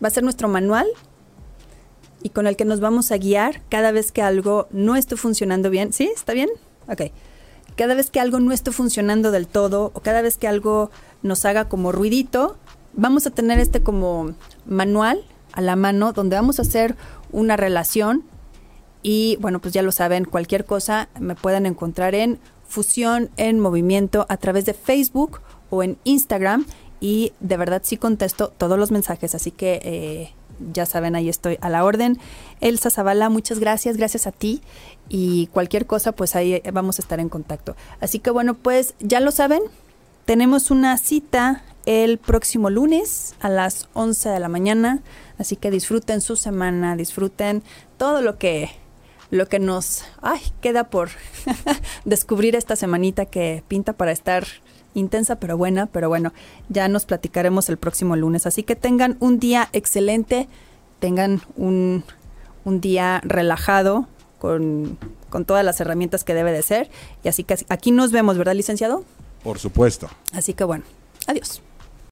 Va 0.00 0.06
a 0.06 0.10
ser 0.10 0.22
nuestro 0.22 0.46
manual 0.46 0.86
y 2.22 2.30
con 2.30 2.46
el 2.46 2.56
que 2.56 2.64
nos 2.64 2.80
vamos 2.80 3.12
a 3.12 3.18
guiar 3.18 3.62
cada 3.68 3.92
vez 3.92 4.12
que 4.12 4.22
algo 4.22 4.68
no 4.70 4.96
esté 4.96 5.16
funcionando 5.16 5.70
bien. 5.70 5.92
¿Sí? 5.92 6.10
¿Está 6.14 6.32
bien? 6.32 6.48
Ok. 6.88 7.02
Cada 7.76 7.94
vez 7.94 8.10
que 8.10 8.20
algo 8.20 8.40
no 8.40 8.52
esté 8.52 8.72
funcionando 8.72 9.30
del 9.30 9.46
todo 9.46 9.92
o 9.94 10.00
cada 10.00 10.22
vez 10.22 10.36
que 10.36 10.48
algo 10.48 10.90
nos 11.22 11.44
haga 11.44 11.68
como 11.68 11.92
ruidito, 11.92 12.56
vamos 12.94 13.26
a 13.26 13.30
tener 13.30 13.60
este 13.60 13.82
como 13.82 14.34
manual 14.66 15.24
a 15.52 15.60
la 15.60 15.76
mano 15.76 16.12
donde 16.12 16.36
vamos 16.36 16.58
a 16.58 16.62
hacer 16.62 16.96
una 17.30 17.56
relación 17.56 18.24
y 19.02 19.36
bueno, 19.40 19.60
pues 19.60 19.72
ya 19.72 19.82
lo 19.82 19.92
saben, 19.92 20.24
cualquier 20.24 20.64
cosa 20.64 21.08
me 21.20 21.34
pueden 21.34 21.66
encontrar 21.66 22.14
en 22.14 22.40
Fusión 22.66 23.30
en 23.36 23.60
Movimiento 23.60 24.26
a 24.28 24.36
través 24.36 24.64
de 24.64 24.74
Facebook 24.74 25.40
o 25.70 25.82
en 25.82 25.98
Instagram 26.04 26.66
y 27.00 27.32
de 27.40 27.56
verdad 27.56 27.82
sí 27.84 27.96
contesto 27.96 28.48
todos 28.48 28.78
los 28.78 28.90
mensajes, 28.90 29.34
así 29.34 29.50
que 29.50 29.80
eh, 29.84 30.34
ya 30.72 30.86
saben, 30.86 31.16
ahí 31.16 31.28
estoy 31.28 31.58
a 31.60 31.68
la 31.68 31.84
orden. 31.84 32.18
Elsa 32.60 32.90
Zavala, 32.90 33.28
muchas 33.28 33.58
gracias, 33.58 33.96
gracias 33.96 34.26
a 34.26 34.32
ti 34.32 34.62
y 35.08 35.48
cualquier 35.48 35.86
cosa, 35.86 36.12
pues 36.12 36.36
ahí 36.36 36.62
vamos 36.72 36.98
a 36.98 37.02
estar 37.02 37.20
en 37.20 37.28
contacto. 37.28 37.76
Así 38.00 38.18
que 38.18 38.30
bueno, 38.30 38.54
pues 38.54 38.94
ya 39.00 39.20
lo 39.20 39.30
saben, 39.30 39.62
tenemos 40.24 40.70
una 40.70 40.96
cita 40.98 41.62
el 41.86 42.18
próximo 42.18 42.68
lunes 42.68 43.34
a 43.40 43.48
las 43.48 43.88
11 43.94 44.28
de 44.28 44.40
la 44.40 44.48
mañana, 44.48 45.00
así 45.38 45.56
que 45.56 45.70
disfruten 45.70 46.20
su 46.20 46.36
semana, 46.36 46.96
disfruten 46.96 47.62
todo 47.96 48.20
lo 48.20 48.36
que 48.38 48.70
lo 49.30 49.46
que 49.46 49.58
nos 49.58 50.04
ay, 50.22 50.40
queda 50.60 50.84
por 50.84 51.10
descubrir 52.04 52.56
esta 52.56 52.76
semanita 52.76 53.26
que 53.26 53.62
pinta 53.68 53.92
para 53.92 54.12
estar 54.12 54.46
intensa 54.94 55.36
pero 55.36 55.56
buena, 55.56 55.86
pero 55.86 56.08
bueno, 56.08 56.32
ya 56.68 56.88
nos 56.88 57.04
platicaremos 57.04 57.68
el 57.68 57.76
próximo 57.76 58.16
lunes. 58.16 58.46
Así 58.46 58.62
que 58.62 58.76
tengan 58.76 59.16
un 59.20 59.38
día 59.38 59.68
excelente, 59.72 60.48
tengan 61.00 61.40
un, 61.56 62.04
un 62.64 62.80
día 62.80 63.20
relajado 63.24 64.06
con, 64.38 64.98
con 65.30 65.44
todas 65.44 65.64
las 65.64 65.80
herramientas 65.80 66.24
que 66.24 66.34
debe 66.34 66.52
de 66.52 66.62
ser. 66.62 66.90
Y 67.24 67.28
así 67.28 67.44
que 67.44 67.56
aquí 67.68 67.90
nos 67.90 68.12
vemos, 68.12 68.38
¿verdad, 68.38 68.54
licenciado? 68.54 69.04
Por 69.42 69.58
supuesto. 69.58 70.08
Así 70.32 70.54
que 70.54 70.64
bueno, 70.64 70.84
adiós. 71.26 71.62